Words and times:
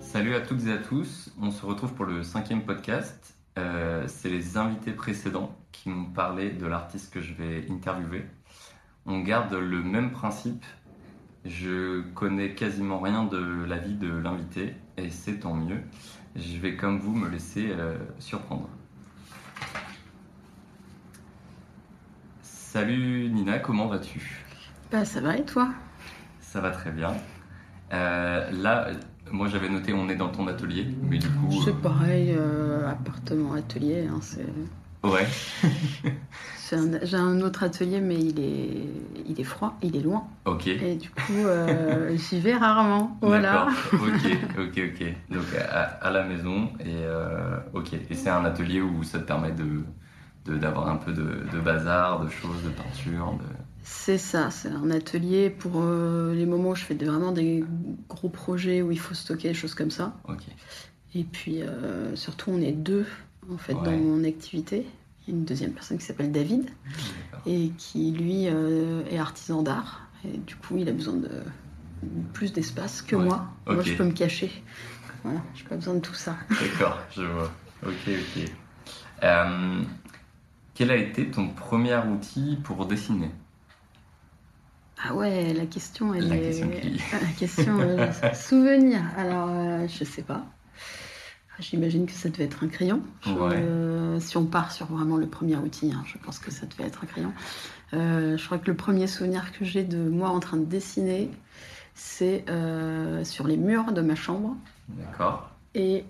Salut 0.00 0.34
à 0.36 0.40
toutes 0.40 0.66
et 0.66 0.72
à 0.72 0.78
tous, 0.78 1.30
on 1.40 1.50
se 1.50 1.64
retrouve 1.66 1.92
pour 1.94 2.04
le 2.04 2.22
cinquième 2.22 2.62
podcast. 2.62 3.33
Euh, 3.56 4.04
c'est 4.08 4.30
les 4.30 4.56
invités 4.56 4.92
précédents 4.92 5.56
qui 5.70 5.88
m'ont 5.88 6.10
parlé 6.10 6.50
de 6.50 6.66
l'artiste 6.66 7.12
que 7.12 7.20
je 7.20 7.34
vais 7.34 7.66
interviewer. 7.70 8.26
On 9.06 9.20
garde 9.20 9.54
le 9.54 9.82
même 9.82 10.10
principe. 10.10 10.64
Je 11.44 12.00
connais 12.14 12.54
quasiment 12.54 13.00
rien 13.00 13.24
de 13.24 13.64
la 13.64 13.76
vie 13.76 13.94
de 13.94 14.08
l'invité 14.08 14.74
et 14.96 15.10
c'est 15.10 15.40
tant 15.40 15.54
mieux. 15.54 15.80
Je 16.36 16.58
vais 16.58 16.76
comme 16.76 16.98
vous 16.98 17.14
me 17.14 17.28
laisser 17.28 17.70
euh, 17.70 17.96
surprendre. 18.18 18.68
Salut 22.42 23.28
Nina, 23.28 23.60
comment 23.60 23.86
vas-tu? 23.86 24.42
Bah 24.90 25.04
ça 25.04 25.20
va 25.20 25.36
et 25.36 25.44
toi? 25.44 25.68
Ça 26.40 26.60
va 26.60 26.70
très 26.70 26.90
bien. 26.90 27.14
Euh, 27.92 28.50
là, 28.50 28.88
moi 29.30 29.48
j'avais 29.48 29.68
noté 29.68 29.92
on 29.92 30.08
est 30.08 30.16
dans 30.16 30.28
ton 30.28 30.46
atelier, 30.46 30.86
mais 31.02 31.18
du 31.18 31.28
coup. 31.28 31.60
C'est 31.64 31.70
euh, 31.70 31.74
pareil, 31.82 32.34
euh, 32.36 32.88
appartement, 32.88 33.52
atelier. 33.54 34.06
hein, 34.10 34.18
c'est- 34.20 34.44
Ouais, 35.02 35.26
un- 36.72 37.04
J'ai 37.04 37.16
un 37.16 37.40
autre 37.42 37.62
atelier, 37.62 38.00
mais 38.00 38.16
il 38.16 38.40
est, 38.40 38.86
il 39.28 39.40
est 39.40 39.44
froid, 39.44 39.76
il 39.82 39.96
est 39.96 40.00
loin. 40.00 40.24
ok. 40.46 40.66
Et 40.66 40.96
du 40.96 41.10
coup, 41.10 41.20
euh, 41.46 42.16
j'y 42.30 42.40
vais 42.40 42.56
rarement. 42.56 43.16
Voilà. 43.20 43.66
D'accord, 43.66 43.68
ok, 44.00 44.30
ok, 44.58 44.82
ok. 44.92 45.14
Donc 45.30 45.44
à, 45.70 45.82
à 45.82 46.10
la 46.10 46.24
maison, 46.24 46.70
et 46.80 46.86
euh, 47.04 47.58
ok. 47.74 47.92
Et 48.10 48.14
c'est 48.14 48.30
un 48.30 48.44
atelier 48.44 48.80
où 48.80 49.02
ça 49.02 49.18
te 49.18 49.24
permet 49.24 49.52
de 49.52 49.82
de- 50.46 50.58
d'avoir 50.58 50.88
un 50.88 50.96
peu 50.96 51.12
de, 51.12 51.46
de 51.52 51.60
bazar, 51.60 52.20
de 52.22 52.28
choses, 52.28 52.62
de 52.64 52.68
peinture, 52.68 53.32
de... 53.38 53.44
C'est 53.86 54.16
ça, 54.18 54.50
c'est 54.50 54.68
un 54.70 54.90
atelier 54.90 55.50
pour 55.50 55.72
euh, 55.82 56.34
les 56.34 56.46
moments 56.46 56.70
où 56.70 56.74
je 56.74 56.84
fais 56.84 56.94
vraiment 56.94 57.32
des 57.32 57.62
gros 58.08 58.30
projets 58.30 58.80
où 58.80 58.90
il 58.90 58.98
faut 58.98 59.12
stocker 59.14 59.48
des 59.48 59.54
choses 59.54 59.74
comme 59.74 59.90
ça. 59.90 60.16
Et 61.14 61.24
puis 61.24 61.62
euh, 61.62 62.16
surtout, 62.16 62.50
on 62.50 62.60
est 62.62 62.72
deux 62.72 63.06
en 63.52 63.58
fait 63.58 63.74
dans 63.74 63.92
mon 63.92 64.24
activité. 64.24 64.86
Il 65.26 65.32
y 65.32 65.36
a 65.36 65.38
une 65.38 65.44
deuxième 65.44 65.72
personne 65.72 65.98
qui 65.98 66.04
s'appelle 66.04 66.32
David. 66.32 66.64
d'accord. 66.64 67.42
et 67.46 67.70
qui 67.76 68.10
lui 68.12 68.48
euh, 68.48 69.02
est 69.10 69.18
artisan 69.18 69.62
d'art 69.62 70.08
et 70.24 70.36
du 70.38 70.56
coup 70.56 70.76
il 70.78 70.88
a 70.88 70.92
besoin 70.92 71.14
de 71.14 71.30
plus 72.32 72.52
d'espace 72.52 73.02
que 73.02 73.16
Ouais. 73.16 73.24
moi. 73.24 73.46
Moi 73.66 73.82
je 73.82 73.94
peux 73.94 74.04
me 74.04 74.12
cacher. 74.12 74.50
Voilà, 75.22 75.40
j'ai 75.54 75.64
pas 75.64 75.76
besoin 75.76 75.94
de 75.94 76.00
tout 76.00 76.14
ça. 76.14 76.36
D'accord, 76.50 76.98
je 77.14 77.22
vois. 77.22 77.50
Ok, 77.86 78.08
ok. 78.08 78.50
Quel 80.74 80.90
a 80.90 80.96
été 80.96 81.30
ton 81.30 81.48
premier 81.48 81.96
outil 81.98 82.58
pour 82.64 82.86
dessiner? 82.86 83.30
Ah 85.06 85.14
ouais, 85.14 85.52
la 85.52 85.66
question 85.66 86.14
elle 86.14 86.28
La 86.28 86.36
est 86.36 86.40
question 86.40 86.70
qui- 86.70 87.00
la 87.12 87.32
question 87.38 87.78
euh, 87.80 88.10
souvenir. 88.34 89.02
Alors 89.16 89.48
euh, 89.50 89.86
je 89.88 90.04
sais 90.04 90.22
pas. 90.22 90.44
J'imagine 91.60 92.06
que 92.06 92.12
ça 92.12 92.28
devait 92.30 92.44
être 92.44 92.64
un 92.64 92.68
crayon. 92.68 93.00
Je- 93.22 93.30
Ouais. 93.32 93.54
euh, 93.54 94.18
si 94.18 94.36
on 94.36 94.44
part 94.46 94.72
sur 94.72 94.86
vraiment 94.86 95.16
le 95.16 95.26
premier 95.26 95.56
outil, 95.56 95.92
hein, 95.92 96.02
je 96.06 96.18
pense 96.18 96.38
que 96.38 96.50
ça 96.50 96.66
devait 96.66 96.84
être 96.88 97.04
un 97.04 97.06
crayon. 97.06 97.32
Euh, 97.92 98.36
je 98.36 98.44
crois 98.44 98.58
que 98.58 98.66
le 98.70 98.76
premier 98.76 99.06
souvenir 99.06 99.52
que 99.52 99.64
j'ai 99.64 99.84
de 99.84 99.98
moi 100.08 100.30
en 100.30 100.40
train 100.40 100.56
de 100.56 100.64
dessiner, 100.64 101.30
c'est 101.94 102.44
euh, 102.48 103.22
sur 103.24 103.46
les 103.46 103.56
murs 103.56 103.92
de 103.92 104.00
ma 104.00 104.16
chambre. 104.16 104.56
D'accord. 104.88 105.50
Et 105.76 106.04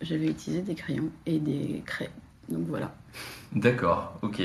j'avais 0.00 0.26
utilisé 0.28 0.62
des 0.62 0.74
crayons 0.74 1.10
et 1.26 1.38
des 1.38 1.82
craies. 1.84 2.10
Donc 2.48 2.66
voilà. 2.68 2.94
D'accord, 3.52 4.18
ok. 4.22 4.40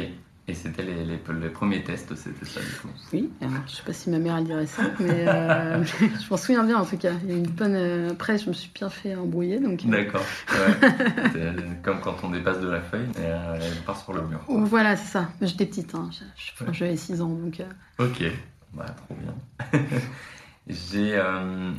Et 0.46 0.54
c'était 0.56 0.84
les, 0.84 1.06
les, 1.06 1.20
les 1.42 1.50
premiers 1.50 1.84
tests, 1.84 2.14
c'était 2.16 2.44
ça 2.46 2.59
du 2.59 2.68
coup. 2.81 2.90
Oui, 3.14 3.31
alors, 3.40 3.54
je 3.66 3.76
sais 3.78 3.84
pas 3.84 3.94
si 3.94 4.09
ma 4.09 4.20
mère 4.20 4.36
elle 4.36 4.44
dirait 4.44 4.66
ça, 4.68 4.84
mais 5.00 5.26
euh, 5.26 5.81
je 5.86 6.30
m'en 6.30 6.36
souviens 6.36 6.66
bien 6.66 6.78
en 6.80 6.86
tout 6.86 6.98
cas. 6.98 7.14
Il 7.24 7.30
y 7.31 7.34
a 7.34 7.38
une 7.38 7.48
bonne. 7.48 7.76
euh, 7.76 8.12
Après, 8.12 8.38
je 8.38 8.50
me 8.50 8.54
suis 8.54 8.70
bien 8.76 8.90
fait 8.90 9.16
embrouiller, 9.16 9.62
donc. 9.62 9.86
euh, 9.86 9.90
D'accord. 9.90 10.26
Ouais. 10.50 10.90
C'est 11.34 11.81
comme 11.81 12.02
quand 12.02 12.18
on 12.24 12.30
dépasse 12.31 12.59
de 12.59 12.68
la 12.70 12.81
feuille, 12.81 13.08
et 13.16 13.22
euh, 13.22 13.58
elle 13.62 13.84
part 13.86 13.98
sur 14.04 14.12
le 14.12 14.22
mur. 14.24 14.44
quoi. 14.46 14.62
Voilà, 14.66 14.98
c'est 14.98 15.08
ça. 15.12 15.30
Mais 15.40 15.48
J'étais 15.48 15.66
petite, 15.66 15.96
hein. 15.96 16.09
J'avais 16.74 16.98
6 16.98 17.22
ans, 17.22 17.30
donc. 17.30 17.62
euh, 17.62 18.06
Ok, 18.06 18.24
bah 18.74 18.86
trop 19.08 19.16
bien. 19.16 19.81
j'ai 20.68 21.16
euh, 21.16 21.72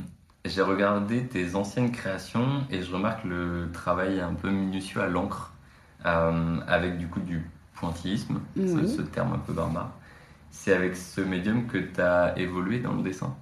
j'ai 0.45 0.61
regardé 0.61 1.25
tes 1.27 1.55
anciennes 1.55 1.91
créations 1.91 2.63
et 2.71 2.81
je 2.81 2.91
remarque 2.91 3.23
le 3.25 3.69
travail 3.73 4.19
un 4.21 4.33
peu 4.33 4.49
minutieux 4.49 5.01
à 5.01 5.07
l'encre, 5.07 5.53
euh, 6.05 6.57
avec 6.67 6.97
du 6.97 7.07
coup 7.07 7.19
du 7.19 7.43
pointillisme, 7.75 8.41
ce, 8.65 8.79
Oui. 8.79 8.87
ce 8.87 9.01
terme 9.01 9.33
un 9.33 9.39
peu 9.39 9.53
barbare. 9.53 9.91
C'est 10.51 10.73
avec 10.73 10.95
ce 10.97 11.21
médium 11.21 11.67
que 11.67 11.77
tu 11.77 12.01
as 12.01 12.37
évolué 12.39 12.79
dans 12.79 12.93
le 12.93 13.03
dessin? 13.03 13.35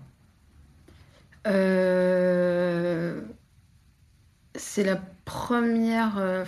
Euh, 1.48 3.22
C'est 4.56 4.84
la 4.84 4.98
première. 5.26 6.18
euh, 6.18 6.46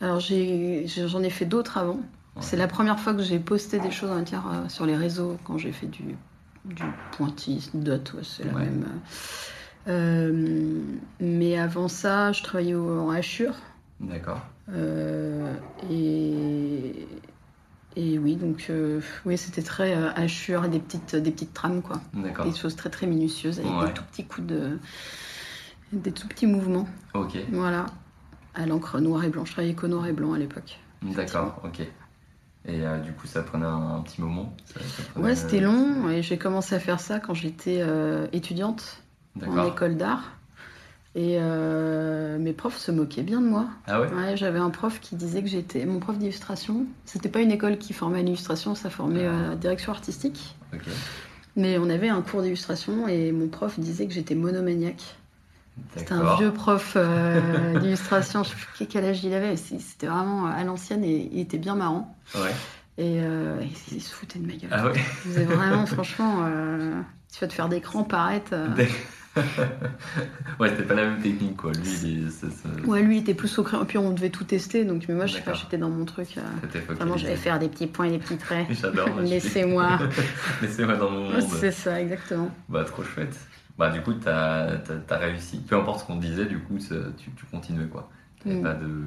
Alors, 0.00 0.20
j'en 0.20 1.22
ai 1.22 1.30
fait 1.30 1.44
d'autres 1.46 1.78
avant. 1.78 2.00
C'est 2.40 2.56
la 2.56 2.68
première 2.68 3.00
fois 3.00 3.14
que 3.14 3.22
j'ai 3.22 3.38
posté 3.38 3.80
des 3.80 3.90
choses, 3.90 4.10
dire, 4.24 4.46
euh, 4.48 4.68
sur 4.68 4.84
les 4.86 4.96
réseaux 4.96 5.38
quand 5.44 5.56
j'ai 5.58 5.72
fait 5.72 5.86
du, 5.86 6.18
du 6.66 6.92
pointillisme, 7.12 7.82
ouais, 8.14 8.22
c'est 8.22 8.44
la 8.44 8.54
Ouais. 8.54 8.64
même. 8.66 8.86
euh, 9.88 10.82
mais 11.20 11.58
avant 11.58 11.88
ça, 11.88 12.32
je 12.32 12.42
travaillais 12.42 12.74
au- 12.74 13.00
en 13.00 13.10
hachure. 13.10 13.54
D'accord. 14.00 14.40
Euh, 14.72 15.54
et, 15.90 17.06
et 17.96 18.18
oui, 18.18 18.36
donc 18.36 18.66
euh, 18.70 19.00
oui, 19.24 19.38
c'était 19.38 19.62
très 19.62 19.94
euh, 19.96 20.10
hachure 20.14 20.68
des 20.68 20.78
petites, 20.80 21.14
des 21.16 21.30
petites 21.30 21.54
trames, 21.54 21.82
quoi. 21.82 22.00
Des 22.44 22.54
choses 22.54 22.76
très 22.76 22.90
très 22.90 23.06
minutieuses 23.06 23.58
avec 23.60 23.70
Ouais. 23.72 23.86
des 23.86 23.92
tout 23.94 24.04
petits 24.04 24.24
coups 24.24 24.46
de. 24.46 24.78
des 25.92 26.12
tout 26.12 26.28
petits 26.28 26.46
mouvements. 26.46 26.88
Ok, 27.14 27.38
Voilà. 27.52 27.86
À 28.54 28.64
l'encre 28.64 29.00
noir 29.00 29.22
et 29.22 29.28
blanc. 29.28 29.44
Je 29.44 29.52
travaillais 29.52 29.74
qu'au 29.74 29.86
noir 29.88 30.06
et 30.06 30.12
blanc 30.14 30.32
à 30.32 30.38
l'époque. 30.38 30.78
d'accord, 31.02 31.60
ok. 31.64 31.80
Et 32.68 32.84
euh, 32.86 32.98
du 33.00 33.12
coup, 33.12 33.26
ça 33.26 33.42
prenait 33.42 33.66
un, 33.66 33.96
un 33.96 34.00
petit 34.00 34.20
moment? 34.20 34.56
Ça- 34.64 34.80
ça 34.80 35.02
prenait, 35.12 35.26
Ouais, 35.26 35.36
c'était 35.36 35.60
long 35.60 36.08
et 36.08 36.22
j'ai 36.22 36.38
commencé 36.38 36.74
à 36.74 36.80
faire 36.80 36.98
ça 36.98 37.20
quand 37.20 37.34
j'étais 37.34 37.80
euh, 37.82 38.26
étudiante 38.32 39.02
en 39.46 39.66
école 39.68 39.96
d'art. 39.96 40.35
Et 41.18 41.38
euh, 41.40 42.36
mes 42.38 42.52
profs 42.52 42.76
se 42.76 42.90
moquaient 42.92 43.22
bien 43.22 43.40
de 43.40 43.46
moi. 43.46 43.66
Ah 43.86 44.02
ouais? 44.02 44.08
Ouais, 44.12 44.36
j'avais 44.36 44.58
un 44.58 44.68
prof 44.68 45.00
qui 45.00 45.16
disait 45.16 45.42
que 45.42 45.48
j'étais. 45.48 45.86
Mon 45.86 45.98
prof 45.98 46.18
d'illustration, 46.18 46.84
c'était 47.06 47.30
pas 47.30 47.40
une 47.40 47.50
école 47.50 47.78
qui 47.78 47.94
formait 47.94 48.22
l'illustration, 48.22 48.74
ça 48.74 48.90
formait 48.90 49.26
Ah. 49.26 49.48
la 49.50 49.56
direction 49.56 49.92
artistique. 49.92 50.56
Ok. 50.74 50.82
Mais 51.56 51.78
on 51.78 51.88
avait 51.88 52.10
un 52.10 52.20
cours 52.20 52.42
d'illustration 52.42 53.08
et 53.08 53.32
mon 53.32 53.48
prof 53.48 53.80
disait 53.80 54.06
que 54.06 54.12
j'étais 54.12 54.34
monomaniaque. 54.34 55.16
C'était 55.96 56.12
un 56.12 56.36
vieux 56.36 56.52
prof 56.52 56.94
euh, 56.96 57.78
d'illustration, 57.80 58.42
je 58.44 58.50
sais 58.50 58.56
plus 58.76 58.86
quel 58.86 59.04
âge 59.06 59.24
il 59.24 59.32
avait, 59.32 59.56
c'était 59.56 60.06
vraiment 60.06 60.46
à 60.46 60.62
l'ancienne 60.64 61.02
et 61.02 61.30
il 61.32 61.40
était 61.40 61.56
bien 61.58 61.76
marrant. 61.76 62.14
Ouais. 62.34 62.50
Et 62.98 63.20
euh, 63.22 63.56
il, 63.62 63.96
il 63.96 64.02
se 64.02 64.12
foutait 64.12 64.38
de 64.38 64.46
ma 64.46 64.52
gueule. 64.54 64.70
Ah 64.70 64.86
ouais? 64.86 65.44
Vraiment, 65.44 65.86
franchement, 65.86 66.44
euh, 66.46 67.00
tu 67.32 67.40
vas 67.40 67.46
te 67.46 67.52
faire 67.54 67.70
des 67.70 67.80
crans 67.80 68.04
paraître. 68.04 68.52
ouais, 70.60 70.70
c'était 70.70 70.84
pas 70.84 70.94
la 70.94 71.06
même 71.10 71.20
technique 71.20 71.56
quoi. 71.56 71.72
Lui, 71.72 71.82
il 72.04 72.26
est- 72.26 72.86
Ouais, 72.86 73.02
lui 73.02 73.16
il 73.18 73.20
était 73.20 73.34
plus 73.34 73.58
au 73.58 73.62
crayon, 73.62 73.84
puis 73.84 73.98
on 73.98 74.12
devait 74.12 74.30
tout 74.30 74.44
tester, 74.44 74.84
donc 74.84 75.04
mais 75.08 75.14
moi 75.14 75.26
je 75.26 75.34
sais 75.34 75.42
pas, 75.42 75.52
j'étais 75.52 75.78
dans 75.78 75.90
mon 75.90 76.04
truc. 76.04 76.38
euh, 76.38 76.78
Vraiment, 76.94 77.16
j'allais 77.16 77.36
faire 77.36 77.58
des 77.58 77.68
petits 77.68 77.86
points 77.86 78.06
et 78.06 78.10
des 78.12 78.18
petits 78.18 78.36
traits. 78.38 78.66
J'adore. 78.70 79.08
Laissez-moi. 79.20 79.98
Laissez-moi 80.62 80.96
dans 80.96 81.10
mon 81.10 81.30
monde. 81.30 81.42
C'est 81.42 81.72
ça, 81.72 82.00
exactement. 82.00 82.50
Bah, 82.68 82.84
trop 82.84 83.02
chouette. 83.02 83.36
Bah, 83.78 83.90
du 83.90 84.00
coup, 84.00 84.14
t'as 84.14 84.78
as, 85.10 85.16
réussi. 85.18 85.58
Peu 85.58 85.76
importe 85.76 86.00
ce 86.00 86.06
qu'on 86.06 86.16
disait, 86.16 86.46
du 86.46 86.58
coup, 86.60 86.78
ça- 86.78 86.94
tu, 87.18 87.30
tu 87.32 87.44
continuais 87.46 87.86
quoi. 87.86 88.10
T'avais 88.42 88.56
Mm. 88.56 88.62
pas 88.62 88.74
de. 88.74 89.02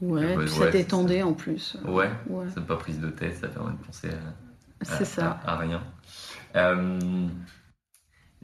Ouais, 0.00 0.26
puis 0.36 0.36
ouais, 0.38 0.46
ça 0.48 0.66
t'étendait 0.68 1.22
en 1.22 1.32
plus. 1.32 1.76
Ouais, 1.84 2.10
Ouais, 2.28 2.44
c'est 2.54 2.64
pas 2.66 2.76
prise 2.76 3.00
de 3.00 3.08
tête, 3.08 3.36
ça 3.36 3.48
permet 3.48 3.72
de 3.72 3.78
penser 3.78 4.08
à, 4.10 4.92
à- 4.92 4.96
c'est 4.98 5.04
ça. 5.04 5.40
à- 5.46 5.52
à 5.54 5.56
rien. 5.56 5.82
Euh, 6.56 6.98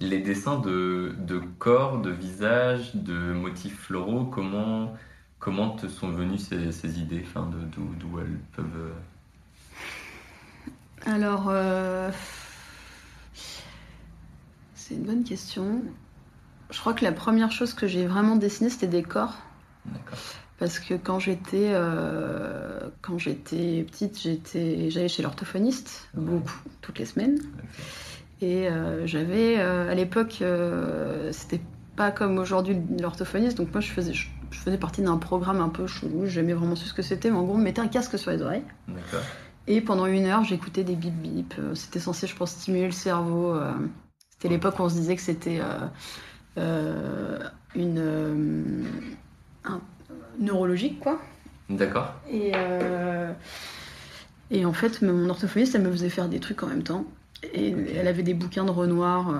les 0.00 0.18
dessins 0.20 0.58
de, 0.58 1.14
de 1.18 1.38
corps, 1.38 2.00
de 2.00 2.10
visage, 2.10 2.94
de 2.96 3.32
motifs 3.32 3.78
floraux, 3.78 4.24
comment, 4.26 4.94
comment 5.38 5.70
te 5.70 5.88
sont 5.88 6.10
venues 6.10 6.38
ces, 6.38 6.72
ces 6.72 6.98
idées 7.00 7.22
enfin, 7.26 7.50
D'où 7.76 8.18
elles 8.20 8.40
peuvent. 8.52 8.66
euh, 8.76 8.94
Alors, 11.06 11.48
euh, 11.48 12.10
c'est 14.74 14.94
une 14.94 15.04
bonne 15.04 15.24
question. 15.24 15.82
Je 16.70 16.80
crois 16.80 16.94
que 16.94 17.04
la 17.04 17.12
première 17.12 17.52
chose 17.52 17.74
que 17.74 17.86
j'ai 17.86 18.06
vraiment 18.06 18.36
dessinée, 18.36 18.70
c'était 18.70 18.86
des 18.88 19.02
corps. 19.02 19.36
Parce 20.58 20.78
que 20.78 20.94
quand 20.94 21.18
j'étais 21.18 21.70
euh, 21.72 22.90
quand 23.00 23.16
j'étais 23.18 23.82
petite, 23.84 24.20
j'étais 24.20 24.90
j'allais 24.90 25.08
chez 25.08 25.22
l'orthophoniste 25.22 26.10
Ouais. 26.14 26.24
beaucoup 26.26 26.60
toutes 26.82 26.98
les 26.98 27.06
semaines. 27.06 27.38
Et 28.42 28.68
euh, 28.68 29.06
j'avais 29.06 29.58
euh, 29.58 29.90
à 29.90 29.94
l'époque 29.94 30.38
euh, 30.40 31.30
c'était 31.32 31.60
pas 31.96 32.10
comme 32.10 32.38
aujourd'hui 32.38 32.76
l'orthophoniste, 33.00 33.58
donc 33.58 33.70
moi 33.72 33.80
je 33.80 33.90
faisais 33.90 34.14
je, 34.14 34.28
je 34.50 34.58
faisais 34.58 34.78
partie 34.78 35.02
d'un 35.02 35.18
programme 35.18 35.60
un 35.60 35.68
peu 35.68 35.86
chelou, 35.86 36.24
j'ai 36.24 36.30
jamais 36.32 36.54
vraiment 36.54 36.74
su 36.76 36.86
ce 36.86 36.94
que 36.94 37.02
c'était, 37.02 37.30
mais 37.30 37.36
en 37.36 37.42
gros 37.44 37.54
on 37.54 37.58
me 37.58 37.64
mettait 37.64 37.82
un 37.82 37.88
casque 37.88 38.18
sur 38.18 38.30
les 38.30 38.40
oreilles. 38.40 38.62
D'accord. 38.88 39.20
Et 39.66 39.80
pendant 39.82 40.06
une 40.06 40.24
heure, 40.26 40.42
j'écoutais 40.42 40.84
des 40.84 40.96
bip 40.96 41.14
bip. 41.14 41.54
C'était 41.74 42.00
censé, 42.00 42.26
je 42.26 42.34
pense, 42.34 42.50
stimuler 42.52 42.86
le 42.86 42.92
cerveau. 42.92 43.54
C'était 44.30 44.48
l'époque 44.48 44.80
où 44.80 44.82
on 44.82 44.88
se 44.88 44.94
disait 44.94 45.14
que 45.14 45.22
c'était 45.22 45.60
euh, 45.60 45.86
euh, 46.58 47.38
une 47.76 47.98
euh, 47.98 48.84
un- 49.66 49.80
neurologique, 50.40 50.98
quoi. 50.98 51.20
D'accord. 51.68 52.12
Et, 52.28 52.52
et 54.50 54.64
en 54.64 54.72
fait, 54.72 55.02
mon 55.02 55.28
orthophoniste, 55.28 55.74
elle 55.76 55.82
me 55.82 55.92
faisait 55.92 56.08
faire 56.10 56.28
des 56.28 56.40
trucs 56.40 56.62
en 56.62 56.66
même 56.66 56.82
temps. 56.82 57.04
Et 57.54 57.74
elle 57.96 58.06
avait 58.08 58.22
des 58.22 58.34
bouquins 58.34 58.64
de 58.64 58.70
Renoir. 58.70 59.30
euh, 59.30 59.34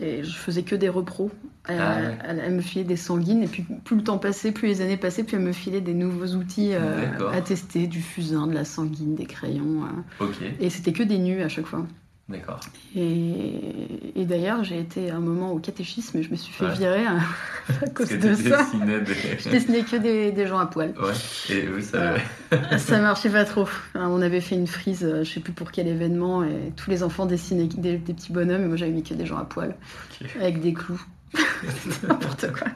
et 0.00 0.24
je 0.24 0.36
faisais 0.36 0.62
que 0.64 0.74
des 0.74 0.88
repros. 0.88 1.30
Elle, 1.68 1.78
Ah 1.80 1.96
ouais. 2.00 2.18
elle- 2.24 2.42
elle 2.44 2.54
me 2.54 2.60
filait 2.60 2.84
des 2.84 2.96
sanguines. 2.96 3.42
Et 3.44 3.46
puis, 3.46 3.64
plus 3.84 3.94
le 3.96 4.02
temps 4.02 4.18
passait, 4.18 4.50
plus 4.50 4.66
les 4.66 4.80
années 4.80 4.96
passaient, 4.96 5.22
plus 5.22 5.36
elle 5.36 5.44
me 5.44 5.52
filait 5.52 5.80
des 5.80 5.94
nouveaux 5.94 6.34
outils 6.36 6.70
euh, 6.74 7.06
à 7.32 7.40
tester 7.40 7.86
du 7.86 8.02
fusain, 8.02 8.48
de 8.48 8.54
la 8.54 8.64
sanguine, 8.64 9.14
des 9.14 9.26
crayons. 9.26 9.84
euh. 9.84 10.24
Et 10.60 10.68
c'était 10.68 10.92
que 10.92 11.04
des 11.04 11.18
nus 11.18 11.42
à 11.42 11.48
chaque 11.48 11.66
fois. 11.66 11.86
D'accord. 12.26 12.60
Et, 12.96 13.52
et 14.16 14.24
d'ailleurs, 14.24 14.64
j'ai 14.64 14.78
été 14.80 15.10
un 15.10 15.20
moment 15.20 15.52
au 15.52 15.58
catéchisme 15.58 16.16
et 16.18 16.22
je 16.22 16.30
me 16.30 16.36
suis 16.36 16.54
fait 16.54 16.64
Ouais. 16.64 16.72
virer 16.74 17.04
à, 17.04 17.18
cause 17.94 18.08
que 18.08 18.14
de 18.14 18.34
ça. 18.34 18.66
des... 18.72 19.14
Je 19.38 19.50
dessinais 19.50 19.82
que 19.82 19.96
des, 19.96 20.32
des 20.32 20.46
gens 20.46 20.58
à 20.58 20.64
poil. 20.64 20.94
Ouais. 20.98 21.12
Et 21.54 21.68
oui, 21.68 21.82
ça. 21.82 22.98
Marchait 22.98 23.28
pas 23.28 23.44
trop. 23.44 23.68
On 23.94 24.22
avait 24.22 24.40
fait 24.40 24.54
une 24.54 24.66
frise, 24.66 25.04
euh, 25.04 25.22
je 25.22 25.32
sais 25.32 25.40
plus 25.40 25.52
pour 25.52 25.70
quel 25.70 25.86
événement, 25.86 26.42
et 26.44 26.72
tous 26.76 26.88
les 26.88 27.02
enfants 27.02 27.26
dessinaient 27.26 27.66
des, 27.66 27.98
des 27.98 28.14
petits 28.14 28.32
bonhommes, 28.32 28.62
et 28.64 28.68
moi 28.68 28.76
j'avais 28.76 28.92
mis 28.92 29.02
que 29.02 29.12
des 29.12 29.26
gens 29.26 29.36
à 29.36 29.44
poil, 29.44 29.76
avec 30.40 30.60
des 30.62 30.72
clous. 30.72 31.02
C'était 31.82 32.06
n'importe 32.06 32.50
quoi. 32.52 32.68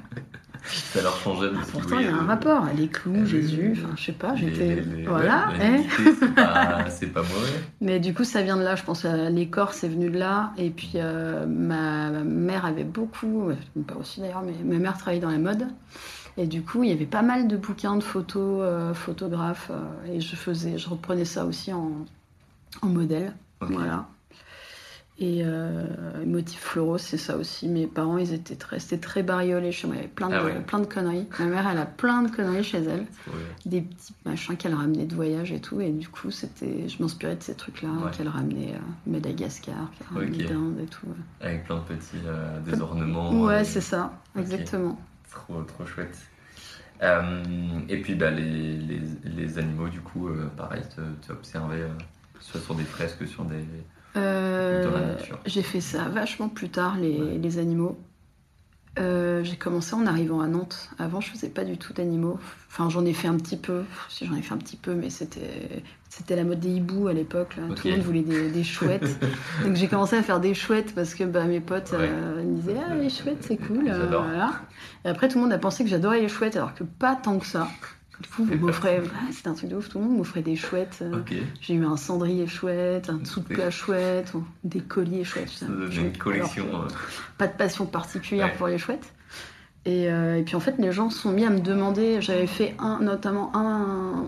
Ça 0.67 1.03
leur 1.03 1.17
changeait 1.19 1.51
de 1.51 1.57
Pourtant, 1.73 1.99
il 1.99 2.07
y 2.07 2.09
a 2.09 2.15
un 2.15 2.21
le- 2.23 2.27
rapport. 2.27 2.67
Les 2.77 2.89
clous, 2.89 3.15
Euh, 3.17 3.25
Jésus, 3.25 3.75
enfin, 3.77 3.95
je 3.97 4.05
sais 4.05 4.13
pas, 4.13 4.35
j'étais. 4.37 4.83
Voilà. 5.07 5.49
ouais, 5.59 5.79
nudité, 5.79 6.03
c'est 6.21 6.35
pas, 6.35 6.85
c'est 6.91 7.07
pas 7.07 7.23
mauvais. 7.23 7.53
Mais 7.81 8.01
du 8.01 8.13
coup, 8.15 8.25
ça 8.25 8.43
vient 8.43 8.57
de 8.57 8.63
là, 8.63 8.75
je 8.77 8.83
pense. 8.83 9.05
euh, 9.05 9.29
L'écorce 9.31 9.85
est 9.85 9.89
venue 9.89 10.11
de 10.11 10.19
là. 10.19 10.53
Et 10.59 10.71
puis, 10.71 10.93
euh, 10.97 11.47
ma, 11.47 12.11
mère 12.11 12.65
avait 12.67 12.85
beaucoup, 12.85 13.51
pas 13.87 13.95
aussi 13.97 14.21
d'ailleurs, 14.21 14.43
mais 14.43 14.53
ma 14.65 14.79
mère 14.79 14.97
travaillait 14.99 15.23
dans 15.23 15.31
la 15.31 15.39
mode. 15.39 15.67
Et 16.37 16.47
du 16.47 16.63
coup, 16.63 16.85
il 16.85 16.91
y 16.91 16.93
avait 16.93 17.07
pas 17.07 17.23
mal 17.23 17.49
de 17.49 17.57
bouquins 17.57 17.97
de 17.97 18.03
photos, 18.03 18.61
euh, 18.63 18.95
photographes. 18.95 19.71
euh, 19.73 20.13
et 20.15 20.21
je 20.21 20.37
faisais, 20.37 20.79
je 20.79 20.89
reprenais 20.89 21.25
ça 21.25 21.45
aussi 21.45 21.73
en, 21.73 21.91
en 22.83 22.87
modèle. 22.89 23.33
Voilà. 23.61 24.07
Et 25.21 25.43
euh, 25.45 25.85
motifs 26.25 26.61
floraux, 26.61 26.97
c'est 26.97 27.17
ça 27.17 27.37
aussi. 27.37 27.67
Mes 27.69 27.89
parents, 27.89 28.19
ils 28.19 28.33
étaient 28.33 28.55
très, 28.55 28.79
c'était 28.79 28.99
très 29.05 29.25
bariolé 29.25 29.73
chez 29.73 29.89
moi. 29.89 29.97
Il 29.97 29.99
y 29.99 30.01
avait 30.05 30.09
plein 30.13 30.29
de, 30.29 30.35
Ah 30.37 30.45
ouais. 30.45 30.61
plein 30.61 30.79
de 30.79 30.87
conneries. 30.87 31.27
Ma 31.41 31.47
mère, 31.47 31.67
elle 31.69 31.79
a 31.79 31.87
plein 31.87 32.23
de 32.23 32.31
conneries 32.31 32.63
chez 32.63 32.79
elle 32.79 33.01
Ouais. 33.27 33.35
des 33.67 33.81
petits 33.81 34.15
machins 34.25 34.57
qu'elle 34.57 34.75
ramenait 34.75 35.07
de 35.07 35.15
voyage 35.17 35.51
et 35.51 35.61
tout. 35.61 35.81
Et 35.81 35.91
du 35.91 36.09
coup, 36.09 36.31
c'était, 36.31 36.89
je 36.89 37.03
m'inspirais 37.03 37.35
de 37.35 37.43
ces 37.43 37.55
trucs-là 37.57 37.89
Ouais. 37.89 38.11
qu'elle 38.17 38.29
ramenait 38.29 38.75
à 38.75 39.11
Madagascar, 39.11 39.91
qu'elle 39.99 40.07
ramenait 40.17 40.45
Ok. 40.45 40.49
d'Inde 40.51 40.79
et 40.85 40.87
tout. 40.87 41.07
Avec 41.41 41.65
plein 41.65 41.77
de 41.79 41.81
petits 41.83 42.19
euh, 42.25 42.61
des 42.61 42.81
ornements. 42.81 43.43
Ouais, 43.43 43.55
euh, 43.55 43.65
c'est 43.65 43.81
ça, 43.81 44.13
exactement. 44.39 45.01
Trop, 45.33 45.61
trop 45.65 45.85
chouette. 45.85 46.17
Euh, 47.03 47.43
et 47.89 48.01
puis 48.01 48.15
bah, 48.15 48.31
les, 48.31 48.45
les, 48.77 49.01
les 49.25 49.59
animaux, 49.59 49.89
du 49.89 50.01
coup, 50.01 50.29
euh, 50.29 50.47
pareil, 50.57 50.83
tu 50.95 51.01
as 51.01 51.33
observé 51.33 51.77
euh, 51.83 51.89
soit 52.41 52.61
sur 52.61 52.77
des 52.77 52.85
fresques, 52.85 53.27
sur 53.27 53.45
des. 53.45 53.65
Euh, 54.19 55.17
j'ai 55.47 55.63
fait 55.63 55.81
ça 55.81 56.05
vachement 56.09 56.49
plus 56.49 56.69
tard, 56.69 56.97
les, 56.99 57.19
Ouais. 57.21 57.39
les 57.41 57.59
animaux. 57.59 57.99
Euh, 58.99 59.45
j'ai 59.45 59.55
commencé 59.55 59.95
en 59.95 60.07
arrivant 60.07 60.41
à 60.41 60.49
Nantes. 60.49 60.91
Avant, 60.99 61.21
je 61.21 61.31
faisais 61.31 61.49
pas 61.51 61.63
du 61.65 61.79
tout 61.79 61.93
d'animaux. 61.93 62.37
Enfin, 62.69 62.91
j'en 62.91 63.05
ai 63.05 63.13
fait 63.13 63.29
un 63.29 63.37
petit 63.37 63.57
peu. 63.57 63.83
Si 64.09 64.27
j'en 64.27 64.35
ai 64.35 64.43
fait 64.43 64.55
un 64.55 64.59
petit 64.59 64.77
peu, 64.77 64.95
mais 64.95 65.09
c'était 65.09 65.83
c'était 66.09 66.35
la 66.35 66.43
mode 66.43 66.59
des 66.59 66.71
hiboux 66.71 67.07
à 67.07 67.13
l'époque. 67.13 67.55
Tout 67.77 67.87
le 67.87 67.93
monde 67.97 68.01
voulait 68.05 68.23
des, 68.23 68.51
des 68.51 68.65
chouettes. 68.65 69.21
Donc 69.65 69.77
j'ai 69.77 69.87
commencé 69.87 70.17
à 70.17 70.23
faire 70.25 70.41
des 70.41 70.53
chouettes 70.55 70.95
parce 70.97 71.15
que 71.15 71.23
bah, 71.23 71.45
mes 71.45 71.61
potes 71.61 71.93
Ouais. 71.93 72.09
euh, 72.11 72.43
me 72.43 72.57
disaient 72.57 72.75
ah 72.91 72.95
les 72.97 73.11
chouettes 73.11 73.45
c'est 73.45 73.57
cool. 73.59 73.89
Euh, 73.89 74.07
voilà. 74.09 74.63
Et 75.05 75.09
après 75.09 75.29
tout 75.29 75.37
le 75.39 75.45
monde 75.45 75.53
a 75.53 75.59
pensé 75.59 75.85
que 75.85 75.91
j'adorais 75.91 76.21
les 76.21 76.29
chouettes 76.29 76.57
alors 76.57 76.75
que 76.75 76.83
pas 76.83 77.15
tant 77.15 77.39
que 77.39 77.47
ça. 77.47 77.69
Du 78.21 78.29
coup, 78.29 78.49
on 78.51 78.57
m'offrait, 78.57 79.01
ah, 79.15 79.27
c'était 79.33 79.49
un 79.49 79.55
truc 79.55 79.71
de 79.71 79.77
ouf. 79.77 79.89
Tout 79.89 79.99
le 79.99 80.05
monde 80.05 80.19
m'offrait 80.19 80.43
des 80.43 80.57
chouettes. 80.57 80.99
euh, 81.03 81.23
j'ai 81.61 81.75
eu 81.75 81.85
un 81.85 81.97
cendrier 81.97 82.47
chouette, 82.47 83.11
un 83.11 83.19
dessous 83.19 83.41
de 83.41 83.47
plat 83.47 83.71
chouette, 83.71 84.33
des 84.65 84.81
colliers 84.81 85.25
chouettes. 85.25 85.49
Ça 85.51 85.67
donne 85.67 85.93
une 85.93 86.17
collection. 86.17 86.67
Alors, 86.69 86.85
euh, 86.85 86.89
pas 87.39 87.47
de 87.47 87.53
passion 87.53 87.87
particulière 87.87 88.47
Ouais. 88.49 88.55
pour 88.57 88.67
les 88.67 88.79
chouettes. 88.79 89.13
Et, 89.85 90.11
euh, 90.11 90.37
et 90.39 90.43
puis 90.43 90.57
en 90.57 90.61
fait, 90.61 90.75
les 90.79 90.91
gens 90.93 91.11
se 91.11 91.19
sont 91.21 91.31
mis 91.33 91.45
à 91.45 91.51
me 91.51 91.61
demander. 91.61 92.21
J'avais 92.21 92.47
fait 92.49 92.75
un, 92.79 92.99
notamment 93.01 93.55
un, 93.57 94.25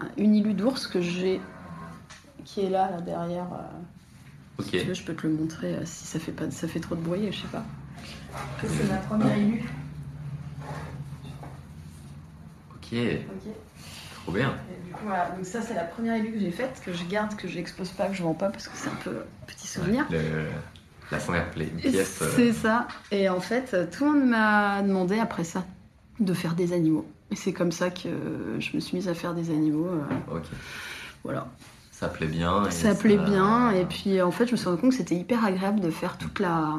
un- 0.00 0.08
une 0.16 0.34
ilu 0.34 0.52
d'ours 0.52 0.86
que 0.88 1.00
j'ai, 1.00 1.40
qui 2.44 2.62
est 2.62 2.70
là, 2.70 2.90
là 2.90 3.00
derrière. 3.00 3.46
euh, 3.52 4.62
Si 4.64 4.70
tu 4.72 4.78
Ok. 4.80 4.86
veux, 4.88 4.94
je 4.94 5.02
peux 5.04 5.14
te 5.14 5.26
le 5.26 5.32
montrer 5.34 5.74
euh, 5.76 5.80
si 5.84 6.06
ça 6.06 6.18
fait 6.18 6.32
pas, 6.32 6.50
ça 6.50 6.66
fait 6.68 6.80
trop 6.80 6.96
de 6.96 7.00
bruit, 7.00 7.28
je 7.30 7.42
sais 7.42 7.48
pas. 7.48 7.64
C'est 8.60 8.88
ma 8.88 8.96
première 8.96 9.36
ilu. 9.38 9.62
Ok. 12.92 13.52
Trop 14.22 14.32
bien. 14.32 14.54
Et 14.70 14.86
du 14.86 14.92
coup, 14.92 15.00
voilà. 15.06 15.30
Donc 15.30 15.44
ça, 15.46 15.62
c'est 15.62 15.74
la 15.74 15.84
première 15.84 16.16
ilu 16.16 16.32
que 16.32 16.38
j'ai 16.40 16.50
faite, 16.50 16.80
que 16.84 16.92
je 16.92 17.04
garde, 17.04 17.34
que 17.36 17.48
j'expose 17.48 17.90
pas, 17.90 18.06
que 18.08 18.14
je 18.14 18.22
vends 18.22 18.34
pas 18.34 18.50
parce 18.50 18.68
que 18.68 18.76
c'est 18.76 18.88
un 18.90 18.98
peu 19.02 19.16
petit 19.46 19.66
souvenir. 19.66 20.06
Le- 20.10 20.46
la 21.10 21.18
première 21.18 21.46
Et 21.58 21.64
pièce. 21.64 22.20
euh, 22.22 22.30
C'est 22.36 22.52
ça. 22.52 22.86
Et 23.10 23.28
en 23.28 23.40
fait, 23.40 23.74
tout 23.90 24.04
le 24.04 24.12
monde 24.20 24.28
m'a 24.28 24.82
demandé 24.82 25.18
après 25.18 25.42
ça 25.44 25.64
de 26.20 26.34
faire 26.34 26.54
des 26.54 26.72
animaux. 26.72 27.06
Et 27.32 27.36
c'est 27.36 27.52
comme 27.52 27.72
ça 27.72 27.90
que 27.90 28.08
je 28.58 28.76
me 28.76 28.80
suis 28.80 28.96
mise 28.96 29.08
à 29.08 29.14
faire 29.14 29.34
des 29.34 29.50
animaux. 29.50 29.86
euh, 29.88 30.36
Ok. 30.36 30.44
voilà. 31.24 31.48
Ça 31.90 32.08
plaît 32.08 32.26
bien. 32.28 32.66
et 32.66 32.70
Ça 32.70 32.94
plaît 32.94 33.16
bien. 33.18 33.70
Et 33.72 33.84
puis 33.86 34.20
en 34.22 34.30
fait, 34.30 34.46
je 34.46 34.52
me 34.52 34.56
suis 34.56 34.68
rendu 34.68 34.80
compte 34.80 34.90
que 34.90 34.96
c'était 34.96 35.16
hyper 35.16 35.44
agréable 35.44 35.80
de 35.80 35.90
faire 35.90 36.16
toute 36.18 36.38
la, 36.40 36.74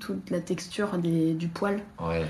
toute 0.00 0.30
la 0.30 0.40
texture 0.40 0.98
des- 0.98 1.34
du 1.34 1.48
poil. 1.48 1.80
Ouais. 2.00 2.26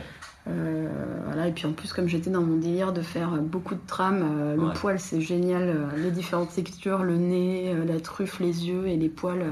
Euh, 0.48 0.88
voilà. 1.26 1.46
Et 1.48 1.52
puis 1.52 1.66
en 1.66 1.72
plus, 1.72 1.92
comme 1.92 2.08
j'étais 2.08 2.30
dans 2.30 2.42
mon 2.42 2.56
délire 2.56 2.92
de 2.92 3.00
faire 3.02 3.30
beaucoup 3.40 3.74
de 3.74 3.80
trames, 3.86 4.22
euh, 4.22 4.56
le 4.56 4.62
Ouais. 4.68 4.72
poil 4.74 4.98
c'est 4.98 5.20
génial. 5.20 5.68
euh, 5.68 5.86
les 5.96 6.10
différentes 6.10 6.52
textures, 6.54 7.04
le 7.04 7.16
nez, 7.16 7.74
la 7.86 8.00
truffe, 8.00 8.40
les 8.40 8.66
yeux 8.66 8.86
et 8.88 8.96
les 8.96 9.08
poils. 9.08 9.44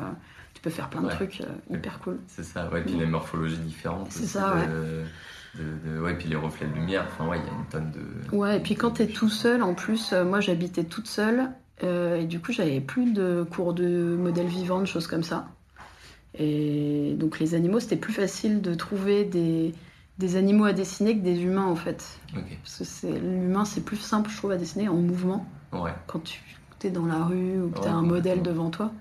tu 0.54 0.61
peux 0.62 0.70
faire 0.70 0.90
plein 0.90 1.00
de 1.00 1.06
Ouais. 1.06 1.14
trucs 1.14 1.40
euh, 1.40 1.75
hyper 1.75 2.00
cool. 2.00 2.18
C'est 2.26 2.42
ça. 2.42 2.68
Ouais. 2.70 2.82
Puis 2.82 2.94
les 2.97 3.06
morphologies 3.06 3.56
différentes. 3.59 4.09
C'est 4.11 4.26
ça, 4.26 4.54
ouais. 4.56 4.66
de- 4.66 5.62
de- 5.94 6.00
ouais. 6.02 6.14
Puis 6.18 6.28
les 6.28 6.37
reflets 6.37 6.66
de 6.66 6.75
lumière. 6.75 7.06
Enfin, 7.09 7.26
ouais, 7.30 7.38
il 7.38 7.47
y 7.47 7.49
a 7.49 7.59
une 7.59 7.66
tonne 7.66 7.92
de. 8.30 8.37
Ouais, 8.37 8.59
et 8.59 8.61
puis 8.61 8.75
quand 8.75 8.90
t'es 8.90 9.06
tout 9.06 9.30
seul, 9.30 9.62
en 9.62 9.73
plus, 9.75 10.12
euh, 10.12 10.25
moi 10.25 10.40
j'habitais 10.40 10.85
toute 10.85 11.06
seule, 11.06 11.50
euh, 11.82 12.16
et 12.20 12.25
du 12.26 12.40
coup 12.40 12.52
j'avais 12.52 12.80
plus 12.80 13.12
de 13.12 13.47
cours 13.50 13.73
de 13.73 14.16
modèles 14.18 14.49
vivants, 14.49 14.80
de 14.80 14.85
choses 14.87 15.06
comme 15.06 15.23
ça. 15.23 15.49
Et 16.38 17.14
donc 17.18 17.38
les 17.40 17.54
animaux, 17.54 17.80
c'était 17.80 17.97
plus 17.97 18.12
facile 18.12 18.61
de 18.61 18.75
trouver 18.75 19.25
des, 19.25 19.75
des 20.20 20.36
animaux 20.36 20.66
à 20.66 20.72
dessiner 20.72 21.16
que 21.18 21.24
des 21.24 21.42
humains 21.42 21.66
en 21.66 21.74
fait. 21.76 22.04
Parce 22.62 22.78
que 22.78 22.84
c'est- 22.84 23.18
l'humain, 23.18 23.64
c'est 23.64 23.80
plus 23.84 23.96
simple, 23.96 24.30
je 24.30 24.36
trouve, 24.36 24.52
à 24.52 24.56
dessiner 24.56 24.88
en 24.88 24.94
mouvement, 24.94 25.46
Ouais. 25.72 25.92
quand 26.06 26.22
tu 26.22 26.40
es 26.86 26.90
dans 26.90 27.06
la 27.06 27.24
rue 27.24 27.60
ou 27.60 27.70
que 27.70 27.78
tu 27.78 27.82
Ouais, 27.82 27.88
as 27.88 27.94
un 27.94 28.02
modèle 28.02 28.42
devant 28.42 28.70
toi. 28.70 28.92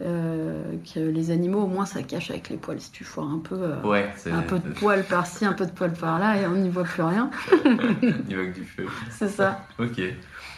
Euh, 0.00 0.62
que 0.94 1.00
les 1.00 1.32
animaux, 1.32 1.62
au 1.62 1.66
moins, 1.66 1.84
ça 1.84 2.04
cache 2.04 2.30
avec 2.30 2.50
les 2.50 2.56
poils. 2.56 2.80
Si 2.80 2.92
tu 2.92 3.02
foires 3.02 3.28
un 3.28 3.40
peu, 3.40 3.56
euh, 3.56 3.82
Ouais. 3.82 4.08
un 4.30 4.42
peu 4.42 4.60
de 4.60 4.68
poil 4.68 5.02
par-ci, 5.04 5.44
un 5.44 5.54
peu 5.54 5.66
de 5.66 5.72
poil 5.72 5.92
par-là, 5.92 6.40
et 6.40 6.46
on 6.46 6.52
n'y 6.54 6.68
voit 6.70 6.84
plus 6.84 7.02
rien. 7.02 7.30
Il 8.28 8.36
va 8.36 8.44
que 8.46 8.54
du 8.54 8.64
feu. 8.64 8.86
C'est 9.10 9.26
ça. 9.28 9.64
Ok. 9.80 10.00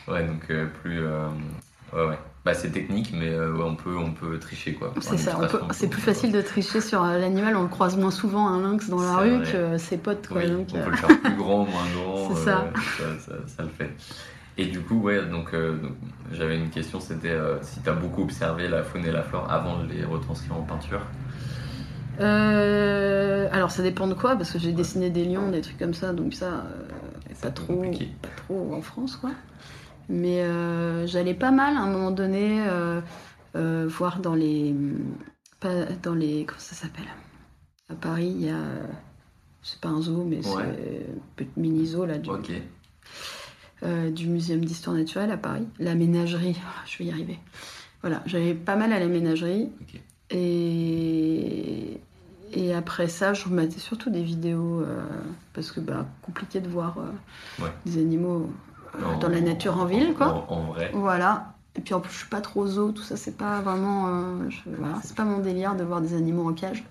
Ouais, 0.09 0.27
donc 0.27 0.43
euh, 0.51 0.67
plus. 0.83 1.01
Ouais, 1.03 2.07
ouais. 2.09 2.19
Bah, 2.45 2.55
c'est 2.55 2.71
technique, 2.71 3.13
mais 3.13 3.29
euh, 3.29 3.53
ouais, 3.53 3.63
on, 3.65 3.77
peut, 3.77 3.97
on 3.99 4.13
peut 4.13 4.39
tricher 4.39 4.73
quoi. 4.73 4.95
C'est 5.01 5.19
ça, 5.19 5.39
c'est 5.73 5.89
plus 5.91 6.01
facile 6.01 6.33
de 6.33 6.41
tricher 6.41 6.81
sur 6.81 7.05
euh, 7.05 7.19
l'animal, 7.19 7.55
on 7.55 7.63
le 7.65 7.69
croise 7.69 7.99
moins 7.99 8.11
souvent 8.11 8.49
un 8.49 8.63
lynx 8.63 8.89
dans 8.89 9.03
la 9.03 9.17
rue 9.19 9.37
vrai. 9.37 9.53
que 9.53 9.77
ses 9.79 9.99
potes 9.99 10.27
quoi. 10.27 10.41
Oui, 10.43 10.51
donc, 10.51 10.69
on 10.73 10.79
euh, 10.79 10.85
peut 10.85 10.91
le 10.91 10.97
faire 10.97 11.21
plus 11.21 11.35
grand, 11.37 11.67
moins 11.67 11.85
grand. 11.95 12.29
C'est 12.35 12.45
ça. 12.47 12.65
ça, 12.97 13.19
ça- 13.19 13.47
ça 13.47 13.63
le 13.63 13.69
fait. 13.69 13.91
Et 14.57 14.67
du 14.67 14.81
coup, 14.81 15.01
ouais, 15.03 15.25
donc, 15.27 15.53
euh, 15.53 15.77
donc, 15.77 15.93
j'avais 16.33 16.57
une 16.57 16.71
question, 16.71 16.99
c'était 16.99 17.29
euh, 17.29 17.59
si 17.63 17.81
tu 17.83 17.89
as 17.91 17.93
beaucoup 17.95 18.23
observé 18.23 18.69
la 18.69 18.83
faune 18.85 19.05
et 19.05 19.13
la 19.13 19.23
flore 19.23 19.47
avant 19.51 19.83
de 19.83 19.93
les 19.93 20.05
retranscrire 20.05 20.57
en 20.57 20.63
peinture. 20.63 21.01
euh, 22.21 23.49
alors 23.53 23.71
ça 23.71 23.83
dépend 23.83 24.07
de 24.07 24.15
quoi, 24.15 24.37
parce 24.37 24.51
que 24.51 24.59
j'ai 24.59 24.73
dessiné 24.73 25.11
des 25.11 25.25
lions, 25.25 25.51
des 25.51 25.61
trucs 25.61 25.79
comme 25.79 25.95
ça, 25.95 26.13
donc 26.13 26.35
ça, 26.35 26.47
euh, 26.47 27.35
pas 27.41 27.51
trop, 27.51 27.83
pas 28.23 28.29
trop 28.47 28.75
en 28.75 28.83
France 28.83 29.17
quoi. 29.17 29.31
Mais 30.13 30.43
euh, 30.43 31.07
j'allais 31.07 31.35
pas 31.35 31.53
mal 31.53 31.77
à 31.77 31.81
un 31.81 31.91
moment 31.91 32.11
donné 32.11 32.61
euh, 32.67 33.01
euh, 33.55 33.87
voir 33.89 34.19
dans 34.19 34.35
les, 34.35 34.75
pas 35.61 35.85
dans 36.03 36.15
les, 36.15 36.45
comment 36.45 36.59
ça 36.59 36.75
s'appelle? 36.75 37.07
À 37.89 37.95
Paris, 37.95 38.33
il 38.35 38.45
y 38.45 38.51
a, 38.51 38.59
c'est 39.63 39.81
pas 39.81 39.89
un 39.89 40.03
zoo, 40.03 40.25
mais 40.25 40.39
Ouais. 40.39 40.65
c'est 41.39 41.45
un 41.45 41.47
mini 41.57 41.87
zoo 41.87 42.07
là. 42.07 42.19
Du, 42.19 42.29
euh, 43.85 44.11
du 44.11 44.27
Muséum 44.29 44.65
d'histoire 44.65 44.97
naturelle 44.97 45.31
à 45.31 45.37
Paris. 45.37 45.67
La 45.79 45.95
ménagerie, 45.95 46.57
ah, 46.67 46.83
je 46.87 46.99
vais 46.99 47.05
y 47.05 47.11
arriver. 47.13 47.39
Voilà, 48.03 48.23
j'avais 48.27 48.55
pas 48.55 48.75
mal 48.77 48.93
à 48.93 48.99
la 48.99 49.07
ménagerie. 49.07 49.71
Et, 50.31 52.01
et 52.53 52.75
après 52.75 53.09
ça, 53.09 53.33
je 53.35 53.45
remettais 53.45 53.79
surtout 53.79 54.11
des 54.11 54.23
vidéos 54.23 54.81
euh, 54.81 55.03
parce 55.53 55.71
que 55.73 55.81
bah, 55.81 56.07
compliqué 56.23 56.61
de 56.61 56.69
voir 56.69 56.99
euh, 56.99 57.63
Ouais. 57.65 57.71
des 57.87 57.99
animaux 57.99 58.51
En- 59.05 59.19
dans 59.19 59.29
la 59.29 59.41
nature 59.41 59.79
en 59.79 59.85
ville, 59.85 60.15
quoi. 60.17 60.47
En, 60.49 60.55
en 60.55 60.63
vrai. 60.73 60.91
Voilà. 60.95 61.55
Et 61.77 61.81
puis 61.81 61.95
en 61.95 62.01
plus, 62.01 62.13
je 62.13 62.19
suis 62.19 62.29
pas 62.29 62.41
trop 62.41 62.67
zoo, 62.67 62.91
tout 62.93 63.03
ça, 63.03 63.17
c'est 63.17 63.37
pas 63.37 63.61
vraiment. 63.61 64.09
euh, 64.09 64.51
je- 64.51 64.59
voilà, 64.79 64.97
c'est 65.05 65.15
pas 65.17 65.25
mon 65.25 65.39
délire 65.39 65.77
de 65.77 65.85
voir 65.85 66.01
des 66.01 66.15
animaux 66.15 66.49
en 66.49 66.53
cage. 66.53 66.85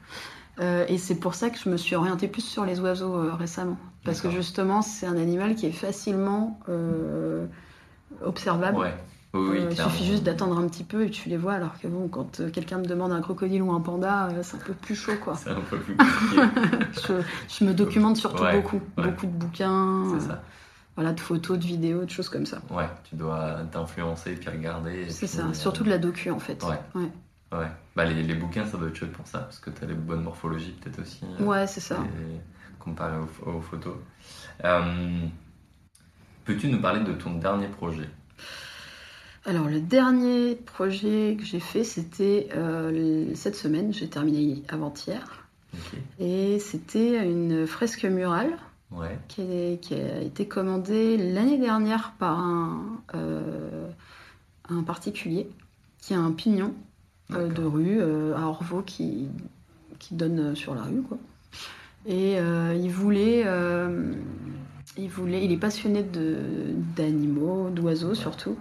Euh, 0.60 0.86
et 0.90 0.98
c'est 0.98 1.16
pour 1.16 1.36
ça 1.36 1.50
que 1.50 1.58
je 1.58 1.70
me 1.70 1.78
suis 1.78 1.96
orientée 1.96 2.28
plus 2.28 2.42
sur 2.42 2.66
les 2.66 2.80
oiseaux 2.80 3.16
euh, 3.16 3.34
récemment. 3.34 3.78
Parce 4.06 4.22
que 4.22 4.30
justement, 4.32 4.82
c'est 4.82 5.06
un 5.06 5.18
animal 5.18 5.56
qui 5.56 5.66
est 5.68 5.72
facilement 5.72 6.60
euh, 6.70 7.46
observable. 8.24 8.78
Ouais. 8.78 8.94
Oui, 9.36 9.50
oui, 9.52 9.58
il 9.70 9.78
suffit 9.78 10.06
juste 10.06 10.24
d'attendre 10.24 10.58
un 10.58 10.68
petit 10.68 10.84
peu 10.84 11.04
et 11.06 11.12
tu 11.12 11.30
les 11.30 11.38
vois. 11.38 11.54
Alors 11.54 11.80
que 11.80 11.88
bon, 11.88 12.08
quand 12.08 12.42
quelqu'un 12.52 12.80
me 12.80 12.86
demande 12.86 13.12
un 13.12 13.22
crocodile 13.22 13.62
ou 13.62 13.72
un 13.72 13.80
panda, 13.80 14.30
c'est 14.42 14.56
un 14.56 14.60
peu 14.60 14.74
plus 14.74 14.96
chaud, 14.96 15.14
quoi. 15.24 15.36
C'est 15.36 15.52
un 15.52 15.62
peu 15.70 15.78
plus 15.78 15.96
compliqué. 15.96 16.42
je, 17.08 17.14
je 17.60 17.64
me 17.66 17.74
documente 17.74 18.18
surtout 18.18 18.44
Ouais, 18.44 18.60
beaucoup. 18.60 18.82
ouais. 18.98 19.04
Beaucoup 19.04 19.28
de 19.28 19.32
bouquins, 19.32 20.04
c'est 20.20 20.28
ça. 20.28 20.42
Voilà, 21.00 21.14
de 21.14 21.20
photos, 21.22 21.58
de 21.58 21.64
vidéos, 21.64 22.04
de 22.04 22.10
choses 22.10 22.28
comme 22.28 22.46
ça. 22.46 22.60
Ouais, 22.70 22.90
tu 23.10 23.16
dois 23.16 23.62
t'influencer 23.72 24.34
puis 24.34 24.50
regarder. 24.50 25.10
C'est 25.10 25.28
ça, 25.28 25.46
euh, 25.46 25.54
surtout 25.54 25.86
de 25.86 25.90
la 25.90 25.98
docu 25.98 26.30
en 26.30 26.40
fait. 26.40 26.62
Ouais. 26.64 26.78
ouais. 26.96 27.10
Ouais. 27.58 27.68
Bah, 27.96 28.04
les, 28.04 28.22
les 28.22 28.34
bouquins, 28.36 28.66
ça 28.66 28.78
doit 28.78 28.90
être 28.90 28.96
chouette 28.96 29.14
pour 29.14 29.26
ça, 29.26 29.40
parce 29.40 29.60
que 29.60 29.70
tu 29.70 29.82
as 29.84 29.88
les 29.88 29.94
bonnes 29.94 30.24
morphologies 30.24 30.74
peut-être 30.82 31.00
aussi. 31.02 31.22
euh, 31.40 31.46
Ouais, 31.46 31.66
c'est 31.68 31.80
ça. 31.80 31.96
et- 32.04 32.40
comparé 32.80 33.14
aux, 33.18 33.50
aux 33.50 33.62
photos. 33.62 33.96
Euh, 34.66 35.26
Peux-tu 36.46 36.68
nous 36.68 36.82
parler 36.82 37.00
de 37.04 37.14
ton 37.14 37.36
dernier 37.36 37.68
projet? 37.68 38.10
Alors, 39.46 39.68
le 39.68 39.80
dernier 39.80 40.56
projet 40.56 41.38
que 41.40 41.46
j'ai 41.46 41.60
fait, 41.62 41.84
c'était 41.86 42.50
euh, 42.56 43.34
cette 43.36 43.56
semaine. 43.56 43.94
J'ai 43.94 44.10
terminé 44.10 44.64
avant-hier. 44.68 45.48
Et 46.20 46.60
c'était 46.60 47.24
une 47.24 47.66
fresque 47.68 48.04
murale 48.06 48.52
Ouais. 48.92 49.20
qui, 49.28 49.42
est- 49.42 49.80
qui 49.82 49.94
a 49.94 50.20
été 50.22 50.48
commandée 50.48 51.16
l'année 51.18 51.58
dernière 51.60 52.14
par 52.18 52.40
un, 52.40 53.02
euh, 53.14 53.88
un 54.70 54.82
particulier 54.84 55.48
qui 56.00 56.14
a 56.16 56.20
un 56.20 56.32
pignon 56.32 56.74
euh, 57.32 57.48
de 57.50 57.64
rue 57.64 58.00
euh, 58.02 58.36
à 58.36 58.46
Orvaux 58.48 58.82
qui, 58.82 59.28
qui 60.00 60.16
donne 60.16 60.56
sur 60.56 60.74
la 60.74 60.82
rue. 60.84 61.02
Quoi. 61.04 61.18
Et 62.08 62.38
il 62.38 62.90
voulait. 62.90 63.46
il, 64.98 65.10
voulait, 65.10 65.44
il 65.46 65.52
est 65.52 65.58
passionné 65.58 66.04
d'animaux, 66.96 67.70
d'oiseaux 67.70 68.16
surtout. 68.16 68.58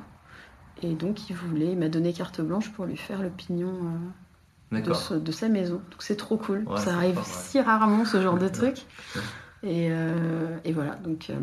Et 0.82 0.92
donc 0.94 1.30
il 1.30 1.36
voulait, 1.36 1.72
il 1.72 1.78
m'a 1.78 1.88
donné 1.88 2.12
carte 2.12 2.40
blanche 2.40 2.70
pour 2.72 2.84
lui 2.84 2.96
faire 2.96 3.22
le 3.22 3.30
pignon 3.30 3.72
euh, 4.72 4.76
de, 4.76 4.80
D'accord. 4.82 4.96
ce- 4.96 5.14
de 5.14 5.32
sa 5.32 5.48
maison. 5.48 5.76
Donc 5.90 6.00
c'est 6.02 6.16
trop 6.16 6.36
cool. 6.36 6.64
Ouais, 6.68 6.78
ça 6.80 6.94
arrive 6.94 7.18
si 7.24 7.60
rarement 7.60 8.04
ce 8.04 8.20
genre 8.20 8.38
de 8.38 8.48
truc. 8.58 8.84
Et, 9.62 9.88
euh, 9.90 10.56
et 10.64 10.72
voilà, 10.72 10.94
donc 10.96 11.26
euh, 11.30 11.34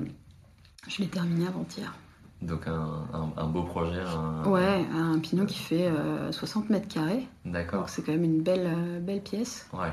je 0.88 1.02
l'ai 1.02 1.08
terminé 1.08 1.48
avant-hier. 1.48 1.94
Donc 2.42 2.68
un, 2.68 3.06
un- 3.14 3.34
un 3.38 3.48
beau 3.48 3.64
projet. 3.64 4.00
un- 4.02 4.46
Ouais, 4.46 4.86
un 4.94 5.20
pignon 5.20 5.46
qui 5.46 5.58
fait 5.58 5.88
euh, 5.88 6.32
60 6.32 6.70
mètres 6.70 6.88
carrés. 6.88 7.28
D'accord. 7.46 7.82
Donc 7.82 7.90
c'est 7.90 8.04
quand 8.04 8.12
même 8.12 8.24
une 8.24 8.42
belle, 8.42 8.68
euh, 8.68 9.00
belle 9.00 9.22
pièce. 9.22 9.68
Ouais. 9.74 9.90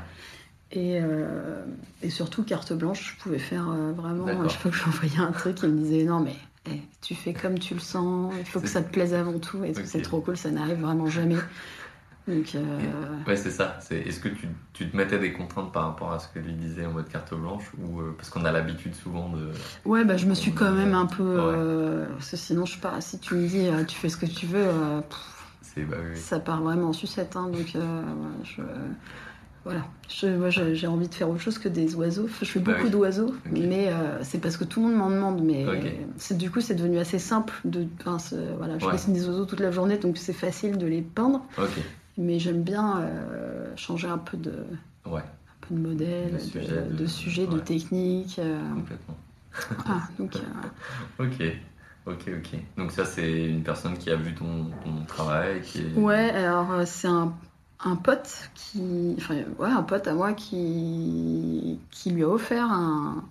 Et, 0.73 0.99
euh, 1.01 1.65
et 2.03 2.11
surtout, 2.11 2.43
carte 2.45 2.73
blanche, 2.73 3.15
je 3.17 3.23
pouvais 3.23 3.39
faire 3.39 3.69
euh, 3.71 3.93
vraiment. 3.93 4.27
À 4.27 4.49
chaque 4.49 4.61
fois 4.61 4.71
que 4.71 4.77
j'envoyais 4.77 5.19
un 5.19 5.33
truc, 5.33 5.59
il 5.63 5.69
me 5.71 5.79
disait 5.83 6.05
Non, 6.05 6.21
mais 6.21 6.35
eh, 6.71 6.81
tu 7.01 7.15
fais 7.15 7.33
comme 7.35 7.59
tu 7.59 7.75
le 7.75 7.81
sens, 7.81 8.33
il 8.39 8.45
faut 8.47 8.61
que 8.61 8.69
ça 8.69 8.83
te 8.83 8.91
plaise 8.93 9.15
avant 9.15 9.39
tout. 9.39 9.65
Et 9.65 9.73
tout. 9.73 9.81
Ok. 9.81 9.87
c'est 9.87 10.03
trop 10.03 10.21
cool, 10.21 10.37
ça 10.37 10.51
n'arrive 10.51 10.81
vraiment 10.81 11.07
jamais. 11.09 11.37
Donc, 12.29 12.55
euh, 12.55 12.61
Ouais, 13.27 13.37
c'est 13.37 13.51
ça. 13.51 13.79
C'est, 13.81 13.97
est-ce 13.99 14.21
que 14.21 14.29
tu, 14.29 14.47
tu 14.73 14.89
te 14.89 14.97
mettais 14.97 15.19
des 15.19 15.33
contraintes 15.33 15.73
par 15.73 15.85
rapport 15.87 16.13
à 16.13 16.19
ce 16.21 16.29
que 16.29 16.39
lui 16.39 16.53
disait 16.53 16.87
en 16.87 16.93
mode 16.93 17.09
carte 17.09 17.35
blanche 17.35 17.65
ou 17.79 18.01
euh, 18.01 18.15
parce 18.17 18.31
qu'on 18.31 18.45
a 18.45 18.53
l'habitude 18.53 18.95
souvent 18.95 19.29
de. 19.31 19.51
ouais, 19.85 20.05
bah, 20.05 20.17
je 20.17 20.27
me 20.27 20.35
suis 20.35 20.53
quand 20.53 20.71
même 20.71 20.95
un 20.95 21.07
peu. 21.07 21.23
Ouais. 21.25 21.41
euh, 21.57 22.07
parce 22.17 22.31
que 22.31 22.37
sinon, 22.37 22.65
je 22.65 22.75
sais 22.75 22.81
pas, 22.81 23.01
si 23.01 23.19
tu 23.19 23.35
me 23.35 23.47
dis 23.49 23.69
Tu 23.89 23.97
fais 23.97 24.09
ce 24.09 24.17
que 24.17 24.27
tu 24.27 24.47
veux, 24.47 24.65
pff, 25.09 25.19
C'est 25.63 25.83
bah 25.83 25.97
oui. 26.09 26.17
ça 26.17 26.39
part 26.39 26.63
vraiment 26.63 26.91
en 26.91 26.93
sucette. 26.93 27.35
hein. 27.37 27.49
donc, 27.53 27.77
je. 28.45 28.63
Voilà, 29.65 29.83
je, 30.09 30.27
moi 30.27 30.51
j'ai 30.51 30.87
envie 30.89 31.07
de 31.09 31.15
faire 31.15 31.31
autre 31.31 31.41
chose 31.41 31.57
que 31.59 31.69
des 31.69 31.95
oiseaux. 31.95 32.29
Je 32.41 32.45
fais 32.47 32.59
Bah 32.59 32.73
beaucoup 32.73 32.87
oui. 32.87 32.91
d'oiseaux, 32.91 33.33
mais 33.51 33.93
c'est 34.23 34.41
parce 34.41 34.57
que 34.57 34.65
tout 34.65 34.81
le 34.81 34.89
monde 34.89 34.97
m'en 34.99 35.11
demande. 35.11 35.43
Mais 35.45 35.65
c'est 36.19 36.37
du 36.39 36.51
coup, 36.51 36.61
c'est 36.61 36.75
devenu 36.75 36.99
assez 36.99 37.19
simple. 37.21 37.55
De, 37.65 37.87
enfin, 38.05 38.17
voilà, 38.59 38.79
je 38.81 38.87
Ouais. 38.87 38.93
dessine 38.93 39.13
des 39.13 39.27
oiseaux 39.29 39.45
toute 39.45 39.61
la 39.61 39.71
journée, 39.73 39.99
donc 39.99 40.19
c'est 40.19 40.33
facile 40.33 40.79
de 40.79 40.87
les 40.87 41.01
peindre. 41.03 41.43
Ok. 41.59 41.81
Mais 42.19 42.39
j'aime 42.39 42.63
bien 42.63 43.01
euh, 43.01 43.73
changer 43.77 44.09
un 44.09 44.19
peu 44.19 44.37
de, 44.37 44.65
Ouais, 45.07 45.21
un 45.23 45.67
peu 45.67 45.75
de 45.75 45.81
modèle, 45.81 46.33
De 46.35 46.39
sujet, 46.39 46.83
de, 46.83 46.97
de- 46.97 47.07
sujet, 47.07 47.47
de 47.47 47.55
ouais. 47.57 47.61
technique. 47.65 48.39
euh, 48.39 48.75
complètement. 48.75 49.17
ah, 49.87 50.03
donc, 50.19 50.37
euh, 50.37 50.41
Ok. 51.25 51.43
Ok, 52.05 52.25
ok. 52.37 52.59
Donc 52.77 52.91
ça, 52.91 53.05
c'est 53.05 53.45
une 53.47 53.63
personne 53.63 53.97
qui 53.97 54.11
a 54.11 54.17
vu 54.17 54.35
ton, 54.35 54.71
ton 54.85 55.05
travail, 55.07 55.63
qui 55.63 55.79
est... 55.83 55.95
Ouais, 55.95 56.31
alors 56.31 56.85
c'est 56.87 57.07
un, 57.07 57.33
un 57.85 57.95
pote 57.97 58.51
qui. 58.55 59.15
Enfin, 59.19 59.37
ouais, 59.59 59.71
un 59.71 59.83
pote 59.85 60.09
à 60.09 60.15
moi 60.15 60.33
qui, 60.33 61.79
qui 61.93 62.11
lui 62.11 62.25
a 62.25 62.29
offert 62.29 62.65
un, 62.71 63.25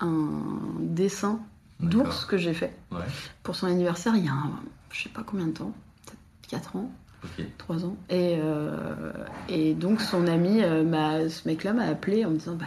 un 0.00 0.42
dessin 0.80 1.38
d'ours 1.80 2.24
que 2.24 2.36
j'ai 2.36 2.54
fait 2.54 2.76
Ouais. 2.90 2.98
pour 3.44 3.54
son 3.54 3.68
anniversaire 3.68 4.16
il 4.16 4.24
y 4.24 4.28
a 4.28 4.32
un, 4.32 4.50
je 4.90 5.02
sais 5.04 5.08
pas 5.10 5.22
combien 5.22 5.46
de 5.46 5.52
temps, 5.52 5.72
peut-être 6.06 6.18
4 6.48 6.74
ans, 6.76 6.90
Ok. 7.24 7.44
3 7.58 7.84
ans. 7.84 7.96
Et, 8.10 8.38
euh, 8.40 9.12
et 9.48 9.74
donc 9.74 10.00
son 10.00 10.26
ami, 10.28 10.62
euh, 10.62 10.84
m'a- 10.84 11.28
ce 11.28 11.48
mec-là 11.48 11.72
m'a 11.72 11.84
appelé 11.84 12.24
en 12.24 12.30
me 12.30 12.36
disant 12.36 12.54
bah, 12.54 12.66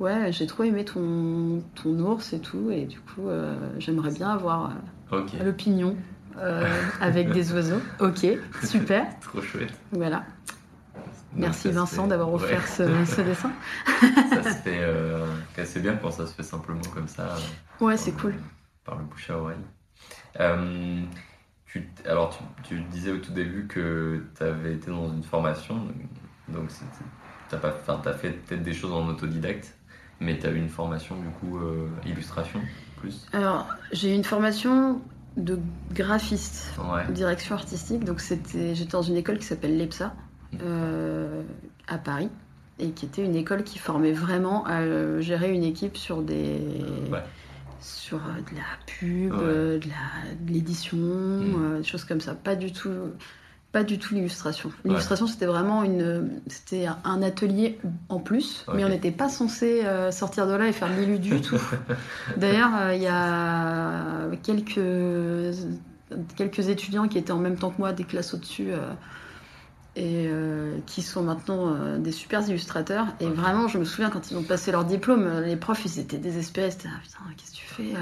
Ouais, 0.00 0.30
j'ai 0.30 0.46
trop 0.46 0.62
aimé 0.62 0.84
ton, 0.84 1.60
ton 1.74 1.98
ours 1.98 2.32
et 2.32 2.38
tout, 2.38 2.70
et 2.70 2.84
du 2.84 3.00
coup, 3.00 3.26
euh, 3.28 3.56
j'aimerais 3.80 4.12
bien 4.12 4.28
avoir 4.30 4.70
euh, 5.12 5.20
Ok. 5.22 5.30
l'opinion 5.44 5.96
avec 7.00 7.30
des 7.32 7.52
oiseaux. 7.52 7.80
Ok, 7.98 8.24
super. 8.62 9.06
Trop 9.20 9.40
chouette. 9.42 9.72
Voilà. 9.90 10.18
Donc, 11.32 11.40
Merci 11.46 11.72
Vincent 11.72 12.04
fait- 12.04 12.08
d'avoir 12.10 12.28
ouais. 12.28 12.36
offert 12.36 12.66
ce, 12.68 12.84
ce 13.04 13.20
dessin. 13.22 13.50
ça 14.30 14.42
se 14.44 14.56
fait 14.62 14.80
assez 15.60 15.80
bien 15.80 15.96
quand 15.96 16.12
ça 16.12 16.26
se 16.28 16.32
fait 16.32 16.44
simplement 16.44 16.80
comme 16.94 17.08
ça. 17.08 17.34
Ouais, 17.80 17.96
c'est 17.96 18.12
cool. 18.12 18.36
Par 18.84 18.96
le 18.98 19.04
bouche 19.04 19.28
à 19.30 19.36
oreille. 19.36 19.56
Tu, 21.68 21.88
alors, 22.06 22.36
tu, 22.62 22.76
tu 22.76 22.80
disais 22.84 23.12
au 23.12 23.18
tout 23.18 23.32
début 23.32 23.66
que 23.66 24.24
tu 24.36 24.42
avais 24.42 24.74
été 24.74 24.90
dans 24.90 25.12
une 25.12 25.22
formation, 25.22 25.76
donc 26.48 26.68
tu 27.48 27.54
as, 27.54 28.10
as 28.10 28.12
fait 28.14 28.30
peut-être 28.30 28.62
des 28.62 28.72
choses 28.72 28.92
en 28.92 29.06
autodidacte, 29.06 29.76
mais 30.20 30.38
tu 30.38 30.46
as 30.46 30.50
eu 30.50 30.56
une 30.56 30.70
formation 30.70 31.16
du 31.16 31.28
coup 31.28 31.58
euh, 31.58 31.88
illustration 32.06 32.60
plus. 32.96 33.26
Alors, 33.32 33.66
j'ai 33.92 34.12
eu 34.12 34.14
une 34.14 34.24
formation 34.24 35.00
de 35.36 35.58
graphiste, 35.92 36.74
Ouais, 36.78 37.10
direction 37.12 37.54
artistique. 37.54 38.04
Donc, 38.04 38.20
j'étais 38.20 38.74
dans 38.90 39.02
une 39.02 39.16
école 39.16 39.38
qui 39.38 39.44
s'appelle 39.44 39.76
l'EPSA 39.76 40.14
euh, 40.62 41.42
à 41.86 41.98
Paris 41.98 42.30
et 42.78 42.90
qui 42.90 43.06
était 43.06 43.24
une 43.24 43.36
école 43.36 43.62
qui 43.62 43.78
formait 43.78 44.12
vraiment 44.12 44.64
à 44.66 44.80
euh, 44.80 45.20
gérer 45.20 45.52
une 45.52 45.64
équipe 45.64 45.96
sur 45.96 46.22
des. 46.22 46.60
Ouais. 47.10 47.22
Sur 47.80 48.18
euh, 48.18 48.40
de 48.50 48.56
la 48.56 48.62
pub, 48.86 49.32
Ouais. 49.32 49.38
euh, 49.42 49.78
de, 49.78 50.52
l'édition, 50.52 50.96
Mm. 50.96 51.54
euh, 51.74 51.78
des 51.78 51.84
choses 51.84 52.04
comme 52.04 52.20
ça. 52.20 52.34
Pas 52.34 52.56
du 52.56 52.72
tout, 52.72 52.90
pas 53.72 53.84
du 53.84 53.98
tout 53.98 54.14
l'illustration. 54.14 54.72
L'illustration, 54.84 55.26
c'était 55.26 55.46
vraiment 55.46 55.82
une, 55.84 56.40
c'était 56.48 56.86
un- 57.04 57.22
atelier 57.22 57.78
en 58.08 58.18
plus, 58.18 58.64
mais 58.74 58.84
on 58.84 58.88
n'était 58.88 59.10
pas 59.10 59.28
censé 59.28 59.82
sortir 60.10 60.46
de 60.46 60.54
là 60.54 60.68
et 60.68 60.72
faire 60.72 60.88
l'illu 60.88 61.18
du 61.18 61.40
tout. 61.40 61.60
D'ailleurs, 62.38 62.92
il 62.94 63.02
y 63.02 63.06
a 63.06 64.28
quelques, 64.42 64.80
quelques 66.36 66.68
étudiants 66.68 67.08
qui 67.08 67.18
étaient 67.18 67.32
en 67.32 67.38
même 67.38 67.56
temps 67.56 67.70
que 67.70 67.78
moi, 67.78 67.92
des 67.92 68.04
classes 68.04 68.32
au-dessus, 68.34 68.68
et 69.96 70.26
euh, 70.28 70.78
qui 70.86 71.02
sont 71.02 71.22
maintenant 71.22 71.74
euh, 71.74 71.98
des 71.98 72.12
super 72.12 72.46
illustrateurs. 72.48 73.06
Et 73.20 73.26
vraiment, 73.26 73.68
je 73.68 73.78
me 73.78 73.84
souviens 73.84 74.10
quand 74.10 74.30
ils 74.30 74.36
ont 74.36 74.42
passé 74.42 74.70
leur 74.70 74.84
diplôme, 74.84 75.26
euh, 75.26 75.40
les 75.40 75.56
profs, 75.56 75.84
ils 75.84 75.98
étaient 75.98 76.18
désespérés. 76.18 76.70
C'était 76.70 76.88
ah, 76.88 77.00
putain, 77.02 77.18
qu'est-ce 77.36 77.50
que 77.52 77.56
tu 77.56 77.66
fais 77.66 77.94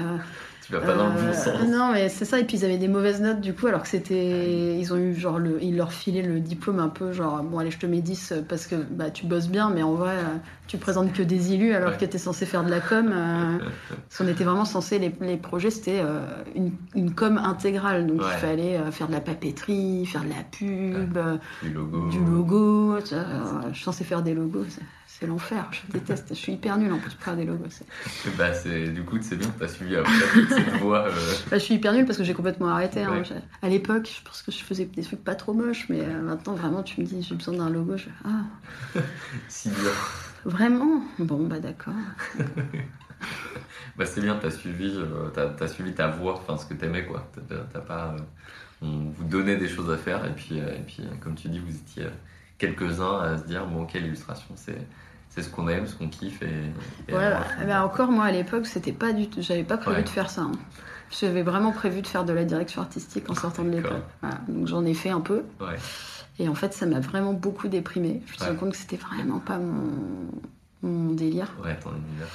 tu 0.67 0.73
vas 0.73 0.79
pas 0.81 0.93
dans 0.95 1.07
le 1.07 1.19
euh, 1.19 1.27
bon 1.27 1.33
sens. 1.33 1.67
Non, 1.69 1.91
mais 1.93 2.09
c'est 2.09 2.25
ça. 2.25 2.39
Et 2.39 2.43
puis 2.43 2.57
ils 2.57 2.65
avaient 2.65 2.77
des 2.77 2.87
mauvaises 2.87 3.21
notes 3.21 3.41
du 3.41 3.53
coup, 3.53 3.67
alors 3.67 3.81
que 3.83 3.87
c'était. 3.87 4.77
Ils 4.77 4.93
ont 4.93 4.97
eu 4.97 5.15
genre 5.15 5.39
le. 5.39 5.57
Ils 5.63 5.75
leur 5.77 5.91
filaient 5.93 6.21
le 6.21 6.39
diplôme 6.39 6.79
un 6.79 6.89
peu 6.89 7.11
genre, 7.13 7.41
bon, 7.43 7.59
allez, 7.59 7.71
je 7.71 7.79
te 7.79 7.85
mets 7.85 8.01
10 8.01 8.33
parce 8.49 8.67
que 8.67 8.75
bah, 8.75 9.09
tu 9.09 9.25
bosses 9.25 9.47
bien, 9.49 9.69
mais 9.69 9.81
en 9.83 9.93
vrai, 9.93 10.15
euh, 10.17 10.37
tu 10.67 10.77
présentes 10.77 11.13
que 11.13 11.23
des 11.23 11.53
illus 11.53 11.73
alors 11.73 11.91
Ouais. 11.91 11.97
que 11.97 12.05
t'es 12.05 12.17
censé 12.17 12.45
faire 12.45 12.63
de 12.65 12.69
la 12.69 12.79
com. 12.81 13.09
euh, 13.13 13.57
parce 14.09 14.17
qu'on 14.17 14.27
était 14.27 14.43
vraiment 14.43 14.65
censé. 14.65 14.99
Les, 14.99 15.13
les 15.21 15.37
projets, 15.37 15.69
c'était 15.69 16.01
euh, 16.03 16.19
une, 16.55 16.71
une 16.95 17.13
com 17.15 17.37
intégrale. 17.37 18.05
Donc 18.07 18.21
Ouais. 18.21 18.27
il 18.33 18.39
fallait 18.39 18.77
euh, 18.77 18.91
faire 18.91 19.07
de 19.07 19.13
la 19.13 19.21
papeterie, 19.21 20.05
faire 20.05 20.23
de 20.23 20.29
la 20.29 20.43
pub, 20.51 21.17
euh, 21.17 21.37
Du 21.63 21.69
logo. 21.71 22.09
du 22.09 22.19
logo. 22.19 22.93
euh, 22.95 22.99
je 23.71 23.75
suis 23.75 23.83
censée 23.85 24.03
faire 24.03 24.21
des 24.21 24.33
logos, 24.33 24.65
c'est 25.19 25.25
l'enfer. 25.27 25.69
Je 25.71 25.91
déteste. 25.91 26.27
Je 26.29 26.35
suis 26.35 26.53
hyper 26.53 26.77
nulle 26.77 26.91
en 26.93 26.99
plus 26.99 27.13
pour 27.15 27.23
faire 27.23 27.35
des 27.35 27.45
logos. 27.45 27.65
Bah, 28.37 28.51
du 28.93 29.03
coup, 29.03 29.17
c'est 29.21 29.35
bien 29.35 29.47
que 29.49 29.57
tu 29.57 29.63
as 29.63 29.67
suivi 29.67 29.95
après 29.95 30.11
cette 30.49 30.73
voie. 30.81 31.07
euh, 31.07 31.11
Bah, 31.49 31.57
je 31.57 31.63
suis 31.63 31.73
hyper 31.75 31.93
nulle 31.93 32.05
parce 32.05 32.17
que 32.17 32.23
j'ai 32.23 32.33
complètement 32.35 32.67
arrêté. 32.69 33.03
hein. 33.03 33.21
Ouais. 33.21 33.41
À 33.61 33.69
l'époque, 33.69 34.09
je 34.15 34.23
pense 34.23 34.41
que 34.43 34.51
je 34.51 34.59
faisais 34.59 34.85
des 34.85 35.01
trucs 35.03 35.23
pas 35.23 35.35
trop 35.35 35.53
moches, 35.53 35.87
mais 35.89 36.01
euh, 36.01 36.21
maintenant, 36.21 36.53
vraiment, 36.53 36.83
tu 36.83 37.01
me 37.01 37.05
dis, 37.05 37.23
j'ai 37.23 37.35
besoin 37.35 37.55
d'un 37.55 37.69
logo. 37.69 37.97
Je 37.97 38.09
ah, 38.25 38.43
si 39.47 39.69
dur. 39.69 39.91
vraiment? 40.45 41.01
Bon, 41.19 41.45
bah 41.47 41.59
d'accord. 41.59 41.93
Bah, 43.97 44.05
c'est 44.05 44.21
bien, 44.21 44.37
tu 44.39 44.45
as 44.45 44.51
suivi, 44.51 44.93
euh, 44.95 45.29
t'as, 45.33 45.47
t'as 45.49 45.67
suivi 45.67 45.93
ta 45.93 46.07
voie, 46.07 46.35
enfin, 46.35 46.55
ce 46.57 46.65
que 46.67 46.75
tu 46.75 46.85
aimais, 46.85 47.03
quoi. 47.05 47.31
T'as, 47.49 47.55
t'as 47.73 47.79
pas. 47.79 48.13
euh, 48.15 48.19
on 48.81 49.09
vous 49.09 49.23
donnait 49.23 49.55
des 49.57 49.67
choses 49.67 49.89
à 49.89 49.97
faire, 49.97 50.23
et 50.25 50.33
puis, 50.35 50.57
et 50.59 50.83
puis 50.85 51.01
comme 51.19 51.33
tu 51.35 51.49
dis, 51.49 51.57
vous 51.59 51.75
étiez 51.75 52.05
quelques-uns 52.57 53.19
à 53.19 53.37
se 53.37 53.43
dire, 53.43 53.65
bon, 53.67 53.83
ok, 53.83 53.93
l'illustration, 53.93 54.49
c'est, 54.55 54.77
c'est 55.29 55.41
ce 55.41 55.49
qu'on 55.49 55.67
aime, 55.67 55.85
ce 55.87 55.95
qu'on 55.95 56.07
kiffe, 56.09 56.41
et. 56.41 57.11
Bah, 57.11 57.83
encore, 57.85 58.11
moi, 58.11 58.25
à 58.25 58.31
l'époque, 58.31 58.65
c'était 58.65 58.91
pas 58.91 59.13
du 59.13 59.27
tout. 59.29 59.41
J'avais 59.41 59.63
pas 59.63 59.77
prévu 59.77 59.97
Ouais. 59.97 60.03
de 60.03 60.09
faire 60.09 60.29
ça. 60.29 60.41
hein. 60.41 60.51
J'avais 61.09 61.41
vraiment 61.43 61.71
prévu 61.71 62.01
de 62.01 62.07
faire 62.07 62.25
de 62.25 62.33
la 62.33 62.43
direction 62.43 62.81
artistique 62.81 63.29
en 63.29 63.33
sortant 63.35 63.63
de 63.63 63.69
l'école. 63.69 64.01
Voilà. 64.21 64.39
Donc 64.49 64.67
j'en 64.67 64.83
ai 64.83 64.93
fait 64.93 65.09
un 65.09 65.21
peu. 65.21 65.43
Ouais. 65.61 65.77
Et 66.37 66.49
en 66.49 66.53
fait, 66.55 66.73
ça 66.73 66.85
m'a 66.85 66.99
vraiment 66.99 67.31
beaucoup 67.33 67.69
déprimée. 67.69 68.21
Je 68.25 68.31
me 68.33 68.37
suis 68.37 68.45
rendu 68.45 68.57
compte 68.57 68.71
que 68.71 68.77
c'était 68.77 68.97
vraiment 68.97 69.39
pas 69.39 69.57
mon, 69.57 69.93
mon 70.83 71.13
délire. 71.13 71.47
Ouais, 71.63 71.77
ton 71.79 71.91
univers. 71.91 72.27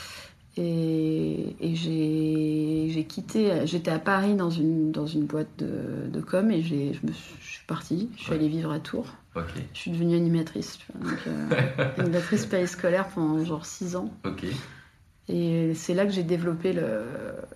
Et, 0.59 1.57
et 1.61 1.75
j'ai 1.75 3.05
quitté, 3.05 3.67
j'étais 3.67 3.91
à 3.91 3.99
Paris 3.99 4.35
dans 4.35 4.51
une, 4.51 4.93
dans 4.93 5.07
une 5.07 5.25
boîte 5.25 5.49
de, 5.59 6.09
de 6.13 6.21
com 6.21 6.51
et 6.51 6.63
je, 6.63 6.75
me 7.07 7.13
suis, 7.13 7.35
je 7.41 7.47
suis 7.47 7.67
partie, 7.67 8.11
je 8.17 8.23
suis 8.23 8.31
Ouais. 8.31 8.37
allée 8.37 8.49
vivre 8.49 8.71
à 8.71 8.79
Tours. 8.79 9.07
Je 9.73 9.79
suis 9.79 9.91
devenue 9.91 10.15
animatrice, 10.17 10.79
tu 10.79 10.87
vois, 10.93 11.11
donc, 11.11 11.19
euh, 11.27 11.93
animatrice 11.99 12.45
périscolaire 12.47 13.09
pendant 13.09 13.43
genre 13.45 13.65
6 13.65 13.97
ans. 13.97 14.13
Et 15.29 15.73
c'est 15.75 15.95
là 15.95 16.05
que 16.05 16.13
j'ai 16.13 16.23
développé 16.25 16.73
le, 16.73 17.05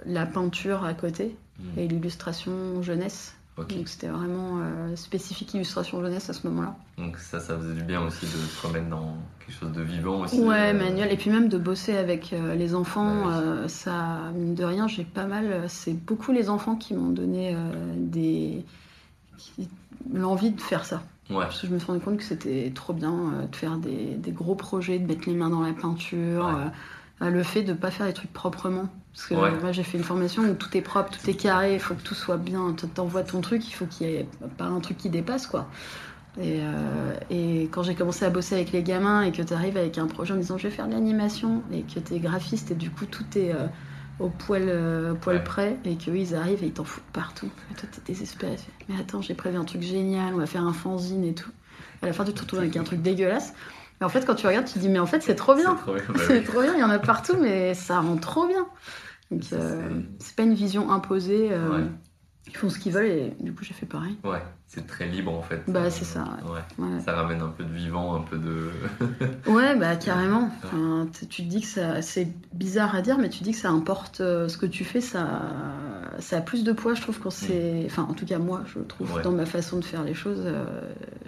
la 0.07 0.25
peinture 0.27 0.85
à 0.85 0.95
côté 0.95 1.37
Hmm, 1.59 1.79
et 1.79 1.89
l'illustration 1.89 2.83
jeunesse. 2.83 3.35
Ok. 3.59 3.75
Donc 3.75 3.89
c'était 3.89 4.09
vraiment 4.09 4.59
euh, 4.61 4.97
spécifique 4.97 5.55
illustration 5.55 6.01
jeunesse 6.03 6.29
à 6.31 6.33
ce 6.33 6.47
moment-là. 6.49 6.75
Donc, 6.99 7.19
ça, 7.19 7.41
ça 7.41 7.57
faisait 7.59 7.75
du 7.75 7.83
bien 7.85 8.03
aussi 8.03 8.27
de 8.27 8.31
se 8.31 8.67
remettre 8.67 8.89
dans 8.89 9.17
quelque 9.41 9.59
chose 9.59 9.73
de 9.73 9.83
vivant 9.83 10.21
aussi. 10.21 10.41
Ouais, 10.41 10.75
euh, 10.75 10.79
manuel. 10.79 11.13
Et 11.13 11.17
puis 11.17 11.31
même 11.31 11.49
de 11.49 11.59
bosser 11.59 11.97
avec 11.97 12.33
euh, 12.33 12.55
les 12.55 12.75
enfants, 12.75 13.27
Bah 13.27 13.43
oui. 13.63 13.69
ça, 13.69 14.31
mine 14.35 14.55
de 14.55 14.65
rien, 14.65 14.89
j'ai 14.89 15.05
pas 15.05 15.27
mal. 15.27 15.65
C'est 15.69 15.93
beaucoup 15.95 16.33
les 16.33 16.49
enfants 16.49 16.77
qui 16.77 16.95
m'ont 16.95 17.11
donné 17.11 17.57
des. 17.97 18.65
qui- 19.39 19.69
l'envie 20.13 20.51
de 20.53 20.61
faire 20.61 20.85
ça. 20.85 21.03
Ouais, 21.31 21.39
Parce 21.45 21.61
que 21.61 21.67
je 21.67 21.73
me 21.73 21.79
suis 21.81 21.89
rendu 21.89 21.99
compte 22.01 22.19
que 22.19 22.23
c'était 22.23 22.71
trop 22.75 22.93
bien 22.93 23.47
de 23.51 23.57
faire 23.57 23.77
des, 23.79 24.15
des 24.15 24.31
gros 24.31 24.55
projets, 24.55 25.01
de 25.01 25.07
mettre 25.07 25.29
les 25.29 25.35
mains 25.35 25.51
dans 25.51 25.63
la 25.63 25.73
peinture. 25.73 26.47
Ouais. 26.47 26.71
Euh, 27.23 27.27
euh, 27.27 27.31
le 27.31 27.43
fait 27.43 27.63
de 27.63 27.73
pas 27.73 27.91
faire 27.91 28.07
les 28.07 28.13
trucs 28.13 28.33
proprement. 28.33 28.89
Parce 29.13 29.27
que 29.29 29.35
Ouais. 29.35 29.51
moi 29.63 29.73
j'ai 29.73 29.83
fait 29.83 29.97
une 29.99 30.05
formation 30.05 30.43
où 30.43 30.55
tout 30.55 30.77
est 30.77 30.83
propre, 30.83 31.11
tout 31.11 31.31
est 31.31 31.35
carré, 31.35 31.75
il 31.75 31.81
faut 31.81 31.95
que 31.95 32.03
tout 32.03 32.15
soit 32.15 32.37
bien. 32.37 32.75
Tu 32.79 32.87
t'envoies 32.89 33.23
ton 33.23 33.41
truc, 33.41 33.67
il 33.67 33.73
faut 33.73 33.87
qu'il 33.87 34.09
y 34.11 34.15
ait 34.15 34.29
pas 34.59 34.65
un 34.67 34.81
truc 34.81 34.99
qui 34.99 35.09
dépasse 35.09 35.47
quoi. 35.47 35.69
Et, 36.39 36.59
euh, 36.61 37.15
et 37.31 37.63
quand 37.73 37.83
j'ai 37.83 37.95
commencé 37.95 38.27
à 38.27 38.31
bosser 38.31 38.55
avec 38.57 38.71
les 38.73 38.83
gamins 38.83 39.23
et 39.23 39.33
que 39.33 39.41
tu 39.41 39.55
arrives 39.55 39.79
avec 39.79 39.97
un 39.97 40.07
projet 40.07 40.35
en 40.35 40.37
disant 40.37 40.59
je 40.59 40.65
vais 40.69 40.75
faire 40.75 40.87
de 40.87 40.93
l'animation 40.93 41.63
et 41.73 41.81
que 41.83 41.99
tu 41.99 42.15
es 42.15 42.19
graphiste 42.19 42.71
et 42.73 42.75
du 42.75 42.91
coup 42.91 43.07
tout 43.07 43.25
est 43.37 43.53
euh, 43.55 43.67
au 44.19 44.29
poil, 44.29 44.65
euh, 44.67 45.13
au 45.13 45.17
poil 45.17 45.37
Ouais. 45.37 45.45
près 45.45 45.77
et 45.87 45.97
qu'eux 45.97 46.17
ils 46.19 46.35
arrivent 46.35 46.63
et 46.63 46.67
ils 46.67 46.73
t'en 46.75 46.85
foutent 46.85 47.03
partout. 47.15 47.49
Et 47.71 47.75
toi 47.75 47.89
t'es 47.91 48.03
désespéré. 48.13 48.57
Mais 48.91 48.97
attends, 49.01 49.23
j'ai 49.23 49.33
prévu 49.35 49.57
un 49.57 49.65
truc 49.65 49.81
génial, 49.81 50.35
on 50.35 50.39
va 50.39 50.47
faire 50.47 50.67
un 50.67 50.75
fanzine 50.75 51.25
et 51.25 51.33
tout. 51.33 51.51
À 52.03 52.07
la 52.07 52.13
fin 52.13 52.25
tu 52.25 52.35
te 52.35 52.41
retrouves 52.43 52.59
avec 52.61 52.77
un 52.77 52.85
truc 52.85 53.01
dégueulasse. 53.01 53.55
Mais 54.01 54.07
en 54.07 54.09
fait 54.11 54.25
quand 54.27 54.35
tu 54.35 54.47
regardes 54.47 54.67
tu 54.67 54.75
te 54.75 54.79
dis 54.79 54.89
mais 54.89 54.99
en 54.99 55.07
fait 55.07 55.23
c'est 55.23 55.35
trop 55.37 55.55
bien. 55.55 55.77
C'est 55.77 55.83
trop 55.83 55.95
bien. 55.95 56.41
bah 56.41 56.41
trop 56.47 56.63
bien, 56.63 56.75
il 56.75 56.81
y 56.81 56.85
en 56.85 56.91
a 56.91 56.99
partout 56.99 57.37
mais 57.41 57.75
ça 57.75 58.01
rend 58.01 58.17
trop 58.17 58.47
bien. 58.47 58.67
Donc 59.31 59.43
euh, 59.53 59.91
c'est- 60.19 60.37
pas 60.37 60.43
une 60.45 60.55
vision 60.55 60.91
imposée. 60.91 61.49
euh, 61.53 61.79
Ouais. 61.79 61.85
Ils 62.49 62.57
font 62.57 62.71
ce 62.71 62.79
qu'ils 62.79 62.93
veulent 62.93 63.07
et 63.07 63.37
du 63.41 63.53
coup 63.53 63.65
j'ai 63.65 63.75
fait 63.75 63.87
pareil. 63.87 64.17
Ouais, 64.23 64.41
c'est 64.69 64.87
très 64.87 65.07
libre 65.09 65.33
en 65.35 65.43
fait. 65.43 65.65
Bah, 65.67 65.91
c'est 65.91 66.05
ça, 66.05 66.23
Ouais. 66.45 66.61
Ouais. 66.85 67.01
Ça 67.01 67.13
ramène 67.13 67.41
un 67.41 67.49
peu 67.49 67.65
de 67.65 67.73
vivant, 67.73 68.15
un 68.15 68.21
peu 68.21 68.39
de. 68.39 68.71
Ouais, 69.51 69.75
bah 69.75 69.97
carrément. 69.97 70.49
Enfin, 70.63 71.09
tu 71.29 71.43
te 71.43 71.49
dis 71.49 71.61
que 71.63 71.67
ça, 71.67 72.03
c'est 72.03 72.29
bizarre 72.55 72.95
à 72.95 73.03
dire, 73.03 73.19
mais 73.19 73.31
tu 73.31 73.43
dis 73.43 73.51
que 73.51 73.57
ça 73.59 73.71
importe 73.71 74.21
euh, 74.21 74.47
ce 74.49 74.59
que 74.59 74.67
tu 74.67 74.85
fais, 74.85 75.01
ça, 75.01 75.27
ça 76.21 76.37
a 76.37 76.41
plus 76.41 76.63
de 76.63 76.71
poids, 76.73 76.95
je 76.95 77.03
trouve, 77.03 77.19
quand 77.19 77.31
c'est. 77.31 77.83
Enfin, 77.87 78.07
en 78.09 78.15
tout 78.15 78.27
cas, 78.27 78.39
moi, 78.39 78.63
je 78.73 78.79
trouve, 78.79 79.21
dans 79.23 79.33
ma 79.33 79.45
façon 79.47 79.81
de 79.81 79.85
faire 79.85 80.05
les 80.05 80.15
choses, 80.15 80.43
euh, 80.45 80.65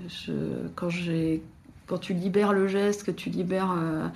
je, 0.09 0.33
quand 0.77 0.89
j'ai, 0.89 1.43
quand 1.89 1.99
tu 1.99 2.13
libères 2.15 2.53
le 2.53 2.69
geste, 2.69 3.05
que 3.05 3.11
tu 3.11 3.31
libères 3.31 3.75
euh, 3.77 4.07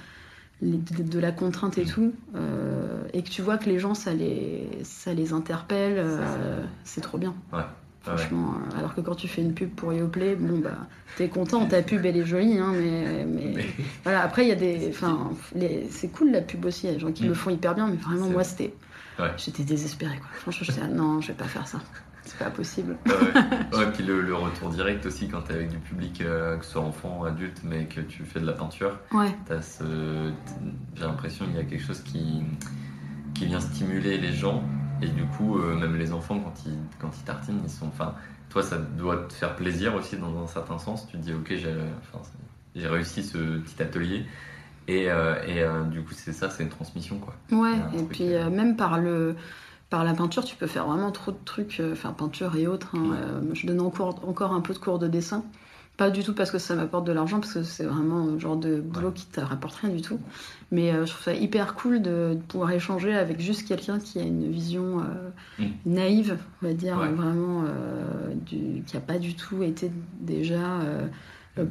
les- 0.61 0.79
de, 0.79 1.03
de 1.03 1.19
la 1.19 1.33
contrainte 1.33 1.79
et 1.79 1.85
tout, 1.85 2.13
euh, 2.37 3.03
et 3.13 3.23
que 3.23 3.29
tu 3.31 3.43
vois 3.43 3.59
que 3.59 3.69
les 3.69 3.79
gens, 3.79 3.95
ça 3.95 4.13
les, 4.15 4.69
ça 4.85 5.13
les 5.15 5.33
interpelle, 5.33 5.95
euh, 5.97 6.63
c'est 6.85 7.01
trop 7.01 7.19
bien. 7.19 7.35
Ah 7.53 7.57
ouais. 7.57 7.63
Franchement, 8.05 8.55
alors 8.77 8.97
que 8.97 9.01
quand 9.01 9.15
tu 9.15 9.29
fais 9.29 9.43
une 9.43 9.55
pub 9.55 9.71
pour 9.71 9.93
Yoplait, 9.93 10.35
bon 10.35 10.59
bah 10.59 10.77
t'es 11.17 11.29
content, 11.29 11.65
ta 11.67 11.83
pub 11.83 12.05
elle 12.05 12.17
est 12.17 12.25
jolie, 12.27 12.59
hein, 12.59 12.73
mais, 12.75 13.25
mais 13.25 13.53
Mais- 13.57 13.67
voilà. 14.03 14.23
Après 14.23 14.43
il 14.45 14.49
y 14.49 14.53
a 14.53 14.57
des, 14.57 14.89
enfin, 14.91 15.31
les- 15.55 15.87
c'est 15.89 16.09
cool 16.09 16.33
la 16.33 16.41
pub 16.41 16.65
aussi. 16.65 16.87
Il 16.87 16.89
y 16.89 16.91
a 16.91 16.95
des 16.95 16.99
gens 17.01 17.13
qui 17.13 17.25
Mm. 17.25 17.29
le 17.29 17.35
font 17.35 17.51
hyper 17.51 17.77
bien, 17.77 17.87
mais 17.87 17.95
vraiment 17.97 18.29
moi 18.29 18.43
c'était, 18.43 18.75
Ouais. 19.21 19.31
j'étais 19.37 19.63
désespérée 19.63 20.17
quoi. 20.19 20.27
Franchement 20.33 20.67
j'étais 20.69 20.81
là, 20.81 20.89
non, 20.89 21.21
je 21.21 21.29
vais 21.29 21.35
pas 21.35 21.45
faire 21.45 21.69
ça, 21.69 21.79
c'est 22.25 22.39
pas 22.39 22.51
possible. 22.51 22.97
Ouais. 23.07 23.13
ouais, 23.79 23.93
puis 23.93 24.05
le, 24.05 24.21
le 24.23 24.35
retour 24.35 24.71
direct 24.71 25.05
aussi 25.07 25.29
quand 25.29 25.43
t'es 25.43 25.55
avec 25.55 25.71
du 25.71 25.79
public, 25.79 26.21
euh, 26.21 26.57
que 26.57 26.65
ce 26.65 26.73
soit 26.73 26.83
enfant, 26.83 27.25
adulte, 27.25 27.61
mais 27.65 27.87
que 27.87 28.01
tu 28.01 28.25
fais 28.25 28.41
de 28.41 28.47
la 28.47 28.53
peinture, 28.53 28.99
Ouais, 29.13 29.35
ce... 29.61 30.31
j'ai 30.95 31.03
l'impression 31.05 31.47
qu'il 31.47 31.57
y 31.57 31.61
a 31.61 31.65
quelque 31.65 31.85
chose 31.85 32.01
qui, 32.03 32.43
qui 33.35 33.47
vient 33.47 33.61
stimuler 33.61 34.19
les 34.19 34.33
gens. 34.33 34.63
Et 35.01 35.09
du 35.09 35.25
coup, 35.25 35.59
euh, 35.59 35.75
même 35.75 35.97
les 35.97 36.13
enfants, 36.13 36.39
quand 36.39 36.55
ils, 36.65 36.79
quand 37.01 37.11
ils 37.19 37.25
tartinent, 37.25 37.61
ils 37.65 37.71
sont. 37.71 37.89
Enfin, 37.89 38.15
toi, 38.51 38.63
ça 38.63 38.79
doit 38.79 39.17
te 39.29 39.33
faire 39.33 39.57
plaisir 39.57 39.95
aussi 39.95 40.17
dans 40.17 40.43
un 40.43 40.47
certain 40.47 40.79
sens. 40.79 41.09
Tu 41.09 41.17
te 41.17 41.23
dis, 41.23 41.33
ok, 41.33 41.49
j'ai 41.49 41.75
enfin, 42.15 42.23
réussi 42.77 43.25
ce 43.25 43.59
petit 43.59 43.83
atelier. 43.83 44.25
Et, 44.87 45.11
euh, 45.11 45.35
et 45.45 45.91
du 45.91 46.03
coup, 46.03 46.13
c'est 46.15 46.33
ça, 46.33 46.51
c'est 46.51 46.63
une 46.63 46.69
transmission, 46.69 47.19
quoi. 47.19 47.35
ouais. 47.51 47.79
Et 47.99 48.03
puis 48.05 48.29
même 48.29 48.77
par 48.77 49.01
le, 49.01 49.35
par 49.93 50.05
la 50.05 50.15
peinture, 50.15 50.43
tu 50.45 50.57
peux 50.57 50.67
faire 50.67 50.87
vraiment 50.87 51.11
trop 51.13 51.33
de 51.33 51.37
trucs, 51.45 51.79
euh, 51.79 51.93
enfin 51.93 52.13
peinture 52.13 52.57
et 52.57 52.67
autres. 52.67 52.97
hein. 52.97 53.11
Ouais. 53.11 53.17
Euh, 53.21 53.55
je 53.55 53.67
donne 53.67 53.81
encore, 53.83 54.21
encore 54.27 54.53
un 54.55 54.63
peu 54.63 54.73
de 54.73 54.79
cours 54.79 54.99
de 54.99 55.07
dessin. 55.07 55.45
Pas 55.99 56.09
du 56.11 56.25
tout 56.25 56.33
parce 56.35 56.51
que 56.51 56.57
ça 56.59 56.75
m'apporte 56.75 57.07
de 57.07 57.13
l'argent, 57.13 57.39
parce 57.41 57.53
que 57.53 57.63
c'est 57.63 57.85
vraiment 57.85 58.21
un 58.35 58.39
genre 58.39 58.57
de 58.57 58.81
boulot 58.81 59.11
qui 59.13 59.27
te 59.27 59.41
rapporte 59.41 59.75
rien 59.77 59.91
du 59.91 60.01
tout. 60.01 60.19
Mais 60.71 60.91
euh, 60.91 61.05
je 61.05 61.13
trouve 61.13 61.25
ça 61.25 61.35
hyper 61.35 61.75
cool 61.75 62.01
de, 62.01 62.33
de 62.35 62.41
pouvoir 62.49 62.71
échanger 62.71 63.15
avec 63.15 63.39
juste 63.41 63.69
quelqu'un 63.69 63.99
qui 63.99 64.19
a 64.19 64.23
une 64.23 64.51
vision 64.51 65.01
euh, 65.01 65.05
Mm. 65.59 65.65
naïve, 65.85 66.39
on 66.63 66.67
va 66.69 66.73
dire, 66.73 66.97
Ouais. 66.99 67.09
vraiment, 67.13 67.65
euh, 67.67 68.35
du, 68.47 68.83
qui 68.87 68.97
a 68.97 69.01
pas 69.01 69.19
du 69.19 69.35
tout 69.37 69.63
été 69.63 69.93
déjà 70.21 70.81
euh, 70.81 71.07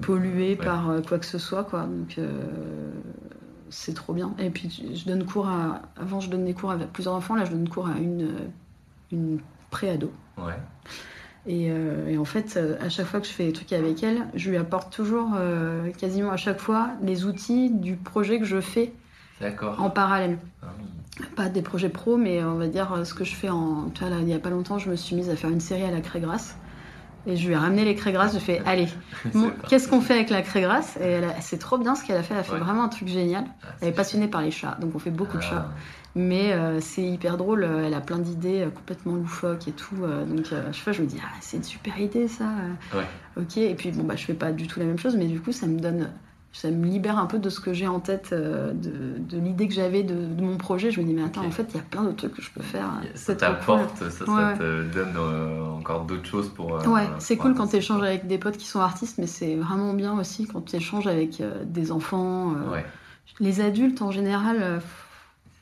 pollué 0.02 0.50
Ouais. 0.52 0.56
par 0.56 0.92
quoi 1.08 1.18
que 1.18 1.26
ce 1.26 1.40
soit, 1.40 1.64
quoi. 1.64 1.82
Donc 1.88 2.20
c'est 3.72 3.94
trop 3.94 4.14
bien. 4.14 4.34
Et 4.38 4.52
puis 4.52 4.84
je 4.94 5.06
donne 5.06 5.26
cours 5.26 5.48
à. 5.48 5.82
Avant, 5.98 6.20
je 6.20 6.30
donnais 6.30 6.54
cours 6.54 6.72
avec 6.72 6.92
plusieurs 6.92 7.16
enfants, 7.16 7.36
là, 7.36 7.46
je 7.46 7.52
donne 7.52 7.68
cours 7.68 7.88
à 7.88 7.98
une, 7.98 8.30
une 9.12 9.40
pré-ado. 9.72 10.12
Ouais. 10.38 10.54
Et, 11.48 11.72
euh, 11.72 12.08
et 12.08 12.18
en 12.20 12.26
fait, 12.26 12.56
euh, 12.56 12.78
à 12.80 12.90
chaque 12.90 13.08
fois 13.08 13.20
que 13.20 13.26
je 13.26 13.32
fais 13.32 13.48
des 13.48 13.54
trucs 13.54 13.74
avec 13.74 14.04
elle, 14.04 14.28
je 14.36 14.52
lui 14.52 14.58
apporte 14.58 14.94
toujours, 14.94 15.32
euh, 15.36 15.90
quasiment 15.98 16.32
à 16.32 16.38
chaque 16.38 16.60
fois, 16.60 16.92
les 17.02 17.26
outils 17.26 17.72
du 17.72 17.96
projet 17.96 18.38
que 18.40 18.46
je 18.46 18.62
fais 18.62 18.94
en 19.80 19.90
parallèle. 19.90 20.38
Ah, 20.62 20.68
Pas 21.36 21.50
des 21.50 21.64
projets 21.64 21.90
pro, 21.90 22.16
mais 22.16 22.44
on 22.44 22.56
va 22.56 22.68
dire 22.68 23.06
ce 23.06 23.16
que 23.16 23.24
je 23.24 23.34
fais 23.34 23.50
en. 23.50 23.90
Tu 23.90 24.02
vois, 24.02 24.12
là, 24.12 24.18
il 24.22 24.28
y 24.28 24.34
a 24.34 24.40
pas 24.40 24.52
longtemps, 24.52 24.78
je 24.78 24.90
me 24.90 24.96
suis 24.96 25.16
mise 25.16 25.32
à 25.32 25.36
faire 25.36 25.50
une 25.50 25.60
série 25.60 25.84
à 25.84 25.90
la 25.90 26.02
craie 26.02 26.20
grasse. 26.20 26.56
Et 27.28 27.36
je 27.36 27.46
lui 27.48 27.54
ai 27.54 27.58
ramené 27.58 27.86
les 27.86 27.94
craies 27.96 28.12
grasses, 28.14 28.34
je 28.34 28.40
fais 28.40 28.62
allez, 28.66 28.88
bon, 29.34 29.52
qu'est-ce 29.70 29.88
qu'on 29.88 30.02
fait 30.02 30.14
avec 30.16 30.30
la 30.32 30.42
craie 30.42 30.62
grasse 30.62 30.98
Et 31.00 31.06
elle 31.06 31.24
a- 31.26 31.40
c'est 31.42 31.60
trop 31.60 31.78
bien 31.78 31.94
ce 31.96 32.04
qu'elle 32.04 32.18
a 32.18 32.24
fait, 32.24 32.34
elle 32.34 32.40
a 32.40 32.44
fait 32.44 32.54
Ouais. 32.54 32.60
vraiment 32.60 32.84
un 32.84 32.90
truc 32.90 33.08
génial. 33.08 33.44
Ah, 33.64 33.68
Elle 33.82 33.90
est 33.90 33.92
passionnée 33.94 34.28
par 34.28 34.42
les 34.42 34.50
chats, 34.52 34.78
donc 34.82 34.96
on 34.96 35.00
fait 35.00 35.12
beaucoup 35.12 35.38
de 35.38 35.44
Ah, 35.44 35.50
chats. 35.50 35.70
Mais 36.16 36.52
euh, 36.52 36.80
c'est 36.82 37.04
hyper 37.04 37.38
drôle, 37.38 37.64
euh, 37.64 37.86
elle 37.86 37.94
a 37.94 38.02
plein 38.02 38.18
d'idées 38.18 38.64
euh, 38.64 38.70
complètement 38.70 39.14
loufoques 39.16 39.68
et 39.68 39.72
tout. 39.72 39.96
donc 39.96 40.48
euh, 40.52 40.66
chaque 40.74 40.84
fois 40.84 40.94
je 40.94 41.02
me 41.04 41.08
dis, 41.08 41.18
ah, 41.24 41.30
c'est 41.42 41.58
une 41.58 41.64
super 41.64 41.98
idée 42.00 42.28
ça. 42.28 42.46
Ouais. 42.94 43.06
Ok, 43.38 43.58
et 43.58 43.74
puis 43.76 43.92
bon, 43.92 44.04
bah, 44.04 44.16
je 44.18 44.26
fais 44.26 44.34
pas 44.34 44.52
du 44.52 44.68
tout 44.68 44.80
la 44.80 44.86
même 44.86 44.98
chose, 45.00 45.16
mais 45.16 45.26
du 45.28 45.40
coup 45.40 45.52
ça 45.52 45.68
me 45.68 45.80
donne, 45.80 46.10
ça 46.54 46.70
me 46.70 46.86
libère 46.86 47.18
un 47.18 47.26
peu 47.28 47.40
de 47.40 47.50
ce 47.50 47.60
que 47.60 47.74
j'ai 47.74 47.88
en 47.88 48.00
tête, 48.00 48.30
euh, 48.34 48.74
de, 48.74 49.18
de 49.20 49.40
l'idée 49.40 49.68
que 49.68 49.74
j'avais 49.74 50.04
de, 50.04 50.14
de 50.14 50.42
mon 50.44 50.58
projet. 50.58 50.92
Je 50.92 51.00
me 51.02 51.06
dis, 51.06 51.14
mais 51.14 51.24
attends, 51.24 51.46
en 51.46 51.52
fait 51.52 51.68
il 51.70 51.78
y 51.78 51.80
a 51.80 51.84
plein 51.84 52.04
d'autres 52.04 52.18
trucs 52.18 52.36
que 52.36 52.42
je 52.42 52.52
peux 52.52 52.62
faire. 52.62 52.90
Ça 53.16 53.34
C'est 53.34 53.38
trop 53.38 53.46
cool. 53.48 53.58
t'apporte, 53.58 53.98
ça, 53.98 54.10
ça 54.26 54.26
Ouais, 54.32 54.58
te 54.58 54.84
donne 54.94 55.14
euh, 55.18 55.66
encore 55.72 56.06
d'autres 56.06 56.26
choses 56.28 56.50
pour. 56.50 56.76
euh, 56.76 56.88
Ouais, 56.88 57.08
c'est 57.20 57.38
cool 57.38 57.56
quand 57.56 57.68
tu 57.68 57.78
échanges 57.78 58.04
avec 58.04 58.28
des 58.28 58.38
potes 58.38 58.58
qui 58.58 58.68
sont 58.68 58.80
artistes, 58.82 59.18
mais 59.18 59.28
c'est 59.28 59.56
vraiment 59.56 59.94
bien 59.94 60.18
aussi 60.20 60.46
quand 60.48 60.62
tu 60.62 60.76
échanges 60.76 61.08
avec 61.08 61.40
euh, 61.42 61.64
des 61.66 61.92
enfants. 61.92 62.54
euh, 62.56 62.72
Ouais, 62.72 62.86
Les 63.40 63.62
adultes 63.62 64.02
en 64.02 64.12
général, 64.12 64.58
euh, 64.62 64.80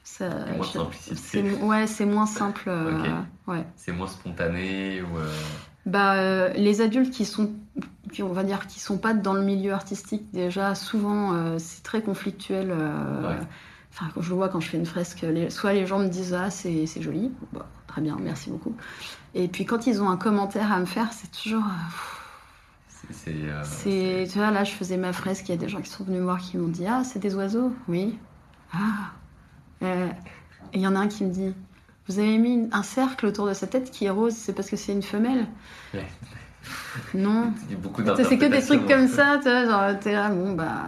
ça, 0.03 0.29
moins 0.57 0.65
de 0.65 1.15
c'est 1.15 1.43
mo- 1.43 1.67
ouais, 1.67 1.87
c'est 1.87 2.05
moins 2.05 2.25
simple. 2.25 2.63
euh, 2.67 2.91
ouais. 3.47 3.63
c'est 3.75 3.91
moins 3.91 4.07
spontané 4.07 5.01
ou. 5.01 5.17
euh, 5.17 5.27
Bah, 5.85 6.13
euh, 6.15 6.49
les 6.55 6.81
adultes 6.81 7.11
qui 7.13 7.25
sont 7.25 7.51
puis 8.09 8.23
on 8.23 8.33
va 8.33 8.43
dire 8.43 8.67
qu'ils 8.67 8.81
sont 8.81 8.97
pas 8.97 9.13
dans 9.13 9.33
le 9.33 9.41
milieu 9.41 9.71
artistique 9.73 10.29
déjà. 10.33 10.75
Souvent, 10.75 11.33
euh, 11.33 11.55
c'est 11.59 11.83
très 11.83 12.01
conflictuel. 12.01 12.71
euh, 12.71 13.29
Ouais. 13.29 13.39
Enfin, 13.91 14.07
quand 14.13 14.21
je 14.21 14.29
le 14.29 14.35
vois 14.35 14.49
quand 14.49 14.59
je 14.59 14.69
fais 14.69 14.77
une 14.77 14.85
fresque, 14.85 15.21
les- 15.21 15.49
soit 15.49 15.73
les 15.73 15.85
gens 15.87 15.97
me 15.99 16.07
disent 16.09 16.33
ah 16.33 16.49
c'est 16.51 16.85
c'est 16.85 17.01
joli, 17.01 17.31
Bon, 17.53 17.61
très 17.87 18.01
bien, 18.01 18.17
merci 18.21 18.49
beaucoup. 18.51 18.75
Et 19.33 19.47
puis 19.47 19.65
quand 19.65 19.87
ils 19.87 20.01
ont 20.01 20.09
un 20.09 20.17
commentaire 20.17 20.71
à 20.71 20.79
me 20.79 20.85
faire, 20.85 21.11
c'est 21.11 21.31
toujours 21.31 21.63
euh, 21.63 21.89
C'est- 22.87 23.13
C'est. 23.13 23.31
euh, 23.49 23.63
c'est, 23.63 24.27
tu 24.31 24.37
vois, 24.37 24.51
là, 24.51 24.63
je 24.63 24.71
faisais 24.71 24.97
ma 24.97 25.11
fresque, 25.13 25.49
il 25.49 25.51
y 25.51 25.55
a 25.55 25.57
des 25.57 25.69
gens 25.69 25.81
qui 25.81 25.89
sont 25.89 26.03
venus 26.03 26.19
me 26.19 26.23
voir 26.25 26.37
qui 26.39 26.57
m'ont 26.57 26.67
dit 26.67 26.85
Ah, 26.87 27.03
c'est 27.03 27.19
des 27.19 27.33
oiseaux 27.35 27.73
Oui. 27.87 28.17
Ah. 28.73 29.11
Et 29.81 30.05
il 30.75 30.81
y 30.81 30.87
en 30.87 30.95
a 30.95 30.99
un 30.99 31.07
qui 31.07 31.23
me 31.23 31.31
dit 31.31 31.53
Vous 32.07 32.19
avez 32.19 32.37
mis 32.37 32.69
un 32.71 32.83
cercle 32.83 33.25
autour 33.25 33.47
de 33.47 33.53
sa 33.53 33.65
tête 33.67 33.89
qui 33.89 34.05
est 34.05 34.09
rose, 34.11 34.33
c'est 34.35 34.53
parce 34.53 34.69
que 34.69 34.75
c'est 34.75 34.91
une 34.93 35.01
femelle 35.03 35.47
Ouais. 35.95 36.05
Non. 37.13 37.53
C'est 38.17 38.37
que 38.37 38.45
des 38.45 38.61
trucs 38.61 38.87
comme 38.87 39.07
ça, 39.07 39.37
tu 39.41 39.49
vois, 39.49 39.65
genre, 39.65 39.99
t'es 39.99 40.11
là, 40.13 40.29
bon, 40.29 40.53
bah, 40.53 40.83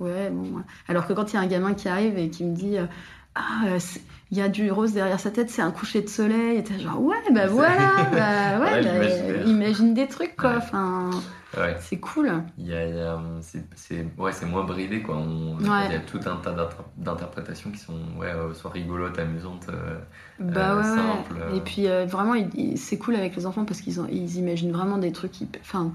ouais, 0.00 0.30
bon. 0.30 0.56
ouais. 0.58 0.62
Alors 0.88 1.06
que 1.06 1.12
quand 1.12 1.32
il 1.32 1.36
y 1.36 1.38
a 1.38 1.42
un 1.42 1.46
gamin 1.46 1.74
qui 1.74 1.88
arrive 1.88 2.16
et 2.18 2.28
qui 2.30 2.44
me 2.44 2.54
dit 2.54 2.78
euh, 2.78 2.86
Ah, 3.34 3.64
euh, 3.66 3.78
c'est- 3.78 4.00
il 4.30 4.38
y 4.38 4.40
a 4.42 4.48
du 4.48 4.70
rose 4.70 4.92
derrière 4.92 5.20
sa 5.20 5.30
tête, 5.30 5.50
c'est 5.50 5.62
un 5.62 5.70
coucher 5.70 6.00
de 6.02 6.08
soleil, 6.08 6.58
et 6.58 6.64
t'es 6.64 6.78
genre, 6.78 7.00
ouais, 7.02 7.16
bah 7.32 7.46
voilà, 7.46 7.76
bah, 8.12 8.60
ouais, 8.64 8.82
bah, 8.82 9.42
imagine 9.46 9.94
des 9.94 10.06
trucs, 10.08 10.34
quoi, 10.36 10.50
Ouais. 10.50 10.56
enfin, 10.58 11.10
Ouais. 11.56 11.76
c'est 11.78 11.98
cool. 11.98 12.32
Il 12.58 12.66
y 12.66 12.74
a, 12.74 12.84
il 12.88 12.96
y 12.96 12.98
a, 13.00 13.20
c'est, 13.40 13.64
c'est- 13.76 14.06
ouais, 14.18 14.32
c'est 14.32 14.44
moins 14.46 14.64
bridé 14.64 15.02
quoi. 15.02 15.16
On-. 15.18 15.56
Il 15.60 15.66
y 15.92 15.94
a 15.94 16.00
tout 16.00 16.18
un 16.26 16.34
tas 16.36 16.50
d'inter- 16.50 16.82
d'interprétations 16.96 17.70
qui 17.70 17.78
sont 17.78 17.92
ouais, 18.18 18.26
euh, 18.26 18.52
soit 18.54 18.72
rigolotes, 18.72 19.16
amusantes. 19.20 19.66
euh, 19.68 19.98
Bah 20.40 20.72
euh, 20.72 20.80
ouais, 20.82 20.88
ouais. 20.90 20.96
simple, 20.96 21.36
euh. 21.40 21.54
Et 21.56 21.60
puis 21.60 21.86
euh, 21.86 22.06
vraiment, 22.06 22.34
il- 22.34 22.50
il- 22.54 22.76
c'est 22.76 22.98
cool 22.98 23.14
avec 23.14 23.36
les 23.36 23.46
enfants 23.46 23.64
parce 23.64 23.80
qu'ils 23.82 24.00
ont- 24.00 24.08
ils 24.10 24.36
imaginent 24.36 24.72
vraiment 24.72 24.98
des 24.98 25.12
trucs. 25.12 25.34
Enfin, 25.60 25.92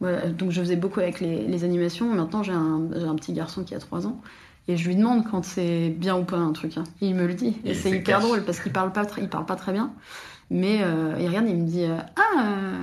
voilà. 0.00 0.30
donc 0.30 0.52
je 0.52 0.60
faisais 0.62 0.76
beaucoup 0.76 1.00
avec 1.00 1.20
les, 1.20 1.46
les 1.48 1.64
animations. 1.64 2.08
Maintenant, 2.14 2.42
j'ai 2.42 2.52
un, 2.54 2.80
j'ai 2.96 3.04
un 3.06 3.14
petit 3.16 3.34
garçon 3.34 3.62
qui 3.62 3.74
a 3.74 3.80
3 3.80 4.06
ans. 4.06 4.22
Et 4.66 4.76
je 4.76 4.88
lui 4.88 4.96
demande 4.96 5.24
quand 5.30 5.44
c'est 5.44 5.90
bien 5.90 6.16
ou 6.16 6.24
pas 6.24 6.36
un 6.38 6.52
truc. 6.52 6.78
hein. 6.78 6.84
Il 7.00 7.14
me 7.14 7.26
le 7.26 7.34
dit. 7.34 7.56
Et 7.64 7.74
c'est 7.74 7.90
hyper 7.90 8.20
drôle 8.20 8.44
parce 8.44 8.60
qu'il 8.60 8.72
parle 8.72 8.92
pas, 8.92 9.02
tr- 9.04 9.18
il 9.20 9.28
parle 9.28 9.44
pas 9.46 9.56
très 9.56 9.72
bien. 9.72 9.92
Mais 10.50 10.80
euh, 10.82 11.14
il 11.20 11.26
regarde, 11.28 11.46
il 11.48 11.56
me 11.56 11.66
dit 11.66 11.84
euh, 11.84 11.96
Ah, 12.16 12.42
euh, 12.44 12.82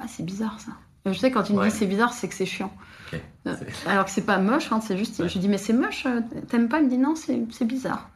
ah 0.00 0.04
c'est 0.08 0.24
bizarre 0.24 0.58
ça. 0.60 0.72
Je 1.06 1.12
sais, 1.18 1.30
quand 1.30 1.48
il 1.50 1.54
me 1.56 1.60
Ouais. 1.60 1.68
dit 1.68 1.74
c'est 1.76 1.86
bizarre, 1.86 2.12
c'est 2.12 2.28
que 2.28 2.34
c'est 2.34 2.46
chiant. 2.46 2.72
Alors 3.86 4.04
que 4.04 4.10
c'est 4.10 4.24
pas 4.26 4.38
moche, 4.38 4.70
hein, 4.72 4.80
c'est 4.80 4.96
juste. 4.96 5.18
Ouais. 5.20 5.28
Je 5.28 5.34
lui 5.34 5.40
dis, 5.40 5.48
mais 5.48 5.58
c'est 5.58 5.72
moche, 5.72 6.06
t'aimes 6.48 6.68
pas? 6.68 6.78
Il 6.80 6.84
me 6.86 6.90
dit, 6.90 6.98
non, 6.98 7.14
c'est 7.16 7.64
bizarre. 7.64 8.08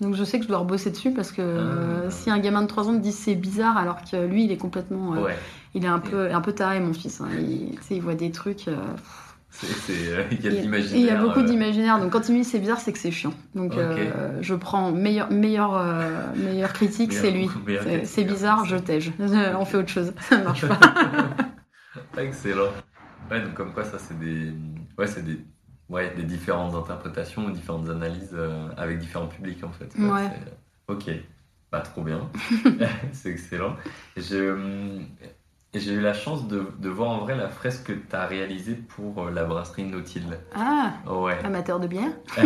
Donc 0.00 0.14
je 0.14 0.22
sais 0.22 0.38
que 0.38 0.44
je 0.44 0.48
dois 0.48 0.58
rebosser 0.58 0.90
dessus 0.92 1.10
parce 1.10 1.32
que 1.32 1.42
euh, 1.42 2.02
Ah. 2.06 2.10
si 2.10 2.30
un 2.30 2.38
gamin 2.38 2.62
de 2.62 2.68
3 2.68 2.88
ans 2.88 2.92
me 2.92 3.00
dit 3.00 3.10
c'est 3.10 3.34
bizarre 3.34 3.76
alors 3.76 4.02
que 4.08 4.24
lui 4.24 4.44
il 4.44 4.52
est 4.52 4.56
complètement. 4.56 5.14
euh, 5.14 5.24
Ouais. 5.24 5.36
Il 5.74 5.84
est 5.84 5.88
un 5.88 5.98
peu, 5.98 6.32
un 6.32 6.40
peu 6.40 6.52
taré 6.52 6.78
mon 6.78 6.92
fils. 6.94 7.20
hein. 7.20 7.26
Il, 7.90 8.00
voit 8.00 8.14
des 8.14 8.30
trucs. 8.30 8.68
euh, 8.68 8.76
il 9.62 10.44
y 10.44 10.48
a 10.48 10.50
de 10.50 10.56
et- 10.56 10.60
l'imaginaire. 10.62 10.96
et 10.96 11.00
il 11.00 11.06
y 11.06 11.10
a 11.10 11.20
beaucoup 11.20 11.40
euh, 11.40 11.44
d'imaginaire. 11.44 12.00
Donc 12.00 12.12
quand 12.12 12.28
il 12.28 12.32
me 12.34 12.42
dit 12.42 12.44
c'est 12.44 12.58
bizarre, 12.58 12.80
c'est 12.80 12.92
que 12.92 12.98
c'est 12.98 13.10
chiant. 13.10 13.32
Donc 13.54 13.76
euh, 13.76 14.38
je 14.40 14.54
prends 14.54 14.90
meilleur, 14.92 15.30
meilleur, 15.30 15.76
euh, 15.76 16.20
meilleur 16.36 16.72
critique, 16.72 17.12
c'est 17.12 17.30
lui. 17.30 17.48
C'est- 18.04 18.24
bizarre, 18.24 18.64
je 18.64 18.76
tège. 18.76 19.12
On 19.58 19.64
fait 19.64 19.76
autre 19.78 19.88
chose. 19.88 20.12
Ça 20.28 20.38
marche 20.38 20.66
pas. 20.66 20.78
Excellent. 22.18 22.70
Ouais, 23.30 23.40
donc 23.40 23.54
comme 23.54 23.72
quoi 23.72 23.84
ça 23.84 23.98
c'est 23.98 24.18
des, 24.18 24.52
ouais, 24.98 25.06
c'est 25.06 25.24
des, 25.24 25.38
ouais, 25.88 26.12
des 26.14 26.24
différentes 26.24 26.74
interprétations, 26.74 27.48
différentes 27.48 27.88
analyses 27.88 28.30
euh, 28.34 28.68
avec 28.76 28.98
différents 28.98 29.28
publics 29.28 29.62
en 29.64 29.70
fait. 29.70 29.90
Ouais. 29.98 30.30
Ok, 30.88 31.10
bah 31.72 31.80
trop 31.80 32.02
bien, 32.02 32.28
c'est 33.12 33.30
excellent. 33.30 33.76
Je, 34.16 34.52
hum, 34.52 35.06
j'ai 35.80 35.92
eu 35.92 36.00
la 36.00 36.14
chance 36.14 36.46
de, 36.48 36.66
de 36.78 36.88
voir 36.88 37.10
en 37.10 37.18
vrai 37.18 37.34
la 37.36 37.48
fresque 37.48 37.84
que 37.86 37.92
tu 37.92 38.14
as 38.16 38.26
réalisée 38.26 38.74
pour 38.74 39.24
euh, 39.26 39.30
la 39.30 39.44
brasserie 39.44 39.84
Nautile. 39.84 40.38
Ah, 40.54 40.92
Ouais, 41.10 41.38
amateur 41.44 41.80
de 41.80 41.86
bière 41.86 42.10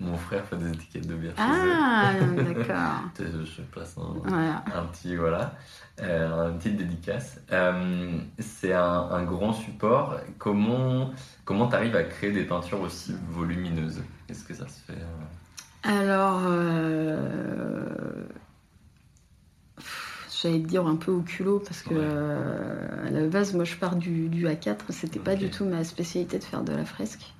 mon 0.00 0.16
frère 0.16 0.44
fait 0.44 0.56
des 0.56 0.70
étiquettes 0.70 1.06
de 1.06 1.14
bière. 1.14 1.32
Ah, 1.38 2.12
d'accord. 2.36 3.02
Je, 3.18 3.44
je 3.44 3.62
place 3.62 3.96
un, 3.98 4.14
Voilà. 4.24 4.64
un 4.74 4.84
petit 4.86 5.16
voilà 5.16 5.54
euh, 6.00 6.50
une 6.50 6.58
petite 6.58 6.76
dédicace 6.76 7.40
Euh, 7.52 8.18
c'est 8.38 8.72
un, 8.72 9.08
un 9.10 9.24
grand 9.24 9.52
support 9.52 10.16
comment 10.38 11.10
comment 11.44 11.66
t'arrives 11.66 11.96
à 11.96 12.04
créer 12.04 12.30
des 12.32 12.44
peintures 12.44 12.80
aussi 12.80 13.14
volumineuses? 13.30 14.02
Est-ce 14.28 14.44
que 14.44 14.54
ça 14.54 14.68
se 14.68 14.80
fait 14.86 14.92
euh, 14.92 16.00
Alors, 16.00 16.42
euh, 16.46 17.16
j'allais 20.40 20.60
te 20.60 20.66
dire 20.66 20.86
un 20.86 20.96
peu 20.96 21.10
au 21.12 21.20
culot 21.22 21.58
parce 21.60 21.82
que 21.82 21.94
Ouais. 21.94 22.00
euh, 22.00 23.06
à 23.06 23.10
la 23.10 23.26
base, 23.26 23.54
moi 23.54 23.64
je 23.64 23.76
pars 23.76 23.96
du, 23.96 24.28
du 24.28 24.46
A4, 24.46 24.76
c'était 24.90 25.18
pas 25.20 25.34
du 25.36 25.50
tout 25.50 25.64
ma 25.64 25.84
spécialité 25.84 26.38
de 26.38 26.44
faire 26.44 26.62
de 26.62 26.72
la 26.72 26.84
fresque. 26.84 27.34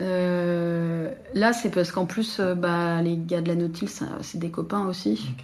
Euh, 0.00 1.12
là, 1.34 1.52
c'est 1.52 1.70
parce 1.70 1.90
qu'en 1.90 2.06
plus, 2.06 2.38
euh, 2.40 2.54
bah, 2.54 3.02
les 3.02 3.16
gars 3.16 3.40
de 3.40 3.48
la 3.48 3.56
Nautil, 3.56 3.88
c'est 4.20 4.38
des 4.38 4.50
copains 4.50 4.86
aussi. 4.86 5.34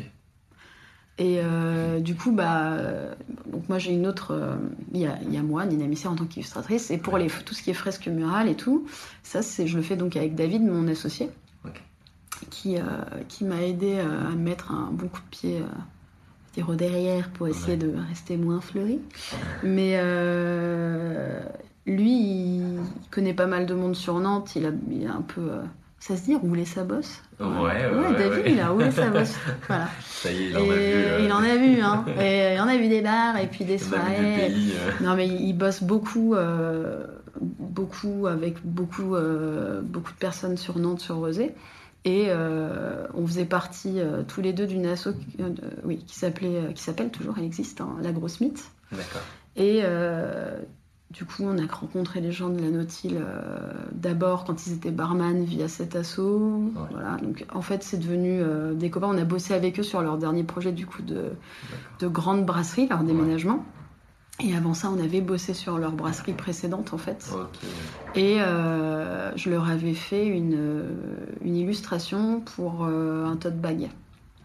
Et 1.18 1.38
euh, 1.40 2.00
du 2.00 2.16
coup, 2.16 2.32
bah, 2.32 2.76
donc 3.46 3.68
moi 3.68 3.78
j'ai 3.78 3.92
une 3.92 4.06
autre. 4.06 4.58
Il 4.92 5.00
y, 5.00 5.06
a, 5.06 5.18
il 5.22 5.32
y 5.32 5.36
a 5.36 5.42
moi, 5.42 5.64
Nina 5.64 5.86
Misser, 5.86 6.08
en 6.08 6.16
tant 6.16 6.24
qu'illustratrice. 6.26 6.90
Et 6.90 6.98
pour 6.98 7.18
les, 7.18 7.28
tout 7.28 7.54
ce 7.54 7.62
qui 7.62 7.70
est 7.70 7.74
fresque 7.74 8.06
murale 8.08 8.48
et 8.48 8.56
tout, 8.56 8.86
ça, 9.22 9.42
c'est, 9.42 9.66
je 9.66 9.76
le 9.76 9.82
fais 9.82 9.96
donc 9.96 10.16
avec 10.16 10.34
David, 10.34 10.62
mon 10.62 10.88
associé. 10.88 11.30
Qui, 12.50 12.76
euh, 12.76 12.82
qui 13.28 13.44
m'a 13.44 13.62
aidé 13.62 13.94
euh, 13.98 14.28
à 14.32 14.34
mettre 14.34 14.72
un 14.72 14.90
bon 14.92 15.08
coup 15.08 15.20
de 15.20 15.30
pied. 15.30 15.58
Euh, 15.58 15.64
derrière 16.76 17.30
pour 17.30 17.48
essayer 17.48 17.72
Ouais. 17.72 17.78
de 17.78 17.92
rester 18.08 18.36
moins 18.36 18.60
fleuri. 18.60 19.00
Mais 19.64 19.94
euh, 19.96 21.40
lui, 21.84 22.12
il 22.12 22.78
connaît 23.10 23.34
pas 23.34 23.46
mal 23.46 23.66
de 23.66 23.74
monde 23.74 23.96
sur 23.96 24.20
Nantes. 24.20 24.54
Il 24.54 24.64
a, 24.66 24.70
il 24.90 25.04
a 25.08 25.14
un 25.14 25.22
peu. 25.22 25.40
euh, 25.40 25.62
ça 25.98 26.16
se 26.16 26.22
dit 26.24 26.36
rouler 26.36 26.64
sa 26.64 26.84
bosse 26.84 27.22
Ouais, 27.40 27.46
ouais, 27.48 27.86
ouais, 27.88 28.12
David, 28.18 28.44
ouais. 28.44 28.52
il 28.52 28.60
a 28.60 28.68
roulé 28.68 28.90
sa 28.92 29.08
bosse. 29.10 29.34
Voilà. 29.66 29.88
ça 30.04 30.30
y 30.30 30.44
est 30.44 30.50
il 30.50 30.56
en 30.56 30.60
Et 30.62 30.70
a 30.70 30.76
vu 30.76 30.80
euh, 30.82 31.20
il 31.24 31.32
en 31.32 31.38
a 31.42 31.56
vu, 31.56 31.80
hein. 31.80 32.04
Et 32.20 32.54
il 32.54 32.60
en 32.60 32.68
a 32.68 32.76
vu 32.76 32.88
des 32.88 33.00
bars 33.00 33.36
et 33.38 33.46
puis 33.48 33.64
des 33.64 33.78
soirées. 33.78 34.36
pays 34.38 34.74
Non, 35.00 35.16
mais 35.16 35.26
il 35.26 35.40
il 35.48 35.54
bosse 35.54 35.82
beaucoup, 35.82 36.36
beaucoup 37.40 38.26
avec 38.28 38.56
beaucoup, 38.64 39.16
beaucoup 39.82 40.12
de 40.12 40.18
personnes 40.20 40.56
sur 40.56 40.78
Nantes, 40.78 41.00
sur 41.00 41.16
Rosé. 41.16 41.52
Et 42.06 42.26
euh, 42.28 43.06
on 43.14 43.26
faisait 43.26 43.46
partie 43.46 43.98
euh, 43.98 44.22
tous 44.28 44.42
les 44.42 44.52
deux 44.52 44.66
d'une 44.66 44.84
asso 44.86 45.08
qui- 45.12 45.42
euh, 45.42 45.48
oui, 45.84 46.04
qui 46.06 46.16
s'appelait, 46.16 46.72
qui 46.74 46.82
s'appelle 46.82 47.10
toujours, 47.10 47.34
elle 47.38 47.44
existe, 47.44 47.80
hein, 47.80 47.96
la 48.02 48.12
Grosse 48.12 48.40
Mythe. 48.40 48.62
d'accord 48.92 49.22
Et 49.56 49.82
du 51.10 51.24
coup, 51.24 51.44
on 51.44 51.56
a 51.58 51.66
rencontré 51.72 52.20
les 52.20 52.32
gens 52.32 52.48
de 52.50 52.60
la 52.60 52.70
Nautile 52.70 53.18
euh, 53.20 53.72
d'abord 53.92 54.44
quand 54.44 54.66
ils 54.66 54.72
étaient 54.74 54.90
barman 54.90 55.44
via 55.44 55.68
cet. 55.68 55.96
Voilà. 56.90 57.16
Donc 57.22 57.46
en 57.54 57.62
fait, 57.62 57.82
c'est 57.82 57.98
devenu 57.98 58.42
des 58.74 58.90
copains. 58.90 59.08
On 59.08 59.18
a 59.18 59.24
bossé 59.24 59.54
avec 59.54 59.78
eux 59.78 59.84
sur 59.84 60.02
leur 60.02 60.18
dernier 60.18 60.42
projet 60.44 60.72
du 60.72 60.86
coup 60.86 61.02
de, 61.02 61.30
de 62.00 62.08
grande 62.08 62.44
brasserie, 62.44 62.88
leur 62.88 63.02
déménagement. 63.04 63.64
Et 64.42 64.54
avant 64.56 64.74
ça, 64.74 64.90
on 64.90 65.02
avait 65.02 65.20
bossé 65.20 65.54
sur 65.54 65.78
leur 65.78 65.92
brasserie 65.92 66.32
précédente 66.32 66.92
en 66.92 66.98
fait. 66.98 67.30
Et 68.16 68.40
euh, 68.40 69.34
je 69.36 69.48
leur 69.48 69.68
avais 69.68 69.94
fait 69.94 70.26
une, 70.26 70.54
euh, 70.56 70.90
une 71.42 71.56
illustration 71.56 72.40
pour 72.40 72.84
euh, 72.84 73.24
un 73.26 73.36
tote 73.36 73.56
bag. 73.56 73.90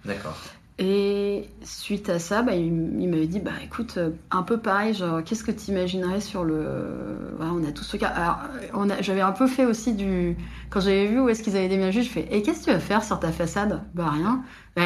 d'accord 0.06 0.38
Et 0.82 1.50
suite 1.62 2.08
à 2.10 2.20
ça, 2.20 2.42
bah, 2.42 2.56
il, 2.56 2.68
il 3.02 3.10
m'avait 3.10 3.28
dit 3.28 3.42
bah 3.42 3.52
écoute, 3.62 3.96
euh, 3.98 4.12
un 4.32 4.44
peu 4.44 4.58
pareil, 4.60 4.94
genre 4.94 5.22
qu'est-ce 5.26 5.44
que 5.44 5.52
tu 5.52 5.72
imaginerais 5.72 6.22
sur 6.22 6.46
le. 6.46 7.34
Voilà, 7.36 7.52
on 7.52 7.68
a 7.68 7.72
tous 7.74 7.92
regardé. 7.92 8.18
Alors, 8.22 8.40
on 8.74 8.90
a- 8.90 9.02
j'avais 9.02 9.20
un 9.20 9.34
peu 9.34 9.46
fait 9.48 9.66
aussi 9.66 9.94
du. 9.94 10.38
Quand 10.70 10.80
j'avais 10.80 11.08
vu 11.08 11.20
où 11.20 11.28
est-ce 11.28 11.44
qu'ils 11.44 11.58
avaient 11.58 11.68
déménagé, 11.68 12.02
je 12.02 12.10
fais 12.10 12.28
Et 12.32 12.42
qu'est-ce 12.44 12.62
que 12.62 12.66
tu 12.66 12.72
vas 12.72 12.80
faire 12.80 13.04
sur 13.04 13.20
ta 13.20 13.34
façade? 13.34 13.82
Bah 13.94 14.10
rien. 14.10 14.42
Ah, 14.78 14.86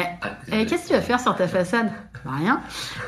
Et 0.50 0.66
qu'est-ce 0.66 0.82
que 0.84 0.88
tu 0.88 0.94
vas 0.94 1.00
faire 1.02 1.20
sur 1.20 1.36
ta 1.36 1.46
façade? 1.46 1.92
Bah 2.24 2.32
rien. 2.38 2.60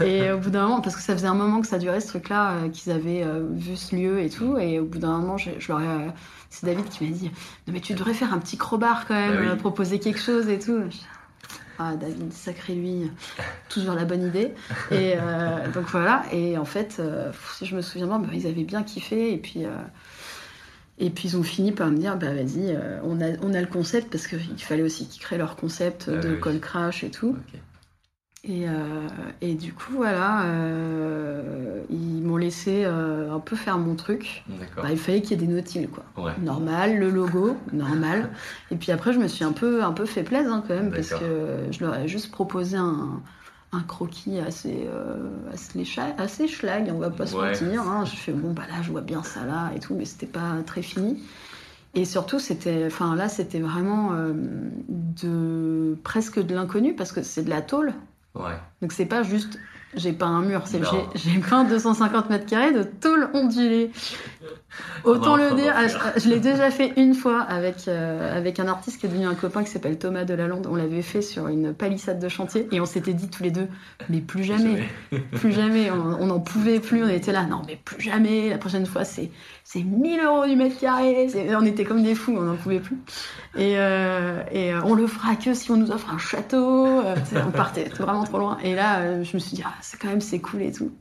Et 0.06 0.30
au 0.30 0.38
bout 0.38 0.50
d'un 0.50 0.62
moment, 0.68 0.80
parce 0.80 0.94
que 0.94 1.02
ça 1.02 1.14
faisait 1.14 1.26
un 1.26 1.34
moment 1.34 1.60
que 1.62 1.66
ça 1.66 1.78
durait 1.78 2.00
ce 2.00 2.06
truc-là, 2.08 2.52
euh, 2.52 2.68
qu'ils 2.68 2.92
avaient 2.92 3.24
euh, 3.24 3.48
vu 3.50 3.74
ce 3.74 3.96
lieu 3.96 4.20
et 4.20 4.30
tout, 4.30 4.58
et 4.58 4.78
au 4.78 4.84
bout 4.84 4.98
d'un 4.98 5.18
moment, 5.18 5.36
je, 5.38 5.50
je 5.58 5.72
leur 5.72 5.80
ai. 5.80 5.86
euh, 5.86 6.08
c'est 6.50 6.66
David 6.66 6.88
qui 6.88 7.04
m'a 7.04 7.10
dit 7.10 7.30
Non, 7.66 7.72
mais 7.72 7.80
tu 7.80 7.94
devrais 7.94 8.14
faire 8.14 8.32
un 8.32 8.38
petit 8.38 8.56
crowbar 8.56 9.06
quand 9.08 9.14
même, 9.14 9.34
Bah 9.34 9.40
oui. 9.40 9.48
euh, 9.48 9.56
proposer 9.56 9.98
quelque 9.98 10.20
chose 10.20 10.48
et 10.48 10.60
tout. 10.60 10.82
Je- 10.90 10.96
Ah, 11.78 11.94
David, 11.96 12.32
sacré 12.32 12.74
lui, 12.74 13.10
toujours 13.68 13.94
la 13.94 14.04
bonne 14.04 14.26
idée. 14.26 14.52
Et 14.90 15.14
euh, 15.16 15.68
donc 15.74 15.84
voilà, 15.86 16.24
et 16.32 16.56
en 16.56 16.64
fait, 16.64 16.96
euh, 16.98 17.30
si 17.56 17.66
je 17.66 17.76
me 17.76 17.82
souviens 17.82 18.06
bien, 18.06 18.18
bah, 18.18 18.28
ils 18.32 18.46
avaient 18.46 18.64
bien 18.64 18.82
kiffé, 18.82 19.32
et 19.32 19.38
puis. 19.38 19.64
euh, 19.64 19.70
et 20.98 21.10
puis 21.10 21.28
ils 21.28 21.36
ont 21.36 21.42
fini 21.42 21.72
par 21.72 21.88
me 21.90 21.98
dire, 21.98 22.16
bah 22.16 22.32
vas-y, 22.32 22.74
euh, 22.74 22.98
on, 23.04 23.20
a, 23.20 23.36
on 23.42 23.52
a 23.52 23.60
le 23.60 23.66
concept, 23.66 24.10
parce 24.10 24.26
qu'il 24.26 24.40
fallait 24.56 24.82
aussi 24.82 25.06
qu'ils 25.06 25.20
créent 25.20 25.36
leur 25.36 25.56
concept 25.56 26.08
Ah 26.08 26.16
de 26.16 26.30
oui. 26.30 26.40
call 26.40 26.58
crash 26.58 27.04
et 27.04 27.10
tout. 27.10 27.36
Et, 28.44 28.68
euh, 28.68 29.08
et 29.40 29.54
du 29.54 29.72
coup, 29.72 29.94
voilà, 29.96 30.44
euh, 30.44 31.82
ils 31.90 32.22
m'ont 32.22 32.36
laissé 32.36 32.84
euh, 32.84 33.32
un 33.32 33.40
peu 33.40 33.56
faire 33.56 33.78
mon 33.78 33.96
truc. 33.96 34.44
Bah, 34.80 34.88
il 34.92 34.98
fallait 34.98 35.20
qu'il 35.20 35.32
y 35.32 35.34
ait 35.42 35.46
des 35.46 35.52
nautiles, 35.52 35.88
quoi. 35.88 36.04
ouais 36.16 36.32
Normal, 36.38 36.98
le 36.98 37.10
logo, 37.10 37.56
normal. 37.72 38.30
Et 38.70 38.76
puis 38.76 38.92
après, 38.92 39.12
je 39.12 39.18
me 39.18 39.26
suis 39.26 39.44
un 39.44 39.52
peu, 39.52 39.82
un 39.82 39.92
peu 39.92 40.06
fait 40.06 40.22
plaisir 40.22 40.52
hein, 40.52 40.62
quand 40.66 40.74
même, 40.74 40.92
parce 40.92 41.10
que 41.10 41.66
je 41.72 41.84
leur 41.84 41.96
ai 41.96 42.06
juste 42.06 42.30
proposé 42.30 42.76
un, 42.76 43.20
un 43.72 43.80
croquis 43.82 44.38
assez, 44.38 44.86
assez, 45.52 45.82
schla- 45.82 46.14
assez 46.18 46.46
schlag, 46.46 46.88
on 46.94 46.98
va 46.98 47.10
pas 47.10 47.26
se 47.26 47.36
Ouais. 47.36 47.46
mentir. 47.48 47.82
hein. 47.82 48.04
Je 48.04 48.14
fais 48.16 48.32
bon, 48.32 48.52
bah 48.52 48.62
là, 48.68 48.80
je 48.82 48.90
vois 48.92 49.00
bien 49.00 49.22
ça 49.24 49.44
là 49.44 49.72
et 49.74 49.80
tout, 49.80 49.94
mais 49.96 50.04
c'était 50.04 50.26
pas 50.26 50.62
très 50.64 50.82
fini. 50.82 51.20
Et 51.94 52.04
surtout, 52.04 52.38
c'était, 52.38 52.84
enfin 52.86 53.16
là, 53.16 53.28
c'était 53.28 53.60
vraiment 53.60 54.12
de 54.88 55.96
presque 56.04 56.40
de 56.44 56.54
l'inconnu 56.54 56.94
parce 56.94 57.12
que 57.12 57.22
c'est 57.22 57.42
de 57.44 57.50
la 57.50 57.62
tôle. 57.62 57.94
Ouais. 58.36 58.58
Donc 58.82 58.92
c'est 58.92 59.06
pas 59.06 59.22
juste 59.22 59.58
j'ai 59.96 60.12
peint 60.12 60.26
un 60.26 60.42
mur, 60.42 60.62
c'est 60.66 60.80
j'ai 61.14 61.38
peint 61.38 61.64
250 61.64 62.28
mètres 62.28 62.46
carrés 62.46 62.72
de 62.72 62.82
tôle 62.82 63.30
ondulée. 63.32 63.90
Autant 65.04 65.36
le 65.36 65.54
dire, 65.54 65.72
ah, 65.76 65.86
je, 65.86 66.20
je 66.20 66.28
l'ai 66.28 66.40
déjà 66.40 66.70
fait 66.70 66.92
une 66.96 67.14
fois 67.14 67.40
avec, 67.40 67.86
euh, 67.86 68.36
avec 68.36 68.58
un 68.58 68.66
artiste 68.66 69.00
qui 69.00 69.06
est 69.06 69.08
devenu 69.08 69.26
un 69.26 69.34
copain 69.34 69.62
qui 69.62 69.70
s'appelle 69.70 69.98
Thomas 69.98 70.24
Delalande. 70.24 70.66
On 70.70 70.74
l'avait 70.74 71.02
fait 71.02 71.22
sur 71.22 71.48
une 71.48 71.74
palissade 71.74 72.18
de 72.18 72.28
chantier 72.28 72.66
et 72.72 72.80
on 72.80 72.86
s'était 72.86 73.12
dit 73.12 73.28
tous 73.28 73.42
les 73.42 73.50
deux, 73.50 73.68
mais 74.08 74.20
plus 74.20 74.44
jamais, 74.44 74.84
plus 75.32 75.52
jamais, 75.52 75.90
on 76.20 76.26
n'en 76.26 76.40
pouvait 76.40 76.80
plus, 76.80 77.04
on 77.04 77.08
était 77.08 77.32
là, 77.32 77.44
non 77.44 77.62
mais 77.66 77.78
plus 77.84 78.00
jamais, 78.00 78.50
la 78.50 78.58
prochaine 78.58 78.86
fois 78.86 79.04
c'est 79.04 79.30
c'est 79.64 79.82
1000 79.82 80.20
euros 80.20 80.46
du 80.46 80.54
mètre 80.54 80.78
carré, 80.78 81.28
on 81.58 81.64
était 81.64 81.84
comme 81.84 82.02
des 82.02 82.14
fous, 82.14 82.36
on 82.36 82.42
n'en 82.42 82.56
pouvait 82.56 82.78
plus. 82.78 82.98
Et, 83.56 83.74
euh, 83.78 84.42
et 84.52 84.72
euh, 84.72 84.80
on 84.84 84.94
le 84.94 85.08
fera 85.08 85.34
que 85.34 85.54
si 85.54 85.72
on 85.72 85.76
nous 85.76 85.90
offre 85.90 86.12
un 86.12 86.18
château, 86.18 87.02
on 87.34 87.50
partait 87.50 87.88
vraiment 87.98 88.22
trop 88.22 88.38
loin. 88.38 88.58
Et 88.62 88.76
là, 88.76 89.24
je 89.24 89.34
me 89.34 89.40
suis 89.40 89.56
dit, 89.56 89.62
ah, 89.66 89.74
c'est 89.80 89.98
quand 90.00 90.08
même 90.08 90.20
c'est 90.20 90.38
cool 90.38 90.62
et 90.62 90.70
tout. 90.70 90.92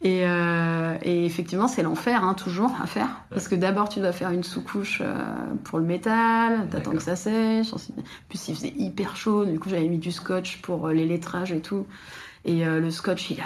Et, 0.00 0.20
euh, 0.24 0.96
et 1.02 1.24
effectivement, 1.26 1.66
c'est 1.66 1.82
l'enfer, 1.82 2.22
hein, 2.22 2.34
toujours 2.34 2.70
à 2.80 2.86
faire. 2.86 3.08
Parce 3.30 3.48
que 3.48 3.56
d'abord, 3.56 3.88
tu 3.88 3.98
dois 3.98 4.12
faire 4.12 4.30
une 4.30 4.44
sous-couche 4.44 5.00
euh, 5.04 5.14
pour 5.64 5.80
le 5.80 5.84
métal, 5.84 6.68
t'attends 6.70 6.92
que 6.92 7.02
ça 7.02 7.16
sèche. 7.16 7.72
ensuite- 7.72 7.96
Puis 8.28 8.38
il 8.48 8.54
faisait 8.54 8.74
hyper 8.78 9.16
chaud, 9.16 9.44
du 9.44 9.58
coup, 9.58 9.68
j'avais 9.68 9.88
mis 9.88 9.98
du 9.98 10.12
scotch 10.12 10.58
pour 10.62 10.86
euh, 10.86 10.92
les 10.92 11.04
lettrages 11.04 11.50
et 11.52 11.60
tout. 11.60 11.84
Et 12.44 12.66
euh, 12.66 12.80
le 12.80 12.90
scotch, 12.90 13.30
il 13.30 13.40
a, 13.40 13.44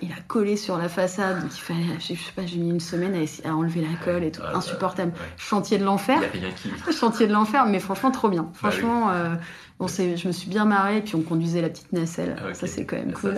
il 0.00 0.12
a 0.12 0.20
collé 0.28 0.56
sur 0.56 0.76
la 0.78 0.88
façade. 0.88 1.40
Donc 1.40 1.50
il 1.56 1.60
fallait, 1.60 1.80
je 1.98 2.06
sais 2.06 2.16
pas, 2.36 2.44
j'ai 2.46 2.58
mis 2.58 2.70
une 2.70 2.80
semaine 2.80 3.14
à, 3.14 3.20
essayer- 3.20 3.48
à 3.48 3.56
enlever 3.56 3.80
la 3.80 3.94
colle 4.04 4.22
et 4.22 4.30
tout. 4.30 4.42
Ah, 4.44 4.52
bah, 4.52 4.58
Insupportable. 4.58 5.12
ouais. 5.12 5.26
Chantier 5.36 5.78
de 5.78 5.84
l'enfer. 5.84 6.20
qui? 6.56 6.70
Chantier 6.92 7.26
de 7.26 7.32
l'enfer, 7.32 7.66
mais 7.66 7.80
franchement, 7.80 8.10
trop 8.10 8.28
bien. 8.28 8.42
Bah 8.42 8.48
oui. 8.52 8.58
Franchement, 8.58 9.10
euh, 9.10 9.34
on 9.80 9.88
je 9.88 10.26
me 10.26 10.32
suis 10.32 10.48
bien 10.48 10.66
marrée. 10.66 11.00
Puis 11.00 11.16
on 11.16 11.22
conduisait 11.22 11.62
la 11.62 11.68
petite 11.70 11.92
nacelle. 11.92 12.36
Ah. 12.38 12.54
Ça, 12.54 12.66
c'est 12.66 12.84
quand 12.84 12.96
même 12.96 13.12
cool. 13.12 13.34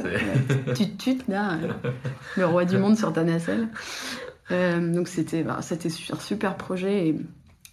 Tu 0.75 0.91
tut 0.97 1.19
là, 1.29 1.53
euh, 1.53 1.91
le 2.37 2.47
roi 2.47 2.65
du 2.65 2.77
monde 2.77 2.97
sur 2.99 3.13
ta 3.13 3.23
nacelle. 3.25 3.69
Euh, 4.51 4.93
donc 4.93 5.09
c'était 5.09 5.43
bah, 5.43 5.59
c'était 5.63 5.89
super 5.89 6.57
projet. 6.57 7.09
Et... 7.09 7.17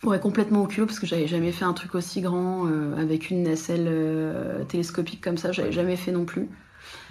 Ouais, 0.04 0.20
complètement 0.20 0.64
au 0.64 0.68
culot 0.68 0.86
parce 0.86 1.00
que 1.00 1.08
j'avais 1.08 1.28
jamais 1.28 1.52
fait 1.54 1.64
un 1.66 1.72
truc 1.74 1.96
aussi 1.96 2.20
grand 2.22 2.68
euh, 2.68 2.96
avec 3.02 3.30
une 3.30 3.44
nacelle 3.44 3.86
euh, 3.88 4.64
télescopique 4.66 5.22
comme 5.22 5.38
ça. 5.38 5.52
J'avais 5.52 5.72
jamais 5.72 5.96
fait 5.96 6.12
non 6.12 6.26
plus. 6.26 6.48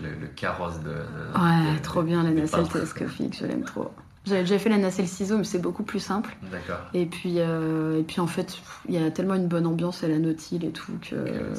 Le, 0.01 0.09
le 0.11 0.27
carrosse 0.29 0.81
de. 0.81 0.90
Ouais, 0.90 1.75
de- 1.77 1.83
trop 1.83 2.03
bien 2.03 2.23
la 2.23 2.31
nacelle 2.31 2.68
télescopique, 2.68 3.37
je 3.38 3.47
l'aime 3.47 3.64
trop. 3.64 3.90
J'avais 4.25 4.42
déjà 4.42 4.59
fait 4.59 4.68
la 4.68 4.79
nacelle 4.79 5.09
ciseau, 5.09 5.37
mais 5.38 5.42
c'est 5.45 5.59
beaucoup 5.61 5.83
plus 5.83 5.99
simple. 5.99 6.37
D'accord. 6.53 6.79
Et 6.95 7.07
puis, 7.07 7.40
euh, 7.40 7.99
et 7.99 8.03
puis 8.05 8.21
en 8.21 8.29
fait, 8.29 8.57
il 8.88 8.95
y 8.95 9.05
a 9.05 9.11
tellement 9.11 9.35
une 9.35 9.49
bonne 9.49 9.66
ambiance 9.66 10.05
à 10.05 10.09
la 10.09 10.18
Nautile 10.18 10.64
et 10.64 10.71
tout 10.71 10.92
que 11.03 11.16
euh, 11.16 11.55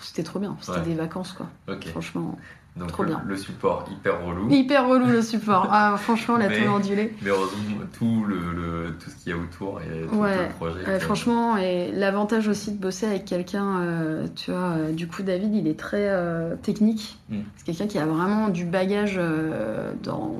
c'était 0.00 0.22
trop 0.22 0.38
bien. 0.38 0.54
C'était 0.60 0.78
Ouais. 0.80 0.84
des 0.84 0.94
vacances 0.94 1.32
quoi. 1.32 1.46
Ok. 1.66 1.88
Franchement, 1.88 2.38
Donc 2.76 2.88
trop 2.88 3.04
le, 3.04 3.10
bien. 3.10 3.22
le 3.24 3.36
support 3.36 3.84
hyper 3.90 4.24
relou. 4.24 4.50
hyper 4.50 4.88
relou 4.88 5.06
le 5.06 5.22
support. 5.22 5.68
Ah, 5.70 5.94
franchement, 6.00 6.36
la 6.36 6.48
tôle 6.48 6.68
ondulée. 6.68 7.14
Mais 7.22 7.30
heureusement, 7.30 7.76
tout, 7.96 8.24
le, 8.26 8.36
le- 8.36 8.94
tout 8.98 9.10
ce 9.10 9.14
qu'il 9.22 9.30
y 9.30 9.32
a 9.32 9.38
autour 9.38 9.80
et 9.80 10.06
tout, 10.08 10.16
Ouais. 10.16 10.36
tout 10.36 10.42
le 10.42 10.54
projet. 10.70 10.88
Euh, 10.88 10.98
franchement, 10.98 11.56
et 11.56 11.92
l'avantage 11.92 12.48
aussi 12.48 12.72
de 12.72 12.78
bosser 12.80 13.06
avec 13.06 13.24
quelqu'un, 13.26 13.80
euh, 13.80 14.26
tu 14.34 14.50
vois, 14.50 14.70
euh, 14.70 14.92
du 14.92 15.06
coup, 15.06 15.22
David, 15.22 15.54
il 15.54 15.68
est 15.68 15.78
très 15.78 16.08
euh, 16.08 16.56
technique. 16.56 17.18
Mm. 17.30 17.36
C'est 17.56 17.64
quelqu'un 17.66 17.86
qui 17.86 17.98
a 17.98 18.06
vraiment 18.06 18.48
du 18.48 18.64
bagage 18.64 19.14
euh, 19.18 19.92
dans 20.02 20.34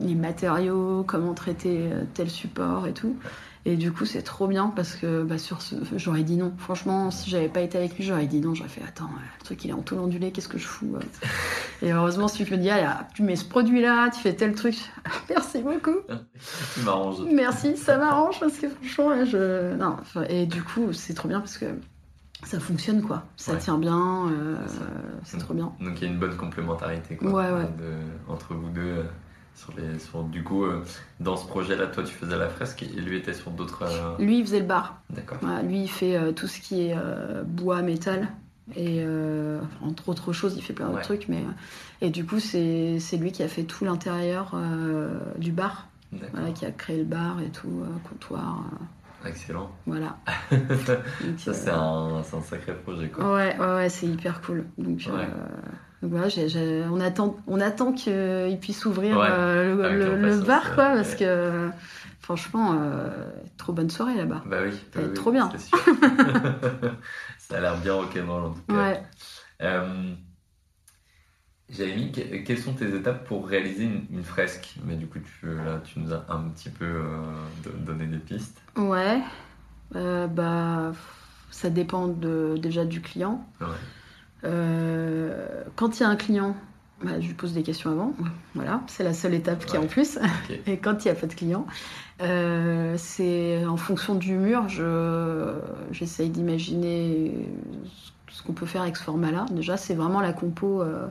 les 0.00 0.14
matériaux, 0.14 1.02
comment 1.06 1.34
traiter 1.34 1.88
euh, 1.92 2.02
tel 2.14 2.30
support 2.30 2.86
et 2.86 2.92
tout. 2.92 3.16
Et 3.66 3.76
du 3.76 3.92
coup, 3.92 4.06
c'est 4.06 4.22
trop 4.22 4.46
bien 4.48 4.68
parce 4.74 4.94
que 4.96 5.22
bah, 5.22 5.36
sur 5.36 5.60
ce, 5.60 5.74
j'aurais 5.96 6.22
dit 6.22 6.36
non. 6.38 6.52
Franchement, 6.56 7.10
si 7.10 7.28
j'avais 7.28 7.48
pas 7.50 7.60
été 7.60 7.76
avec 7.76 7.94
lui, 7.96 8.02
j'aurais 8.04 8.26
dit 8.26 8.40
non. 8.40 8.54
J'aurais 8.54 8.70
fait 8.70 8.82
attends, 8.82 9.04
euh, 9.04 9.20
le 9.38 9.44
truc 9.44 9.62
il 9.64 9.70
est 9.70 9.74
en 9.74 9.82
tout 9.82 9.96
ondulé, 9.96 10.30
qu'est-ce 10.32 10.48
que 10.48 10.56
je 10.56 10.66
fous 10.66 10.96
euh 10.96 11.00
Et 11.86 11.92
heureusement, 11.92 12.26
celui 12.26 12.46
qui 12.46 12.52
me 12.52 12.56
dit, 12.58 12.70
ah, 12.70 13.06
tu 13.14 13.22
mets 13.22 13.36
ce 13.36 13.44
produit-là, 13.44 14.08
tu 14.10 14.20
fais 14.20 14.32
tel 14.34 14.54
truc. 14.54 14.76
Merci 15.28 15.60
beaucoup. 15.62 15.96
Tu 16.74 16.80
m'arranges. 16.80 17.18
Merci, 17.30 17.76
ça 17.76 17.98
m'arrange 17.98 18.40
parce 18.40 18.56
que 18.56 18.68
franchement, 18.70 19.10
là, 19.10 19.24
je. 19.26 19.74
Non, 19.76 19.96
et 20.30 20.46
du 20.46 20.62
coup, 20.62 20.92
c'est 20.94 21.12
trop 21.12 21.28
bien 21.28 21.40
parce 21.40 21.58
que 21.58 21.66
ça 22.44 22.58
fonctionne 22.58 23.02
quoi. 23.02 23.24
Ça 23.36 23.52
Ouais. 23.52 23.58
tient 23.58 23.76
bien, 23.76 24.28
euh, 24.30 24.56
C'est 25.24 25.36
trop 25.36 25.52
bien. 25.52 25.72
Donc 25.80 26.00
il 26.00 26.04
y 26.04 26.08
a 26.08 26.12
une 26.12 26.18
bonne 26.18 26.34
complémentarité 26.36 27.16
quoi, 27.16 27.30
Ouais, 27.30 27.52
ouais. 27.52 27.64
de- 27.78 28.32
entre 28.32 28.54
vous 28.54 28.70
deux. 28.70 29.04
Sur 29.60 29.74
les, 29.76 29.98
sur, 29.98 30.22
du 30.24 30.42
coup, 30.42 30.64
euh, 30.64 30.82
dans 31.20 31.36
ce 31.36 31.46
projet-là, 31.46 31.86
toi 31.88 32.02
tu 32.02 32.14
faisais 32.14 32.36
la 32.38 32.48
fresque 32.48 32.82
et 32.82 32.86
lui 32.86 33.18
était 33.18 33.34
sur 33.34 33.50
d'autres. 33.50 33.82
euh, 33.82 34.16
Lui, 34.18 34.38
il 34.38 34.44
faisait 34.46 34.60
le 34.60 34.66
bar. 34.66 35.00
D'accord. 35.10 35.38
Voilà, 35.42 35.62
lui, 35.62 35.82
il 35.82 35.88
fait 35.90 36.16
euh, 36.16 36.32
tout 36.32 36.46
ce 36.46 36.60
qui 36.60 36.88
est 36.88 36.96
bois, 37.44 37.82
métal. 37.82 38.28
Et 38.76 39.04
entre 39.82 40.08
autres 40.08 40.32
choses, 40.32 40.54
il 40.56 40.62
fait 40.62 40.72
plein 40.72 40.86
d'autres 40.86 40.98
Ouais. 40.98 41.02
trucs. 41.04 41.28
Mais, 41.28 41.42
et 42.00 42.10
du 42.10 42.24
coup, 42.24 42.38
c'est 42.38 42.98
lui 43.18 43.32
qui 43.32 43.42
a 43.42 43.48
fait 43.48 43.64
tout 43.64 43.84
l'intérieur 43.84 44.54
du 45.38 45.50
bar. 45.52 45.88
Voilà, 46.32 46.50
qui 46.52 46.64
a 46.66 46.70
créé 46.70 46.98
le 46.98 47.04
bar 47.04 47.40
et 47.40 47.50
tout, 47.50 47.82
comptoir. 48.08 48.64
Excellent. 49.26 49.70
voilà. 49.86 50.16
ça, 50.50 50.96
Donc, 50.96 51.38
c'est 51.38 51.68
un, 51.70 52.22
c'est 52.24 52.36
un 52.36 52.40
sacré 52.42 52.74
projet 52.74 53.08
quoi. 53.10 53.34
Ouais, 53.34 53.54
ouais, 53.58 53.74
ouais, 53.74 53.88
c'est 53.90 54.06
hyper 54.06 54.40
cool. 54.40 54.64
Donc, 54.78 55.00
Ouais. 55.12 55.28
On 56.02 57.00
attend, 57.00 57.36
on 57.46 57.60
attend 57.60 57.92
qu'il 57.92 58.58
puisse 58.60 58.84
ouvrir 58.86 59.18
Ouais, 59.18 59.26
euh, 59.30 60.16
le, 60.16 60.16
bar, 60.40 60.74
quoi, 60.74 60.88
ouais. 60.90 60.94
parce 60.94 61.14
que 61.14 61.68
franchement, 62.20 62.74
euh, 62.80 63.08
trop 63.58 63.72
bonne 63.72 63.90
soirée 63.90 64.14
là-bas. 64.14 64.42
Bah 64.46 64.58
oui. 64.64 64.72
Oui, 64.96 65.12
trop 65.14 65.30
bien. 65.32 65.50
sûr. 65.58 65.78
ça 67.38 67.58
a 67.58 67.60
l'air 67.60 67.76
bien 67.78 67.94
rock'n'roll 67.94 68.44
en 68.44 68.50
tout 68.52 68.62
cas. 68.68 68.74
Ouais. 68.74 69.02
Euh, 69.62 70.14
que- 72.12 72.36
quelles 72.44 72.58
sont 72.58 72.72
tes 72.72 72.94
étapes 72.96 73.26
pour 73.26 73.46
réaliser 73.46 73.84
une, 73.84 74.06
une 74.10 74.24
fresque? 74.24 74.76
Mais 74.84 74.96
du 74.96 75.06
coup, 75.06 75.18
tu, 75.18 75.46
là, 75.46 75.80
tu 75.84 76.00
nous 76.00 76.12
as 76.12 76.24
un 76.28 76.48
petit 76.48 76.70
peu 76.70 77.02
do- 77.62 77.70
donné 77.78 78.06
des 78.06 78.18
pistes. 78.18 78.60
Ouais. 78.76 79.20
Bah, 79.92 80.92
ça 81.50 81.68
dépend 81.70 82.08
de, 82.08 82.56
déjà 82.56 82.84
du 82.84 83.00
client. 83.02 83.46
Ouais. 83.60 83.66
Euh, 84.44 85.29
quand 85.76 85.98
il 85.98 86.02
y 86.02 86.06
a 86.06 86.08
un 86.08 86.16
client, 86.16 86.54
bah, 87.02 87.18
je 87.20 87.26
lui 87.26 87.34
pose 87.34 87.52
des 87.54 87.62
questions 87.62 87.90
avant. 87.90 88.12
Voilà, 88.54 88.82
c'est 88.86 89.04
la 89.04 89.14
seule 89.14 89.34
étape 89.34 89.64
qui 89.64 89.76
est 89.76 89.78
Ouais. 89.78 89.84
en 89.84 89.88
plus. 89.88 90.18
Et 90.66 90.76
quand 90.78 91.04
il 91.04 91.08
n'y 91.08 91.12
a 91.12 91.14
pas 91.14 91.26
de 91.26 91.34
client, 91.34 91.66
euh, 92.20 92.94
c'est 92.98 93.64
en 93.64 93.76
fonction 93.78 94.14
du 94.14 94.34
mur, 94.34 94.68
je, 94.68 95.54
j'essaye 95.92 96.28
d'imaginer 96.30 97.32
ce 98.28 98.42
qu'on 98.42 98.52
peut 98.52 98.66
faire 98.66 98.82
avec 98.82 98.96
ce 98.96 99.04
format-là. 99.04 99.46
Déjà, 99.50 99.76
c'est 99.76 99.94
vraiment 99.94 100.20
la 100.20 100.32
compo 100.34 100.82
euh, 100.82 101.06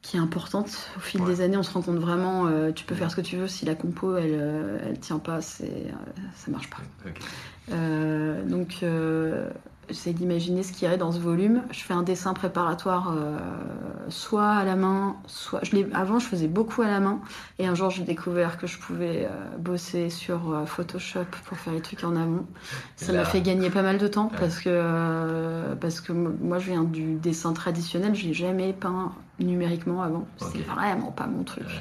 qui 0.00 0.16
est 0.16 0.20
importante. 0.20 0.90
Au 0.96 1.00
fil 1.00 1.20
Ouais. 1.22 1.26
des 1.28 1.40
années, 1.40 1.56
on 1.56 1.62
se 1.64 1.72
rend 1.72 1.82
compte 1.82 1.98
vraiment, 1.98 2.46
euh, 2.46 2.70
tu 2.72 2.84
peux 2.84 2.94
faire 2.94 3.10
ce 3.10 3.16
que 3.16 3.20
tu 3.20 3.36
veux, 3.36 3.48
si 3.48 3.64
la 3.66 3.74
compo, 3.74 4.16
elle, 4.16 4.80
elle 4.86 4.98
tient 5.00 5.18
pas, 5.18 5.40
c'est, 5.40 5.86
ça 6.36 6.50
marche 6.52 6.70
pas. 6.70 6.78
Donc, 8.46 8.84
j'essaie 9.88 10.12
d'imaginer 10.12 10.62
ce 10.62 10.72
qu'il 10.72 10.84
y 10.84 10.88
aurait 10.88 10.98
dans 10.98 11.12
ce 11.12 11.18
volume. 11.18 11.62
Je 11.70 11.80
fais 11.80 11.94
un 11.94 12.02
dessin 12.02 12.34
préparatoire, 12.34 13.14
euh, 13.16 13.38
soit 14.08 14.48
à 14.48 14.64
la 14.64 14.76
main, 14.76 15.16
soit. 15.26 15.60
Je 15.62 15.76
Avant, 15.94 16.18
je 16.18 16.26
faisais 16.26 16.48
beaucoup 16.48 16.82
à 16.82 16.86
la 16.88 17.00
main, 17.00 17.20
et 17.58 17.66
un 17.66 17.74
jour, 17.74 17.90
j'ai 17.90 18.04
découvert 18.04 18.58
que 18.58 18.66
je 18.66 18.78
pouvais 18.78 19.26
euh, 19.26 19.56
bosser 19.58 20.10
sur 20.10 20.52
euh, 20.52 20.66
Photoshop 20.66 21.26
pour 21.46 21.58
faire 21.58 21.72
les 21.72 21.80
trucs 21.80 22.04
en 22.04 22.16
amont. 22.16 22.46
Ça 22.96 23.12
m'a 23.12 23.24
fait 23.24 23.40
gagner 23.42 23.70
pas 23.70 23.82
mal 23.82 23.98
de 23.98 24.08
temps 24.08 24.30
Ouais. 24.32 24.38
parce 24.38 24.60
que 24.60 25.74
parce 25.80 26.00
que 26.00 26.12
moi, 26.12 26.58
je 26.58 26.70
viens 26.70 26.84
du 26.84 27.14
dessin 27.14 27.52
traditionnel. 27.52 28.14
J'ai 28.14 28.32
jamais 28.34 28.72
peint 28.72 29.12
numériquement 29.40 30.02
avant. 30.02 30.26
C'est 30.38 30.62
vraiment 30.62 31.10
pas 31.10 31.26
mon 31.26 31.42
truc. 31.42 31.64
Ouais. 31.66 31.72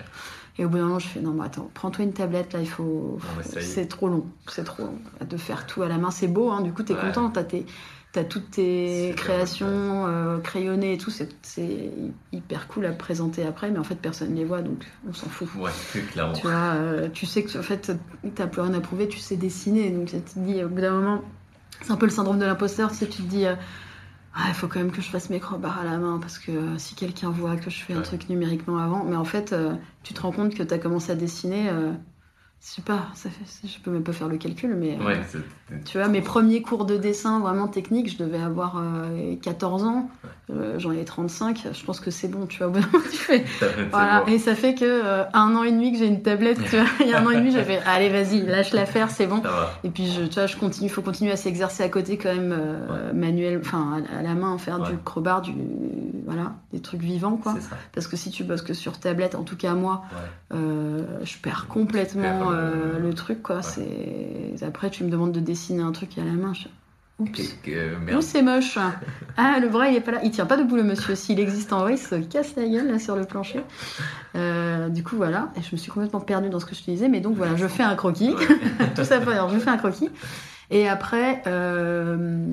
Et 0.58 0.66
au 0.66 0.70
bout 0.70 0.78
d'un 0.78 0.84
moment, 0.86 1.00
je 1.00 1.08
fais 1.08 1.22
non, 1.22 1.32
mais 1.32 1.46
attends, 1.46 1.70
prends-toi 1.74 2.04
une 2.06 2.14
tablette, 2.14 2.54
là, 2.54 2.60
il 2.60 2.68
faut. 2.70 3.18
C'est 3.60 3.88
trop 3.88 4.08
long, 4.10 4.26
c'est 4.48 4.64
trop 4.64 4.84
long. 4.84 4.96
De 5.28 5.38
faire 5.38 5.66
tout 5.66 5.82
à 5.82 5.88
la 5.88 5.98
main, 5.98 6.12
c'est 6.12 6.28
beau, 6.28 6.52
hein, 6.52 6.62
du 6.62 6.72
coup, 6.74 6.84
t'es 6.84 6.94
Ouais. 6.94 7.00
content, 7.02 7.30
t'as 7.30 7.44
tes. 7.44 7.66
T'as 8.14 8.26
toutes 8.26 8.52
tes 8.52 9.14
créations 9.16 10.06
euh, 10.06 10.38
crayonnées 10.40 10.92
et 10.96 10.98
tout, 10.98 11.10
c'est- 11.10 11.30
c'est 11.44 11.90
hyper 12.34 12.68
cool 12.68 12.86
à 12.86 12.92
présenter 12.92 13.46
après, 13.46 13.72
mais 13.72 13.80
en 13.80 13.86
fait 13.86 13.96
personne 13.96 14.32
ne 14.32 14.36
les 14.36 14.44
voit 14.44 14.62
donc 14.62 14.86
on 15.10 15.14
s'en 15.14 15.28
fout. 15.30 15.48
Ouais, 15.56 15.72
clairement. 16.12 16.34
Tu 16.34 16.42
vois, 16.42 16.74
euh, 16.74 17.08
tu 17.14 17.26
sais 17.26 17.42
que 17.42 17.58
en 17.58 17.62
fait 17.64 17.90
t'as 18.36 18.48
plus 18.48 18.60
rien 18.62 18.74
à 18.74 18.82
prouver, 18.82 19.08
tu 19.08 19.18
sais 19.18 19.38
dessiner, 19.38 19.92
donc 19.92 20.08
tu 20.10 20.20
te 20.20 20.40
dis 20.40 20.62
au 20.62 20.68
bout 20.68 20.82
d'un 20.82 20.92
moment, 20.92 21.22
c'est 21.82 21.92
un 21.92 21.96
peu 21.96 22.06
le 22.06 22.12
syndrome 22.12 22.38
de 22.38 22.44
l'imposteur, 22.44 22.92
tu 22.92 22.98
sais, 22.98 23.08
tu 23.08 23.22
te 23.24 23.30
dis, 23.30 23.46
euh, 23.46 23.56
ah, 24.34 24.46
il 24.48 24.54
faut 24.54 24.68
quand 24.68 24.80
même 24.80 24.92
que 24.92 25.02
je 25.02 25.10
fasse 25.10 25.30
mes 25.30 25.40
crobards 25.42 25.80
à 25.80 25.84
la 25.84 25.98
main 25.98 26.18
parce 26.20 26.40
que 26.40 26.78
si 26.78 26.96
quelqu'un 26.96 27.30
voit 27.30 27.58
que 27.58 27.70
je 27.70 27.84
fais 27.84 27.94
un 27.94 28.02
truc 28.02 28.30
numériquement 28.30 28.78
avant, 28.78 29.04
mais 29.04 29.18
en 29.18 29.26
fait 29.26 29.52
euh, 29.52 29.76
tu 30.04 30.14
te 30.14 30.22
rends 30.22 30.32
compte 30.32 30.56
que 30.56 30.64
t'as 30.64 30.78
commencé 30.78 31.12
à 31.12 31.16
dessiner 31.16 31.70
euh, 31.70 31.92
je 32.64 32.76
sais 32.76 32.82
pas, 32.84 33.08
ça 33.16 33.30
fait, 33.32 33.68
je 33.68 33.80
peux 33.80 33.90
même 33.90 34.04
pas 34.04 34.14
faire 34.14 34.28
le 34.28 34.38
calcul, 34.38 34.76
mais 34.76 34.96
euh, 35.02 35.04
Ouais, 35.08 35.20
tu 35.84 35.98
vois, 35.98 36.08
mes 36.08 36.22
premiers 36.22 36.62
cours 36.62 36.86
de 36.86 36.96
dessin 36.96 37.40
vraiment 37.40 37.68
technique, 37.68 38.12
je 38.12 38.18
devais 38.24 38.40
avoir 38.40 38.78
euh, 38.78 39.36
14 39.42 39.84
ans, 39.84 40.10
euh, 40.52 40.78
j'en 40.78 40.92
ai 40.92 41.04
35, 41.04 41.70
je 41.74 41.84
pense 41.84 42.00
que 42.00 42.12
c'est 42.12 42.28
bon, 42.28 42.46
tu 42.46 42.60
vois, 42.60 42.68
au 42.68 42.70
bout 42.70 42.80
d'un 42.82 42.86
moment, 42.92 43.04
tu 43.10 43.18
fais, 43.18 43.44
Voilà, 43.92 44.22
bon. 44.22 44.32
et 44.32 44.38
ça 44.38 44.54
fait 44.54 44.76
que 44.76 44.86
euh, 44.86 45.24
un 45.34 45.56
an 45.56 45.64
et 45.64 45.72
demi 45.72 45.92
que 45.92 45.98
j'ai 45.98 46.06
une 46.06 46.22
tablette, 46.22 46.64
tu 46.64 46.76
vois, 46.78 46.86
il 47.00 47.08
y 47.08 47.14
a 47.14 47.20
un 47.20 47.26
an 47.26 47.32
et 47.32 47.38
demi, 47.38 47.52
j'ai 47.52 47.64
fait, 47.64 47.80
allez, 47.88 48.10
vas-y, 48.10 48.42
lâche 48.46 48.74
l'affaire, 48.74 49.10
c'est 49.10 49.26
bon. 49.26 49.42
Et 49.84 49.90
puis, 49.90 50.06
je, 50.12 50.22
tu 50.26 50.36
vois, 50.36 50.46
je 50.46 50.56
continue, 50.56 50.88
faut 50.88 51.02
continuer 51.02 51.32
à 51.32 51.38
s'exercer 51.38 51.82
à 51.82 51.90
côté 51.90 52.18
quand 52.20 52.34
même, 52.34 52.52
euh, 52.56 53.12
manuel, 53.14 53.60
enfin, 53.66 54.04
à, 54.14 54.20
à 54.20 54.22
la 54.22 54.36
main, 54.36 54.56
faire 54.60 54.80
du 54.82 54.98
crowbar, 55.04 55.42
du, 55.42 55.52
voilà, 56.28 56.54
des 56.74 56.80
trucs 56.80 57.02
vivants, 57.02 57.38
quoi. 57.38 57.56
Parce 57.94 58.06
que 58.08 58.16
si 58.18 58.30
tu 58.30 58.44
bosses 58.44 58.62
que 58.62 58.74
sur 58.76 59.00
tablette, 59.00 59.34
en 59.34 59.44
tout 59.44 59.58
cas 59.58 59.74
moi, 59.74 60.04
euh, 60.54 61.02
je 61.24 61.38
perds 61.40 61.66
complètement 61.68 62.51
euh, 62.52 62.96
euh, 62.96 63.00
le 63.00 63.14
truc, 63.14 63.42
quoi. 63.42 63.62
C'est 63.62 64.56
après, 64.62 64.90
tu 64.90 65.04
me 65.04 65.10
demandes 65.10 65.32
de 65.32 65.40
dessiner 65.40 65.82
un 65.82 65.92
truc 65.92 66.18
à 66.18 66.24
la 66.24 66.32
main. 66.32 66.54
Je... 66.54 66.68
Oups. 67.22 67.56
Merde. 67.68 68.22
c'est 68.22 68.42
moche. 68.42 68.78
Ah, 69.38 69.60
le 69.60 69.70
bras, 69.70 69.90
il 69.90 69.96
est 69.96 70.02
pas 70.02 70.12
là. 70.12 70.20
Il 70.24 70.32
tient 70.32 70.46
pas 70.46 70.58
debout, 70.58 70.76
le 70.76 70.84
monsieur. 70.84 71.16
S'il 71.16 71.40
existe 71.40 71.72
en 71.72 71.80
vrai, 71.80 71.94
il 71.94 71.98
se 71.98 72.16
casse 72.16 72.56
la 72.56 72.68
gueule 72.68 72.92
là 72.92 73.00
sur 73.00 73.16
le 73.16 73.24
plancher. 73.26 73.62
Euh, 74.36 74.90
du 74.90 75.04
coup, 75.04 75.16
voilà. 75.16 75.50
Et 75.58 75.62
je 75.62 75.70
me 75.72 75.78
suis 75.78 75.92
complètement 75.92 76.20
perdue 76.20 76.50
dans 76.50 76.60
ce 76.60 76.66
que 76.66 76.76
je 76.76 76.82
te 76.82 76.92
disais. 76.92 77.08
Mais 77.08 77.22
donc, 77.22 77.38
voilà, 77.38 77.56
je 77.56 77.68
fais 77.68 77.84
un 77.84 77.96
croquis. 77.96 78.34
Ouais. 78.34 78.90
Tout 78.96 79.04
ça 79.04 79.20
pour 79.20 79.32
dire, 79.32 79.48
je 79.50 79.58
fais 79.60 79.70
un 79.70 79.78
croquis. 79.78 80.10
Et 80.70 80.88
après, 80.88 81.44
euh, 81.48 82.46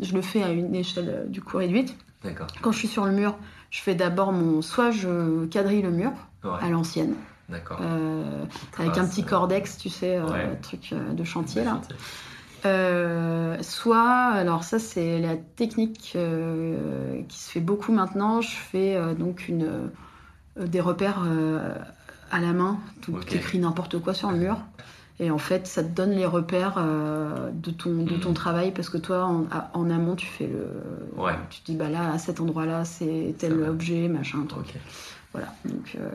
je 0.00 0.14
le 0.14 0.22
fais 0.22 0.42
à 0.42 0.50
une 0.50 0.74
échelle 0.74 1.08
euh, 1.08 1.24
du 1.26 1.40
coup 1.40 1.56
réduite. 1.56 1.96
D'accord. 2.22 2.46
Quand 2.60 2.72
je 2.72 2.78
suis 2.78 2.88
sur 2.88 3.04
le 3.04 3.12
mur, 3.12 3.36
je 3.70 3.80
fais 3.80 3.94
d'abord 3.94 4.32
mon. 4.32 4.62
Soit 4.62 4.90
je 4.90 5.46
quadrille 5.46 5.82
le 5.82 5.90
mur 5.90 6.12
à 6.44 6.68
l'ancienne, 6.68 7.14
D'accord. 7.52 7.78
euh, 7.82 8.44
avec 8.78 8.96
un 8.98 9.06
petit 9.06 9.22
euh, 9.22 9.26
cordex, 9.26 9.76
tu 9.78 9.88
sais, 9.88 10.16
euh, 10.16 10.24
Ouais. 10.26 10.58
truc 10.62 10.92
de 10.94 11.24
chantier 11.24 11.62
là. 11.64 11.80
Chantier. 11.82 11.96
Soit, 13.62 14.08
alors 14.34 14.64
ça 14.64 14.78
c'est 14.78 15.20
la 15.20 15.36
technique 15.36 16.16
qui 17.28 17.38
se 17.38 17.50
fait 17.50 17.60
beaucoup 17.60 17.92
maintenant. 17.92 18.40
Je 18.40 18.50
fais 18.56 18.98
donc 19.14 19.48
une, 19.48 19.90
des 20.58 20.80
repères 20.80 21.22
à 22.30 22.40
la 22.40 22.52
main. 22.52 22.78
Tu 23.02 23.12
écris 23.36 23.58
n'importe 23.58 23.98
quoi 23.98 24.14
sur 24.14 24.30
le 24.30 24.38
mur. 24.38 24.58
Et 25.20 25.30
en 25.30 25.38
fait, 25.38 25.66
ça 25.68 25.84
te 25.84 25.88
donne 25.90 26.10
les 26.12 26.26
repères 26.26 26.74
euh, 26.78 27.50
de, 27.52 27.70
ton, 27.70 27.90
de 28.02 28.16
ton 28.16 28.30
Mhm. 28.30 28.34
travail 28.34 28.72
parce 28.72 28.88
que 28.88 28.96
toi, 28.98 29.24
en, 29.74 29.90
amont, 29.90 30.16
tu 30.16 30.26
fais 30.26 30.48
le. 30.48 30.66
Ouais. 31.16 31.34
Tu 31.50 31.60
te 31.60 31.66
dis, 31.66 31.76
bah 31.76 31.88
là, 31.90 32.10
à 32.12 32.18
cet 32.18 32.40
endroit-là, 32.40 32.84
c'est 32.84 33.34
tel 33.38 33.62
objet, 33.62 34.08
machin, 34.08 34.44
truc. 34.48 34.74
Voilà. 35.32 35.48
Donc, 35.64 35.96
euh, 35.98 36.08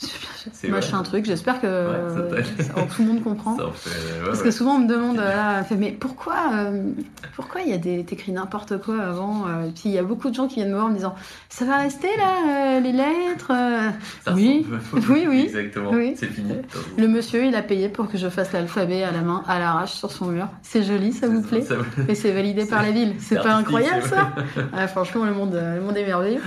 C'est 0.52 0.68
machin, 0.68 1.02
truc. 1.02 1.24
J'espère 1.26 1.60
que 1.60 1.66
Ouais, 1.66 2.14
ça 2.42 2.42
t'aide. 2.56 2.66
ça- 2.66 2.72
tout 2.74 3.02
le 3.02 3.08
monde 3.08 3.22
comprend. 3.22 3.56
Ça 3.58 3.66
en 3.66 3.72
fait. 3.72 3.90
ouais, 3.90 4.26
Parce 4.26 4.42
que 4.42 4.50
souvent 4.50 4.76
on 4.76 4.78
me 4.80 4.88
demande, 4.88 5.16
là, 5.16 5.62
fait, 5.64 5.76
mais 5.76 5.90
pourquoi, 5.92 6.36
euh, 6.52 6.90
pourquoi 7.36 7.60
il 7.62 7.68
y 7.70 7.72
a 7.74 7.78
des, 7.78 8.04
t'écris 8.04 8.32
n'importe 8.32 8.78
quoi 8.82 9.00
avant 9.02 9.46
euh, 9.46 9.66
Puis 9.74 9.82
il 9.86 9.90
y 9.92 9.98
a 9.98 10.02
beaucoup 10.02 10.28
de 10.30 10.34
gens 10.34 10.48
qui 10.48 10.56
viennent 10.56 10.70
me 10.70 10.74
voir 10.74 10.86
en 10.86 10.90
me 10.90 10.94
disant, 10.96 11.14
ça 11.50 11.64
va 11.66 11.76
rester 11.78 12.08
là, 12.18 12.76
euh, 12.76 12.80
les 12.80 12.92
lettres 12.92 13.52
euh 13.52 13.90
Ça 14.24 14.32
oui. 14.34 14.66
Oui, 15.10 15.26
oui. 15.28 15.42
Exactement. 15.44 15.90
Oui. 15.92 16.14
C'est 16.16 16.26
fini. 16.28 16.52
Le 16.98 17.06
monsieur, 17.08 17.44
il 17.44 17.54
a 17.54 17.62
payé 17.62 17.88
pour 17.90 18.10
que 18.10 18.16
je 18.18 18.28
fasse 18.28 18.52
l'alphabet 18.52 19.02
à 19.02 19.10
la 19.12 19.20
main, 19.20 19.42
à 19.46 19.58
l'arrache 19.58 19.92
sur 19.92 20.10
son 20.10 20.26
mur. 20.26 20.48
C'est 20.62 20.82
joli, 20.82 21.12
ça 21.12 21.28
vous 21.28 21.42
plaît 21.42 21.62
Ça- 21.62 21.76
Et 22.08 22.14
c'est 22.14 22.32
validé 22.32 22.64
par 22.66 22.82
la 22.82 22.90
ville. 22.92 23.14
C'est 23.18 23.42
pas 23.42 23.54
incroyable 23.56 24.02
ça 24.04 24.32
Ah, 24.72 24.88
Franchement, 24.88 25.24
le 25.26 25.32
monde, 25.34 25.54
euh, 25.54 25.76
le 25.76 25.82
monde 25.82 25.96
est 25.96 26.06
merveilleux. 26.06 26.40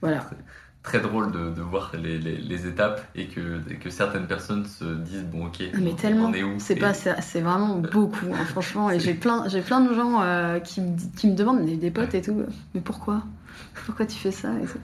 Voilà. 0.00 0.24
Très 0.82 1.00
drôle 1.00 1.30
de, 1.30 1.50
de 1.50 1.60
voir 1.60 1.92
les, 1.94 2.16
les, 2.18 2.38
les 2.38 2.66
étapes 2.66 3.06
et 3.14 3.26
que, 3.26 3.58
que 3.74 3.90
certaines 3.90 4.26
personnes 4.26 4.64
se 4.64 4.84
disent 4.84 5.24
bon 5.24 5.46
ok. 5.46 5.62
Mais 5.78 5.92
on 5.92 5.94
tellement, 5.94 6.32
est 6.32 6.42
où 6.42 6.54
c'est 6.58 6.74
Et- 6.74 6.80
pas, 6.80 6.94
c'est 6.94 7.40
vraiment 7.42 7.76
beaucoup, 7.76 8.26
hein, 8.32 8.44
franchement. 8.46 8.90
Et 8.90 8.98
j'ai 8.98 9.12
plein, 9.12 9.46
j'ai 9.48 9.60
plein 9.60 9.80
de 9.82 9.92
gens 9.92 10.22
euh, 10.22 10.58
qui, 10.58 10.80
me, 10.80 10.96
qui 11.18 11.28
me 11.28 11.34
demandent, 11.36 11.66
des, 11.66 11.76
des 11.76 11.90
potes 11.90 12.14
et 12.14 12.22
tout, 12.22 12.34
mais 12.74 12.80
pourquoi? 12.80 13.22
Pourquoi 13.84 14.06
tu 14.06 14.16
fais 14.16 14.30
ça 14.30 14.48
et, 14.58 14.64
tout. 14.64 14.78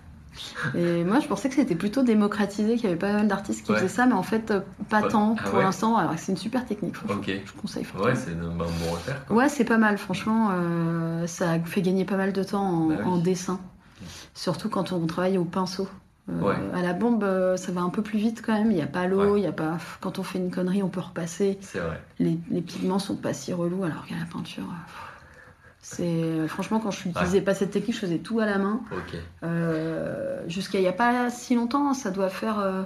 Et 0.77 1.03
moi, 1.05 1.19
je 1.21 1.29
pensais 1.29 1.49
que 1.49 1.55
c'était 1.55 1.75
plutôt 1.75 2.03
démocratisé, 2.03 2.75
qu'il 2.75 2.85
y 2.85 2.89
avait 2.89 2.97
pas 2.99 3.15
mal 3.15 3.27
d'artistes 3.27 3.65
qui 3.65 3.73
Ouais. 3.73 3.79
faisaient 3.79 3.89
ça, 3.89 4.05
mais 4.05 4.13
en 4.13 4.23
fait, 4.23 4.51
euh, 4.51 4.61
pas 4.91 5.01
Ouais. 5.01 5.09
tant 5.09 5.35
Ah 5.39 5.45
pour 5.49 5.55
ouais. 5.59 5.65
l'instant. 5.65 5.97
Alors 5.97 6.15
que 6.15 6.21
c'est 6.21 6.31
une 6.33 6.37
super 6.37 6.67
technique, 6.67 6.95
franchement. 6.95 7.23
Ok. 7.23 7.31
Je 7.43 7.53
conseille. 7.59 7.87
Ouais, 7.99 8.15
c'est 8.15 8.33
un 8.33 8.55
bon 8.55 8.65
repère. 8.93 9.25
quoi. 9.25 9.37
Ouais, 9.37 9.49
c'est 9.49 9.65
pas 9.65 9.79
mal, 9.79 9.97
franchement. 9.97 10.51
euh, 10.53 11.27
ça 11.27 11.59
fait 11.65 11.81
gagner 11.81 12.05
pas 12.05 12.19
mal 12.19 12.35
de 12.35 12.43
temps 12.43 12.61
en, 12.63 12.87
Bah 12.89 12.95
oui. 12.99 13.11
en 13.13 13.17
dessin. 13.17 13.59
Surtout 14.37 14.69
quand 14.69 14.93
on 14.93 15.05
travaille 15.07 15.39
au 15.39 15.45
pinceau. 15.45 15.89
Euh, 16.29 16.41
Ouais. 16.43 16.57
À 16.75 16.83
la 16.83 16.93
bombe, 16.93 17.23
euh, 17.25 17.57
ça 17.57 17.71
va 17.73 17.81
un 17.83 17.89
peu 17.89 18.03
plus 18.03 18.19
vite 18.19 18.43
quand 18.45 18.53
même. 18.53 18.71
Il 18.71 18.77
n'y 18.77 18.83
a 18.83 18.87
pas 18.87 19.07
l'eau, 19.07 19.35
Ouais. 19.35 19.41
il 19.41 19.45
y 19.45 19.47
a 19.47 19.53
pas. 19.53 19.79
Quand 20.01 20.19
on 20.19 20.23
fait 20.25 20.39
une 20.39 20.51
connerie, 20.51 20.83
on 20.83 20.89
peut 20.89 21.01
repasser. 21.01 21.57
C'est 21.61 21.79
vrai. 21.79 22.01
Les, 22.19 22.37
les 22.51 22.61
pigments 22.63 22.99
sont 22.99 23.17
pas 23.17 23.33
si 23.33 23.53
relous, 23.53 23.85
alors 23.85 24.05
qu'à 24.07 24.17
la 24.17 24.25
peinture. 24.27 24.65
euh, 24.65 24.91
C'est 25.81 26.49
franchement 26.49 26.81
quand 26.81 26.91
je 26.91 27.09
n'utilisais 27.09 27.41
pas 27.41 27.55
cette 27.55 27.71
technique, 27.71 27.95
je 27.95 28.01
faisais 28.01 28.19
tout 28.19 28.41
à 28.41 28.45
la 28.47 28.59
main. 28.59 28.81
Euh, 29.45 30.43
Jusqu'à 30.49 30.79
il 30.81 30.85
y 30.85 30.89
a 30.89 30.93
pas 30.93 31.31
si 31.31 31.55
longtemps, 31.55 31.95
ça 31.95 32.11
doit 32.11 32.29
faire, 32.29 32.59
euh, 32.59 32.83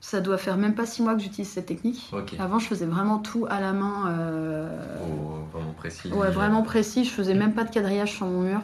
ça 0.00 0.20
doit 0.22 0.38
faire 0.38 0.56
même 0.56 0.74
pas 0.74 0.86
six 0.86 1.02
mois 1.02 1.14
que 1.14 1.20
j'utilise 1.20 1.50
cette 1.50 1.66
technique. 1.66 2.10
Avant, 2.38 2.58
je 2.58 2.66
faisais 2.66 2.86
vraiment 2.86 3.18
tout 3.18 3.46
à 3.50 3.60
la 3.60 3.72
main. 3.74 4.08
euh, 4.08 4.78
Oh, 5.02 5.40
vraiment 5.52 5.72
précis. 5.74 6.10
Ouais, 6.12 6.30
vraiment 6.30 6.62
précis. 6.62 7.04
Je 7.04 7.10
faisais 7.10 7.34
même 7.34 7.52
pas 7.52 7.64
de 7.64 7.70
quadrillage 7.70 8.12
sur 8.16 8.26
mon 8.26 8.40
mur. 8.40 8.62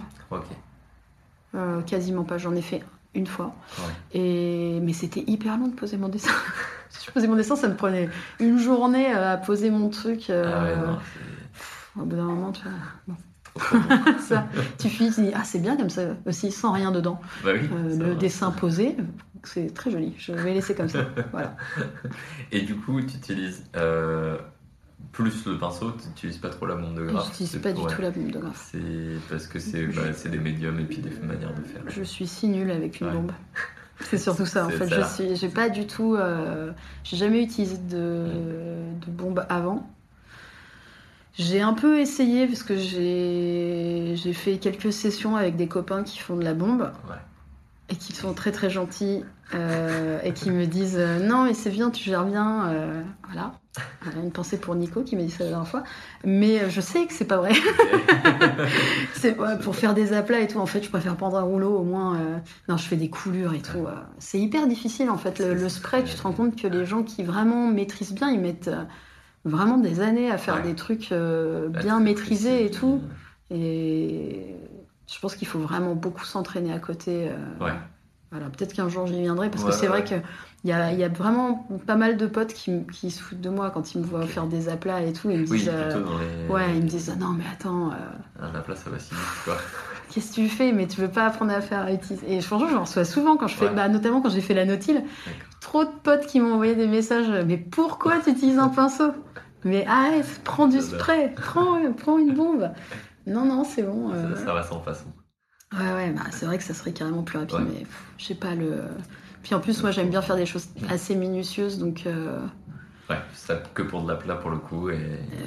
Euh, 1.55 1.81
quasiment 1.83 2.25
pas. 2.25 2.39
J'en 2.39 2.55
ai 2.55 2.63
fait 2.63 2.83
une 3.15 3.27
fois. 3.27 3.55
Ouais. 3.79 4.21
Et... 4.21 4.81
Mais 4.83 4.93
c'était 4.93 5.25
hyper 5.27 5.57
long 5.59 5.69
de 5.69 5.75
poser 5.75 5.97
mon 5.97 6.09
dessin. 6.09 6.31
je 7.07 7.11
posais 7.11 7.27
mon 7.27 7.37
dessin, 7.37 7.57
ça 7.57 7.69
me 7.69 7.75
prenait 7.75 8.09
une 8.41 8.59
journée 8.59 9.15
euh, 9.15 9.33
à 9.35 9.37
poser 9.37 9.71
mon 9.71 9.89
truc. 9.89 10.31
euh, 10.31 10.45
Ah 10.55 10.63
ouais, 10.65 10.77
non, 10.77 12.03
Au 12.03 12.05
bout 12.07 12.17
d'un 12.17 12.25
moment, 12.25 12.53
tu 12.53 12.63
vois. 12.63 13.17
ça, 14.21 14.47
tu 14.79 14.89
finis, 14.89 15.11
tu 15.13 15.23
dis, 15.23 15.31
ah, 15.35 15.43
c'est 15.43 15.59
bien 15.59 15.77
comme 15.77 15.91
ça 15.91 16.03
aussi, 16.27 16.53
sans 16.53 16.71
rien 16.71 16.93
dedans. 16.93 17.21
Bah 17.43 17.51
oui. 17.55 17.69
Euh, 17.73 17.97
le 17.97 18.09
va. 18.11 18.15
dessin 18.15 18.51
posé, 18.53 18.97
c'est 19.43 19.75
très 19.75 19.91
joli. 19.91 20.15
Je 20.19 20.33
vais 20.33 20.55
laisser 20.55 20.75
comme 20.77 20.89
ça. 20.89 21.07
Voilà. 21.33 21.57
Et 22.53 22.61
du 22.61 22.77
coup, 22.77 23.01
tu 23.01 23.17
utilises 23.17 23.65
plus 25.13 25.47
le 25.47 25.59
pinceau, 25.59 25.93
tu 25.93 26.09
n'utilises 26.09 26.39
pas 26.39 26.51
trop 26.51 26.67
la 26.67 26.75
bombe 26.77 26.95
de 26.95 27.05
graphe. 27.07 27.27
J'utilise 27.29 27.51
c'est- 27.53 27.59
pas 27.61 27.73
du 27.73 27.83
tout 27.87 28.03
la 28.03 28.11
bombe 28.11 28.31
de 28.31 28.39
graphe. 28.39 28.69
C'est 28.73 29.19
parce 29.31 29.47
que 29.47 29.59
c'est 29.59 29.87
bah, 29.87 30.13
c'est 30.13 30.29
des 30.29 30.39
médiums 30.39 30.79
et 30.81 30.85
puis 30.85 30.99
des 30.99 31.11
manières 31.11 31.55
de 31.55 31.63
faire. 31.63 31.83
Je 31.89 32.03
suis 32.03 32.27
si 32.27 32.49
nulle 32.49 32.71
avec 32.71 33.01
une 33.01 33.07
Ouais. 33.09 33.13
bombe. 33.15 33.33
C'est 34.01 34.19
surtout 34.19 34.47
ça 34.47 34.65
en 34.67 34.69
fait. 34.71 34.87
ça. 34.89 35.01
Je 35.01 35.07
suis, 35.15 35.37
j'ai 35.37 35.49
pas 35.49 35.69
du 35.69 35.85
tout, 35.89 36.15
euh, 36.15 36.71
j'ai 37.03 37.17
jamais 37.17 37.43
utilisé 37.43 37.79
de, 37.79 38.27
de 39.05 39.11
bombe 39.11 39.45
avant. 39.49 39.91
J'ai 41.37 41.61
un 41.61 41.73
peu 41.73 41.99
essayé 42.01 42.47
parce 42.47 42.63
que 42.63 42.77
j'ai, 42.77 44.15
j'ai 44.17 44.33
fait 44.33 44.59
quelques 44.59 44.93
sessions 44.93 45.37
avec 45.37 45.57
des 45.57 45.69
copains 45.69 46.03
qui 46.05 46.19
font 46.19 46.37
de 46.37 46.45
la 46.45 46.55
bombe 46.55 46.93
Ouais. 47.09 47.17
Et 47.91 47.97
qui 47.97 48.13
sont 48.13 48.35
très 48.35 48.53
très 48.53 48.69
gentils 48.71 49.25
euh, 49.55 50.19
et 50.23 50.33
qui 50.35 50.51
me 50.51 50.67
disent 50.67 50.99
euh, 50.99 51.19
non 51.27 51.45
mais 51.45 51.55
c'est 51.55 51.71
bien, 51.71 51.91
tu 51.91 52.03
gères 52.05 52.25
bien, 52.27 52.69
euh, 52.69 53.03
voilà. 53.27 53.53
Voilà, 54.03 54.19
une 54.23 54.33
pensée 54.33 54.59
pour 54.59 54.75
Nico 54.75 55.03
qui 55.05 55.15
m'a 55.15 55.23
dit 55.23 55.31
ça 55.31 55.45
la 55.45 55.51
dernière 55.51 55.69
fois, 55.69 55.85
mais 56.25 56.63
euh, 56.63 56.69
je 56.69 56.81
sais 56.81 57.07
que 57.07 57.13
c'est 57.13 57.25
pas 57.27 57.37
vrai. 57.37 57.53
C'est 59.15 59.39
ouais, 59.39 59.57
pour 59.59 59.77
faire 59.77 59.95
des 59.95 60.13
aplats 60.13 60.41
et 60.41 60.49
tout. 60.49 60.59
En 60.59 60.67
fait, 60.67 60.83
je 60.83 60.89
préfère 60.91 61.17
prendre 61.17 61.37
un 61.37 61.43
rouleau 61.43 61.77
au 61.79 61.85
moins. 61.85 62.17
euh, 62.17 62.39
Non, 62.69 62.77
je 62.77 62.85
fais 62.85 62.97
des 62.97 63.09
coulures 63.11 63.55
et 63.55 63.61
tout. 63.63 63.79
euh. 63.87 63.95
C'est 64.19 64.39
hyper 64.41 64.67
difficile 64.67 65.11
en 65.11 65.17
fait. 65.19 65.39
Le, 65.39 65.55
le 65.55 65.69
spray, 65.69 66.03
tu 66.05 66.15
te 66.15 66.23
rends 66.23 66.33
compte 66.33 66.57
que 66.61 66.67
les 66.67 66.85
gens 66.85 67.03
qui 67.03 67.23
vraiment 67.23 67.69
maîtrisent 67.69 68.15
bien, 68.15 68.31
ils 68.31 68.41
mettent 68.41 68.69
euh, 68.69 68.83
vraiment 69.45 69.79
des 69.79 70.01
années 70.01 70.31
à 70.31 70.39
faire 70.39 70.57
Ouais. 70.57 70.63
des 70.63 70.75
trucs 70.75 71.13
euh, 71.13 71.69
Bah, 71.69 71.81
bien 71.81 72.01
maîtrisés 72.01 72.65
et 72.65 72.71
tout. 72.71 73.01
Et 73.51 74.57
je 75.13 75.19
pense 75.21 75.35
qu'il 75.35 75.49
faut 75.49 75.59
vraiment 75.59 75.95
beaucoup 75.95 76.25
s'entraîner 76.25 76.73
à 76.73 76.79
côté. 76.79 77.29
euh, 77.31 77.65
Ouais. 77.65 77.73
Voilà, 78.31 78.47
peut-être 78.51 78.75
qu'un 78.75 78.91
jour 78.91 79.07
j'y 79.07 79.19
viendrai 79.23 79.49
parce 79.49 79.65
Ouais, 79.65 79.71
que 79.71 79.75
c'est 79.75 79.89
ouais. 79.89 80.03
vrai 80.03 80.05
qu'il 80.05 80.23
y 80.65 80.71
a, 80.73 80.93
il 80.93 80.99
y 80.99 81.05
a 81.05 81.09
vraiment 81.09 81.67
pas 81.87 81.95
mal 81.97 82.19
de 82.19 82.27
potes 82.27 82.53
qui, 82.53 82.85
qui 82.93 83.11
se 83.11 83.23
foutent 83.23 83.41
de 83.41 83.49
moi 83.49 83.71
quand 83.71 83.95
ils 83.95 84.03
me 84.03 84.05
voient 84.07 84.27
faire 84.27 84.45
des 84.47 84.69
aplats 84.69 85.01
et 85.01 85.15
tout. 85.15 85.31
Ils 85.31 85.39
me 85.41 85.47
Oui, 85.49 85.61
disent, 85.61 85.71
euh, 85.73 86.05
les. 86.47 86.53
ouais, 86.53 86.77
ils 86.77 86.83
me 86.83 86.89
disent 86.89 87.11
ah 87.11 87.17
non 87.19 87.31
mais 87.31 87.45
attends, 87.51 87.91
euh, 87.91 88.47
À 88.47 88.53
la 88.53 88.61
place, 88.61 88.83
ça 88.83 88.91
va 88.91 88.99
si 88.99 89.15
vite, 89.15 89.23
quoi. 89.47 89.57
qu'est-ce 90.11 90.29
que 90.33 90.35
tu 90.43 90.49
fais? 90.51 90.73
Mais 90.73 90.87
tu 90.87 91.01
veux 91.01 91.09
pas 91.09 91.25
apprendre 91.25 91.53
à 91.53 91.63
faire 91.63 91.89
utiliser. 91.89 92.31
Et 92.37 92.43
franchement, 92.43 92.69
j'en 92.69 92.81
reçois 92.83 93.07
souvent 93.07 93.39
quand 93.39 93.47
je 93.49 93.55
fais, 93.55 93.71
bah, 93.71 93.89
notamment 93.89 94.21
quand 94.21 94.29
j'ai 94.29 94.43
fait 94.43 94.53
la 94.55 94.67
nautile. 94.67 95.05
Trop 95.63 95.85
de 95.85 95.91
potes 96.03 96.27
qui 96.27 96.39
m'ont 96.41 96.53
envoyé 96.53 96.75
des 96.75 96.87
messages. 96.87 97.31
Mais 97.47 97.57
pourquoi 97.57 98.19
tu 98.19 98.29
utilises 98.31 98.59
un 98.59 98.69
pinceau? 98.69 99.13
Mais 99.65 99.87
arrête, 99.87 100.41
prends 100.45 100.67
du 100.69 100.81
spray, 100.83 101.33
prends, 101.35 101.79
prends 101.97 102.19
une 102.19 102.35
bombe. 102.35 102.71
Non, 103.29 103.45
non, 103.45 103.65
c'est 103.65 103.83
bon. 103.83 104.11
euh. 104.13 104.35
Ça, 104.37 104.47
ça 104.47 104.55
va 104.55 104.63
sans 104.63 104.81
façon. 104.81 105.07
Ouais, 105.73 105.93
ouais, 105.95 106.11
bah, 106.13 106.23
c'est 106.31 106.47
vrai 106.47 106.57
que 106.59 106.65
ça 106.65 106.73
serait 106.75 106.93
carrément 106.93 107.23
plus 107.23 107.39
rapide, 107.39 107.57
Ouais. 107.59 107.65
mais 107.69 107.87
je 108.17 108.25
sais 108.25 108.35
pas 108.35 108.55
le. 108.55 108.83
Puis 109.43 109.55
en 109.55 109.61
plus, 109.61 109.83
moi, 109.83 109.91
j'aime 109.91 110.09
bien 110.11 110.23
faire 110.23 110.37
des 110.37 110.47
choses 110.47 110.69
assez 110.89 111.15
minutieuses, 111.15 111.79
donc 111.79 112.05
euh, 112.07 112.41
Ouais, 113.11 113.17
ça 113.33 113.55
que 113.73 113.81
pour 113.83 114.03
de 114.03 114.09
la 114.09 114.17
plat 114.17 114.35
pour 114.35 114.51
le 114.51 114.59
coup. 114.59 114.91
Et... 114.91 114.99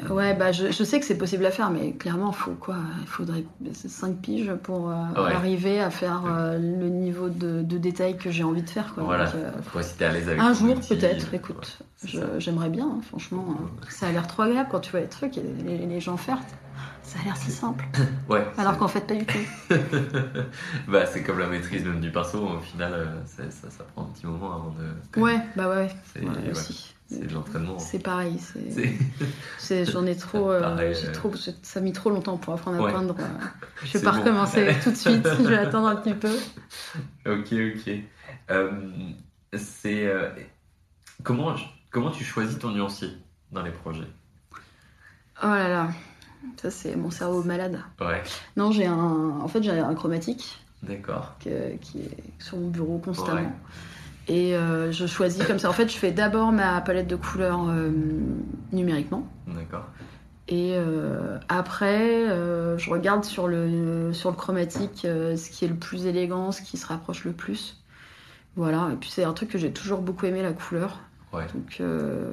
Euh, 0.10 0.14
ouais, 0.14 0.34
bah 0.34 0.52
je, 0.52 0.72
je 0.72 0.84
sais 0.84 1.00
que 1.00 1.06
c'est 1.06 1.18
possible 1.18 1.46
à 1.46 1.52
faire, 1.52 1.70
mais 1.70 1.92
clairement, 1.94 2.32
faut 2.32 2.54
quoi 2.54 2.78
Il 3.02 3.08
faudrait 3.08 3.44
5 3.74 4.18
piges 4.18 4.52
pour 4.64 4.90
euh, 4.90 4.96
Ouais. 5.16 5.34
arriver 5.34 5.80
à 5.80 5.92
faire 5.92 6.24
euh, 6.26 6.58
le 6.58 6.90
niveau 6.90 7.30
de, 7.30 7.62
de 7.62 7.78
détail 7.78 8.18
que 8.18 8.32
j'ai 8.32 8.44
envie 8.44 8.64
de 8.64 8.70
faire. 8.70 8.94
Quoi. 8.96 9.04
Voilà, 9.04 9.26
Donc, 9.26 9.36
euh, 9.76 9.82
si 9.84 9.96
t'es 9.96 10.06
à 10.06 10.12
l'aise 10.12 10.28
avec 10.28 10.40
un 10.42 10.54
jour, 10.54 10.74
peut-être, 10.90 11.34
écoute. 11.36 11.80
J'aimerais 12.40 12.70
bien, 12.70 12.86
hein, 12.98 13.02
franchement. 13.08 13.46
hein. 13.60 13.66
Ça 13.90 14.08
a 14.08 14.12
l'air 14.12 14.26
trop 14.26 14.42
agréable 14.44 14.70
quand 14.72 14.80
tu 14.80 14.90
vois 14.92 15.02
les 15.02 15.08
trucs 15.08 15.38
et 15.38 15.44
les, 15.64 15.78
les 15.86 16.00
gens 16.00 16.18
faire. 16.18 16.40
Ça 17.12 17.20
a 17.20 17.26
l'air 17.26 17.36
si 17.36 17.52
simple. 17.52 17.84
Ouais. 18.30 18.48
Alors 18.58 18.78
qu'en 18.78 18.88
fait, 18.88 19.06
pas 19.06 19.16
du 19.16 19.26
tout. 19.26 19.38
bah, 20.88 21.06
c'est 21.06 21.24
comme 21.24 21.40
la 21.40 21.48
maîtrise 21.48 21.84
même 21.84 22.00
du 22.00 22.10
pinceau, 22.10 22.48
au 22.48 22.60
final, 22.62 22.94
euh, 22.94 23.06
ça, 23.26 23.44
ça 23.70 23.84
prend 23.84 24.04
un 24.04 24.10
petit 24.14 24.26
moment 24.26 24.56
avant 24.56 24.70
de. 24.72 25.20
Ouais, 25.20 25.36
bah 25.58 25.68
ouais. 25.68 25.90
C'est 26.14 26.22
ouais, 26.22 26.30
ouais, 26.30 27.28
de 27.28 27.34
l'entraînement. 27.34 27.78
C'est 27.80 28.00
pareil. 28.00 28.40
c'est- 28.40 28.96
c'est- 29.58 29.86
J'en 29.92 30.06
ai 30.06 30.16
trop, 30.16 30.52
euh, 30.52 30.62
Pareil, 30.62 30.96
j'ai 30.96 31.10
euh. 31.10 31.12
trop. 31.12 31.34
Ça 31.36 31.80
a 31.82 31.84
mis 31.84 31.92
trop 31.92 32.12
longtemps 32.12 32.38
pour 32.38 32.54
apprendre 32.54 32.88
à 32.88 32.92
peindre. 32.94 33.18
Je 33.84 33.98
vais 33.98 34.04
pas 34.06 34.14
bon. 34.14 34.20
recommencer 34.20 34.74
tout 34.82 34.92
de 34.92 34.96
suite. 34.96 35.28
Je 35.28 35.48
vais 35.50 35.58
attendre 35.58 35.88
un 35.90 35.98
petit 35.98 36.14
peu. 36.14 36.34
Ok, 37.26 37.52
ok. 37.52 37.94
Euh, 38.52 38.72
c'est 39.58 40.10
comment 41.24 41.56
comment 41.90 42.12
tu 42.12 42.24
choisis 42.24 42.58
ton 42.58 42.72
nuancier 42.72 43.10
dans 43.52 43.64
les 43.64 43.72
projets? 43.72 44.08
Oh 45.44 45.48
là 45.48 45.68
là. 45.68 45.90
Ça, 46.58 46.72
c'est 46.72 46.96
mon 46.96 47.10
cerveau 47.12 47.44
malade. 47.44 47.80
Ouais, 48.00 48.22
Non, 48.58 48.72
j'ai 48.72 48.86
un. 48.86 49.40
En 49.42 49.48
fait, 49.48 49.64
j'ai 49.64 49.72
un 49.72 49.94
chromatique 49.96 50.60
d'accord. 50.84 51.36
que- 51.44 51.76
qui 51.78 52.00
est 52.00 52.18
sur 52.40 52.58
mon 52.58 52.68
bureau 52.70 52.98
constamment. 53.00 53.42
Ouais. 53.42 53.48
Et 54.28 54.56
euh, 54.56 54.92
je 54.92 55.06
choisis 55.08 55.44
comme 55.46 55.60
ça. 55.60 55.70
En 55.70 55.74
fait, 55.74 55.90
je 55.92 55.98
fais 55.98 56.12
d'abord 56.12 56.52
ma 56.52 56.80
palette 56.82 57.08
de 57.08 57.16
couleurs 57.16 57.68
euh, 57.70 57.92
numériquement. 58.72 59.28
D'accord. 59.48 59.86
Et 60.48 60.74
euh, 60.76 61.38
après, 61.50 62.26
je 62.78 62.90
regarde 62.90 63.24
sur 63.24 63.48
le, 63.48 64.12
sur 64.14 64.30
le 64.32 64.36
chromatique 64.36 65.00
ce 65.04 65.50
qui 65.50 65.66
est 65.66 65.68
le 65.70 65.76
plus 65.76 66.06
élégant, 66.08 66.52
ce 66.52 66.62
qui 66.62 66.78
se 66.78 66.86
rapproche 66.86 67.24
le 67.24 67.32
plus. 67.32 67.78
Voilà, 68.58 68.90
et 68.92 68.96
puis 68.98 69.10
c'est 69.10 69.24
un 69.24 69.32
truc 69.34 69.50
que 69.50 69.58
j'ai 69.58 69.72
toujours 69.72 70.02
beaucoup 70.02 70.26
aimé, 70.26 70.42
la 70.42 70.52
couleur. 70.52 71.00
Ouais, 71.34 71.48
Donc 71.54 71.78
euh, 71.80 72.30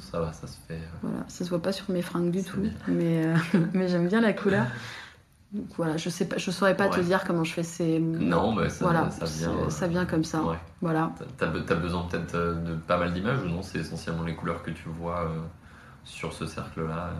ça 0.00 0.20
va, 0.20 0.32
ça 0.32 0.46
se 0.46 0.56
fait. 0.66 0.80
voilà, 1.02 1.18
ça 1.28 1.44
se 1.44 1.50
voit 1.50 1.60
pas 1.60 1.72
sur 1.72 1.90
mes 1.90 2.00
fringues 2.00 2.30
du 2.30 2.42
tout, 2.42 2.60
bien. 2.60 2.72
mais, 2.88 3.26
euh, 3.26 3.36
mais 3.74 3.88
j'aime 3.88 4.08
bien 4.08 4.20
la 4.22 4.32
couleur. 4.32 4.66
Donc 5.52 5.66
voilà, 5.76 5.98
je 5.98 6.08
sais 6.08 6.24
pas, 6.24 6.38
je 6.38 6.50
saurais 6.50 6.74
pas 6.74 6.88
te 6.88 7.00
dire 7.00 7.24
comment 7.24 7.44
je 7.44 7.52
fais 7.52 7.62
ces. 7.62 7.98
Non, 8.00 8.54
mais 8.54 8.70
ça, 8.70 8.84
voilà, 8.86 9.10
ça 9.10 9.26
vient. 9.26 9.58
euh, 9.58 9.68
ça 9.68 9.86
vient 9.86 10.06
comme 10.06 10.24
ça. 10.24 10.42
Ouais. 10.42 10.56
Voilà. 10.80 11.12
T'as 11.36 11.48
as 11.48 11.74
besoin 11.74 12.04
peut-être 12.04 12.34
euh, 12.34 12.54
de 12.54 12.74
pas 12.74 12.96
mal 12.96 13.12
d'images 13.12 13.42
ou 13.42 13.48
non? 13.48 13.60
C'est 13.60 13.80
essentiellement 13.80 14.22
les 14.22 14.34
couleurs 14.34 14.62
que 14.62 14.70
tu 14.70 14.88
vois 14.88 15.30
sur 16.04 16.32
ce 16.32 16.46
cercle-là. 16.46 17.10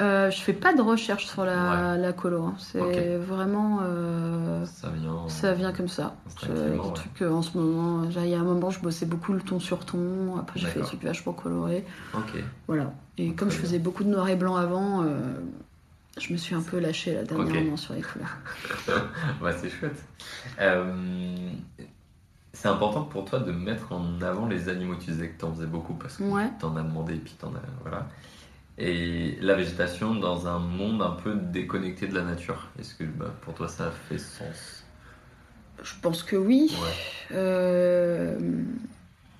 Euh. 0.00 0.04
Euh, 0.28 0.30
je 0.30 0.40
fais 0.40 0.52
pas 0.52 0.72
de 0.74 0.80
recherche 0.82 1.26
sur 1.26 1.44
la, 1.44 1.96
la 1.96 2.12
colo. 2.12 2.42
hein. 2.44 2.54
C'est 2.58 3.16
vraiment. 3.16 3.80
euh, 3.82 4.64
Ça 4.66 4.90
vient. 4.90 5.28
Ça 5.28 5.52
vient 5.54 5.72
comme 5.72 5.88
ça. 5.88 6.14
Des 6.42 6.52
ouais. 6.52 6.78
trucs 6.94 7.22
euh, 7.22 7.32
en 7.32 7.42
ce 7.42 7.56
moment. 7.58 8.10
genre, 8.10 8.24
Il 8.24 8.30
y 8.30 8.34
a 8.34 8.40
un 8.40 8.44
moment, 8.44 8.70
je 8.70 8.80
bossais 8.80 9.06
beaucoup 9.06 9.32
le 9.32 9.40
ton 9.40 9.58
sur 9.60 9.84
ton. 9.84 10.36
Après, 10.38 10.60
j'ai 10.60 10.66
fait 10.66 10.80
des 10.80 10.86
trucs 10.86 11.02
vachement 11.02 11.32
colorés. 11.32 11.84
Ok. 12.14 12.42
Voilà. 12.66 12.92
Et 13.16 13.32
comme 13.34 13.50
je 13.50 13.56
bien. 13.56 13.64
faisais 13.66 13.78
beaucoup 13.78 14.04
de 14.04 14.08
noir 14.10 14.28
et 14.28 14.36
blanc 14.36 14.56
avant, 14.56 15.02
euh, 15.02 15.08
je 16.20 16.32
me 16.32 16.38
suis 16.38 16.54
un 16.54 16.62
peu 16.62 16.78
lâchée 16.78 17.14
là, 17.14 17.24
dernièrement 17.24 17.76
sur 17.76 17.94
les 17.94 18.02
couleurs. 18.02 18.36
bah, 19.42 19.52
c'est 19.52 19.70
chouette. 19.70 20.04
Euh, 20.60 21.50
c'est 22.52 22.68
important 22.68 23.02
pour 23.02 23.24
toi 23.24 23.38
de 23.40 23.52
mettre 23.52 23.92
en 23.92 24.20
avant 24.22 24.46
les 24.46 24.68
animaux. 24.68 24.94
Tu 24.96 25.10
disais 25.10 25.28
que 25.28 25.40
t'en 25.40 25.52
faisais 25.52 25.66
beaucoup 25.66 25.94
parce 25.94 26.16
que 26.16 26.24
Ouais. 26.24 26.50
t'en 26.60 26.76
as 26.76 26.82
demandé 26.82 27.14
et 27.14 27.18
puis 27.18 27.34
t'en 27.38 27.48
as. 27.48 27.60
Voilà. 27.82 28.06
Et 28.78 29.36
la 29.40 29.54
végétation 29.54 30.14
dans 30.14 30.46
un 30.46 30.60
monde 30.60 31.02
un 31.02 31.10
peu 31.10 31.34
déconnecté 31.34 32.06
de 32.06 32.14
la 32.14 32.22
nature. 32.22 32.68
Est-ce 32.78 32.94
que 32.94 33.04
bah, 33.04 33.34
pour 33.42 33.54
toi 33.54 33.66
ça 33.68 33.90
fait 33.90 34.18
sens? 34.18 34.84
Je 35.82 35.94
pense 36.00 36.22
que 36.22 36.36
oui. 36.36 36.70
Ouais. 36.72 37.36
Euh, 37.36 38.38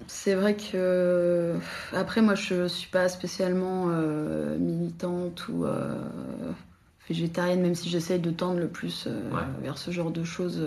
c'est 0.07 0.35
vrai 0.35 0.57
que. 0.57 1.55
Après, 1.93 2.21
moi, 2.21 2.35
je 2.35 2.69
suis 2.69 2.89
pas 2.89 3.09
spécialement 3.09 3.87
euh, 3.89 4.57
militante 4.59 5.49
ou 5.49 5.65
euh, 5.65 5.95
végétarienne, 7.09 7.61
même 7.61 7.75
si 7.75 7.89
j'essaye 7.89 8.21
de 8.21 8.31
tendre 8.31 8.61
le 8.61 8.69
plus 8.69 9.07
Ouais. 9.07 9.43
vers 9.63 9.79
ce 9.79 9.91
genre 9.91 10.11
de 10.11 10.25
choses 10.25 10.63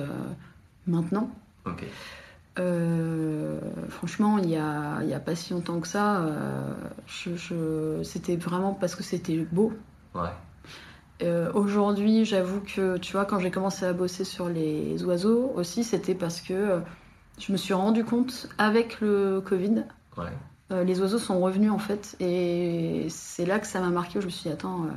maintenant. 0.88 1.30
Ok. 1.66 1.86
Euh, 2.60 3.60
franchement, 3.90 4.38
il 4.38 4.50
y 4.50 4.58
a, 4.58 5.20
pas 5.24 5.36
si 5.36 5.54
longtemps 5.54 5.80
que 5.80 5.88
ça, 5.88 6.18
euh, 6.22 6.74
je, 7.08 7.36
je- 7.36 8.04
c'était 8.04 8.36
vraiment 8.36 8.74
parce 8.74 8.96
que 8.96 9.04
c'était 9.04 9.38
beau. 9.52 9.72
Ouais. 10.16 10.30
Euh, 11.24 11.52
Aujourd'hui, 11.54 12.26
j'avoue 12.26 12.60
que, 12.62 12.98
tu 12.98 13.14
vois, 13.14 13.26
quand 13.26 13.40
j'ai 13.40 13.52
commencé 13.52 13.86
à 13.86 13.94
bosser 13.94 14.24
sur 14.26 14.50
les 14.50 15.04
oiseaux 15.06 15.52
aussi, 15.56 15.84
c'était 15.84 16.16
parce 16.16 16.42
que 16.42 16.82
je 17.40 17.52
me 17.52 17.58
suis 17.58 17.74
rendu 17.74 18.04
compte 18.04 18.50
avec 18.58 19.00
le 19.02 19.40
Covid, 19.42 19.84
Ouais. 20.18 20.84
les 20.84 21.00
oiseaux 21.00 21.20
sont 21.20 21.40
revenus 21.40 21.72
en 21.72 21.78
fait, 21.80 22.16
et 22.20 23.06
c'est 23.10 23.46
là 23.46 23.60
que 23.60 23.68
ça 23.68 23.80
m'a 23.80 23.90
marqué. 23.90 24.18
où 24.20 24.22
Je 24.22 24.26
me 24.26 24.32
suis 24.32 24.50
dit, 24.50 24.54
attends, 24.54 24.88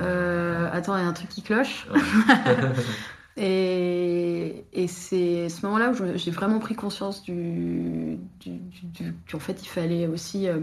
euh, 0.00 0.68
attends, 0.72 0.96
il 0.96 1.02
y 1.02 1.04
a 1.04 1.08
un 1.08 1.12
truc 1.12 1.28
qui 1.28 1.42
cloche. 1.42 1.86
Ouais. 1.92 2.00
Et, 3.40 4.64
et 4.72 4.86
c'est 4.86 5.48
ce 5.48 5.64
moment-là 5.66 5.90
où 5.92 5.94
j'ai 6.16 6.30
vraiment 6.30 6.58
pris 6.58 6.74
conscience 6.74 7.22
du, 7.22 8.18
du, 8.40 8.50
du- 8.50 8.86
du- 8.86 9.14
qu'en 9.30 9.38
fait 9.38 9.62
il 9.62 9.66
fallait 9.68 10.06
aussi 10.06 10.46
euh, 10.46 10.60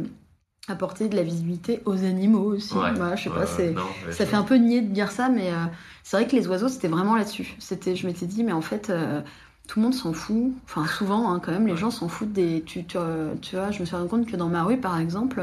apporter 0.68 1.10
de 1.10 1.16
la 1.16 1.24
visibilité 1.24 1.82
aux 1.86 2.04
animaux 2.04 2.54
aussi. 2.54 2.76
Ouais. 2.76 2.92
Je 3.16 3.24
sais 3.24 3.30
pas, 3.30 3.46
non, 3.74 3.82
ça 4.12 4.26
fait 4.26 4.36
un 4.36 4.44
peu 4.44 4.56
nier 4.56 4.82
de 4.82 4.94
dire 4.94 5.12
ça, 5.12 5.30
mais 5.30 5.52
euh, 5.52 5.56
c'est 6.04 6.18
vrai 6.18 6.28
que 6.28 6.36
les 6.36 6.48
oiseaux 6.48 6.68
c'était 6.70 6.88
vraiment 6.88 7.16
là-dessus. 7.16 7.56
C'était, 7.60 7.96
je 7.96 8.06
m'étais 8.06 8.28
dit, 8.28 8.44
mais 8.44 8.54
en 8.54 8.62
fait 8.62 8.90
euh, 8.90 9.22
tout 9.68 9.80
le 9.80 9.84
monde 9.86 9.96
s'en 9.96 10.14
fout. 10.14 10.52
Enfin 10.66 10.86
souvent 10.86 11.32
hein, 11.34 11.40
quand 11.44 11.52
même, 11.52 11.66
les 11.68 11.74
Ouais. 11.74 11.80
gens 11.80 11.92
s'en 11.92 12.10
foutent 12.10 12.34
des. 12.34 12.62
Tu, 12.64 12.86
tu, 12.86 12.98
tu 13.42 13.56
vois, 13.56 13.72
je 13.72 13.80
me 13.80 13.86
suis 13.86 13.96
rendu 13.96 14.08
compte 14.10 14.28
que 14.28 14.36
dans 14.38 14.50
ma 14.50 14.64
rue 14.64 14.78
par 14.78 15.00
exemple. 15.00 15.42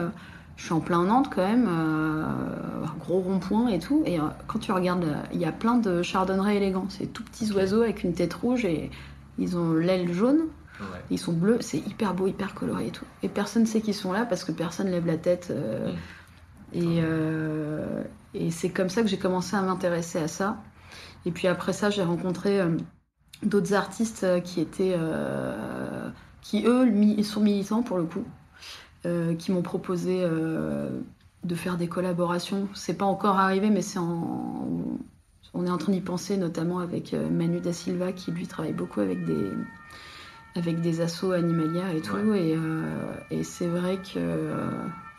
Je 0.57 0.65
suis 0.65 0.73
en 0.73 0.81
plein 0.81 1.03
Nantes 1.05 1.31
quand 1.35 1.47
même, 1.47 1.69
euh, 1.69 2.25
gros 3.01 3.21
rond-point 3.21 3.69
et 3.69 3.79
tout. 3.79 4.03
Et 4.07 4.21
euh, 4.21 4.25
quand 4.47 4.59
tu 4.61 4.73
regardes, 4.73 5.05
il 5.33 5.41
y 5.41 5.45
a 5.45 5.53
plein 5.53 5.77
de 5.77 6.03
chardonnerets 6.03 6.57
élégants. 6.57 6.87
C'est 6.89 7.07
tout 7.13 7.25
petits 7.25 7.51
oiseaux 7.53 7.83
avec 7.83 8.05
une 8.05 8.15
tête 8.15 8.35
rouge 8.35 8.65
et 8.65 8.91
ils 9.39 9.57
ont 9.57 9.73
l'aile 9.73 10.13
jaune. 10.13 10.43
Ouais. 10.81 10.87
Ils 11.11 11.19
sont 11.19 11.33
bleus, 11.33 11.59
c'est 11.61 11.79
hyper 11.79 12.15
beau, 12.15 12.27
hyper 12.27 12.55
coloré 12.55 12.89
et 12.89 12.91
tout. 12.91 13.05
Et 13.23 13.29
personne 13.29 13.67
sait 13.67 13.81
qu'ils 13.81 13.95
sont 13.95 14.13
là 14.13 14.25
parce 14.25 14.45
que 14.45 14.53
personne 14.53 14.89
lève 14.89 15.07
la 15.07 15.17
tête. 15.17 15.49
euh, 15.51 15.93
Mm. 16.73 16.81
et 18.35 18.47
et 18.47 18.51
c'est 18.51 18.71
comme 18.71 18.89
ça 18.89 19.03
que 19.03 19.09
j'ai 19.09 19.19
commencé 19.19 19.55
à 19.55 19.63
m'intéresser 19.63 20.19
à 20.19 20.27
ça. 20.27 20.57
Et 21.25 21.31
puis 21.31 21.47
après 21.47 21.73
ça, 21.73 21.91
j'ai 21.91 22.03
rencontré 22.03 22.61
d'autres 23.45 23.75
artistes 23.75 24.27
qui 24.43 24.61
étaient. 24.61 24.97
qui 26.41 26.65
eux 26.67 27.23
sont 27.23 27.41
militants 27.41 27.83
pour 27.83 27.99
le 27.99 28.05
coup. 28.05 28.25
Euh, 29.07 29.35
qui 29.35 29.53
m'ont 29.53 29.63
proposé 29.63 30.21
euh, 30.23 30.89
de 31.45 31.55
faire 31.55 31.77
des 31.77 31.89
collaborations. 31.89 32.69
C'est 32.75 32.95
pas 32.99 33.05
encore 33.05 33.39
arrivé, 33.39 33.71
mais 33.71 33.83
c'est 33.83 33.99
en. 33.99 34.69
On 35.57 35.67
est 35.67 35.71
en 35.71 35.79
train 35.79 35.93
d'y 35.93 36.01
penser, 36.01 36.37
notamment 36.37 36.81
avec 36.81 37.15
euh, 37.15 37.29
Manu 37.31 37.61
da 37.61 37.73
Silva, 37.73 38.13
qui 38.13 38.33
lui 38.33 38.47
travaille 38.47 38.73
beaucoup 38.73 39.01
avec 39.01 39.25
des, 39.25 39.51
avec 40.57 40.81
des 40.81 41.01
assauts 41.01 41.31
animalières 41.33 41.91
et 41.95 42.01
tout. 42.01 42.17
Et, 42.35 42.55
euh, 42.57 42.83
et 43.31 43.45
c'est 43.45 43.69
vrai 43.69 43.99
que. 43.99 44.53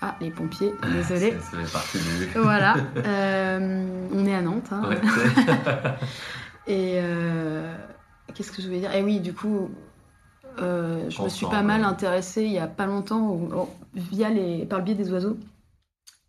Ah, 0.01 0.15
les 0.19 0.29
pompiers, 0.29 0.73
désolé. 0.91 1.33
C'est 1.39 1.63
c'est 1.63 1.71
parti 1.71 1.97
du. 1.99 2.25
voilà, 2.39 2.75
euh, 2.97 4.07
on 4.13 4.25
est 4.25 4.35
à 4.35 4.41
Nantes. 4.41 4.67
hein. 4.71 4.81
Ouais, 4.89 4.99
Et 6.67 6.99
euh, 7.01 7.73
qu'est-ce 8.33 8.51
que 8.51 8.61
je 8.61 8.67
voulais 8.67 8.79
dire? 8.81 8.93
Et 8.93 9.03
oui, 9.03 9.19
du 9.21 9.33
coup, 9.33 9.69
euh, 10.59 11.09
je 11.09 11.21
me 11.21 11.29
suis 11.29 11.45
pas 11.45 11.61
mal 11.61 11.83
intéressée 11.83 12.43
il 12.43 12.51
y 12.51 12.59
a 12.59 12.67
pas 12.67 12.85
longtemps, 12.85 13.39
via 13.93 14.29
les, 14.29 14.65
par 14.65 14.79
le 14.79 14.85
biais 14.85 14.95
des 14.95 15.11
oiseaux, 15.11 15.37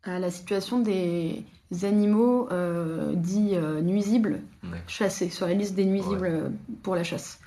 à 0.05 0.19
la 0.19 0.31
situation 0.31 0.79
des 0.79 1.45
animaux 1.83 2.49
euh, 2.53 3.13
dits 3.15 3.55
euh, 3.55 3.81
nuisibles 3.81 4.41
chassés, 4.87 5.31
sur 5.31 5.47
la 5.47 5.55
liste 5.55 5.75
des 5.75 5.85
nuisibles 5.85 6.27
Ouais. 6.29 6.43
pour 6.83 6.95
la 6.95 7.05
chasse. 7.05 7.41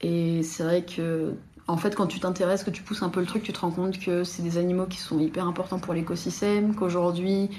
Et 0.00 0.42
c'est 0.42 0.62
vrai 0.64 0.82
que, 0.84 1.34
en 1.68 1.76
fait, 1.76 1.94
quand 1.94 2.06
tu 2.06 2.18
t'intéresses, 2.18 2.64
que 2.64 2.70
tu 2.70 2.82
pousses 2.82 3.02
un 3.02 3.08
peu 3.08 3.20
le 3.20 3.26
truc, 3.26 3.42
tu 3.42 3.52
te 3.52 3.60
rends 3.60 3.70
compte 3.70 3.98
que 4.00 4.24
c'est 4.24 4.42
des 4.42 4.58
animaux 4.58 4.86
qui 4.86 4.98
sont 4.98 5.18
hyper 5.18 5.46
importants 5.46 5.78
pour 5.78 5.94
l'écosystème, 5.94 6.74
qu'aujourd'hui, 6.74 7.50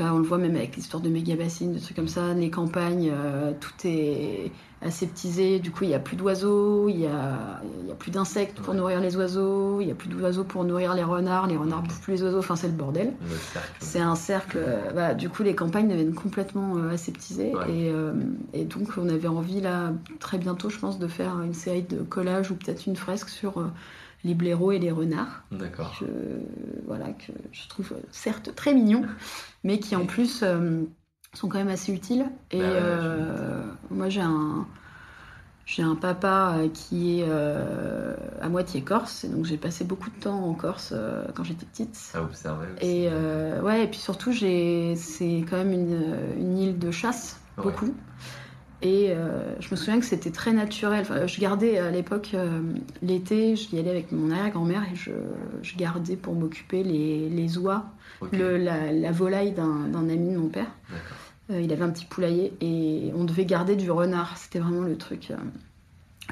on 0.00 0.18
le 0.18 0.24
voit 0.24 0.38
même 0.38 0.56
avec 0.56 0.76
l'histoire 0.76 1.02
de 1.02 1.08
méga 1.08 1.36
bassines, 1.36 1.72
des 1.72 1.80
trucs 1.80 1.96
comme 1.96 2.08
ça, 2.08 2.34
les 2.34 2.50
campagnes, 2.50 3.10
euh, 3.14 3.52
tout 3.60 3.72
est 3.84 4.50
aseptisé, 4.82 5.58
du 5.58 5.70
coup 5.70 5.84
il 5.84 5.88
n'y 5.88 5.94
a 5.94 5.98
plus 5.98 6.16
d'oiseaux, 6.16 6.88
il 6.88 6.96
n'y 6.98 7.06
a, 7.06 7.62
y 7.88 7.90
a 7.90 7.94
plus 7.94 8.10
d'insectes 8.10 8.58
pour 8.60 8.74
Ouais. 8.74 8.78
nourrir 8.80 9.00
les 9.00 9.16
oiseaux, 9.16 9.80
il 9.80 9.86
n'y 9.86 9.92
a 9.92 9.94
plus 9.94 10.08
d'oiseaux 10.08 10.44
pour 10.44 10.64
nourrir 10.64 10.94
les 10.94 11.02
renards, 11.02 11.46
les 11.46 11.56
renards 11.56 11.82
bouffent 11.82 12.00
plus 12.02 12.12
les 12.12 12.22
oiseaux, 12.24 12.38
enfin 12.38 12.56
c'est 12.56 12.66
le 12.68 12.74
bordel. 12.74 13.12
C'est 13.80 14.00
un 14.00 14.14
cercle. 14.14 14.58
euh, 14.60 14.80
voilà, 14.92 15.14
du 15.14 15.28
coup, 15.28 15.42
les 15.42 15.54
campagnes 15.54 15.88
deviennent 15.88 16.14
complètement 16.14 16.76
euh, 16.76 16.90
aseptisées. 16.92 17.54
Ouais. 17.54 17.72
Et, 18.52 18.60
et 18.60 18.64
donc, 18.64 18.88
on 18.98 19.08
avait 19.08 19.28
envie, 19.28 19.60
là, 19.60 19.92
très 20.20 20.38
bientôt, 20.38 20.68
je 20.68 20.78
pense, 20.78 20.98
de 20.98 21.06
faire 21.08 21.40
une 21.40 21.54
série 21.54 21.82
de 21.82 22.02
collages 22.02 22.50
ou 22.50 22.54
peut-être 22.54 22.86
une 22.86 22.96
fresque 22.96 23.28
sur 23.30 23.58
les 24.26 24.34
blaireaux 24.34 24.72
et 24.72 24.78
les 24.78 24.90
renards. 24.90 25.44
D'accord. 25.52 25.98
Que, 26.00 26.04
voilà, 26.86 27.06
que 27.12 27.32
je 27.52 27.68
trouve 27.68 27.92
euh, 27.92 28.00
certes 28.10 28.54
très 28.54 28.74
mignons, 28.74 29.04
mais 29.64 29.78
qui 29.78 29.96
en 29.96 30.06
plus 30.06 30.42
euh, 30.42 30.82
sont 31.34 31.48
quand 31.48 31.58
même 31.58 31.68
assez 31.68 31.92
utiles. 31.92 32.26
Et 32.50 32.60
Bah 32.60 32.64
ouais, 32.64 32.78
euh, 32.80 33.62
moi 33.90 34.08
j'ai 34.08 34.20
un, 34.20 34.66
j'ai 35.64 35.82
un 35.82 35.96
papa 35.96 36.58
qui 36.72 37.20
est 37.20 37.24
euh, 37.28 38.14
à 38.40 38.48
moitié 38.48 38.82
corse, 38.82 39.24
et 39.24 39.28
donc 39.28 39.44
j'ai 39.44 39.56
passé 39.56 39.84
beaucoup 39.84 40.10
de 40.10 40.20
temps 40.20 40.44
en 40.44 40.54
Corse 40.54 40.90
euh, 40.94 41.24
quand 41.34 41.42
j'étais 41.44 41.66
petite. 41.66 41.94
Ça 41.94 42.22
observer 42.22 42.66
aussi. 42.76 42.86
Et 42.86 43.08
euh, 43.10 43.60
ouais, 43.62 43.84
et 43.84 43.88
puis 43.88 43.98
surtout, 43.98 44.32
j'ai, 44.32 44.94
c'est 44.96 45.44
quand 45.48 45.56
même 45.56 45.72
une, 45.72 46.16
une 46.38 46.58
île 46.58 46.78
de 46.78 46.90
chasse, 46.90 47.40
Ouais. 47.58 47.64
beaucoup. 47.64 47.94
Et 48.82 49.06
euh, 49.10 49.54
je 49.58 49.68
me 49.70 49.76
souviens 49.76 49.98
que 49.98 50.04
c'était 50.06 50.30
très 50.30 50.52
naturel. 50.52 51.00
Enfin, 51.00 51.26
je 51.26 51.40
gardais 51.40 51.78
à 51.78 51.90
l'époque, 51.90 52.32
euh, 52.34 52.60
l'été, 53.02 53.56
je 53.56 53.74
y 53.74 53.78
allais 53.78 53.90
avec 53.90 54.12
mon 54.12 54.30
arrière-grand-mère 54.30 54.82
et 54.92 54.94
je, 54.96 55.12
je 55.62 55.76
gardais 55.76 56.16
pour 56.16 56.34
m'occuper 56.34 56.82
les, 56.82 57.28
les 57.30 57.58
oies, 57.58 57.86
le- 58.36 58.56
la, 58.58 58.92
la 58.92 59.12
volaille 59.12 59.52
d'un, 59.52 59.92
ami 59.94 60.30
de 60.32 60.36
mon 60.38 60.48
père. 60.48 60.66
Euh, 61.50 61.60
il 61.60 61.72
avait 61.72 61.84
un 61.84 61.90
petit 61.90 62.04
poulailler 62.04 62.52
et 62.60 63.12
on 63.14 63.24
devait 63.24 63.46
garder 63.46 63.76
du 63.76 63.90
renard. 63.90 64.36
C'était 64.36 64.58
vraiment 64.58 64.82
le 64.82 64.96
truc, 64.98 65.32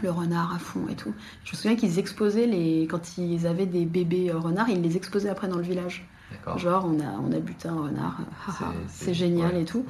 le 0.03 0.11
renard 0.11 0.55
à 0.55 0.59
fond 0.59 0.87
et 0.91 0.97
tout. 0.97 1.15
Je 1.45 1.53
me 1.53 1.57
souviens 1.57 1.77
qu'ils 1.77 1.99
exposaient 1.99 2.47
les, 2.47 2.87
quand 2.91 3.17
ils 3.17 3.47
avaient 3.47 3.67
des 3.67 3.85
bébés 3.87 4.33
renards, 4.33 4.69
ils 4.69 4.83
les 4.83 4.97
exposaient 4.97 5.31
après 5.31 5.49
dans 5.49 5.57
le 5.57 5.63
village. 5.63 6.07
Genre, 6.59 6.85
on 6.87 6.99
a, 7.01 7.13
on 7.27 7.33
a 7.33 7.39
buté 7.39 7.69
un 7.69 7.77
renard, 7.77 8.19
C'est- 8.89 9.15
génial 9.15 9.55
ouais. 9.55 9.63
et 9.63 9.65
tout. 9.65 9.85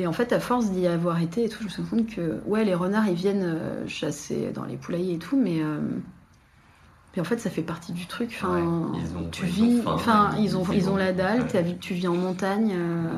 Et 0.00 0.06
en 0.06 0.12
fait, 0.12 0.32
à 0.32 0.40
force 0.40 0.70
d'y 0.70 0.86
avoir 0.86 1.20
été 1.20 1.44
et 1.44 1.48
tout, 1.50 1.58
je 1.60 1.64
me 1.64 1.68
suis 1.68 1.82
rendu 1.82 1.90
compte 2.04 2.14
que, 2.14 2.40
ouais, 2.46 2.64
les 2.64 2.74
renards, 2.74 3.06
ils 3.08 3.14
viennent 3.14 3.42
euh, 3.44 3.86
chasser 3.86 4.50
dans 4.54 4.64
les 4.64 4.76
poulaillers 4.76 5.14
et 5.14 5.18
tout, 5.18 5.36
mais. 5.38 5.62
euh, 5.62 5.78
puis 7.12 7.20
en 7.20 7.24
fait, 7.24 7.38
ça 7.38 7.50
fait 7.50 7.62
partie 7.62 7.92
du 7.92 8.06
truc. 8.06 8.30
Enfin, 8.40 8.54
Ouais, 8.92 9.00
ils 9.04 9.16
ont- 9.16 9.28
tu 9.30 9.44
ils 9.44 9.48
vis, 9.50 9.80
ont 9.84 9.90
enfin, 9.90 10.30
ils 10.38 10.56
ont, 10.56 10.64
ils 10.72 10.88
ont 10.88 10.96
la 10.96 11.12
dalle. 11.12 11.40
ouais. 11.42 11.46
t'as 11.50 11.60
vu- 11.62 11.76
tu 11.76 11.92
vis 11.94 12.06
en 12.08 12.14
montagne. 12.14 12.72
euh, 12.72 13.08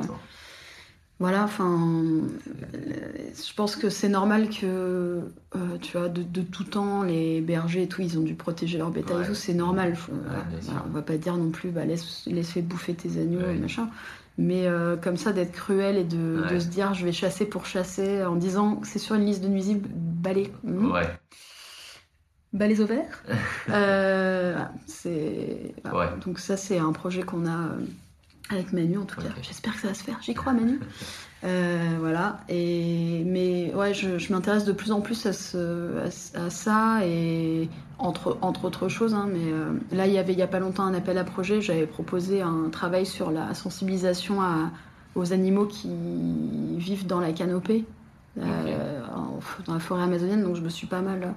voilà, 1.20 1.44
enfin, 1.44 1.78
je 2.72 3.54
pense 3.54 3.76
que 3.76 3.88
c'est 3.90 4.08
normal 4.08 4.48
que, 4.48 5.20
euh, 5.54 5.78
tu 5.80 5.96
vois, 5.96 6.08
de, 6.08 6.22
de 6.22 6.40
tout 6.42 6.64
temps, 6.64 7.02
les 7.04 7.40
bergers 7.40 7.82
et 7.82 7.86
tout, 7.88 8.02
ils 8.02 8.18
ont 8.18 8.22
dû 8.22 8.34
protéger 8.34 8.78
leur 8.78 8.90
bétail 8.90 9.18
Ouais. 9.18 9.24
et 9.24 9.26
tout, 9.28 9.34
c'est 9.34 9.54
normal. 9.54 9.94
Faut- 9.94 10.10
voilà, 10.64 10.82
on 10.86 10.90
va 10.90 11.02
pas 11.02 11.16
dire 11.18 11.36
non 11.36 11.50
plus, 11.50 11.70
bah, 11.70 11.84
laisse, 11.84 12.24
laisse 12.26 12.50
faire 12.50 12.62
bouffer 12.64 12.94
tes 12.94 13.20
agneaux, 13.20 13.40
Ouais. 13.40 13.54
machin. 13.54 13.88
Mais 14.38 14.66
euh, 14.66 14.96
comme 14.96 15.16
ça, 15.16 15.32
d'être 15.32 15.52
cruel 15.52 15.96
et 15.96 16.04
de, 16.04 16.42
Ouais. 16.42 16.54
de 16.54 16.58
se 16.58 16.66
dire, 16.66 16.94
je 16.94 17.04
vais 17.04 17.12
chasser 17.12 17.44
pour 17.46 17.66
chasser, 17.66 18.24
en 18.24 18.36
disant 18.36 18.80
c'est 18.84 18.98
sur 18.98 19.14
une 19.14 19.26
liste 19.26 19.42
de 19.42 19.48
nuisibles, 19.48 19.88
balai, 19.92 20.50
Ouais. 20.64 21.08
balais 22.52 22.80
au 22.80 22.86
vert. 22.86 23.22
Euh, 23.70 24.58
c'est. 24.86 25.74
Ouais. 25.92 26.06
Donc 26.24 26.38
ça, 26.38 26.56
c'est 26.56 26.78
un 26.78 26.92
projet 26.92 27.22
qu'on 27.22 27.46
a 27.46 27.50
euh, 27.68 27.78
avec 28.50 28.72
Manu, 28.72 28.98
en 28.98 29.04
tout 29.04 29.20
cas. 29.20 29.28
J'espère 29.42 29.74
que 29.74 29.80
ça 29.80 29.88
va 29.88 29.94
se 29.94 30.02
faire. 30.02 30.18
J'y 30.22 30.34
crois, 30.34 30.52
Manu. 30.52 30.80
Euh, 31.44 31.96
voilà. 31.98 32.38
Et 32.48 33.24
mais 33.26 33.74
ouais, 33.74 33.94
je, 33.94 34.16
je 34.18 34.32
m'intéresse 34.32 34.64
de 34.64 34.70
plus 34.72 34.92
en 34.92 35.00
plus 35.00 35.26
à, 35.26 35.32
ce, 35.32 35.98
à, 36.06 36.10
ce- 36.10 36.36
à 36.38 36.50
ça 36.50 37.00
et 37.04 37.68
entre 37.98 38.38
entre 38.42 38.64
autres 38.66 38.88
choses. 38.88 39.12
hein, 39.14 39.28
mais 39.32 39.52
euh, 39.52 39.72
là, 39.90 40.06
il 40.06 40.12
y 40.12 40.18
avait 40.18 40.32
il 40.32 40.38
y 40.38 40.42
a 40.42 40.46
pas 40.46 40.60
longtemps 40.60 40.84
un 40.84 40.94
appel 40.94 41.18
à 41.18 41.24
projet. 41.24 41.60
J'avais 41.60 41.86
proposé 41.86 42.42
un 42.42 42.68
travail 42.70 43.06
sur 43.06 43.32
la 43.32 43.54
sensibilisation 43.54 44.40
à, 44.40 44.70
aux 45.16 45.32
animaux 45.32 45.66
qui 45.66 45.88
vivent 46.78 47.06
dans 47.06 47.18
la 47.20 47.32
canopée, 47.32 47.84
euh, 48.38 49.00
en- 49.12 49.40
dans 49.66 49.74
la 49.74 49.80
forêt 49.80 50.02
amazonienne. 50.04 50.44
Donc 50.44 50.54
je 50.56 50.62
me 50.62 50.68
suis 50.68 50.86
pas 50.86 51.00
mal. 51.00 51.34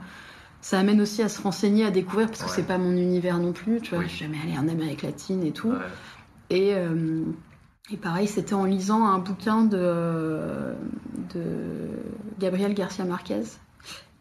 Ça 0.62 0.80
amène 0.80 1.01
aussi 1.01 1.22
à 1.24 1.30
se 1.30 1.41
renseigner, 1.41 1.84
à 1.86 1.91
découvrir, 1.91 2.28
parce 2.28 2.41
que 2.41 2.47
Ouais. 2.47 2.53
c'est 2.56 2.64
pas 2.68 2.78
mon 2.78 2.91
univers 2.91 3.38
non 3.39 3.53
plus. 3.53 3.82
Tu 3.82 3.89
vois, 3.91 3.99
Oui. 3.99 4.06
je 4.08 4.16
suis 4.16 4.26
jamais 4.26 4.38
allée 4.43 4.58
en 4.58 4.68
Amérique 4.68 5.01
latine 5.03 5.43
et 5.43 5.51
tout. 5.51 5.70
Ouais. 5.70 5.76
Et, 6.51 6.74
et 7.91 7.97
pareil, 7.97 8.27
c'était 8.27 8.53
en 8.53 8.65
lisant 8.65 9.05
un 9.05 9.19
bouquin 9.19 9.63
de, 9.63 10.73
de 11.33 11.43
Gabriel 12.39 12.73
Garcia 12.73 13.05
Marquez. 13.05 13.43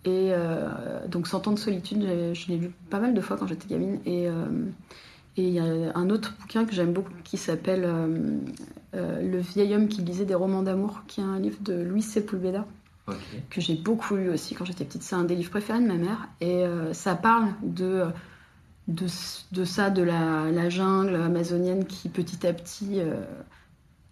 Et 0.04 0.32
euh, 0.32 1.06
donc, 1.08 1.26
Cent 1.26 1.48
ans 1.48 1.52
de 1.52 1.58
solitude, 1.58 2.02
je, 2.34 2.48
l'ai 2.48 2.58
lu 2.58 2.70
pas 2.90 3.00
mal 3.00 3.14
de 3.14 3.20
fois 3.22 3.38
quand 3.38 3.46
j'étais 3.46 3.68
gamine. 3.68 4.00
Et 4.04 4.28
euh, 4.28 4.46
et 5.36 5.48
il 5.48 5.52
y 5.52 5.58
a 5.58 5.64
un 5.96 6.10
autre 6.10 6.34
bouquin 6.40 6.64
que 6.64 6.72
j'aime 6.72 6.92
beaucoup 6.92 7.12
qui 7.24 7.36
s'appelle 7.36 7.84
euh, 7.84 8.38
Le 9.20 9.38
vieil 9.38 9.74
homme 9.74 9.88
qui 9.88 10.02
lisait 10.02 10.24
des 10.24 10.34
romans 10.34 10.62
d'amour, 10.62 11.02
qui 11.08 11.20
est 11.20 11.24
un 11.24 11.40
livre 11.40 11.58
de 11.60 11.74
Luis 11.74 12.02
Sepulveda 12.02 12.66
que 13.50 13.60
j'ai 13.60 13.74
beaucoup 13.74 14.16
lu 14.16 14.30
aussi 14.30 14.54
quand 14.54 14.64
j'étais 14.64 14.84
petite. 14.84 15.02
C'est 15.02 15.14
un 15.14 15.24
des 15.24 15.34
livres 15.34 15.50
préférés 15.50 15.80
de 15.80 15.86
ma 15.86 15.96
mère. 15.96 16.28
Et 16.40 16.64
euh, 16.64 16.94
ça 16.94 17.14
parle 17.14 17.48
de, 17.62 18.04
de, 18.89 19.07
de 19.53 19.64
ça, 19.64 19.91
de 19.91 20.03
la, 20.03 20.51
la 20.51 20.68
jungle 20.68 21.16
amazonienne 21.16 21.85
qui 21.87 22.09
petit 22.09 22.47
à 22.47 22.53
petit 22.53 23.01
euh, 23.01 23.22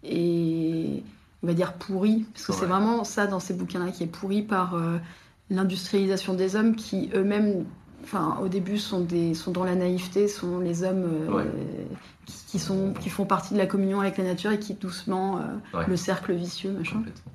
est, 0.03 1.03
on 1.43 1.47
va 1.47 1.53
dire, 1.53 1.73
pourrie. 1.73 2.25
Parce 2.33 2.47
que 2.47 2.53
c'est 2.53 2.65
vraiment 2.65 3.03
ça 3.03 3.27
dans 3.27 3.39
ces 3.39 3.53
bouquins-là 3.53 3.91
qui 3.91 4.03
est 4.03 4.07
pourri 4.07 4.41
par 4.41 4.75
euh, 4.75 4.97
l'industrialisation 5.49 6.33
des 6.33 6.55
hommes 6.55 6.75
qui 6.75 7.09
eux-mêmes, 7.13 7.65
enfin, 8.03 8.37
au 8.41 8.47
début, 8.47 8.77
sont, 8.77 9.01
des, 9.01 9.33
sont 9.33 9.51
dans 9.51 9.63
la 9.63 9.75
naïveté, 9.75 10.27
sont 10.27 10.59
les 10.59 10.83
hommes 10.83 11.03
euh, 11.29 11.31
Ouais. 11.31 11.45
qui, 12.25 12.33
qui 12.47 12.59
sont, 12.59 12.93
qui 12.99 13.09
font 13.09 13.25
partie 13.25 13.53
de 13.53 13.59
la 13.59 13.67
communion 13.67 13.99
avec 14.01 14.17
la 14.17 14.23
nature 14.23 14.51
et 14.51 14.59
qui 14.59 14.73
doucement, 14.73 15.37
euh, 15.37 15.77
Ouais. 15.77 15.85
le 15.87 15.95
cercle 15.97 16.33
vicieux, 16.33 16.71
machin. 16.71 16.97
Complètement. 16.97 17.31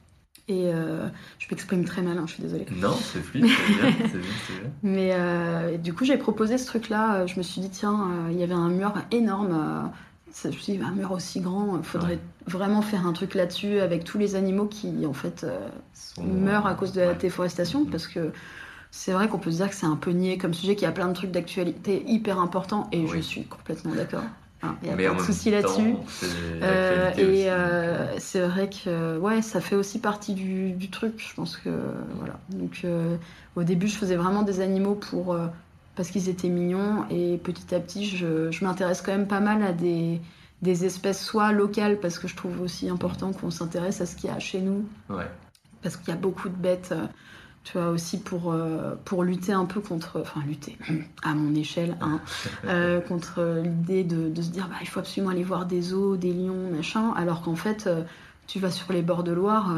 Et 0.50 0.72
euh, 0.72 1.06
je 1.38 1.46
m'exprime 1.50 1.84
très 1.84 2.00
mal, 2.00 2.16
hein, 2.16 2.24
je 2.26 2.32
suis 2.32 2.42
désolée. 2.42 2.64
Non, 2.80 2.94
c'est 2.94 3.20
fluide, 3.20 3.46
c'est 3.46 3.74
bien, 3.74 3.92
c'est 4.10 4.18
bien, 4.18 4.28
c'est 4.46 4.60
bien. 4.60 4.70
Mais 4.82 5.10
euh, 5.12 5.76
du 5.76 5.92
coup, 5.92 6.04
j'ai 6.06 6.16
proposé 6.16 6.56
ce 6.56 6.66
truc-là. 6.66 7.16
euh, 7.16 7.26
Je 7.26 7.36
me 7.36 7.42
suis 7.42 7.60
dit, 7.60 7.68
tiens, 7.68 8.08
euh, 8.10 8.32
il 8.32 8.38
y 8.38 8.42
avait 8.42 8.54
un 8.54 8.70
mur 8.70 8.94
énorme. 9.10 9.90
je 10.42 10.48
me 10.48 10.52
suis 10.52 10.72
dit, 10.72 10.80
un 10.82 10.92
mur 10.92 11.12
aussi 11.12 11.40
grand, 11.40 11.76
il 11.76 11.84
faudrait 11.84 12.12
Ouais. 12.14 12.18
vraiment 12.46 12.80
faire 12.80 13.06
un 13.06 13.12
truc 13.12 13.34
là-dessus 13.34 13.80
avec 13.80 14.04
tous 14.04 14.16
les 14.16 14.36
animaux 14.36 14.64
qui, 14.66 15.04
en 15.04 15.12
fait, 15.12 15.44
Sont- 15.92 16.22
meurent 16.24 16.66
à 16.66 16.74
cause 16.74 16.92
de 16.92 17.02
la 17.02 17.08
Ouais. 17.08 17.14
déforestation. 17.16 17.84
Parce 17.84 18.06
que 18.06 18.32
c'est 18.90 19.12
vrai 19.12 19.28
qu'on 19.28 19.38
peut 19.38 19.50
se 19.50 19.56
dire 19.56 19.68
que 19.68 19.74
c'est 19.74 19.84
un 19.84 19.96
peu 19.96 20.12
niais 20.12 20.38
comme 20.38 20.54
sujet, 20.54 20.76
qu'il 20.76 20.84
y 20.84 20.88
a 20.88 20.92
plein 20.92 21.08
de 21.08 21.12
trucs 21.12 21.30
d'actualité 21.30 22.04
hyper 22.06 22.38
importants. 22.40 22.88
Et 22.90 23.06
je 23.06 23.18
suis 23.18 23.44
complètement 23.44 23.94
d'accord. 23.94 24.24
Il 24.82 24.96
n'y 24.96 25.06
a 25.06 25.10
pas 25.12 25.18
de 25.18 25.22
souci 25.22 25.50
là-dessus. 25.50 25.94
Euh, 26.62 27.10
et 27.16 27.48
euh, 27.50 28.18
c'est 28.18 28.40
vrai 28.40 28.68
que 28.68 29.16
ouais, 29.18 29.40
ça 29.40 29.60
fait 29.60 29.76
aussi 29.76 30.00
partie 30.00 30.34
du, 30.34 30.72
du 30.72 30.90
truc. 30.90 31.14
Je 31.18 31.34
pense 31.34 31.56
que 31.56 31.70
voilà. 32.16 32.38
Donc 32.50 32.80
euh, 32.84 33.16
au 33.56 33.62
début, 33.62 33.86
je 33.86 33.96
faisais 33.96 34.16
vraiment 34.16 34.42
des 34.42 34.60
animaux 34.60 34.94
pour 34.96 35.36
parce 35.94 36.10
qu'ils 36.10 36.28
étaient 36.28 36.48
mignons 36.48 37.04
et 37.10 37.38
petit 37.38 37.74
à 37.74 37.80
petit, 37.80 38.06
je, 38.06 38.50
je 38.50 38.64
m'intéresse 38.64 39.02
quand 39.02 39.12
même 39.12 39.28
pas 39.28 39.40
mal 39.40 39.62
à 39.62 39.72
des 39.72 40.20
des 40.62 40.84
espèces 40.84 41.24
soit 41.24 41.52
locales 41.52 42.00
parce 42.00 42.18
que 42.18 42.26
je 42.26 42.34
trouve 42.34 42.60
aussi 42.60 42.88
important 42.88 43.32
qu'on 43.32 43.50
s'intéresse 43.52 44.00
à 44.00 44.06
ce 44.06 44.16
qu'il 44.16 44.28
y 44.28 44.32
a 44.32 44.40
chez 44.40 44.60
nous 44.60 44.84
Ouais. 45.08 45.26
parce 45.82 45.96
qu'il 45.96 46.08
y 46.08 46.12
a 46.12 46.16
beaucoup 46.20 46.48
de 46.48 46.56
bêtes. 46.56 46.92
Tu 47.70 47.76
vois 47.76 47.88
aussi 47.90 48.18
pour 48.20 48.52
euh, 48.52 48.94
pour 49.04 49.24
lutter 49.24 49.52
un 49.52 49.66
peu 49.66 49.80
contre 49.80 50.20
enfin 50.20 50.40
lutter 50.46 50.78
à 51.22 51.34
mon 51.34 51.54
échelle 51.54 51.96
hein, 52.00 52.20
euh, 52.66 53.00
contre 53.00 53.60
l'idée 53.62 54.04
de, 54.04 54.28
de 54.30 54.40
se 54.42 54.48
dire 54.48 54.68
bah, 54.68 54.76
il 54.80 54.88
faut 54.88 55.00
absolument 55.00 55.30
aller 55.32 55.42
voir 55.44 55.66
des 55.66 55.82
zoos, 55.82 56.16
des 56.16 56.32
lions, 56.32 56.70
machin, 56.74 57.12
alors 57.16 57.42
qu'en 57.42 57.56
fait, 57.56 57.86
euh, 57.86 58.02
tu 58.46 58.58
vas 58.60 58.70
sur 58.70 58.90
les 58.94 59.02
bords 59.02 59.24
de 59.24 59.32
Loire, 59.32 59.68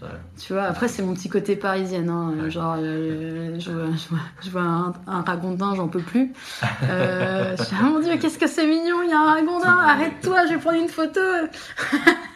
Ouais, 0.00 0.08
tu 0.38 0.54
vois, 0.54 0.62
après 0.62 0.88
c'est 0.88 1.02
mon 1.02 1.12
petit 1.12 1.28
côté 1.28 1.56
parisienne, 1.56 2.08
hein, 2.08 2.32
Ouais. 2.44 2.50
genre 2.50 2.76
je, 2.78 3.70
vois, 3.70 3.90
je 3.94 4.08
vois- 4.08 4.18
je 4.42 4.50
vois 4.50 4.62
un, 4.62 4.92
un 5.06 5.20
ragondin, 5.20 5.74
j'en 5.74 5.88
peux 5.88 6.00
plus. 6.00 6.32
Je 6.62 7.54
dis, 7.56 7.74
ah 7.78 7.82
mon 7.82 8.00
dieu, 8.00 8.16
qu'est-ce 8.16 8.38
que 8.38 8.46
c'est 8.46 8.66
mignon, 8.66 9.02
il 9.04 9.10
y 9.10 9.12
a 9.12 9.20
un 9.20 9.34
ragondin, 9.34 9.76
arrête-toi, 9.86 10.46
je 10.46 10.54
vais 10.54 10.58
prendre 10.58 10.78
une 10.80 10.88
photo. 10.88 11.20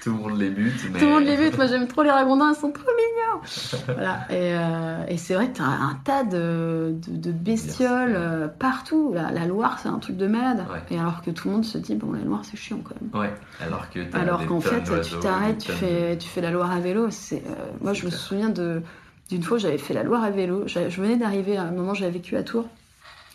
Tout 0.03 0.11
le 0.11 0.17
monde 0.17 0.37
les 0.37 0.51
bute, 0.51 0.75
mais... 0.93 0.99
Tout 0.99 1.05
le 1.05 1.11
monde 1.13 1.25
les 1.25 1.37
bute, 1.37 1.57
moi 1.57 1.69
j'aime 1.69 1.87
trop 1.87 2.03
les 2.03 2.11
ragondins, 2.11 2.53
ils 2.53 2.59
sont 2.59 2.73
trop 2.73 2.91
mignons. 2.91 3.85
voilà. 3.95 4.27
Et, 4.31 4.53
euh, 4.55 5.05
et 5.07 5.17
c'est 5.17 5.35
vrai 5.35 5.49
que 5.49 5.59
t'as 5.59 5.65
un 5.65 5.97
tas 6.05 6.25
de, 6.25 6.97
de, 7.07 7.17
de 7.17 7.31
bestioles 7.31 8.15
euh, 8.17 8.49
partout. 8.49 9.13
La, 9.15 9.31
la 9.31 9.47
Loire, 9.47 9.79
c'est 9.79 9.89
un 9.89 10.01
truc 10.01 10.17
de 10.17 10.27
malade. 10.27 10.65
Ouais. 10.69 10.81
Et 10.91 10.99
alors 10.99 11.23
que 11.23 11.31
tout 11.31 11.47
le 11.47 11.55
monde 11.55 11.65
se 11.65 11.79
dit, 11.79 11.95
bon, 11.95 12.11
la 12.11 12.19
Loire, 12.19 12.45
c'est 12.45 12.57
chiant 12.57 12.81
quand 12.83 12.97
même. 13.01 13.23
Ouais, 13.23 13.33
alors 13.61 13.89
que 13.91 14.01
Alors 14.17 14.45
qu'en 14.47 14.61
fait, 14.61 14.83
tu 15.03 15.19
t'arrêtes, 15.21 15.59
tu 15.59 15.71
fais, 15.71 16.19
tu 16.19 16.29
fais 16.29 16.41
la 16.41 16.51
Loire 16.51 16.73
à 16.73 16.81
vélo. 16.81 17.07
C'est, 17.11 17.45
euh, 17.47 17.71
moi, 17.81 17.93
je 17.93 18.05
me 18.05 18.11
souviens 18.11 18.49
de, 18.49 18.83
d'une 19.31 19.45
fois, 19.45 19.59
j'avais 19.59 19.79
fait 19.79 19.95
la 19.95 20.03
Loire 20.03 20.25
à 20.25 20.31
vélo. 20.31 20.65
Je 20.67 21.01
venais 21.01 21.17
d'arriver, 21.17 21.57
à 21.57 21.63
un 21.63 21.71
moment, 21.71 21.95
j'avais 21.95 22.11
vécu 22.11 22.37
à 22.37 22.43
Tours. 22.43 22.69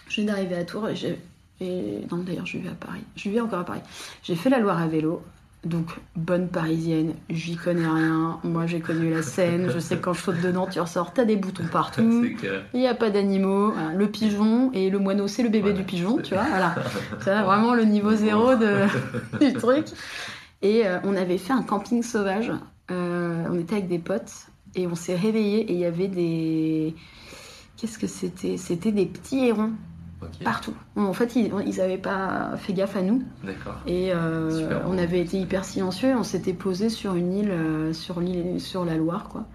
Je 0.10 0.20
venais 0.20 0.34
d'arriver 0.34 0.56
à 0.56 0.66
Tours 0.66 0.90
et 0.90 0.98
j'ai. 0.98 1.18
Et... 1.62 2.06
Non, 2.12 2.18
d'ailleurs, 2.18 2.46
je 2.46 2.58
vivais 2.58 2.70
à 2.70 2.76
Paris. 2.86 3.04
Je 3.16 3.30
vivais 3.30 3.40
encore 3.40 3.60
à 3.60 3.66
Paris. 3.66 3.82
J'ai 4.22 4.36
fait 4.36 4.50
la 4.50 4.60
Loire 4.60 4.82
à 4.82 4.88
vélo. 4.88 5.24
Donc, 5.66 5.88
bonne 6.16 6.48
parisienne, 6.48 7.14
j'y 7.30 7.56
connais 7.56 7.88
rien. 7.88 8.40
Moi, 8.44 8.68
j'ai 8.68 8.80
connu 8.80 9.10
la 9.10 9.22
Seine. 9.22 9.70
Je 9.70 9.80
sais 9.80 9.98
que 9.98 10.02
quand 10.02 10.14
je 10.14 10.22
saute 10.22 10.40
dedans, 10.42 10.68
tu 10.68 10.80
ressors, 10.80 11.14
t'as 11.14 11.26
des 11.26 11.36
boutons 11.36 11.66
partout. 11.72 12.26
Il 12.74 12.80
n'y 12.80 12.88
a 12.88 12.94
pas 12.94 13.10
d'animaux. 13.10 13.72
Voilà, 13.72 13.94
Le 13.94 14.08
pigeon 14.08 14.72
et 14.74 14.90
le 14.90 15.00
moineau, 15.00 15.28
c'est 15.28 15.44
le 15.44 15.50
bébé 15.50 15.72
Voilà, 15.72 15.78
du 15.78 15.84
pigeon, 15.84 16.18
tu 16.22 16.36
vois. 16.36 16.44
Voilà. 16.44 16.76
C'est 17.22 17.42
vraiment 17.42 17.74
le 17.74 17.84
niveau 17.84 18.14
zéro 18.14 18.56
de, 18.56 18.84
du 19.42 19.54
truc. 19.54 19.88
Et 20.62 20.86
euh, 20.86 21.00
on 21.04 21.16
avait 21.16 21.38
fait 21.38 21.54
un 21.54 21.64
camping 21.64 22.04
sauvage. 22.04 22.52
Euh, 22.92 23.44
on 23.50 23.60
était 23.60 23.76
avec 23.76 23.88
des 23.88 24.00
potes 24.00 24.48
et 24.76 24.88
on 24.88 24.96
s'est 24.96 25.16
réveillé 25.16 25.62
et 25.62 25.74
il 25.74 25.80
y 25.80 25.86
avait 25.86 26.08
des. 26.08 26.96
Qu'est-ce 27.76 28.00
que 28.00 28.08
c'était? 28.08 28.58
C'était 28.58 28.92
des 28.92 29.06
petits 29.06 29.46
hérons. 29.46 29.74
Partout. 30.44 30.74
En 30.96 31.14
fait, 31.14 31.36
ils 31.36 31.52
ils 31.66 31.82
avaient 31.82 31.98
pas 31.98 32.52
fait 32.58 32.74
gaffe 32.74 32.96
à 32.96 33.02
nous. 33.02 33.22
D'accord. 33.44 33.76
Et 33.86 34.12
euh, 34.14 34.80
on 34.88 34.98
avait 34.98 35.20
été 35.20 35.38
hyper 35.38 35.64
silencieux. 35.64 36.14
On 36.18 36.24
s'était 36.24 36.54
posé 36.54 36.90
sur 36.90 37.16
une 37.16 37.34
île, 37.34 37.52
euh, 37.52 37.94
sur 37.94 38.20
l'île, 38.20 38.60
sur 38.60 38.84
la 38.86 38.96
Loire, 38.96 39.30
quoi. 39.30 39.46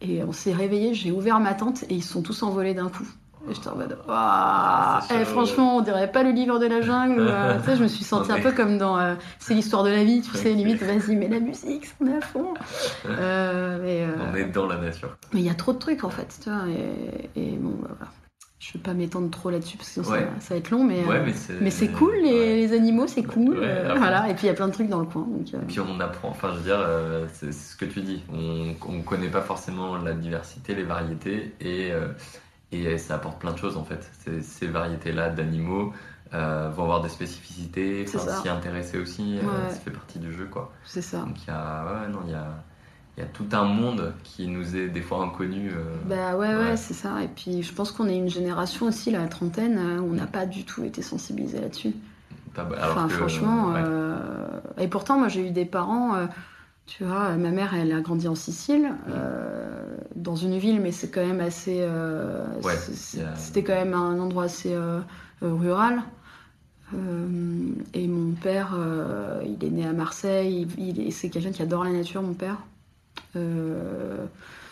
Et 0.00 0.22
on 0.22 0.32
s'est 0.32 0.52
réveillé. 0.52 0.94
J'ai 0.94 1.10
ouvert 1.10 1.40
ma 1.40 1.54
tente 1.54 1.82
et 1.84 1.94
ils 1.94 2.04
sont 2.04 2.22
tous 2.22 2.42
envolés 2.42 2.74
d'un 2.74 2.88
coup. 2.88 3.06
Et 3.48 3.54
j'étais 3.54 3.68
en 3.68 3.76
mode, 3.76 3.96
Waouh 4.08 5.00
c'est 5.08 5.20
Eh, 5.20 5.24
franchement, 5.24 5.76
on 5.76 5.80
dirait 5.80 6.10
pas 6.10 6.24
le 6.24 6.30
livre 6.30 6.58
de 6.58 6.66
la 6.66 6.80
jungle. 6.80 7.20
euh, 7.20 7.58
tu 7.64 7.70
sais, 7.70 7.76
je 7.76 7.82
me 7.84 7.88
suis 7.88 8.02
sentie 8.04 8.32
un 8.32 8.40
peu 8.40 8.50
comme 8.50 8.76
dans 8.76 8.98
euh, 8.98 9.14
C'est 9.38 9.54
l'histoire 9.54 9.84
de 9.84 9.90
la 9.90 10.02
vie, 10.02 10.20
tu 10.20 10.36
sais, 10.36 10.52
limite, 10.52 10.82
vas-y, 10.82 11.14
mets 11.14 11.28
la 11.28 11.38
musique, 11.38 11.86
on 12.00 12.06
est 12.08 12.16
à 12.16 12.20
fond. 12.20 12.54
Euh, 13.08 13.78
mais 13.82 14.06
On 14.32 14.34
est 14.36 14.46
dans 14.46 14.66
la 14.66 14.78
nature. 14.78 15.16
mais 15.32 15.40
il 15.40 15.46
y 15.46 15.50
a 15.50 15.54
trop 15.54 15.72
de 15.72 15.78
trucs 15.78 16.02
en 16.04 16.10
fait, 16.10 16.38
tu 16.42 16.50
vois. 16.50 16.62
Et, 16.68 17.40
et 17.40 17.56
bon, 17.56 17.74
bah, 17.82 17.88
voilà. 17.96 18.12
Je 18.66 18.72
vais 18.72 18.82
pas 18.82 18.94
m'étendre 18.94 19.30
trop 19.30 19.50
là-dessus 19.50 19.76
parce 19.76 19.90
que 19.90 20.02
sinon 20.02 20.10
Ouais. 20.16 20.26
ça, 20.40 20.46
ça 20.48 20.54
va 20.54 20.58
être 20.58 20.70
long, 20.70 20.82
mais. 20.82 21.04
Ouais, 21.04 21.18
euh, 21.18 21.58
mais 21.60 21.70
c'est. 21.70 21.88
cool, 21.88 22.14
les, 22.16 22.32
Ouais. 22.32 22.54
les 22.56 22.72
animaux, 22.72 23.06
c'est 23.06 23.22
cool. 23.22 23.58
Euh, 23.58 23.94
voilà, 23.96 24.28
et 24.28 24.34
puis 24.34 24.44
il 24.44 24.46
y 24.48 24.50
a 24.50 24.54
plein 24.54 24.66
de 24.66 24.72
trucs 24.72 24.88
dans 24.88 24.98
le 24.98 25.06
coin. 25.06 25.22
Donc, 25.22 25.46
euh, 25.54 25.62
Et 25.62 25.66
puis 25.66 25.78
on 25.78 26.00
apprend, 26.00 26.30
enfin 26.30 26.50
je 26.52 26.56
veux 26.58 26.64
dire, 26.64 26.84
c'est 27.32 27.52
ce 27.52 27.76
que 27.76 27.84
tu 27.84 28.00
dis, 28.00 28.24
on 28.32 28.74
ne 28.92 29.02
connaît 29.02 29.28
pas 29.30 29.42
forcément 29.42 29.96
la 29.98 30.14
diversité, 30.14 30.74
les 30.74 30.82
variétés, 30.82 31.54
et, 31.60 31.92
et 32.72 32.98
ça 32.98 33.14
apporte 33.16 33.38
plein 33.38 33.52
de 33.52 33.58
choses 33.58 33.76
en 33.76 33.84
fait. 33.84 34.10
Ces, 34.24 34.40
ces 34.42 34.66
variétés-là 34.66 35.30
d'animaux 35.30 35.92
vont 36.32 36.82
avoir 36.82 37.02
des 37.02 37.08
spécificités, 37.08 38.04
s'y 38.06 38.48
intéresser 38.48 38.98
aussi, 38.98 39.38
ça 39.68 39.76
fait 39.76 39.90
partie 39.92 40.18
du 40.18 40.32
jeu 40.32 40.46
quoi. 40.50 40.72
c'est 40.84 41.02
ça. 41.02 41.18
Donc 41.20 41.36
il 41.44 41.48
y 41.48 41.52
a, 41.52 41.84
ouais, 41.84 42.08
non, 42.12 42.20
il 42.26 42.32
y 42.32 42.34
a, 42.34 42.48
il 43.16 43.20
y 43.20 43.22
a 43.22 43.28
tout 43.28 43.46
un 43.52 43.64
monde 43.64 44.12
qui 44.24 44.46
nous 44.46 44.76
est 44.76 44.88
des 44.88 45.00
fois 45.00 45.24
inconnu. 45.24 45.70
euh, 45.70 45.82
Bah 46.06 46.36
ouais, 46.36 46.54
ouais, 46.54 46.70
Ouais. 46.70 46.76
c'est 46.76 46.94
ça. 46.94 47.22
Et 47.22 47.28
puis 47.28 47.62
je 47.62 47.72
pense 47.72 47.90
qu'on 47.92 48.08
est 48.08 48.16
une 48.16 48.28
génération 48.28 48.86
aussi, 48.86 49.10
la 49.10 49.26
trentaine, 49.26 49.78
euh, 49.78 50.00
où 50.00 50.10
on 50.10 50.14
n'a 50.14 50.26
pas 50.26 50.44
du 50.46 50.64
tout 50.64 50.84
été 50.84 51.00
sensibilisé 51.02 51.60
là-dessus. 51.60 51.94
Enfin, 52.58 53.06
que, 53.08 53.14
franchement. 53.14 53.72
ouais. 53.72 53.82
euh, 53.84 54.46
Et 54.78 54.88
pourtant, 54.88 55.18
moi 55.18 55.28
j'ai 55.28 55.46
eu 55.46 55.50
des 55.50 55.64
parents. 55.66 56.14
euh, 56.16 56.26
Tu 56.86 57.02
vois, 57.04 57.30
ma 57.36 57.50
mère, 57.50 57.74
elle 57.74 57.92
a 57.92 58.00
grandi 58.00 58.28
en 58.28 58.34
Sicile, 58.36 58.92
euh, 59.10 59.96
dans 60.14 60.36
une 60.36 60.56
ville, 60.56 60.80
mais 60.80 60.92
c'est 60.92 61.10
quand 61.10 61.26
même 61.26 61.40
assez. 61.40 61.78
euh, 61.80 62.44
Ouais, 62.62 62.74
C'était 63.34 63.64
quand 63.64 63.74
même 63.74 63.92
un 63.94 64.18
endroit 64.20 64.44
assez 64.44 64.72
euh, 64.72 65.00
rural. 65.42 66.02
Et 67.94 68.06
mon 68.06 68.32
père, 68.34 68.76
il 69.44 69.62
est 69.66 69.70
né 69.70 69.84
à 69.86 69.92
Marseille. 69.92 70.66
Il, 70.78 70.98
il- 70.98 71.12
c'est 71.12 71.28
quelqu'un 71.30 71.50
qui 71.50 71.62
adore 71.62 71.82
la 71.84 71.90
nature, 71.90 72.22
mon 72.22 72.34
père. 72.34 72.58
Euh, 73.34 74.24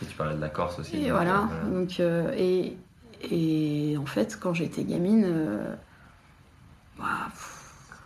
Et 0.03 0.07
tu 0.07 0.15
parlais 0.17 0.37
de 0.37 0.41
la 0.41 0.49
Corse 0.49 0.79
aussi. 0.79 0.97
et 0.97 1.11
voilà. 1.11 1.49
euh, 1.53 1.81
Donc, 1.81 1.99
euh, 2.01 2.33
et, 2.37 2.77
et 3.31 3.97
en 3.99 4.07
fait, 4.07 4.39
quand 4.41 4.55
j'étais 4.55 4.85
gamine, 4.85 5.27
bah, 6.99 7.29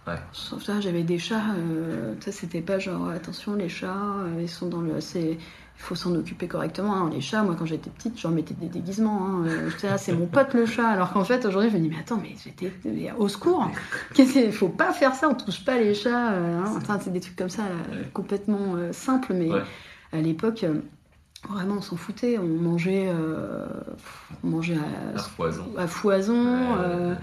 Ouais. 0.06 0.14
sauf 0.32 0.62
ça, 0.62 0.80
j'avais 0.80 1.02
des 1.02 1.18
chats. 1.18 1.52
euh, 1.58 2.14
ça, 2.20 2.32
c'était 2.32 2.62
pas 2.62 2.78
genre 2.78 3.08
attention, 3.10 3.54
les 3.54 3.68
chats, 3.68 3.94
euh, 4.20 4.40
ils 4.40 4.48
sont 4.48 4.68
dans 4.68 4.80
le. 4.80 5.00
c'est- 5.00 5.36
Il 5.80 5.82
faut 5.84 5.94
s'en 5.94 6.12
occuper 6.16 6.48
correctement. 6.48 6.96
hein. 6.96 7.10
Les 7.12 7.20
chats, 7.20 7.44
moi, 7.44 7.54
quand 7.56 7.64
j'étais 7.66 7.88
petite, 7.90 8.18
j'en 8.18 8.30
mettais 8.30 8.54
des 8.54 8.66
déguisements. 8.66 9.26
Hein. 9.28 9.44
Euh, 9.46 9.70
là, 9.84 9.96
c'est 9.96 10.12
mon 10.12 10.26
pote 10.26 10.52
le 10.54 10.66
chat. 10.66 10.88
Alors 10.88 11.12
qu'en 11.12 11.22
fait, 11.22 11.44
aujourd'hui, 11.44 11.70
je 11.70 11.76
me 11.76 11.82
dis, 11.82 11.88
mais 11.88 12.00
attends, 12.00 12.18
mais 12.20 12.34
j'étais 12.42 12.72
au 13.16 13.28
secours. 13.28 13.70
Qu'est-ce 14.14 14.32
qu'il 14.32 14.50
faut 14.52 14.70
pas 14.70 14.92
faire 14.92 15.14
ça. 15.14 15.28
On 15.28 15.34
touche 15.34 15.64
pas 15.64 15.76
les 15.78 15.94
chats. 15.94 16.30
hein. 16.30 16.64
Enfin, 16.76 16.98
c'est 17.00 17.12
des 17.12 17.20
trucs 17.20 17.36
comme 17.36 17.48
ça, 17.50 17.62
là, 17.62 17.68
Ouais. 17.96 18.08
complètement 18.12 18.74
simples, 18.92 19.34
mais 19.34 19.52
Ouais. 19.52 19.62
À 20.12 20.20
l'époque. 20.20 20.64
euh, 20.64 20.74
Vraiment, 21.48 21.76
on 21.78 21.82
s'en 21.82 21.96
foutait. 21.96 22.36
On 22.38 22.46
mangeait, 22.46 23.06
euh, 23.08 23.64
on 24.42 24.48
mangeait 24.48 24.74
la 24.74 25.20
à, 25.20 25.22
foison. 25.22 25.66
à 25.76 25.86
foison. 25.86 26.42
Ouais, 26.42 26.76
euh, 26.80 27.14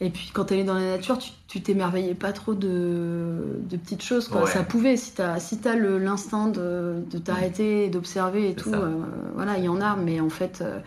et 0.00 0.10
puis, 0.10 0.30
quand 0.32 0.46
t'allais 0.46 0.64
dans 0.64 0.74
la 0.74 0.96
nature, 0.96 1.18
tu 1.46 1.60
t'émerveillais 1.60 2.14
pas 2.14 2.32
trop 2.32 2.54
de, 2.54 3.60
de 3.60 3.76
petites 3.76 4.02
choses. 4.02 4.28
Quoi. 4.28 4.42
Ouais. 4.42 4.50
Ça 4.50 4.64
pouvait, 4.64 4.96
si 4.96 5.14
t'as 5.14 5.38
si 5.38 5.58
le- 5.76 5.98
l'instinct 5.98 6.48
de, 6.48 7.02
de 7.10 7.18
t'arrêter, 7.18 7.84
et 7.86 7.90
d'observer 7.90 8.50
et 8.50 8.54
tout. 8.54 8.72
euh, 8.74 8.96
voilà, 9.34 9.56
il 9.58 9.64
y 9.64 9.68
en 9.68 9.80
a, 9.80 9.94
mais 9.96 10.20
en 10.20 10.30
fait, 10.30 10.60
euh, 10.60 10.80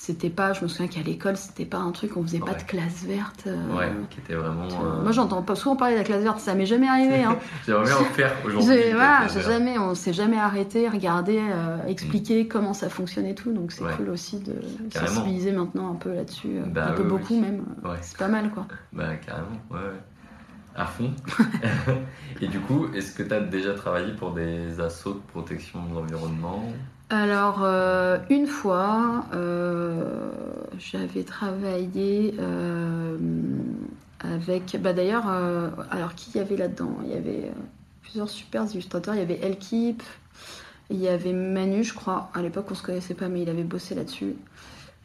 c'était 0.00 0.30
pas. 0.30 0.52
Je 0.52 0.62
me 0.62 0.68
souviens 0.68 0.86
qu'à 0.86 1.02
l'école, 1.02 1.36
c'était 1.36 1.64
pas 1.64 1.78
un 1.78 1.90
truc. 1.90 2.16
On 2.16 2.22
faisait 2.22 2.38
pas 2.38 2.54
de 2.54 2.62
classe 2.62 3.02
verte. 3.04 3.44
euh, 3.48 3.76
Ouais, 3.76 3.90
qui 4.10 4.20
était 4.20 4.34
vraiment. 4.34 4.68
euh, 4.68 5.02
Moi, 5.02 5.10
j'entends 5.10 5.42
pas 5.42 5.56
souvent 5.56 5.74
parler 5.74 5.94
de 5.94 5.98
la 5.98 6.04
classe 6.04 6.22
verte. 6.22 6.38
Ça 6.38 6.54
m'est 6.54 6.66
jamais 6.66 6.86
arrivé. 6.88 7.24
Hein. 7.24 7.36
J'aimerais 7.66 7.84
bien 7.84 7.96
en 7.96 8.04
faire 8.04 8.32
aujourd'hui. 8.46 8.76
Voilà, 8.92 9.26
jamais, 9.26 9.76
on 9.76 9.96
s'est 9.96 10.12
jamais 10.12 10.38
arrêté, 10.38 10.88
regardé, 10.88 11.40
euh, 11.40 11.84
expliquer 11.88 12.46
comment 12.46 12.74
ça 12.74 12.88
fonctionne 12.88 13.26
et 13.26 13.34
tout. 13.34 13.52
Donc 13.52 13.72
c'est 13.72 13.82
Ouais. 13.82 13.92
cool 13.96 14.10
aussi 14.10 14.38
de 14.38 14.54
Carrément. 14.90 15.14
sensibiliser 15.16 15.50
maintenant 15.50 15.90
un 15.90 15.96
peu 15.96 16.14
là-dessus, 16.14 16.58
euh, 16.58 16.62
Bah 16.66 16.90
un 16.90 16.92
peu 16.92 17.02
oui, 17.02 17.08
beaucoup 17.08 17.34
oui. 17.34 17.40
même. 17.40 17.64
Ouais. 17.84 17.96
C'est 18.00 18.16
pas 18.18 18.28
mal 18.28 18.50
quoi. 18.50 18.66
Bah 18.92 19.16
carrément, 19.16 19.48
ouais, 19.72 19.78
ouais. 19.78 20.00
À 20.76 20.86
fond. 20.86 21.10
Et 22.40 22.46
du 22.46 22.60
coup, 22.60 22.86
est-ce 22.94 23.12
que 23.16 23.24
tu 23.24 23.34
as 23.34 23.40
déjà 23.40 23.74
travaillé 23.74 24.12
pour 24.14 24.30
des 24.32 24.78
assauts 24.80 25.14
de 25.14 25.20
protection 25.32 25.84
de 25.86 25.94
l'environnement? 25.94 26.62
Alors 27.10 27.60
euh, 27.62 28.18
une 28.28 28.46
fois, 28.46 29.24
euh, 29.32 30.30
j'avais 30.78 31.22
travaillé 31.22 32.34
euh, 32.38 33.16
avec, 34.20 34.76
bah 34.80 34.92
d'ailleurs, 34.92 35.26
alors 35.90 36.14
qui 36.14 36.36
y 36.36 36.40
avait 36.40 36.56
là-dedans? 36.56 36.98
Il 37.04 37.10
y 37.10 37.14
avait 37.14 37.50
plusieurs 38.02 38.28
super 38.28 38.66
illustrateurs. 38.70 39.14
Il 39.14 39.20
y 39.20 39.22
avait 39.22 39.40
Elkip, 39.40 40.02
il 40.90 40.98
y 40.98 41.08
avait 41.08 41.32
Manu, 41.32 41.82
je 41.82 41.94
crois. 41.94 42.30
À 42.34 42.42
l'époque, 42.42 42.66
on 42.70 42.74
se 42.74 42.82
connaissait 42.82 43.14
pas, 43.14 43.28
mais 43.28 43.40
il 43.42 43.48
avait 43.48 43.62
bossé 43.62 43.94
là-dessus. 43.94 44.34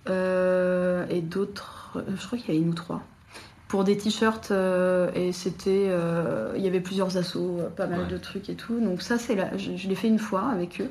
Et 0.07 1.21
d'autres, 1.21 2.03
je 2.17 2.25
crois 2.25 2.37
qu'il 2.37 2.53
y 2.53 2.57
avait 2.57 2.65
nous 2.65 2.73
trois. 2.73 3.01
Pour 3.69 3.85
des 3.85 3.95
t-shirts, 3.97 4.51
et 5.15 5.31
c'était. 5.31 5.89
il 6.57 6.61
y 6.61 6.67
avait 6.67 6.81
plusieurs 6.81 7.15
assos, 7.15 7.61
pas 7.77 7.87
mal 7.87 8.01
Ouais. 8.01 8.07
de 8.07 8.17
trucs 8.17 8.49
et 8.49 8.55
tout. 8.55 8.77
Donc, 8.81 9.01
ça, 9.01 9.17
c'est 9.17 9.35
là. 9.35 9.55
Je, 9.57 9.77
je 9.77 9.87
l'ai 9.87 9.95
fait 9.95 10.09
une 10.09 10.19
fois 10.19 10.49
avec 10.49 10.81
eux. 10.81 10.89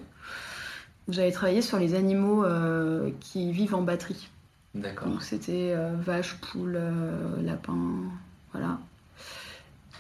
J'avais 1.08 1.32
travaillé 1.32 1.62
sur 1.62 1.78
les 1.78 1.94
animaux 1.94 2.44
euh, 2.44 3.10
qui 3.20 3.52
vivent 3.52 3.74
en 3.74 3.82
batterie. 3.82 4.28
D'accord. 4.74 5.08
Donc, 5.08 5.22
c'était 5.22 5.74
euh, 5.76 5.94
vaches, 5.96 6.36
poules, 6.36 6.76
euh, 6.76 7.42
lapins, 7.42 8.04
voilà. 8.52 8.78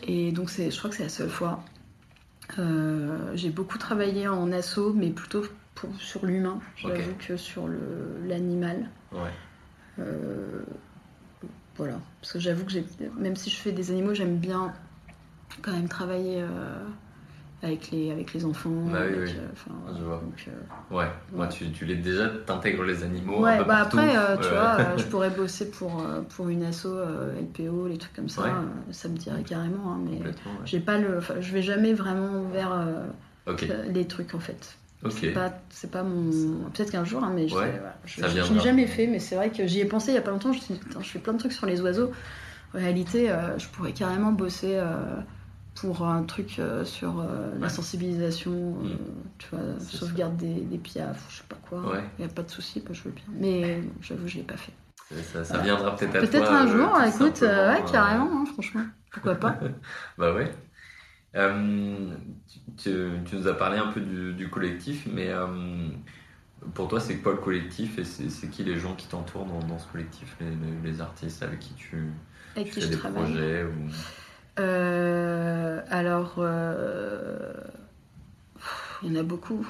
Et 0.02 0.32
donc, 0.32 0.48
c'est, 0.48 0.70
je 0.70 0.78
crois 0.78 0.90
que 0.90 0.96
c'est 0.96 1.02
la 1.02 1.08
seule 1.08 1.28
fois. 1.28 1.62
Euh, 2.58 3.32
j'ai 3.34 3.50
beaucoup 3.50 3.78
travaillé 3.78 4.28
en 4.28 4.50
asso, 4.52 4.92
mais 4.94 5.10
plutôt 5.10 5.44
pour, 5.74 5.94
sur 5.96 6.24
l'humain, 6.24 6.60
j'avoue 6.76 7.14
que 7.18 7.36
sur 7.36 7.66
le, 7.66 7.78
l'animal. 8.26 8.88
Ouais. 9.12 10.04
Voilà. 11.76 11.98
Parce 12.20 12.32
que 12.32 12.38
j'avoue 12.38 12.64
que 12.64 12.70
j'ai, 12.70 12.84
même 13.18 13.36
si 13.36 13.50
je 13.50 13.56
fais 13.56 13.72
des 13.72 13.90
animaux, 13.90 14.14
j'aime 14.14 14.36
bien 14.36 14.72
quand 15.62 15.72
même 15.72 15.88
travailler 15.88 16.44
avec, 17.62 17.90
les, 17.90 18.10
avec 18.10 18.32
les 18.34 18.44
enfants. 18.44 18.70
Bah 18.70 18.98
oui, 19.06 19.14
avec, 19.14 19.28
oui. 19.28 19.34
euh, 19.38 19.92
Je 19.98 20.02
vois. 20.04 20.16
donc, 20.16 20.48
euh, 20.48 20.96
Ouais, 20.96 21.06
moi 21.32 21.46
tu, 21.46 21.70
tu 21.70 21.84
les 21.84 21.96
déjà 21.96 22.28
t'intègres 22.28 22.82
les 22.82 23.02
animaux. 23.04 23.38
un 23.38 23.42
Ouais, 23.42 23.58
peu 23.58 23.64
bah 23.64 23.78
partout. 23.82 23.98
après, 23.98 24.16
euh, 24.16 24.36
tu 24.36 24.42
Ouais. 24.42 24.50
vois, 24.50 24.96
je 24.96 25.04
pourrais 25.10 25.30
bosser 25.30 25.70
pour, 25.70 26.04
pour 26.34 26.48
une 26.48 26.64
asso 26.64 26.86
LPO, 26.86 27.88
les 27.88 27.98
trucs 27.98 28.14
comme 28.14 28.28
ça, 28.28 28.42
Ouais. 28.42 28.50
ça 28.90 29.08
me 29.08 29.16
dirait 29.16 29.42
carrément, 29.42 29.92
hein, 29.92 30.00
mais 30.04 30.18
ouais. 30.26 30.34
j'ai 30.64 30.80
pas 30.80 30.98
le, 30.98 31.20
je 31.40 31.52
vais 31.52 31.62
jamais 31.62 31.92
vraiment 31.92 32.42
vers 32.52 32.72
euh, 32.72 33.06
Ok, 33.46 33.66
les 33.92 34.06
trucs 34.06 34.34
en 34.34 34.40
fait. 34.40 34.76
ok. 35.04 35.12
C'est 35.12 35.30
pas, 35.32 35.52
c'est 35.70 35.90
pas 35.90 36.02
mon, 36.02 36.68
peut-être 36.74 36.90
qu'un 36.90 37.04
jour, 37.04 37.22
hein, 37.24 37.32
mais 37.34 37.48
je, 37.48 37.54
Ouais, 37.54 37.80
je, 38.04 38.22
l'ai 38.54 38.60
jamais 38.60 38.86
fait, 38.86 39.06
mais 39.06 39.18
c'est 39.18 39.36
vrai 39.36 39.50
que 39.50 39.66
j'y 39.66 39.80
ai 39.80 39.84
pensé 39.84 40.10
il 40.12 40.14
y 40.14 40.18
a 40.18 40.22
pas 40.22 40.30
longtemps. 40.30 40.52
Je 40.52 41.06
fais 41.08 41.18
plein 41.20 41.32
de 41.32 41.38
trucs 41.38 41.52
sur 41.52 41.66
les 41.66 41.80
oiseaux. 41.80 42.10
En 42.74 42.78
réalité, 42.78 43.30
je 43.58 43.66
pourrais 43.68 43.92
carrément 43.92 44.32
bosser. 44.32 44.80
Pour 45.74 46.06
un 46.06 46.22
truc 46.24 46.58
euh, 46.58 46.84
sur 46.84 47.20
euh, 47.20 47.50
la 47.58 47.68
sensibilisation, 47.68 48.52
euh, 48.52 48.94
Mm. 48.94 48.98
tu 49.38 49.48
vois, 49.50 49.80
sauvegarde 49.80 50.36
des, 50.36 50.60
des 50.60 50.78
piafs, 50.78 51.24
je 51.30 51.38
sais 51.38 51.44
pas 51.48 51.56
quoi. 51.68 51.80
Ouais. 51.92 52.04
Il 52.18 52.24
n'y 52.24 52.30
a 52.30 52.34
pas 52.34 52.42
de 52.42 52.50
souci, 52.50 52.80
moi, 52.84 52.92
je 52.92 53.02
veux 53.04 53.10
bien. 53.10 53.24
Mais 53.28 53.82
j'avoue, 54.00 54.28
je 54.28 54.36
l'ai 54.36 54.42
pas 54.42 54.56
fait. 54.56 54.72
Ça, 55.22 55.44
ça 55.44 55.58
viendra 55.58 55.94
peut-être 55.96 56.14
à 56.16 56.20
toi. 56.20 56.28
Peut-être 56.28 56.52
un 56.52 56.66
jour, 56.66 56.98
écoute, 57.06 57.42
ouais, 57.42 57.84
carrément, 57.90 58.42
hein, 58.42 58.44
franchement. 58.52 58.84
Pourquoi 59.10 59.34
pas 59.34 59.58
Bah 60.18 60.34
ouais. 60.34 60.50
Tu, 62.76 62.90
tu 63.26 63.36
nous 63.36 63.48
as 63.48 63.54
parlé 63.54 63.78
un 63.78 63.88
peu 63.88 64.00
du, 64.00 64.32
du 64.34 64.48
collectif, 64.50 65.06
mais 65.12 65.30
pour 66.74 66.88
toi, 66.88 67.00
c'est 67.00 67.16
quoi 67.18 67.32
le 67.32 67.38
collectif 67.38 67.98
et 67.98 68.04
c'est 68.04 68.48
qui 68.50 68.62
les 68.64 68.78
gens 68.78 68.94
qui 68.94 69.06
t'entourent 69.08 69.46
dans, 69.46 69.58
dans 69.60 69.78
ce 69.78 69.86
collectif, 69.90 70.36
les, 70.40 70.50
les- 70.50 70.90
les 70.92 71.00
artistes 71.00 71.42
avec 71.42 71.58
qui 71.58 71.74
tu, 71.74 72.12
Avec 72.54 72.68
tu 72.68 72.74
qui 72.74 72.80
fais 72.80 72.86
je 72.86 72.90
des 72.92 72.96
travaille 72.98 73.24
projets 73.24 73.64
ou... 73.64 73.88
Euh, 74.58 75.80
Alors, 75.90 76.34
euh, 76.38 77.52
pff, 78.54 78.98
il 79.02 79.12
y 79.12 79.16
en 79.16 79.20
a 79.20 79.22
beaucoup. 79.22 79.66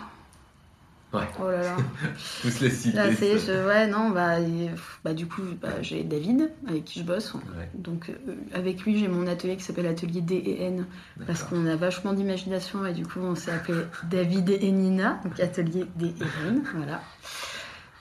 Ouais. 1.13 1.21
Oh 1.39 1.51
là 1.51 1.63
là. 1.63 1.77
tous 2.43 2.61
les 2.61 2.71
citer 2.71 2.97
Là, 2.97 3.15
c'est, 3.15 3.39
je- 3.39 3.67
ouais, 3.67 3.87
non, 3.87 4.09
bah, 4.11 4.41
et, 4.41 4.71
bah 5.05 5.13
du 5.13 5.27
coup, 5.27 5.43
bah, 5.61 5.69
j'ai 5.83 6.05
David 6.05 6.51
avec 6.67 6.87
qui 6.87 7.01
je 7.01 7.05
bosse. 7.05 7.35
Ouais, 7.35 7.69
Donc, 7.75 8.09
euh, 8.09 8.35
avec 8.55 8.83
lui, 8.85 8.99
j'ai 8.99 9.09
mon 9.09 9.27
atelier 9.27 9.57
qui 9.57 9.63
s'appelle 9.63 9.87
Atelier 9.87 10.23
D 10.23 10.37
et 10.37 10.63
N 10.65 10.87
parce 11.27 11.43
qu'on 11.43 11.67
a 11.67 11.77
vachement 11.77 12.15
d'imagination 12.15 12.87
et 12.87 12.95
du 12.95 13.05
coup, 13.07 13.21
on 13.21 13.35
s'est 13.35 13.51
appelé 13.53 13.79
David 14.05 14.49
et 14.51 14.73
Nina, 14.73 15.21
donc 15.23 15.39
Atelier 15.39 15.85
D 15.97 16.15
et 16.19 16.49
N, 16.49 16.63
voilà. 16.77 17.03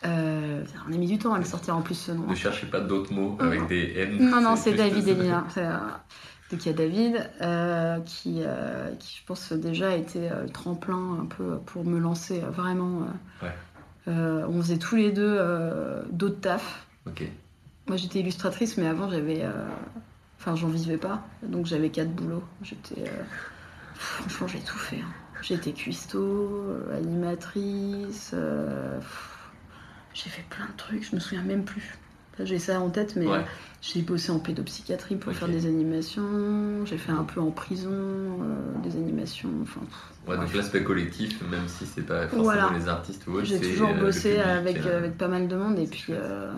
Euh, 0.06 0.64
on 0.90 0.94
a 0.94 0.98
mis 0.98 1.06
du 1.08 1.20
temps 1.20 1.34
à 1.34 1.38
le 1.38 1.44
sortir 1.46 1.76
en 1.76 1.82
plus 1.82 1.96
ce 1.96 2.12
nom. 2.14 2.26
Ne 2.28 2.34
cherchez 2.34 2.66
pas 2.66 2.80
d'autres 2.80 3.14
mots 3.14 3.38
Non. 3.40 3.46
avec 3.46 3.68
des 3.68 3.94
N. 3.98 4.30
Non, 4.30 4.42
non, 4.42 4.56
c'est 4.56 4.72
David 4.74 5.06
et 5.08 5.14
Lina. 5.16 5.46
Donc 6.52 6.66
il 6.66 6.68
y 6.68 6.70
a 6.70 6.74
David 6.74 7.30
euh, 7.42 8.00
qui, 8.02 8.42
euh, 8.46 8.94
qui, 8.96 9.18
je 9.20 9.26
pense, 9.26 9.54
déjà 9.54 9.92
a 9.92 9.96
été 9.96 10.30
euh, 10.30 10.44
le 10.44 10.50
tremplin 10.50 11.20
un 11.22 11.26
peu 11.26 11.58
pour 11.60 11.86
me 11.86 11.98
lancer 11.98 12.40
vraiment. 12.40 13.08
Ouais. 13.42 13.54
on 14.08 14.62
faisait 14.62 14.78
tous 14.78 14.98
les 14.98 15.12
deux 15.12 15.40
d'autres 16.12 16.42
tafs. 16.42 16.86
Ok. 17.08 17.24
Moi 17.88 17.98
j'étais 17.98 18.20
illustratrice, 18.20 18.78
mais 18.78 18.88
avant 18.88 19.10
j'avais. 19.10 19.46
Enfin, 20.40 20.56
j'en 20.56 20.68
vivais 20.68 20.98
pas. 20.98 21.24
Donc 21.44 21.66
j'avais 21.68 21.90
quatre 21.90 22.12
boulots. 22.12 22.44
J'étais. 22.62 23.06
Franchement, 23.96 24.48
j'ai 24.48 24.60
tout 24.60 24.78
fait. 24.78 24.98
hein. 24.98 25.14
J'étais 25.42 25.72
cuistot, 25.72 26.68
animatrice. 26.94 28.36
J'ai 30.14 30.30
fait 30.30 30.46
plein 30.50 30.66
de 30.66 30.76
trucs, 30.78 31.10
je 31.10 31.16
me 31.16 31.22
souviens 31.22 31.44
même 31.44 31.64
plus. 31.64 31.98
Enfin, 32.34 32.46
J'ai 32.46 32.60
ça 32.60 32.80
en 32.80 32.90
tête, 32.90 33.16
mais 33.18 33.28
Ouais. 33.28 33.46
j'ai 33.82 34.02
bossé 34.02 34.32
en 34.32 34.40
pédopsychiatrie 34.40 35.16
pour 35.18 35.34
faire 35.34 35.48
des 35.50 35.66
animations. 35.66 36.86
J'ai 36.86 36.98
fait 36.98 37.12
un 37.12 37.24
peu 37.24 37.42
en 37.42 37.52
prison, 37.52 37.90
euh, 37.92 38.82
des 38.84 38.96
animations. 38.96 39.50
Enfin, 39.64 39.82
Ouais, 40.28 40.38
donc 40.38 40.54
l'aspect 40.54 40.84
collectif, 40.84 41.42
même 41.50 41.68
si 41.68 41.86
c'est 41.86 42.04
pas 42.04 42.22
forcément 42.28 42.44
Voilà. 42.44 42.72
les 42.78 42.88
artistes 42.88 43.26
ou 43.28 43.34
autres, 43.34 43.46
J'ai 43.46 43.60
toujours 43.60 43.90
euh, 43.90 44.00
bossé 44.00 44.30
public, 44.36 44.46
avec, 44.46 44.78
euh, 44.86 44.98
avec 45.00 45.18
pas 45.18 45.28
mal 45.28 45.48
de 45.48 45.56
monde. 45.56 45.78
Et 45.80 45.88
puis, 45.88 46.14
euh, 46.14 46.52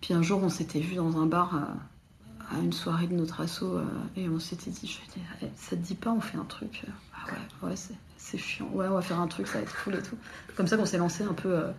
puis 0.00 0.14
un 0.14 0.22
jour, 0.22 0.40
on 0.42 0.48
s'était 0.48 0.80
vu 0.80 0.96
dans 0.96 1.16
un 1.20 1.26
bar 1.26 1.54
euh, 1.54 2.54
à 2.56 2.60
une 2.60 2.72
soirée 2.72 3.06
de 3.06 3.14
notre 3.14 3.40
asso. 3.40 3.62
euh, 3.62 3.84
et 4.16 4.28
on 4.28 4.38
s'était 4.40 4.70
dit, 4.70 4.86
je 4.86 5.12
dis, 5.14 5.20
Eh, 5.42 5.46
ça 5.56 5.76
te 5.76 5.82
dit 5.82 5.94
pas, 5.94 6.10
on 6.10 6.20
fait 6.20 6.38
un 6.38 6.44
truc 6.44 6.82
Ah 7.14 7.30
ouais, 7.62 7.68
ouais, 7.70 7.74
c'est, 8.16 8.38
chiant. 8.38 8.68
Ouais, 8.72 8.86
on 8.88 8.94
va 8.94 9.02
faire 9.02 9.20
un 9.20 9.26
truc, 9.28 9.46
ça 9.46 9.58
va 9.58 9.60
être 9.64 9.76
cool 9.84 9.94
et 9.94 10.02
tout. 10.02 10.16
C'est 10.48 10.56
comme 10.56 10.66
ça 10.66 10.76
qu'on 10.76 10.86
s'est 10.86 10.98
lancé 10.98 11.24
un 11.24 11.34
peu. 11.34 11.50
euh, 11.52 11.70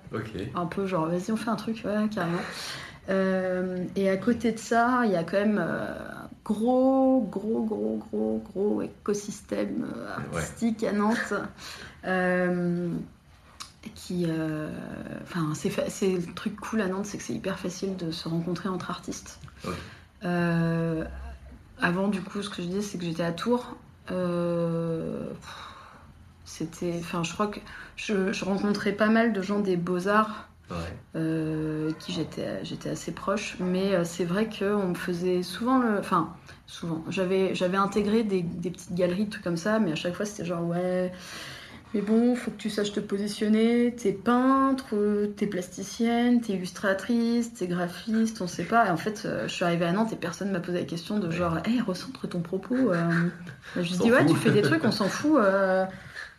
un 0.55 0.65
peu 0.67 0.85
genre 0.85 1.07
vas-y 1.07 1.31
on 1.31 1.35
fait 1.37 1.49
un 1.49 1.55
truc 1.55 1.81
ouais 1.85 2.07
carrément 2.13 2.37
Euh, 2.37 2.41
et 3.09 4.09
à 4.09 4.17
côté 4.17 4.51
de 4.51 4.57
ça 4.57 5.01
il 5.05 5.11
y 5.11 5.15
a 5.15 5.23
quand 5.23 5.37
même 5.37 5.59
euh, 5.59 5.93
un 5.93 6.29
gros 6.43 7.21
gros 7.29 7.63
gros 7.63 8.03
gros 8.11 8.43
gros 8.51 8.81
écosystème 8.81 9.85
euh, 9.95 10.15
artistique 10.15 10.83
à 10.83 10.91
Nantes 10.91 11.33
euh, 12.05 12.89
qui 13.93 14.25
euh, 14.27 14.69
enfin 15.23 15.53
c'est 15.53 16.11
le 16.11 16.33
truc 16.33 16.59
cool 16.59 16.81
à 16.81 16.87
Nantes 16.87 17.05
c'est 17.05 17.17
que 17.17 17.23
c'est 17.23 17.33
hyper 17.33 17.59
facile 17.59 17.95
de 17.97 18.11
se 18.11 18.27
rencontrer 18.27 18.69
entre 18.69 18.89
artistes. 18.89 19.39
Euh, 20.23 21.03
avant 21.79 22.07
du 22.07 22.21
coup 22.21 22.41
ce 22.41 22.49
que 22.49 22.61
je 22.61 22.67
disais 22.67 22.81
c'est 22.81 22.97
que 22.97 23.05
j'étais 23.05 23.23
à 23.23 23.31
Tours 23.31 23.75
Euh, 24.11 25.31
c'était 26.45 26.93
enfin 26.99 27.23
je 27.23 27.33
crois 27.33 27.47
que 27.47 27.59
je, 27.95 28.31
je 28.31 28.45
rencontrais 28.45 28.91
pas 28.91 29.07
mal 29.09 29.33
de 29.33 29.41
gens 29.41 29.59
des 29.59 29.77
beaux-arts 29.77 30.47
Ouais. 30.71 30.77
euh, 31.15 31.91
qui 31.99 32.11
j'étais 32.11 32.63
j'étais 32.65 32.89
assez 32.89 33.11
proche. 33.11 33.57
Mais 33.59 33.93
euh, 33.93 34.03
c'est 34.03 34.25
vrai 34.25 34.49
qu'on 34.49 34.87
me 34.87 34.95
faisait 34.95 35.43
souvent 35.43 35.77
le 35.79 35.99
enfin 35.99 36.33
souvent. 36.65 37.03
J'avais 37.09 37.53
j'avais 37.53 37.77
intégré 37.77 38.23
des, 38.23 38.41
des 38.41 38.71
petites 38.71 38.93
galeries 38.95 39.29
trucs 39.29 39.43
comme 39.43 39.57
ça 39.57 39.79
mais 39.79 39.91
à 39.91 39.95
chaque 39.95 40.15
fois 40.15 40.25
c'était 40.25 40.45
genre 40.45 40.63
ouais 40.65 41.11
mais 41.93 42.01
bon 42.01 42.35
faut 42.35 42.51
que 42.51 42.57
tu 42.57 42.69
saches 42.71 42.91
te 42.93 42.99
positionner. 42.99 43.93
T'es 43.95 44.11
peintre 44.11 44.95
t'es 45.37 45.45
plasticienne 45.47 46.41
t'es 46.41 46.53
illustratrice 46.53 47.53
t'es 47.53 47.67
graphiste 47.67 48.41
on 48.41 48.47
sait 48.47 48.65
pas. 48.65 48.87
Et 48.87 48.89
en 48.89 48.97
fait 48.97 49.23
euh, 49.25 49.47
je 49.47 49.53
suis 49.53 49.63
arrivée 49.65 49.85
à 49.85 49.91
Nantes 49.91 50.13
et 50.13 50.17
personne 50.17 50.51
m'a 50.51 50.59
posé 50.59 50.79
la 50.79 50.85
question 50.85 51.19
de 51.19 51.29
genre 51.29 51.59
hey 51.65 51.79
recentre 51.81 52.27
ton 52.27 52.41
propos 52.41 52.91
je 53.75 53.95
dis 53.97 54.11
ouais 54.11 54.25
tu 54.25 54.35
fais 54.35 54.51
des 54.51 54.61
trucs 54.63 54.83
on 54.83 54.91
s'en 54.91 55.07
fout 55.09 55.37
euh, 55.37 55.85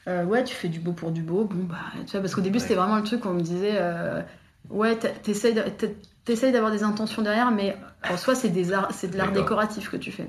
euh, 0.09 0.24
ouais, 0.24 0.44
tu 0.44 0.54
fais 0.54 0.68
du 0.68 0.80
beau 0.80 0.92
pour 0.92 1.11
du 1.11 1.22
beau. 1.22 1.44
Bon, 1.44 1.64
bah, 1.64 1.76
tu 2.07 2.12
vois, 2.12 2.20
parce 2.20 2.34
qu'au 2.34 2.40
début, 2.40 2.57
Ouais. 2.59 2.62
c'était 2.62 2.74
vraiment 2.74 2.96
le 2.96 3.02
truc 3.02 3.24
où 3.24 3.28
on 3.28 3.34
me 3.34 3.40
disait, 3.40 3.72
euh, 3.80 4.22
ouais, 4.70 4.96
t'essayes 4.96 5.54
de- 5.54 6.52
d'avoir 6.52 6.72
des 6.72 6.82
intentions 6.82 7.22
derrière, 7.22 7.50
mais 7.50 7.76
en 8.09 8.16
soi, 8.16 8.34
c'est 8.34 8.48
des 8.50 8.72
arts- 8.72 8.92
c'est 8.92 9.09
de 9.11 9.16
l'art 9.16 9.32
décoratif 9.32 9.90
que 9.90 9.96
tu 9.96 10.11
fais. 10.12 10.28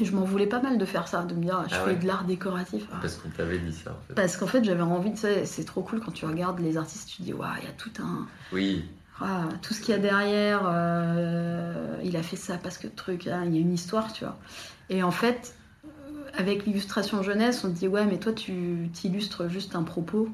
Et 0.00 0.04
je 0.04 0.14
m'en 0.14 0.22
voulais 0.22 0.46
pas 0.46 0.60
mal 0.60 0.78
de 0.78 0.84
faire 0.84 1.08
ça, 1.08 1.22
de 1.22 1.34
me 1.34 1.42
dire, 1.42 1.64
je 1.68 1.74
Ah 1.74 1.78
fais 1.80 1.90
ouais. 1.90 1.96
de 1.96 2.06
l'art 2.06 2.22
décoratif. 2.24 2.84
Ah. 2.92 2.98
Parce 3.00 3.16
qu'on 3.16 3.30
t'avait 3.30 3.58
dit 3.58 3.72
ça 3.72 3.90
en 3.90 4.06
fait. 4.06 4.14
Parce 4.14 4.36
qu'en 4.36 4.46
fait, 4.46 4.62
j'avais 4.62 4.82
envie 4.82 5.10
de 5.10 5.16
ça, 5.16 5.28
c'est 5.44 5.64
trop 5.64 5.82
cool 5.82 5.98
quand 6.00 6.12
tu 6.12 6.24
regardes 6.24 6.60
les 6.60 6.76
artistes, 6.76 7.08
tu 7.08 7.16
te 7.16 7.22
dis, 7.24 7.32
waouh, 7.32 7.48
il 7.60 7.64
y 7.64 7.68
a 7.68 7.72
tout 7.72 7.90
un. 8.00 8.26
Oui. 8.52 8.84
ah, 9.20 9.48
tout 9.62 9.74
ce 9.74 9.80
qu'il 9.80 9.90
y 9.92 9.98
a 9.98 10.00
derrière, 10.00 10.60
euh, 10.64 11.96
il 12.04 12.16
a 12.16 12.22
fait 12.22 12.36
ça 12.36 12.56
parce 12.62 12.78
que 12.78 12.86
truc, 12.86 13.26
hein, 13.26 13.42
il 13.46 13.54
y 13.54 13.58
a 13.58 13.60
une 13.60 13.72
histoire, 13.74 14.12
tu 14.12 14.24
vois. 14.24 14.36
Et 14.90 15.02
en 15.02 15.10
fait, 15.10 15.54
avec 16.36 16.66
l'illustration 16.66 17.22
jeunesse, 17.22 17.64
on 17.64 17.68
te 17.70 17.76
dit 17.78 17.88
ouais, 17.88 18.04
mais 18.06 18.18
toi 18.18 18.32
tu 18.32 18.90
illustres 19.04 19.48
juste 19.48 19.74
un 19.74 19.82
propos 19.82 20.28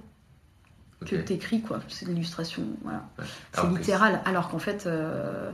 Ok. 1.02 1.08
que 1.10 1.16
t'écris, 1.16 1.60
quoi. 1.60 1.80
C'est 1.88 2.06
l'illustration, 2.06 2.62
voilà. 2.82 3.04
Ouais. 3.18 3.24
C'est 3.52 3.68
littéral. 3.68 4.20
Alors 4.24 4.48
qu'en 4.48 4.58
fait, 4.58 4.86
euh, 4.86 5.50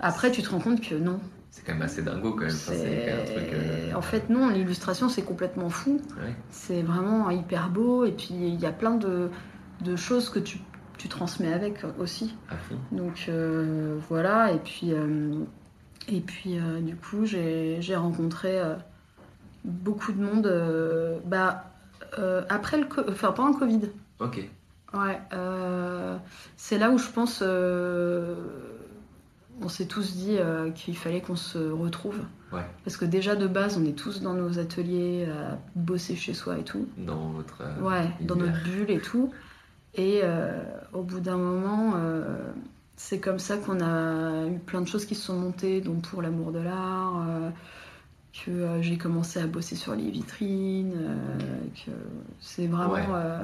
après, 0.00 0.30
tu 0.30 0.42
te 0.42 0.50
rends 0.50 0.60
compte 0.60 0.80
que 0.80 0.94
non. 0.94 1.20
C'est 1.50 1.64
quand 1.64 1.72
même 1.74 1.82
assez 1.82 2.02
dingo 2.02 2.32
quand 2.32 2.46
même. 2.46 2.54
Enfin, 2.54 2.72
un 2.72 3.24
truc. 3.24 3.48
Euh, 3.52 3.92
En 3.94 4.02
fait, 4.02 4.28
non, 4.30 4.48
l'illustration, 4.48 5.08
c'est 5.08 5.22
complètement 5.22 5.68
fou. 5.68 6.00
ouais. 6.22 6.34
C'est 6.50 6.82
vraiment 6.82 7.28
hyper 7.30 7.68
beau. 7.70 8.04
Et 8.06 8.12
puis, 8.12 8.30
il 8.34 8.58
y 8.60 8.66
a 8.66 8.72
plein 8.72 8.94
de, 8.96 9.30
de 9.82 9.94
choses 9.96 10.30
que 10.30 10.38
tu, 10.38 10.58
tu 10.96 11.08
transmets 11.08 11.52
avec 11.52 11.82
aussi. 11.98 12.34
à 12.50 12.56
fond. 12.56 12.76
Donc 12.92 13.26
euh, 13.28 13.98
voilà, 14.08 14.52
et 14.52 14.58
puis, 14.58 14.92
et 16.08 16.20
puis 16.20 16.58
euh, 16.58 16.80
du 16.80 16.96
coup, 16.96 17.24
j'ai 17.26 17.76
j'ai 17.80 17.96
rencontré 17.96 18.58
euh, 18.58 18.74
beaucoup 19.64 20.12
de 20.12 20.22
monde 20.22 20.46
euh, 20.46 21.18
bah, 21.24 21.64
euh, 22.18 22.42
après 22.48 22.78
le, 22.78 22.86
enfin, 23.08 23.32
pendant 23.32 23.48
le 23.50 23.56
Covid. 23.58 23.80
Ok. 24.20 24.48
Ouais, 24.92 25.20
euh, 25.32 26.16
c'est 26.56 26.78
là 26.78 26.90
où 26.90 26.98
je 26.98 27.08
pense, 27.08 27.40
euh, 27.42 28.36
on 29.60 29.68
s'est 29.68 29.86
tous 29.86 30.14
dit 30.14 30.38
qu'il 30.76 30.96
fallait 30.96 31.20
qu'on 31.20 31.34
se 31.36 31.58
retrouve. 31.58 32.20
Ouais. 32.52 32.64
Parce 32.84 32.96
que 32.96 33.04
déjà 33.04 33.34
de 33.34 33.48
base, 33.48 33.76
on 33.76 33.84
est 33.84 33.96
tous 33.98 34.20
dans 34.22 34.34
nos 34.34 34.60
ateliers, 34.60 35.26
à 35.26 35.58
bosser 35.74 36.14
chez 36.14 36.34
soi 36.34 36.58
et 36.58 36.62
tout. 36.62 36.86
Dans 36.96 37.30
votre. 37.30 37.62
euh, 37.62 37.80
Ouais, 37.80 38.08
dans 38.20 38.36
notre 38.36 38.62
bulle 38.62 38.90
et 38.90 39.00
tout. 39.00 39.32
Et 39.96 40.22
au 40.92 41.02
bout 41.02 41.20
d'un 41.20 41.36
moment, 41.36 41.94
c'est 42.96 43.18
comme 43.20 43.38
ça 43.40 43.56
qu'on 43.56 43.80
a 43.80 44.46
eu 44.46 44.58
plein 44.58 44.80
de 44.80 44.86
choses 44.88 45.04
qui 45.06 45.14
se 45.16 45.22
sont 45.26 45.36
montées, 45.38 45.80
donc 45.80 46.02
pour 46.02 46.22
l'amour 46.22 46.52
de 46.52 46.60
l'art, 46.60 47.24
que 48.34 48.50
euh, 48.50 48.82
j'ai 48.82 48.96
commencé 48.98 49.40
à 49.40 49.46
bosser 49.46 49.76
sur 49.76 49.94
les 49.94 50.10
vitrines, 50.10 50.94
euh, 50.96 51.36
que 51.86 51.92
c'est 52.40 52.66
vraiment... 52.66 52.92
Ouais. 52.92 53.04
euh, 53.14 53.38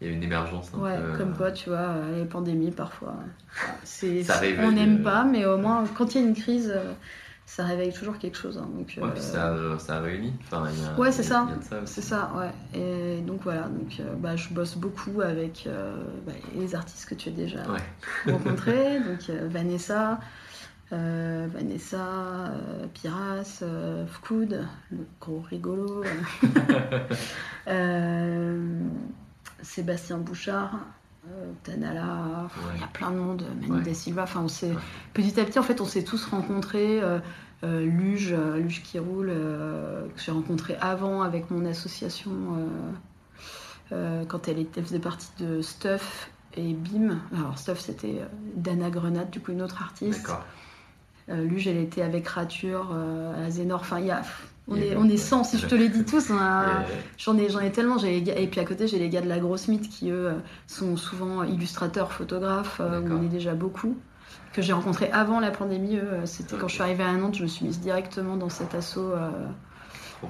Il 0.00 0.08
y 0.08 0.10
a 0.10 0.14
une 0.14 0.22
émergence 0.22 0.70
un 0.74 0.78
ouais, 0.78 0.96
peu. 0.96 1.18
comme 1.18 1.36
quoi, 1.36 1.52
tu 1.52 1.68
vois, 1.68 1.94
les 2.16 2.24
pandémies 2.24 2.70
parfois. 2.70 3.16
C'est, 3.84 4.22
Ça 4.22 4.38
réveille, 4.38 4.64
on 4.66 4.72
n'aime 4.72 5.02
pas, 5.02 5.24
mais 5.24 5.44
au 5.44 5.58
moins, 5.58 5.84
quand 5.96 6.14
il 6.14 6.20
y 6.20 6.24
a 6.24 6.26
une 6.26 6.34
crise, 6.34 6.72
ça 7.44 7.64
réveille 7.64 7.92
toujours 7.92 8.18
quelque 8.18 8.36
chose. 8.36 8.58
hein, 8.58 8.68
donc, 8.76 8.96
Ouais, 9.02 9.10
puis 9.12 9.22
ça, 9.22 9.54
ça 9.78 10.00
réunit. 10.00 10.32
Enfin, 10.44 10.66
il 10.72 10.82
y 10.82 10.86
a, 10.86 10.98
Ouais, 10.98 11.12
c'est 11.12 11.22
ça. 11.22 11.48
C'est 11.84 12.02
ça, 12.02 12.30
ouais. 12.36 12.80
Et 12.80 13.20
donc 13.22 13.40
voilà, 13.42 13.62
donc 13.62 14.00
bah, 14.18 14.36
je 14.36 14.48
bosse 14.50 14.76
beaucoup 14.76 15.20
avec 15.20 15.68
bah, 16.26 16.32
les 16.54 16.74
artistes 16.74 17.06
que 17.08 17.14
tu 17.14 17.28
as 17.28 17.32
déjà 17.32 17.60
rencontrés. 18.26 19.00
donc 19.06 19.28
Vanessa, 19.50 20.20
Vanessa, 20.90 22.48
euh, 22.48 22.86
Piras, 22.94 23.60
euh, 23.62 24.06
Fkoud, 24.06 24.66
le 24.90 25.06
gros 25.20 25.40
rigolo. 25.40 26.02
euh, 27.68 28.80
Sébastien 29.62 30.18
Bouchard. 30.18 30.78
euh, 31.28 31.52
Tanala, 31.64 32.48
il 32.74 32.80
y 32.80 32.84
a 32.84 32.86
plein 32.86 33.10
de 33.10 33.16
monde, 33.16 33.44
Manu 33.60 33.82
Ouais. 33.84 33.94
Silva, 33.94 34.22
enfin 34.22 34.40
on 34.40 34.48
s'est 34.48 34.70
Ouais. 34.70 34.76
petit 35.14 35.38
à 35.40 35.44
petit 35.44 35.58
en 35.58 35.62
fait 35.62 35.80
on 35.80 35.84
s'est 35.84 36.04
tous 36.04 36.24
rencontrés, 36.26 37.02
euh, 37.02 37.18
euh, 37.64 37.80
Luge, 37.84 38.32
euh, 38.32 38.56
Luge 38.58 38.82
qui 38.82 38.98
roule, 38.98 39.28
euh, 39.30 40.06
que 40.14 40.20
j'ai 40.20 40.32
rencontré 40.32 40.76
avant 40.80 41.22
avec 41.22 41.50
mon 41.50 41.64
association 41.66 42.30
euh, 42.32 42.66
euh, 43.92 44.24
quand 44.26 44.48
elle, 44.48 44.58
était, 44.60 44.80
elle 44.80 44.86
faisait 44.86 44.98
partie 45.00 45.28
de 45.40 45.60
Stuff 45.60 46.30
et 46.54 46.72
Bim. 46.72 47.18
Alors 47.36 47.58
Stuff 47.58 47.80
c'était 47.80 48.20
euh, 48.20 48.26
Dana 48.54 48.88
Grenade, 48.90 49.30
du 49.30 49.40
coup 49.40 49.52
une 49.52 49.60
autre 49.62 49.82
artiste. 49.82 50.22
D'accord. 50.22 50.44
Euh, 51.30 51.44
Luge 51.44 51.66
elle 51.68 51.76
était 51.78 52.02
avec 52.02 52.26
Rature, 52.26 52.90
euh, 52.92 53.46
à 53.46 53.50
Zénor, 53.50 53.80
enfin 53.80 54.00
il 54.00 54.06
y 54.06 54.10
a... 54.10 54.22
On 54.70 54.76
est, 54.76 54.94
on 54.96 55.04
est 55.06 55.12
ouais. 55.12 55.16
100, 55.16 55.44
si 55.44 55.58
je 55.58 55.66
te 55.66 55.74
les 55.74 55.88
dis 55.88 56.04
tous, 56.04 56.30
a- 56.30 56.84
J'en 57.16 57.38
ai, 57.38 57.48
ai 57.64 57.72
tellement. 57.72 57.96
les 57.96 58.18
Et 58.18 58.46
puis 58.48 58.60
à 58.60 58.64
côté, 58.66 58.86
j'ai 58.86 58.98
les 58.98 59.08
gars 59.08 59.22
de 59.22 59.28
la 59.28 59.38
Grosse 59.38 59.66
Mythe 59.68 59.88
qui, 59.88 60.10
eux, 60.10 60.32
sont 60.66 60.96
souvent 60.98 61.42
illustrateurs, 61.42 62.12
photographes, 62.12 62.78
euh, 62.80 63.00
où 63.00 63.12
on 63.14 63.22
est 63.22 63.28
déjà 63.30 63.54
beaucoup. 63.54 63.96
Que 64.52 64.60
j'ai 64.60 64.74
rencontré 64.74 65.10
avant 65.10 65.40
la 65.40 65.50
pandémie, 65.50 65.96
eux. 65.96 66.02
euh, 66.02 66.26
C'était 66.26 66.56
quand 66.56 66.68
je 66.68 66.74
suis 66.74 66.82
arrivée 66.82 67.04
à 67.04 67.12
Nantes, 67.14 67.36
je 67.36 67.44
me 67.44 67.48
suis 67.48 67.64
mise 67.64 67.80
directement 67.80 68.36
dans 68.36 68.50
cet 68.50 68.74
assaut 68.74 69.10
euh. 69.12 69.30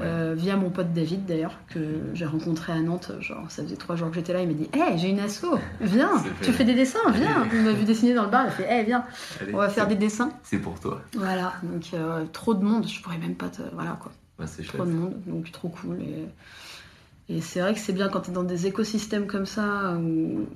Euh, 0.01 0.35
via 0.37 0.57
mon 0.57 0.71
pote 0.71 0.93
David 0.93 1.27
d'ailleurs, 1.27 1.59
que 1.69 1.81
j'ai 2.15 2.27
rencontré 2.27 2.73
à 2.73 2.81
Nantes. 2.81 3.13
Genre, 3.21 3.45
ça 3.49 3.63
faisait 3.63 3.77
trois 3.77 3.97
jours 3.97 4.09
que 4.11 4.17
j'étais 4.17 4.33
là. 4.33 4.43
Il 4.43 4.49
m'a 4.49 4.55
dit 4.55 4.69
Hé, 4.75 4.99
j'ai 4.99 5.09
une 5.09 5.21
asso, 5.21 5.47
viens, 5.81 6.13
tu 6.43 6.53
fais 6.53 6.65
des 6.65 6.75
dessins, 6.75 7.11
viens. 7.13 7.47
Il 7.53 7.63
m'a 7.63 7.73
vu 7.73 7.85
dessiner 7.85 8.15
dans 8.15 8.25
le 8.25 8.31
bar, 8.31 8.45
il 8.45 8.49
a 8.49 8.51
fait 8.51 8.81
Hé, 8.81 8.85
viens, 8.85 9.05
Allez, 9.41 9.55
on 9.55 9.59
va 9.59 9.69
faire 9.69 9.87
des 9.87 9.97
dessins. 9.97 10.31
C'est 10.43 10.59
pour 10.59 10.79
toi. 10.81 11.01
Voilà, 11.15 11.55
donc 11.63 11.91
euh, 11.95 12.25
trop 12.33 12.55
de 12.55 12.65
monde, 12.65 12.87
je 12.87 13.01
pourrais 13.01 13.19
même 13.19 13.35
pas 13.35 13.49
te. 13.49 13.63
Voilà 13.73 13.99
quoi 14.01 14.13
c'est 14.47 14.63
trop 14.63 14.79
chouette. 14.79 14.89
de 14.89 14.95
monde, 14.95 15.15
donc 15.27 15.51
trop 15.51 15.69
cool. 15.69 15.99
Et, 16.01 17.37
et 17.37 17.41
c'est 17.41 17.61
vrai 17.61 17.75
que 17.75 17.81
c'est 17.81 17.93
bien 17.93 18.09
quand 18.09 18.21
tu 18.21 18.31
es 18.31 18.35
dans 18.35 18.45
des 18.45 18.67
écosystèmes 18.67 19.27
comme 19.27 19.47
ça 19.47 19.95
où, 19.99 20.47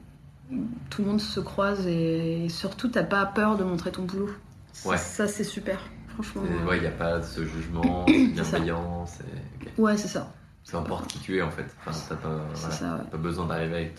tout 0.90 1.02
le 1.02 1.08
monde 1.08 1.20
se 1.20 1.40
croise 1.40 1.86
et, 1.86 2.48
surtout, 2.50 2.88
t'as 2.88 3.04
pas 3.04 3.24
peur 3.24 3.56
de 3.56 3.64
montrer 3.64 3.90
ton 3.90 4.02
boulot. 4.02 4.30
Ça, 4.72 5.26
c'est 5.26 5.44
super, 5.44 5.80
franchement. 6.12 6.42
Euh, 6.44 6.68
Ouais, 6.68 6.76
il 6.78 6.80
n'y 6.82 6.86
a 6.86 6.90
pas 6.92 7.22
ce 7.22 7.44
jugement, 7.44 8.04
C'est 8.08 8.44
ça. 8.44 8.58
bienveillance. 8.60 9.20
et- 9.20 9.66
ok. 9.66 9.72
Ouais, 9.78 9.96
c'est 9.96 10.08
ça. 10.08 10.32
Peu 10.70 10.76
importe 10.76 11.08
qui 11.08 11.18
tu 11.18 11.36
es 11.36 11.42
en 11.42 11.50
fait. 11.50 11.66
Enfin, 11.84 11.98
t'as 12.08 12.14
pas, 12.16 12.40
C'est 12.54 12.60
voilà, 12.60 12.74
ça, 12.76 12.92
ouais. 12.94 12.98
t'as 13.04 13.10
pas 13.10 13.16
besoin 13.18 13.46
d'arriver 13.46 13.74
avec 13.74 13.94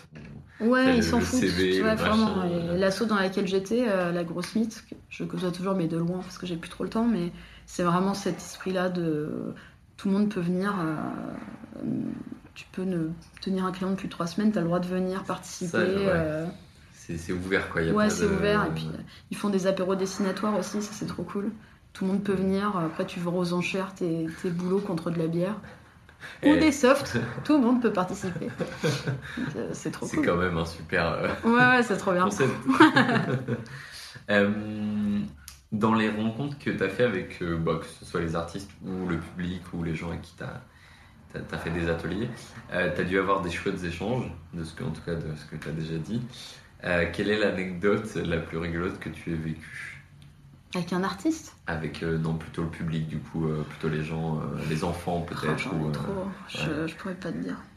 ton. 0.58 0.66
Ouais, 0.66 0.96
ils 0.96 1.02
s'en 1.04 1.20
foutent. 1.20 1.40
CV, 1.40 1.82
vraiment. 1.82 2.44
L'asso 2.76 3.02
dans 3.06 3.16
laquelle 3.16 3.46
j'étais, 3.46 3.84
euh, 3.88 4.12
la 4.12 4.24
grosse 4.24 4.54
mythe, 4.54 4.84
que 4.88 4.94
je 5.10 5.24
côtoie 5.24 5.50
toujours, 5.50 5.74
mais 5.74 5.88
de 5.88 5.98
loin, 5.98 6.20
parce 6.20 6.38
que 6.38 6.46
j'ai 6.46 6.56
plus 6.56 6.70
trop 6.70 6.84
le 6.84 6.90
temps, 6.90 7.04
mais 7.06 7.32
c'est 7.66 7.82
vraiment 7.82 8.14
cet 8.14 8.36
esprit-là 8.38 8.88
de 8.88 9.52
tout 9.96 10.08
le 10.08 10.14
monde 10.14 10.30
peut 10.30 10.40
venir. 10.40 10.74
euh, 10.80 11.84
tu 12.54 12.66
peux 12.72 12.84
ne 12.84 13.08
tenir 13.40 13.64
un 13.64 13.72
crayon 13.72 13.90
depuis 13.92 14.08
trois 14.08 14.26
semaines, 14.28 14.52
tu 14.52 14.58
as 14.58 14.60
le 14.60 14.68
droit 14.68 14.78
de 14.80 14.86
venir 14.86 15.24
participer. 15.24 15.76
Ouais. 15.78 15.84
euh, 16.06 16.46
C'est 16.92 17.32
ouvert 17.32 17.68
quoi. 17.68 17.82
y 17.82 17.90
a 17.90 17.92
ouais, 17.92 18.08
c'est 18.08 18.26
de- 18.28 18.32
ouvert. 18.32 18.64
Et 18.66 18.70
puis, 18.74 18.88
ils 19.30 19.36
font 19.36 19.50
des 19.50 19.66
apéros 19.66 19.94
dessinatoires 19.96 20.56
aussi, 20.58 20.80
ça 20.80 20.92
c'est 20.92 21.06
trop 21.06 21.24
cool. 21.24 21.50
Tout 21.94 22.04
le 22.04 22.10
monde 22.12 22.22
peut 22.24 22.34
venir. 22.34 22.76
Après, 22.76 23.06
tu 23.06 23.20
vends 23.20 23.36
aux 23.38 23.52
enchères 23.54 23.94
tes, 23.94 24.26
tes 24.42 24.50
boulots 24.50 24.80
contre 24.80 25.10
de 25.10 25.18
la 25.18 25.28
bière. 25.28 25.54
Ou 26.42 26.48
Et 26.48 26.58
des 26.58 26.72
softs. 26.72 27.16
Tout 27.44 27.54
le 27.58 27.62
monde 27.64 27.80
peut 27.82 27.92
participer. 27.92 28.48
Euh, 29.56 29.68
C'est 29.72 29.90
trop 29.90 30.06
C'est 30.06 30.16
cool. 30.16 30.26
quand 30.26 30.36
même 30.36 30.56
un 30.58 30.64
super. 30.64 31.06
euh, 31.12 31.28
Ouais, 31.44 31.76
ouais, 31.76 31.82
c'est 31.82 31.96
trop 31.96 32.12
bien. 32.12 32.28
Euh, 34.30 35.20
dans 35.72 35.92
les 35.94 36.08
rencontres 36.08 36.56
que 36.58 36.70
tu 36.70 36.82
as 36.82 36.88
fait 36.88 37.04
avec, 37.04 37.42
euh, 37.42 37.58
bah, 37.58 37.78
que 37.80 37.86
ce 37.86 38.06
soit 38.06 38.20
les 38.20 38.36
artistes 38.36 38.70
ou 38.86 39.06
le 39.06 39.18
public 39.18 39.60
ou 39.74 39.82
les 39.82 39.94
gens 39.94 40.08
avec 40.08 40.22
qui 40.22 40.34
tu 40.36 40.44
as, 40.44 41.58
fait 41.58 41.70
des 41.70 41.90
ateliers, 41.90 42.30
tu 42.70 42.74
as 42.74 43.04
dû 43.04 43.18
avoir 43.18 43.42
des 43.42 43.50
chouettes 43.50 43.84
échanges, 43.84 44.30
de 44.54 44.64
ce 44.64 44.72
que, 44.72 44.82
en 44.84 44.92
tout 44.92 45.02
cas 45.02 45.14
de 45.14 45.34
ce 45.36 45.44
que 45.44 45.56
tu 45.56 45.68
as 45.68 45.72
déjà 45.72 45.98
dit. 45.98 46.22
Euh, 46.84 47.06
quelle 47.12 47.28
est 47.28 47.38
l'anecdote 47.38 48.14
la 48.14 48.38
plus 48.38 48.56
rigolote 48.58 48.98
que 48.98 49.08
tu 49.10 49.32
aies 49.32 49.36
vécue? 49.36 49.93
Avec 50.74 50.92
un 50.92 51.04
artiste 51.04 51.54
avec, 51.66 52.02
euh, 52.02 52.18
non, 52.18 52.34
plutôt 52.34 52.62
le 52.62 52.68
public, 52.68 53.06
du 53.08 53.18
coup, 53.18 53.46
euh, 53.46 53.62
plutôt 53.62 53.88
les 53.88 54.02
gens, 54.04 54.38
euh, 54.38 54.42
les 54.68 54.84
enfants 54.84 55.24
Oh, 55.24 55.34
peut-être 55.34 55.58
J'en 55.58 55.70
ou, 55.78 55.90
trop. 55.92 56.26
Je, 56.48 56.86
je 56.86 56.94
pourrais 56.96 57.14
pas 57.14 57.32
te 57.32 57.38
dire. 57.38 57.56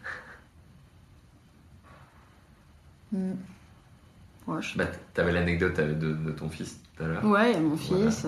Hmm. 3.13 3.35
Ouais, 4.47 4.61
je- 4.61 4.77
bah, 4.77 4.83
T'avais 5.13 5.31
l'anecdote 5.31 5.77
de, 5.79 5.93
de 6.13 6.31
ton 6.31 6.49
fils 6.49 6.77
tout 6.97 7.03
à 7.03 7.07
l'heure. 7.07 7.23
ouais, 7.23 7.57
mon 7.57 7.77
fils. 7.77 8.25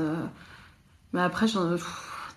Mais 1.12 1.20
après, 1.22 1.50
j'en- 1.50 1.76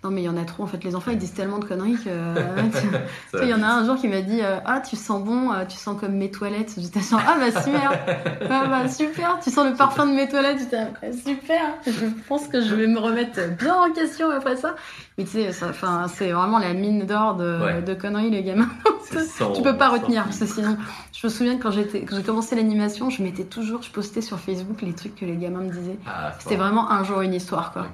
non, 0.04 0.10
mais 0.10 0.22
il 0.22 0.24
y 0.24 0.28
en 0.28 0.36
a 0.36 0.44
trop. 0.44 0.64
En 0.64 0.66
fait, 0.66 0.82
les 0.82 0.96
enfants, 0.96 1.12
ils 1.12 1.18
disent 1.18 1.32
tellement 1.32 1.58
de 1.60 1.64
conneries 1.64 1.96
que. 1.96 2.08
euh, 2.08 3.40
Il 3.42 3.48
y 3.48 3.54
en 3.54 3.62
a 3.62 3.68
un 3.68 3.84
jour 3.86 3.96
qui 3.96 4.08
m'a 4.08 4.20
dit 4.20 4.40
euh, 4.42 4.58
Ah, 4.64 4.80
tu 4.80 4.96
sens 4.96 5.22
bon, 5.22 5.52
euh, 5.52 5.64
tu 5.64 5.76
sens 5.76 5.98
comme 5.98 6.14
mes 6.14 6.30
toilettes. 6.30 6.74
J'étais 6.76 7.00
genre 7.00 7.20
Ah, 7.24 7.36
bah 7.38 7.62
super 7.62 7.92
Ah, 8.50 8.66
bah 8.66 8.88
super 8.88 9.38
Tu 9.42 9.50
sens 9.50 9.68
le 9.68 9.76
parfum 9.76 10.06
de 10.06 10.12
mes 10.12 10.28
toilettes. 10.28 10.58
J'étais 10.58 10.76
ah, 10.76 11.06
super 11.24 11.60
Je 11.86 12.06
pense 12.26 12.48
que 12.48 12.60
je 12.60 12.74
vais 12.74 12.88
me 12.88 12.98
remettre 12.98 13.38
bien 13.56 13.76
en 13.76 13.92
question 13.92 14.30
après 14.30 14.56
ça. 14.56 14.74
Mais 15.18 15.24
tu 15.24 15.30
sais, 15.30 15.50
c'est 15.52 16.32
vraiment 16.32 16.58
la 16.58 16.72
mine 16.74 17.04
d'or 17.06 17.36
de, 17.36 17.52
Ouais. 17.62 17.82
de 17.82 17.94
conneries, 17.94 18.30
les 18.30 18.42
gamins. 18.42 18.68
Tu 19.54 19.62
peux 19.62 19.76
pas 19.76 19.90
retenir, 19.90 20.24
parce 20.24 20.38
que 20.38 20.46
sinon, 20.46 20.78
je 21.12 21.26
me 21.26 21.30
souviens 21.30 21.58
que 21.58 21.62
quand 21.62 21.70
j'ai 21.70 22.22
commencé 22.22 22.56
l'animation, 22.56 23.10
je 23.10 23.22
mettais 23.22 23.44
toujours, 23.44 23.82
je 23.82 23.90
postais 23.90 24.22
sur 24.22 24.38
Facebook 24.38 24.80
les 24.80 24.94
trucs 24.94 25.14
que 25.16 25.26
les 25.26 25.36
gamins 25.36 25.60
me 25.60 25.70
disaient. 25.70 25.98
Ah, 26.06 26.32
C'était 26.38 26.56
vraiment 26.56 26.90
un 26.90 27.04
jour 27.04 27.20
une 27.20 27.34
histoire, 27.34 27.72
quoi. 27.72 27.88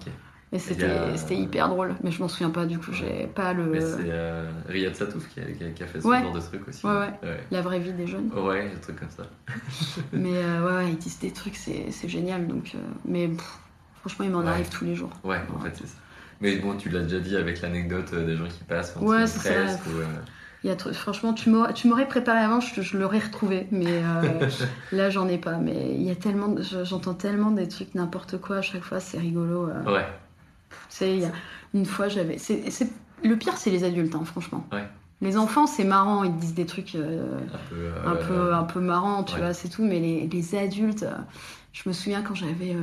Et 0.50 0.58
c'était, 0.58 1.36
hyper 1.36 1.68
drôle, 1.68 1.94
mais 2.02 2.10
je 2.10 2.22
m'en 2.22 2.28
souviens 2.28 2.50
pas, 2.50 2.64
du 2.64 2.78
coup, 2.78 2.92
j'ai 2.92 3.26
pas 3.26 3.52
le, 3.52 3.64
Mais 3.66 3.80
c'est 3.80 3.96
euh, 4.06 4.50
Riyad 4.66 4.94
Satouf 4.94 5.28
qui 5.28 5.40
a, 5.40 5.44
qui 5.44 5.82
fait 5.84 6.00
ce 6.00 6.06
Ouais. 6.06 6.22
genre 6.22 6.32
de 6.32 6.40
truc 6.40 6.66
aussi. 6.66 6.86
Ouais, 6.86 6.92
ouais. 6.92 7.12
Ouais, 7.22 7.40
la 7.50 7.60
vraie 7.60 7.78
vie 7.78 7.92
des 7.92 8.06
jeunes. 8.06 8.30
Ouais, 8.34 8.70
des 8.70 8.80
trucs 8.80 8.98
comme 8.98 9.10
ça. 9.10 9.24
mais 10.12 10.36
euh, 10.36 10.66
ouais, 10.66 10.72
ouais, 10.84 10.90
ils 10.90 10.96
disent 10.96 11.18
des 11.18 11.32
trucs, 11.32 11.56
c'est, 11.56 11.90
génial, 12.08 12.46
donc, 12.46 12.72
euh, 12.74 12.78
mais 13.04 13.28
pff, 13.28 13.58
franchement, 14.00 14.24
il 14.24 14.30
m'en 14.30 14.40
arrive 14.46 14.70
tous 14.70 14.84
les 14.84 14.94
jours. 14.94 15.10
Ouais, 15.22 15.40
en 15.54 15.60
fait, 15.60 15.72
c'est 15.74 15.86
ça. 15.86 15.98
Mais 16.40 16.56
bon, 16.56 16.76
tu 16.76 16.88
l'as 16.88 17.02
déjà 17.02 17.18
dit 17.18 17.36
avec 17.36 17.60
l'anecdote 17.60 18.10
euh, 18.14 18.24
des 18.24 18.36
gens 18.36 18.46
qui 18.48 18.64
passent 18.64 18.92
quand 18.92 19.04
Ouais, 19.04 19.26
c'est 19.26 19.40
ça. 19.40 19.52
presque. 19.52 19.86
ou, 19.86 19.90
Il 20.64 20.68
y 20.68 20.72
a 20.72 20.76
tr- 20.76 20.94
franchement, 20.94 21.34
tu 21.34 21.50
m'aurais, 21.50 22.08
préparé 22.08 22.38
avant, 22.38 22.60
je, 22.60 22.80
je 22.80 22.96
l'aurais 22.96 23.18
retrouvé, 23.18 23.66
mais 23.70 23.84
euh, 23.86 24.48
là, 24.92 25.10
j'en 25.10 25.28
ai 25.28 25.36
pas. 25.36 25.58
Mais 25.58 25.94
il 25.94 26.02
y 26.02 26.10
a 26.10 26.14
tellement, 26.16 26.54
j'entends 26.84 27.14
tellement 27.14 27.50
des 27.50 27.68
trucs 27.68 27.94
n'importe 27.94 28.38
quoi 28.40 28.56
à 28.58 28.62
chaque 28.62 28.84
fois, 28.84 28.98
c'est 29.00 29.18
rigolo. 29.18 29.68
euh. 29.68 29.92
Ouais, 29.92 30.06
sais, 30.94 31.14
il 31.16 31.20
y 31.22 31.24
a 31.24 31.32
une 31.74 31.86
fois, 31.86 32.08
j'avais. 32.08 32.38
c'est- 32.38 32.70
c'est- 32.70 32.90
Le 33.24 33.36
pire, 33.36 33.56
c'est 33.56 33.70
les 33.70 33.82
adultes, 33.84 34.14
hein, 34.14 34.24
franchement. 34.24 34.64
Ouais. 34.72 34.88
Les 35.20 35.36
enfants, 35.36 35.66
c'est 35.66 35.84
marrant, 35.84 36.22
ils 36.22 36.36
disent 36.36 36.54
des 36.54 36.66
trucs 36.66 36.94
euh, 36.94 37.38
un 37.48 37.58
peu. 37.68 37.74
euh, 37.76 38.06
un, 38.06 38.14
peu, 38.16 38.54
un 38.54 38.62
peu 38.64 38.80
marrants, 38.80 39.24
tu 39.24 39.34
ouais. 39.34 39.40
vois, 39.40 39.54
c'est 39.54 39.68
tout. 39.68 39.84
Mais 39.84 39.98
les, 39.98 40.28
les 40.28 40.54
adultes, 40.54 41.02
euh, 41.02 41.16
je 41.72 41.88
me 41.88 41.92
souviens 41.92 42.22
quand 42.22 42.34
j'avais. 42.36 42.76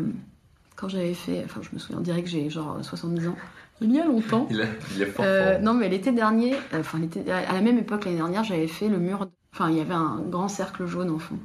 quand 0.76 0.90
j'avais 0.90 1.14
fait. 1.14 1.44
Enfin, 1.46 1.62
je 1.62 1.70
me 1.74 1.80
souviens, 1.80 2.00
on 2.00 2.02
dirait 2.02 2.22
que 2.24 2.30
j'ai 2.30 2.50
genre 2.50 2.78
70 2.84 3.28
ans. 3.28 3.36
Il 3.82 3.92
y 3.94 4.00
a 4.00 4.06
longtemps. 4.06 4.48
Il, 4.50 4.62
a- 4.62 4.66
il 4.96 5.02
est 5.02 5.06
fort 5.06 5.26
fort. 5.26 5.60
non, 5.62 5.74
mais 5.74 5.90
l'été 5.90 6.12
dernier, 6.12 6.56
enfin, 6.74 7.00
à 7.30 7.54
la 7.54 7.62
même 7.62 7.78
époque, 7.78 8.06
l'année 8.06 8.18
dernière, 8.18 8.44
j'avais 8.44 8.68
fait 8.68 8.88
le 8.90 9.00
mur. 9.00 9.28
Enfin, 9.54 9.70
il 9.70 9.78
y 9.78 9.82
avait 9.82 9.94
un 9.94 10.22
grand 10.30 10.48
cercle 10.50 10.86
jaune 10.86 11.10
en 11.12 11.20
fond. 11.20 11.38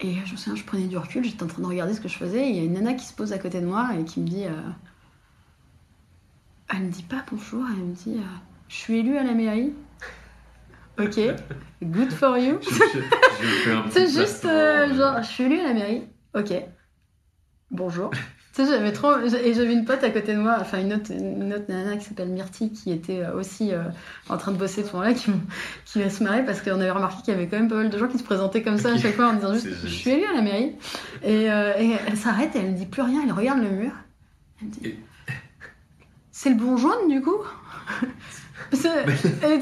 Et 0.00 0.14
je 0.26 0.32
me 0.32 0.36
souviens, 0.36 0.56
je 0.56 0.64
prenais 0.64 0.86
du 0.86 0.96
recul, 0.98 1.24
j'étais 1.24 1.42
en 1.44 1.46
train 1.48 1.62
de 1.62 1.66
regarder 1.68 1.94
ce 1.94 2.00
que 2.00 2.08
je 2.08 2.16
faisais, 2.16 2.46
et 2.46 2.50
il 2.50 2.56
y 2.56 2.60
a 2.60 2.64
une 2.64 2.74
nana 2.74 2.94
qui 2.94 3.04
se 3.06 3.14
pose 3.14 3.32
à 3.32 3.38
côté 3.38 3.60
de 3.60 3.66
moi 3.66 3.90
et 3.98 4.04
qui 4.04 4.20
me 4.20 4.26
dit. 4.28 4.44
Elle 6.70 6.84
me 6.84 6.90
dit 6.90 7.02
pas 7.02 7.24
bonjour, 7.30 7.64
elle 7.70 7.84
me 7.84 7.94
dit 7.94 8.16
euh, 8.18 8.22
Je 8.68 8.74
suis 8.76 8.98
élue 8.98 9.16
à 9.16 9.22
la 9.24 9.34
mairie. 9.34 9.72
Ok, 10.98 11.18
good 11.82 12.12
for 12.12 12.36
you. 12.38 12.58
C'est 13.90 14.08
juste, 14.08 14.44
euh, 14.44 14.88
euh, 14.88 14.94
genre, 14.94 15.22
je 15.22 15.28
suis 15.28 15.44
élue 15.44 15.58
à 15.60 15.68
la 15.68 15.74
mairie. 15.74 16.02
Ok. 16.34 16.52
Bonjour. 17.70 18.10
tu 18.54 18.62
sais, 18.64 18.66
j'avais 18.66 18.92
trop. 18.92 19.18
Et 19.18 19.54
j'avais 19.54 19.72
une 19.72 19.86
pote 19.86 20.04
à 20.04 20.10
côté 20.10 20.34
de 20.34 20.38
moi, 20.40 20.56
enfin 20.60 20.80
une 20.80 20.92
autre, 20.92 21.10
une 21.10 21.52
autre 21.54 21.64
nana 21.68 21.96
qui 21.96 22.04
s'appelle 22.04 22.28
Myrtille, 22.28 22.70
qui 22.72 22.92
était 22.92 23.26
aussi 23.28 23.72
euh, 23.72 23.84
en 24.28 24.36
train 24.36 24.52
de 24.52 24.58
bosser 24.58 24.84
ce 24.84 24.92
moment-là, 24.92 25.14
qui, 25.14 25.30
qui 25.86 26.02
va 26.02 26.10
se 26.10 26.22
marrer 26.22 26.44
parce 26.44 26.60
qu'on 26.60 26.80
avait 26.80 26.90
remarqué 26.90 27.22
qu'il 27.22 27.34
y 27.34 27.36
avait 27.36 27.48
quand 27.48 27.58
même 27.58 27.68
pas 27.68 27.76
mal 27.76 27.88
de 27.90 27.98
gens 27.98 28.08
qui 28.08 28.18
se 28.18 28.24
présentaient 28.24 28.62
comme 28.62 28.78
ça 28.78 28.92
à 28.92 28.98
chaque 28.98 29.14
fois 29.14 29.28
en 29.28 29.34
disant 29.34 29.54
juste 29.54 29.68
Je 29.84 29.88
suis 29.88 30.10
élue 30.10 30.26
à 30.26 30.34
la 30.34 30.42
mairie. 30.42 30.76
Et, 31.22 31.50
euh, 31.50 31.72
et 31.78 31.96
elle 32.06 32.16
s'arrête 32.18 32.54
et 32.54 32.58
elle 32.58 32.72
me 32.72 32.76
dit 32.76 32.86
plus 32.86 33.02
rien, 33.02 33.22
elle 33.24 33.32
regarde 33.32 33.62
le 33.62 33.70
mur. 33.70 33.92
Elle 34.60 34.66
me 34.68 34.72
dit 34.72 34.80
Et- 34.88 34.98
C'est 36.42 36.50
le 36.50 36.56
bon 36.56 36.76
jaune 36.76 37.06
du 37.08 37.20
coup 37.22 37.36
et, 38.72 39.58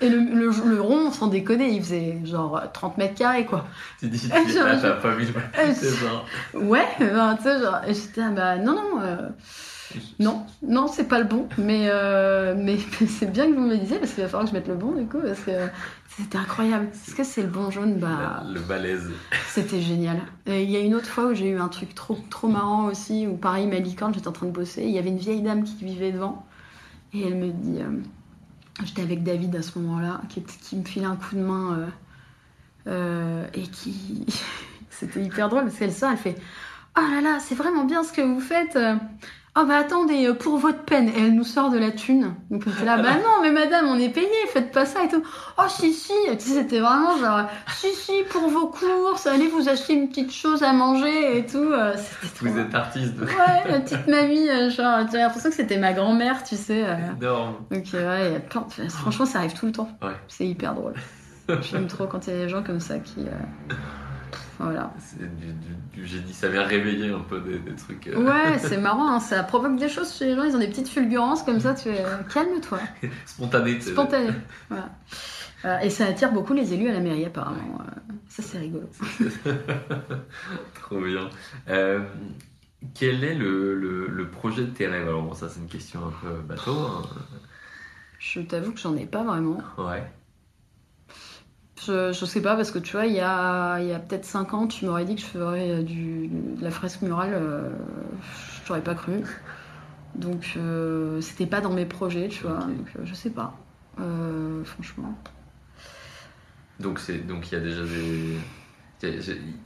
et 0.00 0.08
le, 0.08 0.18
le, 0.18 0.70
le 0.70 0.80
rond, 0.80 1.10
sans 1.10 1.26
déconner, 1.26 1.70
il 1.70 1.82
faisait 1.82 2.18
genre 2.24 2.62
30 2.72 2.98
mètres 2.98 3.16
carrés 3.16 3.46
quoi. 3.46 3.66
Tu 3.98 4.06
dis, 4.06 4.20
tu 4.20 4.32
Ah, 4.32 4.76
t'as 4.80 4.92
pas 4.92 5.16
le. 5.16 5.26
Euh. 5.58 5.72
Ouais, 6.54 6.86
ben, 7.00 7.34
tu 7.36 7.42
sais, 7.42 7.58
genre, 7.58 7.80
j'étais, 7.88 8.20
ah, 8.20 8.30
bah 8.30 8.58
non, 8.58 8.74
non, 8.74 9.02
euh, 9.02 9.28
non, 10.18 10.44
non, 10.62 10.86
c'est 10.86 11.08
pas 11.08 11.18
le 11.18 11.24
bon, 11.24 11.48
mais, 11.58 11.86
euh, 11.88 12.54
mais 12.58 12.78
c'est 13.08 13.30
bien 13.30 13.46
que 13.50 13.54
vous 13.54 13.62
me 13.62 13.70
le 13.70 13.78
disiez 13.78 13.98
parce 13.98 14.12
qu'il 14.12 14.22
va 14.22 14.28
falloir 14.28 14.44
que 14.44 14.50
je 14.50 14.54
mette 14.54 14.68
le 14.68 14.74
bon 14.74 14.92
du 14.92 15.06
coup, 15.06 15.18
parce 15.18 15.40
que 15.40 15.52
c'était 16.16 16.38
incroyable. 16.38 16.88
Est-ce 16.92 17.14
que 17.14 17.24
c'est 17.24 17.42
le 17.42 17.48
bon 17.48 17.70
jaune? 17.70 17.98
Bah, 17.98 18.42
Le 18.52 18.60
balèze. 18.60 19.10
c'était 19.48 19.80
génial. 19.80 20.20
Et 20.46 20.62
il 20.62 20.70
y 20.70 20.76
a 20.76 20.80
une 20.80 20.94
autre 20.94 21.08
fois 21.08 21.26
où 21.26 21.34
j'ai 21.34 21.48
eu 21.48 21.58
un 21.58 21.68
truc 21.68 21.94
trop, 21.94 22.18
trop 22.30 22.48
marrant 22.48 22.86
aussi, 22.86 23.26
où 23.26 23.36
pareil, 23.36 23.66
ma 23.66 23.78
licorne, 23.78 24.14
j'étais 24.14 24.28
en 24.28 24.32
train 24.32 24.46
de 24.46 24.52
bosser, 24.52 24.82
il 24.82 24.90
y 24.90 24.98
avait 24.98 25.10
une 25.10 25.18
vieille 25.18 25.42
dame 25.42 25.64
qui 25.64 25.84
vivait 25.84 26.12
devant, 26.12 26.46
et 27.12 27.26
elle 27.26 27.36
me 27.36 27.50
dit, 27.50 27.80
euh, 27.80 28.00
j'étais 28.84 29.02
avec 29.02 29.22
David 29.22 29.54
à 29.56 29.62
ce 29.62 29.78
moment-là, 29.78 30.20
qui, 30.28 30.42
qui 30.42 30.76
me 30.76 30.84
filait 30.84 31.06
un 31.06 31.16
coup 31.16 31.34
de 31.34 31.40
main, 31.42 31.88
euh, 32.86 33.46
et 33.54 33.62
qui. 33.62 34.26
C'était 34.90 35.22
hyper 35.22 35.48
drôle 35.48 35.62
parce 35.62 35.76
qu'elle 35.76 35.92
sort, 35.92 36.10
elle 36.10 36.18
fait 36.18 36.36
Oh 36.98 37.00
là 37.00 37.20
là, 37.22 37.38
c'est 37.38 37.54
vraiment 37.54 37.84
bien 37.84 38.02
ce 38.02 38.12
que 38.12 38.20
vous 38.20 38.40
faites. 38.40 38.76
Oh 39.56 39.64
bah 39.66 39.78
attendez, 39.78 40.26
euh, 40.28 40.34
pour 40.34 40.58
votre 40.58 40.84
peine, 40.84 41.08
et 41.08 41.12
elle 41.18 41.34
nous 41.34 41.42
sort 41.44 41.70
de 41.70 41.78
la 41.78 41.90
thune. 41.90 42.34
Donc 42.52 42.62
on 42.66 42.70
était 42.70 42.84
là, 42.84 42.96
bah 42.98 43.14
non, 43.16 43.42
mais 43.42 43.50
madame, 43.50 43.86
on 43.88 43.98
est 43.98 44.08
payé, 44.08 44.28
faites 44.52 44.70
pas 44.70 44.86
ça 44.86 45.02
et 45.04 45.08
tout. 45.08 45.22
Oh 45.58 45.62
si, 45.68 45.92
si, 45.92 46.12
tu 46.32 46.38
sais, 46.38 46.54
c'était 46.54 46.78
vraiment 46.78 47.18
genre, 47.18 47.40
si, 47.74 47.88
si, 47.94 48.12
pour 48.30 48.48
vos 48.48 48.68
courses, 48.68 49.26
allez 49.26 49.48
vous 49.48 49.68
acheter 49.68 49.94
une 49.94 50.08
petite 50.08 50.32
chose 50.32 50.62
à 50.62 50.72
manger 50.72 51.38
et 51.38 51.46
tout. 51.46 51.58
euh, 51.58 51.94
trop 52.36 52.46
Vous 52.46 52.58
êtes 52.58 52.72
artiste 52.74 53.14
de. 53.16 53.24
Ouais, 53.24 53.68
la 53.68 53.80
petite 53.80 54.06
mamie, 54.06 54.48
euh, 54.48 54.70
genre, 54.70 55.00
j'ai 55.10 55.18
l'impression 55.18 55.50
que 55.50 55.56
c'était 55.56 55.78
ma 55.78 55.94
grand-mère, 55.94 56.44
tu 56.44 56.54
sais. 56.54 56.84
Énorme. 57.20 57.56
Donc 57.72 57.84
ouais, 57.92 58.26
il 58.28 58.32
y 58.32 58.36
a 58.36 58.40
plein 58.40 58.64
de- 58.78 58.88
franchement, 58.88 59.26
ça 59.26 59.38
arrive 59.40 59.54
tout 59.54 59.66
le 59.66 59.72
temps. 59.72 59.88
Ouais. 60.00 60.12
C'est 60.28 60.46
hyper 60.46 60.74
drôle. 60.74 60.94
J'aime 61.62 61.88
trop 61.88 62.06
quand 62.06 62.24
il 62.28 62.32
y 62.34 62.36
a 62.36 62.38
des 62.44 62.48
gens 62.48 62.62
comme 62.62 62.78
ça 62.78 63.00
qui... 63.00 63.22
euh, 63.22 63.74
Voilà. 64.60 64.92
Du, 65.18 65.26
du- 65.26 66.00
du 66.00 66.06
génie, 66.06 66.32
ça 66.32 66.48
vient 66.48 66.64
réveiller 66.64 67.10
un 67.10 67.20
peu 67.20 67.40
des, 67.40 67.58
des 67.58 67.74
trucs. 67.74 68.06
euh, 68.08 68.22
Ouais, 68.24 68.58
c'est 68.58 68.76
marrant, 68.78 69.10
hein, 69.14 69.20
ça 69.20 69.42
provoque 69.42 69.76
des 69.76 69.88
choses 69.88 70.14
chez 70.14 70.26
les 70.26 70.36
gens, 70.36 70.44
ils 70.44 70.54
ont 70.54 70.58
des 70.58 70.68
petites 70.68 70.88
fulgurances 70.88 71.42
comme 71.42 71.60
ça, 71.60 71.74
tu 71.74 71.84
fais 71.84 72.04
euh, 72.04 72.22
calme-toi, 72.34 72.78
sais. 73.80 73.90
spontané. 73.92 74.30
Voilà. 74.68 74.88
Voilà. 75.62 75.84
Et 75.84 75.90
ça 75.90 76.06
attire 76.06 76.32
beaucoup 76.32 76.52
les 76.54 76.72
élus 76.74 76.88
à 76.88 76.92
la 76.92 77.00
mairie 77.00 77.24
apparemment. 77.24 77.80
euh, 77.80 78.12
Ça 78.28 78.42
c'est 78.42 78.58
rigolo. 78.58 78.88
Trop 80.74 81.00
bien. 81.00 81.30
Euh, 81.68 82.00
quel 82.94 83.24
est 83.24 83.34
le, 83.34 83.74
le- 83.74 84.06
le 84.08 84.30
projet 84.30 84.62
de 84.64 84.70
tes 84.70 84.86
rêves? 84.86 85.06
Alors, 85.08 85.22
bon, 85.22 85.34
ça, 85.34 85.48
c'est 85.48 85.60
une 85.60 85.68
question 85.68 86.00
un 86.06 86.12
peu 86.22 86.40
bateau. 86.42 86.72
hein. 86.78 87.02
Je 88.18 88.40
t'avoue 88.40 88.72
que 88.72 88.78
j'en 88.78 88.96
ai 88.96 89.06
pas 89.06 89.22
vraiment. 89.24 89.58
Ouais. 89.78 90.04
Je, 91.86 92.12
je 92.12 92.24
sais 92.26 92.42
pas, 92.42 92.56
parce 92.56 92.70
que 92.70 92.78
tu 92.78 92.92
vois, 92.92 93.06
il 93.06 93.14
y 93.14 93.20
a, 93.20 93.78
il 93.80 93.88
y 93.88 93.92
a 93.92 93.98
peut-être 93.98 94.24
5 94.24 94.52
ans, 94.54 94.66
tu 94.66 94.84
m'aurais 94.84 95.04
dit 95.04 95.14
que 95.14 95.20
je 95.22 95.26
ferais 95.26 95.70
euh, 95.70 95.82
du, 95.82 96.28
de 96.28 96.62
la 96.62 96.70
fresque 96.70 97.02
murale. 97.02 97.32
euh, 97.34 97.70
je 98.62 98.66
t'aurais 98.66 98.82
pas 98.82 98.94
cru. 98.94 99.22
Donc, 100.14 100.54
euh, 100.56 101.20
c'était 101.20 101.46
pas 101.46 101.60
dans 101.60 101.72
mes 101.72 101.86
projets, 101.86 102.28
tu 102.28 102.42
vois. 102.42 102.58
Ok. 102.58 102.76
Donc, 102.76 102.88
euh, 102.98 103.00
je 103.04 103.14
sais 103.14 103.30
pas. 103.30 103.54
Franchement. 104.64 105.14
Donc 106.78 106.98
c'est 106.98 107.18
donc 107.26 107.50
il 107.50 107.54
y 107.54 107.58
a 107.58 107.60
déjà 107.60 107.82
des 107.82 108.36
il 109.02 109.08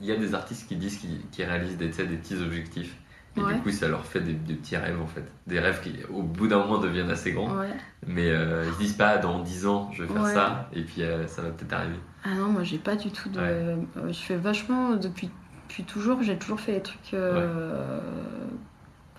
y 0.07 0.11
a- 0.11 0.15
il 0.15 0.19
des 0.19 0.33
artistes 0.33 0.67
qui 0.67 0.75
disent 0.75 0.97
qu'ils 0.97 1.45
réalisent 1.45 1.77
des, 1.77 1.87
des 1.89 2.17
petits 2.17 2.35
objectifs 2.35 2.95
et 3.37 3.41
Ouais. 3.41 3.55
du 3.55 3.61
coup 3.61 3.71
ça 3.71 3.87
leur 3.87 4.05
fait 4.05 4.21
des, 4.21 4.33
des 4.33 4.53
petits 4.53 4.77
rêves 4.77 4.99
en 5.01 5.07
fait 5.07 5.23
des 5.47 5.59
rêves 5.59 5.81
qui 5.81 5.93
au 6.09 6.21
bout 6.23 6.47
d'un 6.47 6.59
moment 6.59 6.77
deviennent 6.79 7.09
assez 7.11 7.31
grands 7.33 7.53
Ouais. 7.57 7.73
mais 8.07 8.29
euh, 8.29 8.63
ils 8.67 8.73
se 8.73 8.77
disent 8.79 8.93
pas 8.93 9.17
dans 9.17 9.39
10 9.41 9.67
ans 9.67 9.91
je 9.93 10.03
vais 10.03 10.13
faire 10.13 10.23
Ouais. 10.23 10.33
ça 10.33 10.69
et 10.73 10.83
puis 10.83 11.01
euh, 11.03 11.27
ça 11.27 11.41
va 11.41 11.49
peut-être 11.49 11.73
arriver 11.73 11.99
Ah 12.23 12.33
non, 12.35 12.47
moi 12.47 12.63
j'ai 12.63 12.77
pas 12.77 12.95
du 12.95 13.11
tout 13.11 13.29
de. 13.29 13.39
Euh, 13.39 13.75
je 14.07 14.13
fais 14.19 14.37
vachement 14.37 14.95
depuis, 14.95 15.29
depuis 15.67 15.83
toujours, 15.83 16.21
j'ai 16.23 16.37
toujours 16.37 16.59
fait 16.61 16.73
des 16.73 16.81
trucs 16.81 17.13
euh, 17.13 17.99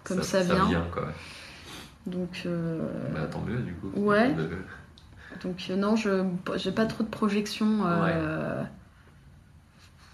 comme 0.05 0.23
ça, 0.23 0.43
vient. 0.43 0.87
quoi. 0.93 1.09
Donc, 2.07 2.47
bah 3.13 3.27
tant 3.31 3.43
mieux 3.43 3.59
du 3.59 3.75
coup 3.75 3.91
Ouais. 3.97 4.33
De- 4.33 4.49
donc 5.43 5.69
non, 5.77 5.97
je 5.97 6.25
j'ai 6.57 6.73
pas 6.73 6.87
trop 6.87 7.03
de 7.05 7.09
projections. 7.11 7.83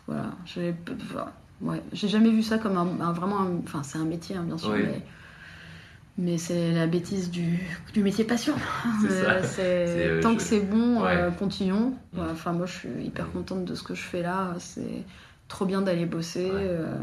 Voilà, 0.09 0.33
j'ai 0.45 0.75
voilà, 1.15 1.33
ouais, 1.63 1.83
j'ai 1.93 2.09
jamais 2.09 2.31
vu 2.31 2.43
ça 2.43 2.59
comme 2.59 2.77
un, 2.77 3.01
un- 3.01 3.13
vraiment. 3.13 3.41
un- 3.41 3.61
Enfin, 3.65 3.83
c'est 3.83 3.99
un 3.99 4.05
métier, 4.05 4.37
hein, 4.37 4.45
bien 4.45 4.59
sûr, 4.59 4.71
Oui. 4.71 4.83
mais. 4.85 5.03
Mais 6.19 6.37
c'est 6.37 6.73
la 6.73 6.87
bêtise 6.87 7.31
du, 7.31 7.59
du 7.95 8.03
métier 8.03 8.25
passion. 8.25 8.55
Euh, 9.59 10.21
tant 10.21 10.33
je- 10.33 10.37
que 10.37 10.43
c'est 10.43 10.61
bon, 10.61 11.03
Ouais. 11.03 11.17
euh, 11.17 11.31
continuons. 11.31 11.95
Mm. 12.13 12.21
Enfin, 12.33 12.53
moi, 12.53 12.67
je 12.67 12.73
suis 12.73 12.89
hyper 13.03 13.27
Mm. 13.29 13.33
contente 13.33 13.65
de 13.65 13.75
ce 13.75 13.83
que 13.83 13.95
je 13.95 14.03
fais 14.03 14.21
là. 14.23 14.55
C'est 14.59 15.05
trop 15.49 15.65
bien 15.65 15.81
d'aller 15.81 16.05
bosser. 16.07 16.51
Ouais. 16.51 16.61
euh, 16.61 16.97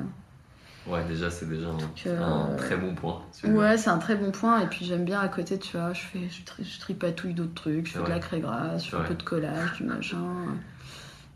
ouais 0.88 1.04
déjà 1.08 1.30
c'est 1.30 1.48
déjà 1.50 1.68
un, 1.70 2.22
un 2.22 2.56
très 2.56 2.78
bon 2.78 2.94
point. 2.96 3.22
Ouais, 3.44 3.78
c'est 3.78 3.90
un 3.90 3.98
très 3.98 4.16
bon 4.16 4.32
point. 4.32 4.62
Et 4.62 4.68
puis 4.68 4.86
j'aime 4.86 5.06
bien 5.06 5.20
à 5.20 5.28
côté, 5.28 5.58
tu 5.60 5.76
vois, 5.78 5.92
je 5.94 6.02
fais, 6.02 6.30
je, 6.30 6.44
tri- 6.46 6.64
je 6.64 6.80
tripatouille 6.80 7.34
d'autres 7.34 7.54
trucs, 7.56 7.88
je 7.88 7.94
fais 7.98 8.04
de 8.04 8.10
la 8.10 8.20
craie 8.20 8.40
grasse, 8.40 8.86
je 8.86 8.92
fais 8.92 8.98
un 8.98 9.02
peu 9.04 9.16
de 9.16 9.24
collage, 9.24 9.74
du 9.78 9.84
machin. 9.86 10.24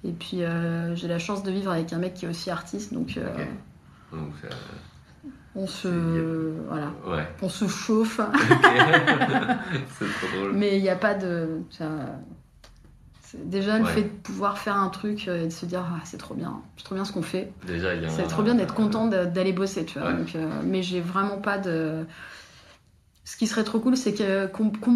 Et 0.05 0.11
puis 0.11 0.43
euh, 0.43 0.95
j'ai 0.95 1.07
la 1.07 1.19
chance 1.19 1.43
de 1.43 1.51
vivre 1.51 1.71
avec 1.71 1.93
un 1.93 1.97
mec 1.97 2.13
qui 2.13 2.25
est 2.25 2.29
aussi 2.29 2.49
artiste, 2.49 2.93
donc 2.93 3.15
euh, 3.17 3.25
donc 4.11 4.31
on 5.55 5.67
se, 5.67 5.87
voilà, 6.67 6.91
ouais 7.07 7.27
on 7.41 7.49
se 7.49 7.67
chauffe. 7.67 8.19
Ok. 8.19 8.27
c'est 9.99 10.05
trop 10.05 10.37
drôle 10.37 10.53
Mais 10.53 10.77
il 10.77 10.81
n'y 10.81 10.89
a 10.89 10.95
pas 10.95 11.13
de, 11.13 11.61
ça- 11.69 11.85
déjà 13.45 13.77
le 13.79 13.85
Ouais. 13.85 13.91
fait 13.91 14.01
de 14.03 14.07
pouvoir 14.09 14.57
faire 14.57 14.75
un 14.77 14.89
truc 14.89 15.27
euh, 15.27 15.43
et 15.43 15.47
de 15.47 15.51
se 15.51 15.65
dire 15.65 15.83
ah, 15.87 15.99
c'est 16.03 16.17
trop 16.17 16.33
bien, 16.35 16.61
c'est 16.77 16.83
trop 16.83 16.95
bien 16.95 17.05
ce 17.05 17.13
qu'on 17.13 17.21
fait. 17.23 17.51
déjà 17.65 17.95
il 17.95 18.01
y 18.03 18.05
a 18.05 18.09
C'est 18.09 18.23
un- 18.23 18.27
trop 18.27 18.43
bien 18.43 18.55
d'être 18.55 18.73
content 18.73 19.07
d'aller 19.07 19.53
bosser, 19.53 19.85
tu 19.85 19.99
vois. 19.99 20.09
Ouais. 20.09 20.17
Donc, 20.17 20.35
euh, 20.35 20.47
mais 20.63 20.83
j'ai 20.83 21.01
vraiment 21.01 21.37
pas 21.37 21.57
de. 21.57 22.05
Ce 23.25 23.37
qui 23.37 23.47
serait 23.47 23.63
trop 23.63 23.79
cool, 23.79 23.95
c'est 23.95 24.13
que 24.13 24.47
quand 24.47 24.69
on 24.85 24.91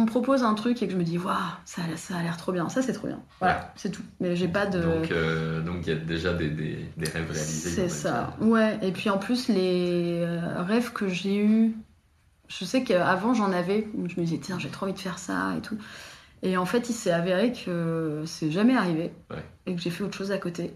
me 0.00 0.06
propose 0.06 0.42
un 0.42 0.54
truc 0.54 0.82
et 0.82 0.86
que 0.86 0.92
je 0.92 0.96
me 0.98 1.04
dis, 1.04 1.18
waouh, 1.18 1.36
ça, 1.66 1.82
a- 1.82 1.96
ça 1.98 2.16
a 2.16 2.22
l'air 2.22 2.38
trop 2.38 2.50
bien, 2.52 2.70
ça 2.70 2.80
c'est 2.80 2.94
trop 2.94 3.06
bien. 3.08 3.20
Voilà, 3.38 3.56
Ouais. 3.58 3.60
c'est 3.76 3.90
tout. 3.90 4.02
Mais 4.20 4.34
j'ai 4.34 4.48
pas 4.48 4.64
de. 4.66 4.80
donc 4.80 5.10
euh, 5.12 5.60
donc 5.60 5.86
il 5.86 5.88
y 5.90 5.92
a 5.92 5.96
déjà 5.96 6.32
des, 6.32 6.48
des, 6.48 6.86
des 6.96 7.04
rêves 7.10 7.30
réalisés 7.30 7.70
c'est 7.70 7.88
ça. 7.90 8.34
dire. 8.40 8.48
Ouais, 8.48 8.78
et 8.82 8.92
puis 8.92 9.10
en 9.10 9.18
plus, 9.18 9.48
les 9.48 10.20
euh, 10.24 10.62
rêves 10.62 10.92
que 10.94 11.08
j'ai 11.08 11.36
eus, 11.36 11.74
je 12.48 12.64
sais 12.64 12.82
qu'avant 12.84 13.34
j'en 13.34 13.52
avais, 13.52 13.88
où 13.94 14.08
je 14.08 14.18
me 14.20 14.24
disais, 14.26 14.38
tiens, 14.38 14.58
j'ai 14.58 14.70
trop 14.70 14.86
envie 14.86 14.94
de 14.94 14.98
faire 14.98 15.18
ça 15.18 15.54
et 15.58 15.60
tout. 15.60 15.76
Et 16.42 16.56
en 16.56 16.66
fait, 16.66 16.90
il 16.90 16.94
s'est 16.94 17.10
avéré 17.12 17.52
que 17.52 18.22
c'est 18.26 18.50
jamais 18.50 18.76
arrivé 18.76 19.12
Ouais. 19.30 19.44
et 19.66 19.74
que 19.74 19.80
j'ai 19.82 19.90
fait 19.90 20.04
autre 20.04 20.16
chose 20.16 20.32
à 20.32 20.38
côté. 20.38 20.72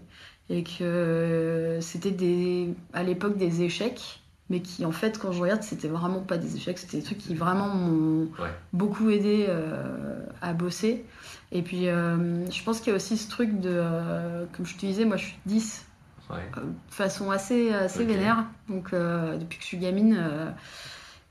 Et 0.49 0.63
que 0.63 1.77
c'était 1.81 2.11
des, 2.11 2.73
à 2.93 3.03
l'époque 3.03 3.37
des 3.37 3.61
échecs, 3.63 4.20
mais 4.51 4.59
qui 4.61 4.85
en 4.85 4.91
fait, 4.91 5.17
quand 5.17 5.31
je 5.31 5.41
regarde, 5.41 5.63
c'était 5.63 5.87
vraiment 5.87 6.19
pas 6.19 6.37
des 6.37 6.55
échecs, 6.57 6.77
c'était 6.77 6.97
des 6.97 7.03
trucs 7.03 7.17
qui 7.17 7.33
vraiment 7.33 7.69
m'ont 7.69 8.27
Ouais. 8.39 8.51
beaucoup 8.73 9.09
aidé 9.09 9.47
euh, 9.49 10.19
à 10.41 10.53
bosser. 10.53 11.03
Et 11.51 11.63
puis, 11.63 11.87
euh, 11.87 12.49
je 12.51 12.63
pense 12.63 12.79
qu'il 12.79 12.89
y 12.89 12.93
a 12.93 12.95
aussi 12.97 13.17
ce 13.17 13.29
truc 13.29 13.59
de, 13.59 13.69
euh, 13.71 14.45
comme 14.55 14.65
je 14.67 14.75
te 14.75 14.85
disais, 14.85 15.05
moi 15.05 15.17
je 15.17 15.25
suis 15.25 15.37
10 15.47 15.85
Ouais. 16.29 16.37
euh, 16.57 16.61
de 16.61 16.93
façon 16.93 17.31
assez, 17.31 17.73
assez 17.73 18.05
vénère. 18.05 18.45
Donc, 18.69 18.91
depuis 18.91 19.57
que 19.57 19.63
je 19.63 19.67
suis 19.67 19.77
gamine, 19.77 20.53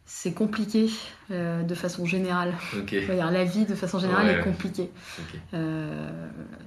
c'est 0.05 0.33
compliqué 0.33 0.91
euh, 1.31 1.63
de 1.63 1.75
façon 1.75 2.05
générale. 2.05 2.53
Ok. 2.77 2.89
Je 2.93 3.07
veux 3.07 3.15
dire, 3.15 3.31
la 3.31 3.45
vie 3.45 3.65
de 3.65 3.75
façon 3.77 3.99
générale 4.01 4.27
Ouais, 4.27 4.39
est 4.41 4.43
compliquée. 4.43 4.91
Euh, 5.55 6.11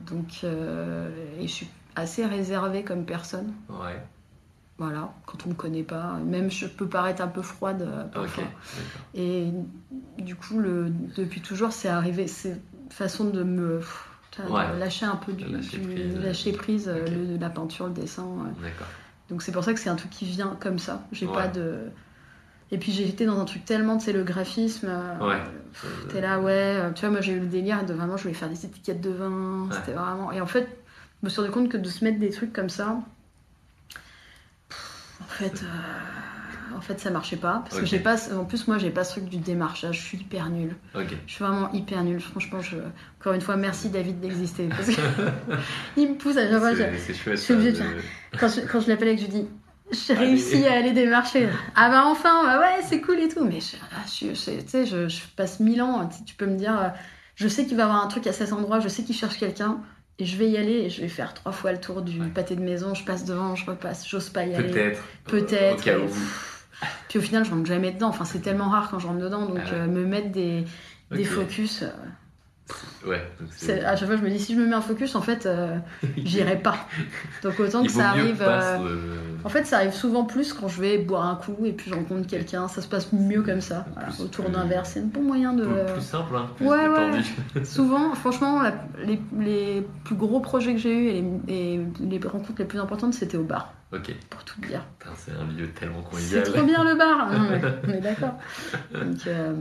donc, 0.07 0.39
euh, 0.45 1.09
et 1.39 1.47
je 1.47 1.51
suis 1.53 1.67
assez 1.95 2.25
réservée 2.25 2.83
comme 2.83 3.05
personne. 3.05 3.53
Ouais. 3.69 4.01
Voilà, 4.83 5.13
quand 5.25 5.45
on 5.45 5.49
me 5.49 5.53
connaît 5.53 5.83
pas, 5.83 6.17
même 6.25 6.51
je 6.51 6.65
peux 6.67 6.87
paraître 6.87 7.21
un 7.21 7.27
peu 7.29 7.41
froide 7.41 7.83
euh, 7.83 8.03
parfois. 8.05 8.43
Et 9.15 9.47
du 10.17 10.35
coup, 10.35 10.59
le, 10.59 10.91
depuis 11.15 11.39
toujours, 11.41 11.71
c'est 11.71 11.87
arrivé, 11.87 12.27
c'est 12.27 12.59
façon 12.89 13.25
de 13.25 13.43
me 13.43 13.79
de 14.39 14.79
lâcher 14.79 15.05
un 15.05 15.15
peu 15.15 15.31
du, 15.31 15.45
De 15.45 15.55
lâcher 15.55 15.77
du- 15.77 15.87
prise. 15.87 16.19
lâcher 16.19 16.51
prise, 16.51 16.87
euh, 16.89 17.01
Ok. 17.05 17.09
le- 17.11 17.37
la 17.37 17.49
peinture, 17.49 17.87
le 17.87 17.93
dessin. 17.93 18.23
euh. 18.23 18.67
Donc 19.29 19.41
c'est 19.41 19.51
pour 19.53 19.63
ça 19.63 19.73
que 19.73 19.79
c'est 19.79 19.89
un 19.89 19.95
truc 19.95 20.11
qui 20.11 20.25
vient 20.25 20.57
comme 20.59 20.79
ça. 20.79 21.03
J'ai 21.13 21.27
Ouais. 21.27 21.33
pas 21.33 21.47
de. 21.47 21.77
Et 22.71 22.77
puis 22.77 22.91
j'ai 22.91 23.07
été 23.07 23.25
dans 23.25 23.39
un 23.39 23.45
truc 23.45 23.63
tellement, 23.63 23.97
tu 23.97 24.05
sais, 24.05 24.11
le 24.13 24.23
graphisme. 24.23 24.87
euh, 24.89 25.29
Ouais. 25.29 25.41
T'es 26.09 26.19
là, 26.21 26.39
ouais. 26.41 26.51
euh, 26.51 26.91
Tu 26.91 27.01
vois, 27.01 27.11
moi 27.11 27.21
j'ai 27.21 27.33
eu 27.33 27.39
le 27.39 27.45
délire 27.47 27.85
de 27.85 27.93
vraiment, 27.93 28.17
je 28.17 28.23
voulais 28.23 28.33
faire 28.35 28.49
des 28.49 28.65
étiquettes 28.65 28.99
de 29.01 29.11
vin. 29.11 29.67
C'était 29.71 29.93
vraiment. 29.97 30.31
Et 30.33 30.41
en 30.41 30.45
fait, 30.47 30.67
je 31.21 31.25
me 31.27 31.29
suis 31.29 31.39
rendu 31.39 31.53
compte 31.53 31.69
que 31.69 31.77
de 31.77 31.87
se 31.87 32.03
mettre 32.03 32.19
des 32.19 32.31
trucs 32.31 32.51
comme 32.51 32.69
ça, 32.69 32.97
fait. 35.33 35.63
euh, 35.63 36.75
En 36.77 36.81
fait, 36.81 36.99
ça 36.99 37.11
marchait 37.11 37.35
pas. 37.37 37.63
Parce 37.67 37.79
que 37.79 37.85
j'ai 37.85 37.99
pas. 37.99 38.15
En 38.33 38.45
plus, 38.45 38.67
moi, 38.67 38.77
j'ai 38.77 38.89
pas 38.89 39.03
ce 39.03 39.11
truc 39.19 39.25
du 39.29 39.37
démarchage. 39.37 39.97
Je 39.99 40.01
suis 40.03 40.17
hyper 40.17 40.49
nulle. 40.49 40.75
Je 41.27 41.33
suis 41.33 41.43
vraiment 41.43 41.71
hyper 41.71 42.03
nulle. 42.03 42.19
Franchement, 42.19 42.61
je... 42.61 42.77
encore 43.19 43.33
une 43.33 43.41
fois, 43.41 43.55
merci 43.57 43.89
David 43.89 44.19
d'exister. 44.19 44.67
Parce 44.69 44.87
que 44.87 45.01
il 45.97 46.09
me 46.11 46.15
pousse 46.15 46.37
à 46.37 46.49
chaque 46.49 46.59
fois. 46.59 46.73
je- 46.73 46.77
C'est 46.83 46.97
c'est 46.99 47.13
chouette. 47.13 47.35
je 47.37 47.41
suis 47.41 47.53
obligée 47.53 47.75
ça, 47.75 47.83
de 47.83 48.37
quand 48.39 48.47
je, 48.47 48.61
quand 48.61 48.79
je 48.79 48.87
l'appelle 48.89 49.09
et 49.09 49.15
que 49.15 49.21
je 49.21 49.25
lui 49.27 49.33
dis 49.33 49.47
j'ai 49.91 50.13
Allez. 50.15 50.25
réussi 50.27 50.65
à 50.65 50.73
aller 50.73 50.91
démarcher. 50.93 51.47
Ah 51.75 51.89
bah 51.89 52.03
enfin, 52.07 52.43
bah 52.45 52.59
ouais, 52.59 52.81
c'est 52.83 53.01
cool 53.01 53.19
et 53.19 53.27
tout. 53.27 53.43
Mais 53.45 53.59
je, 53.59 53.75
ah, 53.91 53.97
je, 54.07 54.33
je- 54.33 54.85
je, 54.85 55.07
je 55.07 55.21
passe 55.35 55.59
mille 55.59 55.81
ans. 55.83 56.09
Tu, 56.25 56.33
peux 56.35 56.47
me 56.47 56.55
dire, 56.57 56.79
euh, 56.79 56.87
je 57.35 57.47
sais 57.47 57.65
qu'il 57.65 57.77
va 57.77 57.83
y 57.83 57.85
avoir 57.85 58.03
un 58.03 58.07
truc 58.07 58.25
à 58.25 58.33
cet 58.33 58.51
endroit, 58.53 58.79
je 58.79 58.87
sais 58.87 59.03
qu'il 59.03 59.15
cherche 59.15 59.37
quelqu'un. 59.37 59.79
Et 60.19 60.25
je 60.25 60.37
vais 60.37 60.47
y 60.49 60.57
aller 60.57 60.73
et 60.73 60.89
je 60.89 61.01
vais 61.01 61.07
faire 61.07 61.33
trois 61.33 61.51
fois 61.51 61.71
le 61.71 61.79
tour 61.79 62.01
du 62.03 62.19
Ouais. 62.21 62.27
pâté 62.27 62.55
de 62.55 62.61
maison. 62.61 62.93
Je 62.93 63.03
passe 63.03 63.25
devant, 63.25 63.55
je 63.55 63.65
repasse, 63.65 64.07
j'ose 64.07 64.29
pas 64.29 64.45
y 64.45 64.53
aller. 64.53 64.69
Peut-être. 64.69 65.03
Peut-être. 65.25 65.83
Pff, 65.83 66.67
Puis 67.09 67.19
au 67.19 67.21
final, 67.21 67.43
je 67.45 67.51
rentre 67.51 67.65
jamais 67.65 67.91
dedans. 67.91 68.09
Enfin, 68.09 68.25
c'est 68.25 68.39
tellement 68.41 68.69
rare 68.69 68.89
quand 68.91 68.99
je 68.99 69.07
rentre 69.07 69.19
dedans. 69.19 69.47
Donc, 69.47 69.57
Ah 69.59 69.69
ouais. 69.69 69.75
euh, 69.79 69.87
me 69.87 70.05
mettre 70.05 70.31
des, 70.31 70.65
des 71.11 71.23
focus. 71.23 71.83
Ouais. 73.05 73.21
c'est- 73.51 73.65
c'est- 73.79 73.83
à 73.83 73.95
chaque 73.97 74.07
fois, 74.07 74.15
je 74.15 74.21
me 74.21 74.29
dis, 74.29 74.39
si 74.39 74.55
je 74.55 74.59
me 74.59 74.65
mets 74.65 74.73
un 74.75 74.79
focus, 74.81 75.15
en 75.15 75.21
fait, 75.21 75.45
euh, 75.45 75.75
j'irai 76.17 76.57
pas. 76.57 76.75
Donc 77.43 77.59
autant 77.59 77.83
que 77.83 77.91
ça 77.91 78.09
arrive. 78.11 78.41
euh, 78.41 78.77
En 79.43 79.49
fait, 79.49 79.65
ça 79.65 79.77
arrive 79.77 79.91
souvent 79.91 80.23
plus 80.23 80.53
quand 80.53 80.69
je 80.69 80.79
vais 80.81 80.97
boire 80.97 81.25
un 81.25 81.35
coup 81.35 81.57
et 81.65 81.73
puis 81.73 81.89
je 81.89 81.95
rencontre 81.95 82.25
quelqu'un. 82.27 82.69
Ça 82.69 82.81
se 82.81 82.87
passe 82.87 83.11
mieux 83.11 83.41
comme 83.41 83.59
ça. 83.59 83.85
Voilà, 83.93 84.07
autour 84.19 84.45
plus- 84.45 84.53
d'un 84.53 84.63
verre, 84.65 84.85
c'est 84.85 85.01
un 85.01 85.05
bon 85.07 85.21
moyen 85.23 85.51
de. 85.53 85.65
Plus, 85.65 85.93
plus 85.93 86.01
simple, 86.01 86.33
hein, 86.37 86.47
plus 86.55 86.65
Ouais, 86.65 86.87
ouais. 86.87 87.63
Souvent, 87.65 88.13
franchement, 88.15 88.61
la- 88.61 88.73
les, 89.05 89.19
les 89.39 89.85
plus 90.05 90.15
gros 90.15 90.39
projets 90.39 90.71
que 90.73 90.79
j'ai 90.79 90.95
eus 90.97 91.07
et 91.09 91.25
les, 91.47 91.73
et 91.73 91.85
les 92.09 92.19
rencontres 92.27 92.59
les 92.59 92.65
plus 92.65 92.79
importantes, 92.79 93.13
c'était 93.13 93.37
au 93.37 93.43
bar, 93.43 93.73
Ok. 93.91 94.15
pour 94.29 94.43
tout 94.45 94.61
dire. 94.61 94.85
Putain, 94.99 95.11
C'est 95.17 95.31
un 95.33 95.45
lieu 95.59 95.67
tellement 95.71 96.01
C'est 96.03 96.09
convivial. 96.11 96.43
trop 96.43 96.63
bien 96.63 96.83
le 96.85 96.95
bar. 96.95 97.29
Non, 97.33 97.49
mais 97.51 97.61
on 97.85 97.89
est 97.97 98.01
d'accord. 98.01 98.39
Donc, 98.93 99.27
euh, 99.27 99.53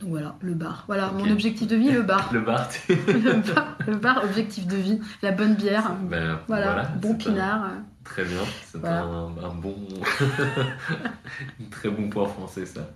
donc 0.00 0.10
voilà, 0.10 0.36
le 0.40 0.54
bar. 0.54 0.84
Voilà, 0.86 1.10
mon 1.12 1.30
objectif 1.30 1.66
de 1.68 1.76
vie, 1.76 1.90
le 1.90 2.02
bar. 2.02 2.28
Le 2.32 2.40
bar, 2.40 2.68
tu- 2.68 2.94
le 2.94 3.54
bar. 3.54 3.76
Le 3.86 3.96
bar, 3.96 4.24
objectif 4.24 4.66
de 4.66 4.76
vie, 4.76 5.00
la 5.22 5.32
bonne 5.32 5.54
bière. 5.54 5.92
Ben, 6.10 6.38
Voilà, 6.48 6.84
bon 7.00 7.12
un- 7.12 7.14
pinard. 7.14 7.70
Très 8.04 8.24
bien, 8.24 8.40
c'est 8.64 8.78
Voilà. 8.78 9.02
un, 9.02 9.26
un 9.42 9.54
bon. 9.54 9.74
un 11.60 11.70
très 11.70 11.88
bon 11.90 12.08
point 12.08 12.26
français, 12.28 12.66
ça. 12.66 12.88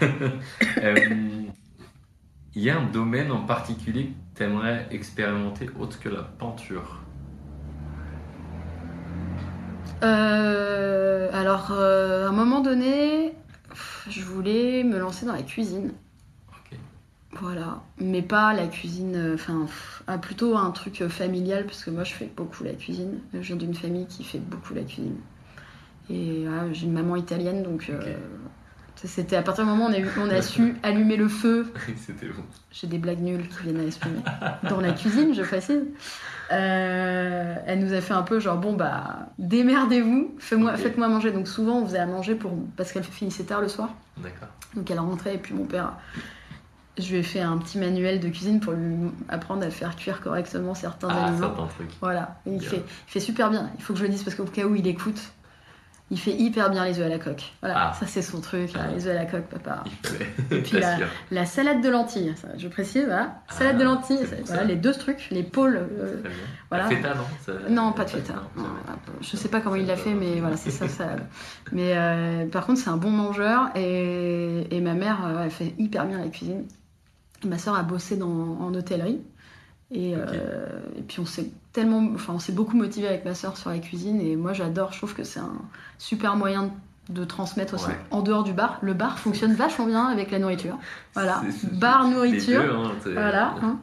Euh, 0.82 0.96
Il 2.54 2.62
y 2.62 2.70
a 2.70 2.78
un 2.78 2.86
domaine 2.86 3.30
en 3.30 3.42
particulier 3.42 4.12
que 4.34 4.38
tu 4.38 4.42
aimerais 4.44 4.88
expérimenter 4.90 5.68
autre 5.78 6.00
que 6.00 6.08
la 6.08 6.22
peinture? 6.22 7.00
Euh, 10.02 11.28
alors, 11.32 11.68
euh, 11.72 12.26
à 12.26 12.28
un 12.28 12.32
moment 12.32 12.60
donné, 12.60 13.34
je 14.08 14.22
voulais 14.22 14.82
me 14.84 14.98
lancer 14.98 15.26
dans 15.26 15.32
la 15.32 15.42
cuisine. 15.42 15.92
Voilà, 17.40 17.82
mais 18.00 18.22
pas 18.22 18.52
la 18.52 18.66
cuisine, 18.66 19.14
euh, 19.14 19.34
enfin, 19.34 19.66
ah, 20.06 20.18
plutôt 20.18 20.56
un 20.56 20.70
truc 20.72 21.02
euh, 21.02 21.08
familial, 21.08 21.64
parce 21.66 21.84
que 21.84 21.90
moi 21.90 22.02
je 22.04 22.12
fais 22.14 22.28
beaucoup 22.36 22.64
la 22.64 22.72
cuisine. 22.72 23.20
Je 23.32 23.38
viens 23.38 23.56
d'une 23.56 23.74
famille 23.74 24.06
qui 24.06 24.24
fait 24.24 24.38
beaucoup 24.40 24.74
la 24.74 24.82
cuisine. 24.82 25.16
Et 26.10 26.44
voilà, 26.46 26.72
j'ai 26.72 26.86
une 26.86 26.92
maman 26.94 27.16
italienne, 27.16 27.62
donc 27.62 27.88
euh. 27.90 28.00
C'était 29.04 29.36
à 29.36 29.42
partir 29.42 29.62
du 29.62 29.70
moment 29.70 29.86
où 29.86 29.88
on 29.90 29.92
a, 29.92 29.98
eu- 30.00 30.08
on 30.18 30.28
a 30.28 30.42
su 30.42 30.74
allumer 30.82 31.16
le 31.16 31.28
feu. 31.28 31.72
C'était 31.96 32.26
bon. 32.26 32.42
J'ai 32.72 32.88
des 32.88 32.98
blagues 32.98 33.20
nulles 33.20 33.46
qui 33.46 33.62
viennent 33.62 33.78
à 33.78 33.84
exprimer. 33.84 34.18
Dans 34.68 34.80
la 34.80 34.90
cuisine, 34.90 35.32
je 35.34 35.42
précise. 35.42 35.82
Euh, 36.50 37.54
elle 37.66 37.78
nous 37.78 37.92
a 37.92 38.00
fait 38.00 38.14
un 38.14 38.22
peu 38.22 38.40
genre, 38.40 38.56
bon, 38.56 38.72
bah, 38.74 39.28
démerdez-vous, 39.38 40.34
faites-moi 40.40 41.08
manger. 41.08 41.30
Donc 41.30 41.46
souvent, 41.46 41.78
on 41.82 41.86
faisait 41.86 41.98
à 41.98 42.06
manger 42.06 42.34
pour... 42.34 42.52
parce 42.76 42.90
qu'elle 42.92 43.04
finissait 43.04 43.44
tard 43.44 43.60
le 43.60 43.68
soir. 43.68 43.90
D'accord. 44.16 44.48
Donc 44.74 44.90
elle 44.90 44.98
rentrait 44.98 45.36
et 45.36 45.38
puis 45.38 45.54
mon 45.54 45.64
père, 45.64 45.92
je 47.02 47.10
lui 47.12 47.18
ai 47.18 47.22
fait 47.22 47.40
un 47.40 47.56
petit 47.58 47.78
manuel 47.78 48.20
de 48.20 48.28
cuisine 48.28 48.60
pour 48.60 48.72
lui 48.72 48.94
apprendre 49.28 49.64
à 49.64 49.70
faire 49.70 49.96
cuire 49.96 50.20
correctement 50.20 50.74
certains 50.74 51.08
Ah, 51.10 51.24
aliments. 51.26 51.40
certains 51.48 51.66
trucs. 51.66 51.90
Voilà, 52.00 52.38
Et 52.46 52.52
il 52.54 52.60
fait, 52.62 52.76
il 52.76 53.10
fait 53.10 53.20
super 53.20 53.50
bien. 53.50 53.70
Il 53.76 53.82
faut 53.82 53.92
que 53.92 53.98
je 53.98 54.04
le 54.04 54.10
dise 54.10 54.22
parce 54.24 54.36
qu'au 54.36 54.44
cas 54.44 54.64
où 54.64 54.74
il 54.74 54.86
écoute, 54.86 55.20
il 56.10 56.18
fait 56.18 56.32
hyper 56.32 56.70
bien 56.70 56.86
les 56.86 56.98
œufs 57.00 57.04
à 57.04 57.10
la 57.10 57.18
coque. 57.18 57.52
Voilà, 57.60 57.90
Ah. 57.90 57.92
ça 58.00 58.06
c'est 58.06 58.22
son 58.22 58.40
truc, 58.40 58.72
là, 58.72 58.80
Ah. 58.88 58.92
les 58.94 59.06
œufs 59.06 59.14
à 59.14 59.18
la 59.18 59.26
coque, 59.26 59.44
papa. 59.44 59.84
Et 60.50 60.62
puis 60.62 60.78
la, 61.30 61.44
salade 61.44 61.82
de 61.82 61.88
lentilles, 61.90 62.32
ça, 62.40 62.48
je 62.56 62.66
précise, 62.66 63.04
voilà. 63.04 63.42
Salade 63.50 63.74
Ah, 63.76 63.78
de 63.80 63.84
lentilles, 63.84 64.26
voilà, 64.46 64.64
les 64.64 64.76
deux 64.76 64.94
trucs, 64.94 65.28
les 65.30 65.42
pôles. 65.42 65.76
euh, 65.76 66.22
voilà. 66.70 66.84
La 66.84 66.96
feta, 66.96 67.14
non? 67.14 67.24
Ça- 67.44 67.52
non, 67.68 67.92
pas 67.92 68.06
de 68.06 68.10
feta. 68.10 68.32
Non, 68.56 68.62
Non, 68.62 68.68
je 69.20 69.36
sais 69.36 69.48
pas 69.50 69.60
comment 69.60 69.76
il 69.76 69.86
l'a 69.86 69.96
fait, 69.96 70.14
mais 70.14 70.40
voilà, 70.40 70.56
c'est 70.56 70.70
ça, 70.70 70.88
salade. 70.88 71.26
Mais 71.72 71.92
euh, 71.94 72.46
par 72.46 72.64
contre, 72.64 72.80
c'est 72.80 72.88
un 72.88 72.96
bon 72.96 73.10
mangeur 73.10 73.68
et, 73.74 74.66
et 74.74 74.80
ma 74.80 74.94
mère, 74.94 75.18
euh, 75.26 75.42
elle 75.44 75.50
fait 75.50 75.74
hyper 75.78 76.06
bien 76.06 76.16
la 76.20 76.28
cuisine. 76.28 76.64
Ma 77.46 77.58
soeur 77.58 77.74
a 77.76 77.82
bossé 77.82 78.16
dans, 78.16 78.28
en 78.60 78.74
hôtellerie. 78.74 79.20
Et, 79.90 80.14
euh, 80.14 80.66
et 80.98 81.02
puis 81.02 81.20
on 81.20 81.24
s'est 81.24 81.50
tellement, 81.72 82.10
enfin 82.14 82.34
on 82.34 82.38
s'est 82.38 82.52
beaucoup 82.52 82.76
motivé 82.76 83.08
avec 83.08 83.24
ma 83.24 83.34
soeur 83.34 83.56
sur 83.56 83.70
la 83.70 83.78
cuisine 83.78 84.20
et 84.20 84.36
moi 84.36 84.52
j'adore, 84.52 84.92
je 84.92 84.98
trouve 84.98 85.14
que 85.14 85.24
c'est 85.24 85.40
un 85.40 85.54
super 85.96 86.36
moyen 86.36 86.70
de 87.08 87.24
transmettre 87.24 87.72
aussi 87.74 87.86
Ouais. 87.86 87.98
en 88.10 88.20
dehors 88.20 88.44
du 88.44 88.52
bar. 88.52 88.78
Le 88.82 88.92
bar 88.92 89.18
fonctionne 89.18 89.54
vachement 89.54 89.86
bien 89.86 90.04
avec 90.08 90.30
la 90.30 90.38
nourriture. 90.40 90.76
Voilà, 91.14 91.40
bar 91.72 92.06
nourriture. 92.06 92.60
deux, 92.62 92.70
hein, 92.70 92.92
Voilà. 93.14 93.54
hein. 93.62 93.78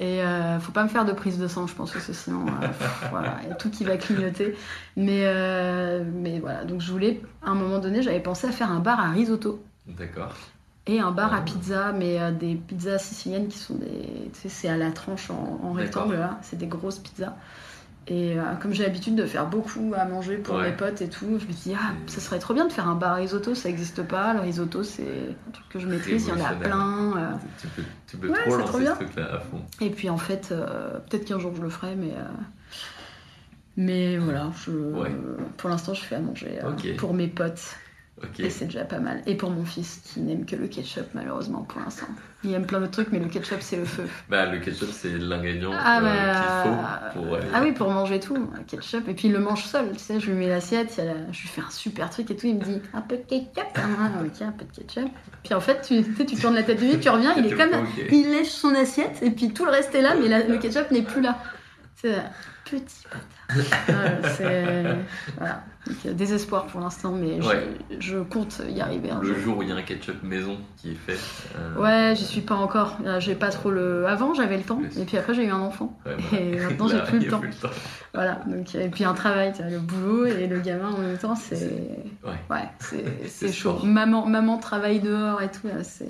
Et 0.00 0.22
euh, 0.22 0.58
faut 0.60 0.72
pas 0.72 0.82
me 0.82 0.88
faire 0.88 1.04
de 1.04 1.12
prise 1.12 1.38
de 1.38 1.46
sang, 1.46 1.66
je 1.66 1.74
pense 1.74 1.90
que 1.92 2.00
sinon, 2.00 2.46
euh, 2.46 2.66
voilà, 3.10 3.36
il 3.42 3.48
y 3.50 3.52
a 3.52 3.54
tout 3.54 3.68
qui 3.70 3.84
va 3.84 3.96
clignoter. 3.98 4.56
Mais, 4.96 5.20
euh, 5.24 6.02
mais 6.10 6.40
voilà, 6.40 6.64
donc 6.64 6.80
je 6.80 6.90
voulais, 6.90 7.20
à 7.44 7.50
un 7.50 7.54
moment 7.54 7.78
donné, 7.80 8.02
j'avais 8.02 8.20
pensé 8.20 8.46
à 8.46 8.50
faire 8.50 8.70
un 8.72 8.80
bar 8.80 8.98
à 8.98 9.10
risotto 9.10 9.62
D'accord. 9.86 10.32
Et 10.86 11.00
un 11.00 11.10
bar 11.12 11.32
à 11.32 11.40
pizza, 11.40 11.92
mais 11.92 12.20
euh, 12.20 12.30
des 12.30 12.54
pizzas 12.56 12.98
siciliennes 12.98 13.48
qui 13.48 13.58
sont 13.58 13.74
des, 13.74 14.30
tu 14.32 14.40
sais, 14.40 14.48
c'est 14.48 14.68
à 14.68 14.76
la 14.76 14.90
tranche 14.90 15.30
en, 15.30 15.60
en 15.62 15.72
rectangle 15.72 16.16
là, 16.16 16.38
c'est 16.42 16.56
des 16.58 16.66
grosses 16.66 16.98
pizzas. 16.98 17.34
Et 18.06 18.38
euh, 18.38 18.42
comme 18.60 18.74
j'ai 18.74 18.82
l'habitude 18.82 19.16
de 19.16 19.24
faire 19.24 19.46
beaucoup 19.46 19.94
à 19.96 20.04
manger 20.04 20.36
pour 20.36 20.56
Ouais. 20.56 20.70
mes 20.70 20.76
potes 20.76 21.00
et 21.00 21.08
tout, 21.08 21.38
je 21.38 21.46
me 21.46 21.52
dis 21.52 21.72
ah, 21.74 21.92
ça 22.06 22.20
serait 22.20 22.38
trop 22.38 22.52
bien 22.52 22.66
de 22.66 22.72
faire 22.72 22.86
un 22.86 22.96
bar 22.96 23.12
à 23.12 23.14
risotto, 23.14 23.54
ça 23.54 23.70
n'existe 23.70 24.02
pas. 24.02 24.34
Le 24.34 24.40
risotto 24.40 24.82
c'est 24.82 25.02
un 25.48 25.50
truc 25.52 25.66
que 25.70 25.78
je 25.78 25.86
maîtrise, 25.88 26.26
il 26.26 26.38
y 26.38 26.42
en 26.42 26.44
a 26.44 26.52
plein. 26.52 27.16
euh. 27.16 27.30
Tu 27.58 27.66
peux, 27.68 27.82
tu 28.06 28.16
peux 28.18 28.28
Ouais, 28.28 28.34
trop 28.42 28.50
lancer 28.58 28.64
trop 28.68 28.76
ce 28.78 28.82
bien. 28.82 28.94
truc-là 28.94 29.34
à 29.36 29.38
fond. 29.40 29.62
Et 29.80 29.88
puis 29.88 30.10
en 30.10 30.18
fait, 30.18 30.50
euh, 30.52 30.98
peut-être 31.08 31.24
qu'un 31.24 31.38
jour 31.38 31.52
je 31.56 31.62
le 31.62 31.70
ferai, 31.70 31.96
mais. 31.96 32.12
Mais 33.76 34.18
voilà, 34.18 34.52
je, 34.64 34.70
Ouais. 34.70 35.10
pour 35.56 35.68
l'instant 35.70 35.94
je 35.94 36.02
fais 36.02 36.14
à 36.16 36.20
manger 36.20 36.58
pour 36.96 37.12
mes 37.14 37.26
potes 37.26 37.74
Et 38.38 38.48
c'est 38.50 38.66
déjà 38.66 38.84
pas 38.84 39.00
mal. 39.00 39.22
Et 39.26 39.34
pour 39.34 39.50
mon 39.50 39.64
fils 39.64 40.00
qui 40.04 40.20
n'aime 40.20 40.46
que 40.46 40.54
le 40.54 40.68
ketchup 40.68 41.06
malheureusement 41.14 41.62
pour 41.62 41.80
l'instant. 41.80 42.06
Il 42.44 42.54
aime 42.54 42.64
plein 42.64 42.80
de 42.80 42.86
trucs 42.86 43.10
mais 43.10 43.18
le 43.18 43.26
ketchup 43.28 43.58
c'est 43.60 43.76
le 43.76 43.84
feu. 43.84 44.04
Bah, 44.28 44.46
le 44.46 44.60
ketchup, 44.60 44.88
c'est 44.92 45.18
l'ingrédient 45.18 45.72
Ah, 45.74 45.98
euh, 45.98 46.02
bah, 46.02 47.10
qu'il 47.12 47.22
faut 47.22 47.24
pour. 47.26 47.34
euh, 47.34 47.40
Ah 47.52 47.60
oui, 47.62 47.72
pour 47.72 47.90
manger 47.90 48.20
tout, 48.20 48.48
ketchup. 48.68 49.08
Et 49.08 49.14
puis 49.14 49.28
il 49.28 49.32
le 49.32 49.40
mange 49.40 49.64
seul, 49.64 49.90
tu 49.92 49.98
sais, 49.98 50.20
je 50.20 50.30
lui 50.30 50.38
mets 50.38 50.48
l'assiette, 50.48 50.96
la- 50.98 51.32
je 51.32 51.40
lui 51.42 51.48
fais 51.48 51.60
un 51.62 51.70
super 51.70 52.08
truc 52.08 52.30
et 52.30 52.36
tout, 52.36 52.46
il 52.46 52.54
me 52.56 52.62
dit 52.64 52.80
un 52.92 53.00
peu 53.00 53.16
de 53.16 53.22
ketchup, 53.22 53.66
ah, 53.76 53.80
ok, 54.24 54.42
un 54.42 54.52
peu 54.52 54.64
de 54.64 54.70
ketchup. 54.70 55.10
Puis 55.42 55.54
en 55.54 55.60
fait, 55.60 55.80
tu, 55.82 56.02
tu 56.04 56.14
sais, 56.14 56.24
tu 56.26 56.36
tournes 56.36 56.54
la 56.54 56.62
tête 56.62 56.80
de 56.80 56.86
lui, 56.86 57.00
tu 57.00 57.08
reviens, 57.08 57.34
il 57.36 57.46
est 57.46 57.56
comme 57.56 57.70
il 58.12 58.30
lèche 58.30 58.48
son 58.50 58.74
assiette 58.76 59.18
et 59.22 59.30
puis 59.32 59.52
tout 59.52 59.64
le 59.64 59.70
reste 59.72 59.94
est 59.94 60.02
là, 60.02 60.14
mais 60.20 60.28
la- 60.28 60.44
le 60.46 60.58
ketchup 60.58 60.90
n'est 60.92 61.02
plus 61.02 61.20
là. 61.20 61.38
C'est 61.96 62.14
petit 62.64 63.04
bâtard. 63.10 63.20
C'est 64.36 64.84
voilà. 65.36 65.64
Donc, 65.86 65.96
euh, 66.06 66.12
désespoir 66.14 66.66
pour 66.66 66.80
l'instant, 66.80 67.12
mais 67.12 67.42
je- 67.42 67.46
Ouais. 67.46 67.68
je, 67.98 68.18
compte 68.18 68.62
y 68.70 68.80
arriver 68.80 69.10
un 69.10 69.20
Le 69.20 69.38
jour. 69.38 69.58
où 69.58 69.62
il 69.62 69.68
y 69.68 69.72
a 69.72 69.74
un 69.74 69.82
ketchup 69.82 70.22
maison 70.22 70.56
qui 70.78 70.92
est 70.92 70.94
fait. 70.94 71.18
euh, 71.58 71.76
Ouais, 71.76 72.16
j'y 72.16 72.24
suis 72.24 72.40
pas 72.40 72.54
encore. 72.54 72.96
Là, 73.04 73.20
J'ai 73.20 73.34
pas 73.34 73.50
trop 73.50 73.70
le. 73.70 74.06
Avant, 74.06 74.32
j'avais 74.32 74.56
le 74.56 74.62
temps, 74.62 74.80
et 74.98 75.04
puis 75.04 75.16
après, 75.18 75.34
j'ai 75.34 75.44
eu 75.44 75.50
un 75.50 75.60
enfant. 75.60 75.98
ouais, 76.06 76.16
bah, 76.16 76.38
Et 76.38 76.56
maintenant, 76.58 76.88
j'ai 76.88 77.02
plus 77.06 77.18
le 77.18 77.28
temps. 77.28 77.40
plus 77.40 77.48
le 77.50 77.54
temps. 77.54 77.74
Voilà. 78.14 78.40
Donc, 78.46 78.74
et 78.74 78.88
puis 78.88 79.04
un 79.04 79.12
travail, 79.14 79.52
le 79.70 79.78
boulot 79.78 80.24
et 80.26 80.46
le 80.46 80.58
gamin 80.60 80.90
en 80.90 80.98
même 80.98 81.18
temps, 81.18 81.36
c'est. 81.36 81.70
Ouais. 82.24 82.68
C'est 83.26 83.52
chaud. 83.52 83.72
sport. 83.74 83.86
Maman, 83.86 84.26
maman 84.26 84.56
travaille 84.58 85.00
dehors 85.00 85.42
et 85.42 85.50
tout, 85.50 85.68
c'est. 85.82 86.08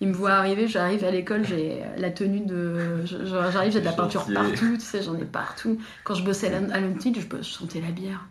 Il 0.00 0.08
me 0.08 0.14
voit 0.14 0.32
arriver, 0.32 0.66
j'arrive 0.66 1.04
à 1.04 1.10
l'école, 1.12 1.44
j'ai 1.46 1.80
la 1.98 2.10
tenue 2.10 2.40
de. 2.40 3.04
J'arrive, 3.04 3.70
j'ai 3.72 3.80
de 3.80 3.84
la 3.84 3.92
peinture 3.92 4.24
partout, 4.32 4.74
tu 4.74 4.80
sais, 4.80 5.00
j'en 5.02 5.14
ai 5.16 5.24
partout. 5.24 5.78
Quand 6.04 6.14
je 6.14 6.24
bossais 6.24 6.52
à 6.52 6.80
je, 7.20 7.20
je 7.38 7.42
sentais 7.42 7.80
la 7.80 7.90
bière. 7.92 8.26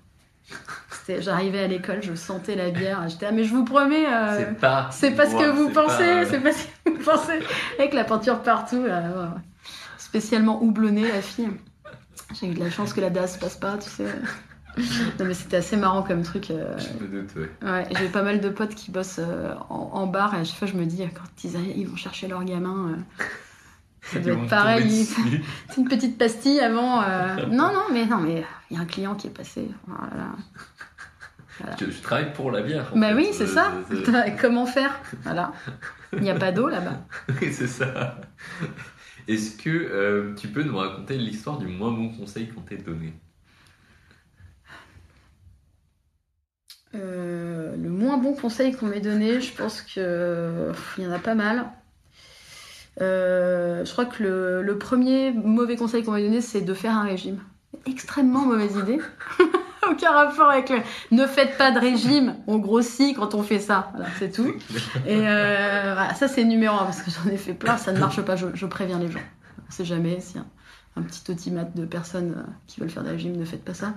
J'arrivais 1.20 1.60
à 1.64 1.68
l'école, 1.68 2.02
je 2.02 2.14
sentais 2.16 2.56
la 2.56 2.70
bière. 2.70 3.08
J'étais, 3.10 3.26
ah, 3.26 3.32
mais 3.32 3.44
je 3.44 3.54
vous 3.54 3.66
promets, 3.66 4.06
euh, 4.06 4.38
C'est 4.38 4.58
pas. 4.60 4.90
c'est 4.92 5.12
pas 5.12 5.30
ce 5.30 5.36
que 5.36 5.50
vous 5.50 5.70
pensez, 5.70 6.04
euh, 6.04 6.26
c'est 6.30 6.40
pas 6.40 6.54
ce 6.54 6.64
que 6.86 6.90
vous 6.92 7.04
pensez. 7.04 7.40
Avec 7.80 7.94
la 7.94 8.04
peinture 8.06 8.42
partout, 8.42 8.84
euh, 8.88 9.26
spécialement 9.98 10.62
houblonnée, 10.64 11.08
la 11.12 11.22
fille. 11.22 11.50
J'ai 12.40 12.48
eu 12.48 12.54
de 12.54 12.60
la 12.60 12.70
chance 12.70 12.94
que 12.94 13.02
la 13.02 13.10
DAS 13.10 13.38
passe 13.38 13.58
pas, 13.58 13.78
tu 13.78 13.90
sais. 13.90 14.06
Non, 15.20 15.26
mais 15.26 15.34
c'était 15.34 15.58
assez 15.58 15.76
marrant 15.76 16.02
comme 16.02 16.22
truc. 16.24 16.50
euh, 16.50 16.78
Je 16.78 17.04
me 17.04 17.10
doute, 17.22 17.36
ouais. 17.36 17.70
Ouais, 17.70 17.88
j'ai 18.00 18.08
pas 18.08 18.22
mal 18.22 18.40
de 18.40 18.48
potes 18.50 18.74
qui 18.74 18.90
bossent 18.92 19.20
en, 19.70 19.90
en 19.94 20.08
bar 20.08 20.34
et 20.34 20.38
à 20.40 20.44
chaque 20.46 20.60
fois 20.60 20.68
je 20.68 20.76
me 20.76 20.86
dis 20.86 21.04
quand 21.14 21.44
ils, 21.44 21.58
arrivent, 21.58 21.74
ils 21.78 21.88
vont 21.88 21.98
chercher 21.98 22.30
leur 22.30 22.42
gamin, 22.46 22.96
ça 24.02 24.20
doit 24.20 24.34
être 24.34 24.48
pareil. 24.48 25.06
C'est 25.06 25.78
une 25.78 25.88
petite 25.88 26.18
pastille 26.18 26.60
avant. 26.60 27.02
euh, 27.04 27.46
Non, 27.52 27.72
non, 27.74 27.84
mais 27.92 28.06
non, 28.06 28.18
mais 28.18 28.44
il 28.70 28.78
y 28.78 28.80
a 28.80 28.84
un 28.84 28.86
client 28.86 29.16
qui 29.16 29.28
est 29.28 29.32
passé. 29.32 29.68
Voilà. 29.88 30.32
Je, 31.80 31.92
je 31.92 32.02
travaille 32.02 32.34
pour 32.34 32.50
la 32.52 32.62
bière. 32.62 32.92
Bah 32.96 33.10
fait. 33.10 33.14
oui, 33.16 33.28
c'est 33.34 33.44
Euh, 33.44 33.48
ça. 33.48 33.72
c'est- 33.90 34.36
Comment 34.42 34.66
faire? 34.66 35.00
Voilà. 35.24 35.54
Il 36.14 36.22
n'y 36.22 36.30
a 36.32 36.36
pas 36.36 36.52
d'eau 36.52 36.68
là-bas. 36.68 37.06
c'est- 37.40 37.68
ça. 37.68 38.20
Est-ce 39.28 39.56
que 39.56 39.70
euh, 39.70 40.34
tu 40.36 40.48
peux 40.48 40.64
nous 40.64 40.76
raconter 40.76 41.18
l'histoire 41.18 41.60
du 41.60 41.68
moins 41.68 41.92
bon 41.92 42.10
conseil 42.10 42.50
qu'on 42.50 42.62
t'ait 42.62 42.78
donné? 42.78 43.14
Euh, 46.96 47.76
le 47.78 47.90
moins 47.90 48.18
bon 48.18 48.34
conseil 48.34 48.74
qu'on 48.76 48.88
m'ait 48.88 49.00
donné, 49.00 49.40
je 49.40 49.54
pense 49.56 49.82
que 49.82 50.72
il 50.98 51.04
y 51.04 51.08
en 51.08 51.12
a 51.12 51.20
pas 51.20 51.36
mal. 51.36 51.66
Euh, 53.00 53.86
je 53.86 53.92
crois 53.92 54.06
que 54.06 54.24
le, 54.64 54.78
premier 54.78 55.32
mauvais 55.32 55.76
conseil 55.76 56.04
qu'on 56.04 56.12
m'a 56.12 56.22
donné, 56.22 56.42
c'est 56.42 56.62
de 56.62 56.74
faire 56.74 56.96
un 56.96 57.04
régime. 57.04 57.40
Extrêmement 57.86 58.46
mauvaise 58.46 58.76
idée. 58.76 59.00
Aucun 59.90 60.12
rapport 60.12 60.50
avec 60.50 60.70
le. 60.70 60.78
Ne 61.12 61.26
faites 61.26 61.58
pas 61.58 61.72
de 61.72 61.80
régime. 61.80 62.36
On 62.48 62.60
grossit 62.60 63.16
quand 63.16 63.34
on 63.34 63.44
fait 63.44 63.60
ça. 63.60 63.92
C'est 64.20 64.32
tout. 64.32 64.54
Et 65.08 65.28
euh, 65.28 65.96
ça 66.14 66.28
c'est 66.28 66.44
numéro 66.44 66.76
un 66.76 66.84
parce 66.84 67.02
que 67.02 67.10
j'en 67.10 67.30
ai 67.32 67.38
fait 67.38 67.54
plein. 67.54 67.78
Ça 67.78 67.92
ne 67.92 68.00
marche 68.00 68.22
pas. 68.22 68.36
Je, 68.36 68.66
préviens 68.68 69.00
les 69.00 69.10
gens. 69.10 69.20
On 69.68 69.72
sait 69.72 69.86
jamais 69.86 70.20
y 70.36 70.38
a 70.38 70.46
un 70.98 71.02
petit 71.02 71.32
automate 71.32 71.76
de 71.76 71.86
personnes 71.86 72.36
euh, 72.38 72.52
qui 72.68 72.80
veulent 72.80 72.90
faire 72.90 73.04
des 73.04 73.12
régimes, 73.12 73.38
ne 73.38 73.46
faites 73.46 73.64
pas 73.64 73.74
ça. 73.74 73.96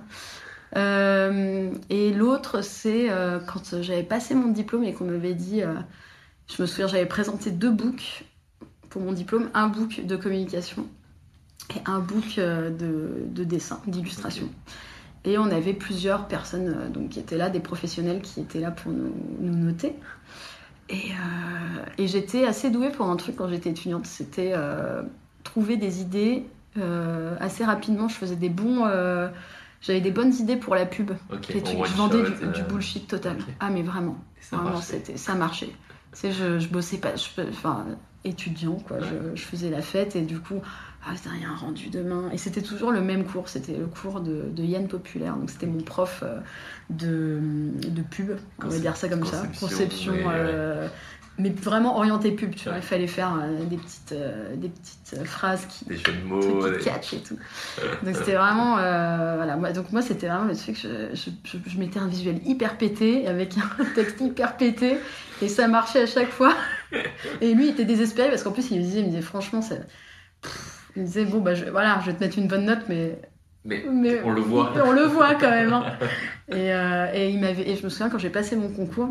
Et 0.77 2.13
l'autre, 2.13 2.61
c'est 2.61 3.09
quand 3.47 3.81
j'avais 3.81 4.03
passé 4.03 4.33
mon 4.33 4.51
diplôme 4.51 4.83
et 4.83 4.93
qu'on 4.93 5.05
m'avait 5.05 5.33
dit, 5.33 5.61
je 6.47 6.61
me 6.61 6.67
souviens, 6.67 6.87
j'avais 6.87 7.05
présenté 7.05 7.51
deux 7.51 7.69
books 7.69 8.25
pour 8.95 9.03
mon 9.03 9.11
diplôme, 9.11 9.49
un 9.53 9.67
book 9.67 10.05
de 10.05 10.15
communication 10.15 10.87
et 11.75 11.81
un 11.85 11.99
book 11.99 12.37
euh, 12.37 12.69
de, 12.69 13.25
de 13.27 13.43
dessin, 13.43 13.81
d'illustration. 13.87 14.47
Et 15.25 15.37
on 15.37 15.51
avait 15.51 15.73
plusieurs 15.73 16.29
personnes 16.29 16.69
euh, 16.69 16.87
donc, 16.87 17.09
qui 17.09 17.19
étaient 17.19 17.35
là, 17.35 17.49
des 17.49 17.59
professionnels 17.59 18.21
qui 18.21 18.39
étaient 18.39 18.61
là 18.61 18.71
pour 18.71 18.93
nous, 18.93 19.13
nous 19.41 19.53
noter. 19.53 19.95
Et, 20.87 21.11
euh, 21.11 21.85
et 21.97 22.07
j'étais 22.07 22.45
assez 22.45 22.69
douée 22.69 22.89
pour 22.89 23.07
un 23.09 23.17
truc 23.17 23.35
quand 23.35 23.49
j'étais 23.49 23.71
étudiante, 23.71 24.05
c'était 24.05 24.53
euh, 24.55 25.01
trouver 25.43 25.75
des 25.75 25.99
idées 25.99 26.45
euh, 26.77 27.35
assez 27.41 27.65
rapidement. 27.65 28.07
Je 28.07 28.15
faisais 28.15 28.37
des 28.37 28.47
bons... 28.47 28.85
j'avais 29.81 29.99
des 29.99 30.11
bonnes 30.11 30.33
idées 30.35 30.55
pour 30.55 30.73
la 30.73 30.85
pub. 30.85 31.11
Ok, 31.33 31.49
Les 31.49 31.61
trucs, 31.61 31.85
je 31.85 31.95
vendais 31.95 32.23
du, 32.23 32.47
du 32.47 32.63
bullshit 32.63 33.09
total. 33.09 33.39
Ah 33.59 33.69
mais 33.69 33.83
vraiment, 33.83 34.15
vraiment 34.53 34.79
ça 34.79 35.35
marchait. 35.35 35.67
Tu 36.13 36.21
sais, 36.21 36.31
je, 36.31 36.59
je 36.59 36.69
bossais 36.69 36.97
pas, 36.97 37.17
je, 37.17 37.41
enfin 37.49 37.85
étudiant 38.25 38.75
quoi, 38.75 38.97
je, 38.99 39.35
je 39.39 39.43
faisais 39.43 39.69
la 39.69 39.81
fête 39.81 40.15
et 40.15 40.21
du 40.21 40.39
coup, 40.39 40.61
ah 41.07 41.13
il 41.35 41.41
y 41.41 41.45
a 41.45 41.49
un 41.49 41.55
rendu 41.55 41.89
demain. 41.89 42.29
Et 42.33 42.37
c'était 42.37 42.63
toujours 42.63 42.91
le 42.91 42.99
même 43.01 43.25
cours, 43.25 43.47
c'était 43.47 43.77
le 43.77 43.85
cours 43.85 44.21
de, 44.21 44.43
de 44.51 44.63
Yann 44.63 44.87
Populaire, 44.87 45.35
donc 45.37 45.51
c'était 45.51 45.67
mon 45.67 45.81
prof 45.83 46.23
euh, 46.23 46.39
de, 46.89 47.39
de 47.89 48.01
pub, 48.01 48.31
on 48.63 48.67
va 48.67 48.79
dire 48.79 48.95
ça 48.97 49.07
comme 49.07 49.23
ça, 49.23 49.43
conception, 49.59 49.67
conception. 49.67 50.13
ouais, 50.13 50.25
ouais. 50.25 50.33
euh, 50.33 50.87
mais 51.37 51.49
vraiment 51.49 51.97
orienté 51.97 52.31
pub, 52.31 52.55
tu 52.55 52.69
vois. 52.69 52.77
Il 52.77 52.81
fallait 52.83 53.07
faire 53.07 53.33
euh, 53.41 53.63
des 53.65 53.77
petites, 53.77 54.11
euh, 54.13 54.55
des 54.55 54.69
petites 54.69 55.15
euh, 55.19 55.25
phrases 55.25 55.65
qui, 55.65 55.85
Des 55.85 55.97
jeux 55.97 56.03
de 56.03 56.11
trucs 56.11 56.25
mots. 56.25 56.63
qui 56.65 56.71
des- 56.71 56.77
catch 56.83 57.13
et 57.13 57.19
tout. 57.19 57.37
Donc 58.03 58.15
c'était 58.15 58.35
vraiment, 58.35 58.75
voilà. 58.75 59.55
Moi, 59.57 59.71
donc 59.73 59.91
moi 59.91 60.01
c'était 60.01 60.27
vraiment 60.27 60.45
le 60.45 60.55
truc. 60.55 60.77
Je, 60.81 61.13
je, 61.13 61.29
je, 61.43 61.57
je 61.67 61.77
mettais 61.77 61.99
un 61.99 62.07
visuel 62.07 62.39
hyper 62.45 62.77
pété 62.77 63.27
avec 63.27 63.55
un 63.57 63.83
texte 63.95 64.21
hyper 64.21 64.55
pété 64.57 64.97
et 65.41 65.47
ça 65.49 65.67
marchait 65.67 66.03
à 66.03 66.07
chaque 66.07 66.29
fois. 66.29 66.53
Et 67.41 67.53
lui 67.53 67.65
il 67.67 67.69
était 67.71 67.85
désespéré 67.85 68.29
parce 68.29 68.43
qu'en 68.43 68.51
plus 68.51 68.69
il 68.71 68.77
me 68.77 68.83
disait, 68.83 68.99
il 68.99 69.05
me 69.05 69.09
disait 69.09 69.21
franchement, 69.21 69.61
ça- 69.61 69.75
pff, 70.41 70.91
il 70.95 71.01
me 71.01 71.07
disait 71.07 71.25
bon 71.25 71.39
bah 71.41 71.53
je, 71.55 71.65
voilà, 71.65 71.99
je 72.01 72.07
vais 72.11 72.13
te 72.17 72.23
mettre 72.23 72.37
une 72.37 72.47
bonne 72.47 72.65
note, 72.65 72.85
mais 72.87 73.19
Mais 73.65 73.83
mais 73.91 74.21
on 74.23 74.31
le 74.31 74.41
voit. 74.41 74.71
on 74.85 74.91
le 74.91 75.03
voit 75.03 75.35
quand 75.35 75.49
même. 75.49 75.73
hein. 75.73 75.83
Et, 76.49 76.71
euh, 76.73 77.07
et 77.13 77.29
il 77.31 77.39
m'avait, 77.41 77.67
et 77.69 77.75
je 77.75 77.83
me 77.83 77.89
souviens 77.89 78.09
quand 78.09 78.19
j'ai 78.19 78.29
passé 78.29 78.55
mon 78.55 78.69
concours, 78.69 79.09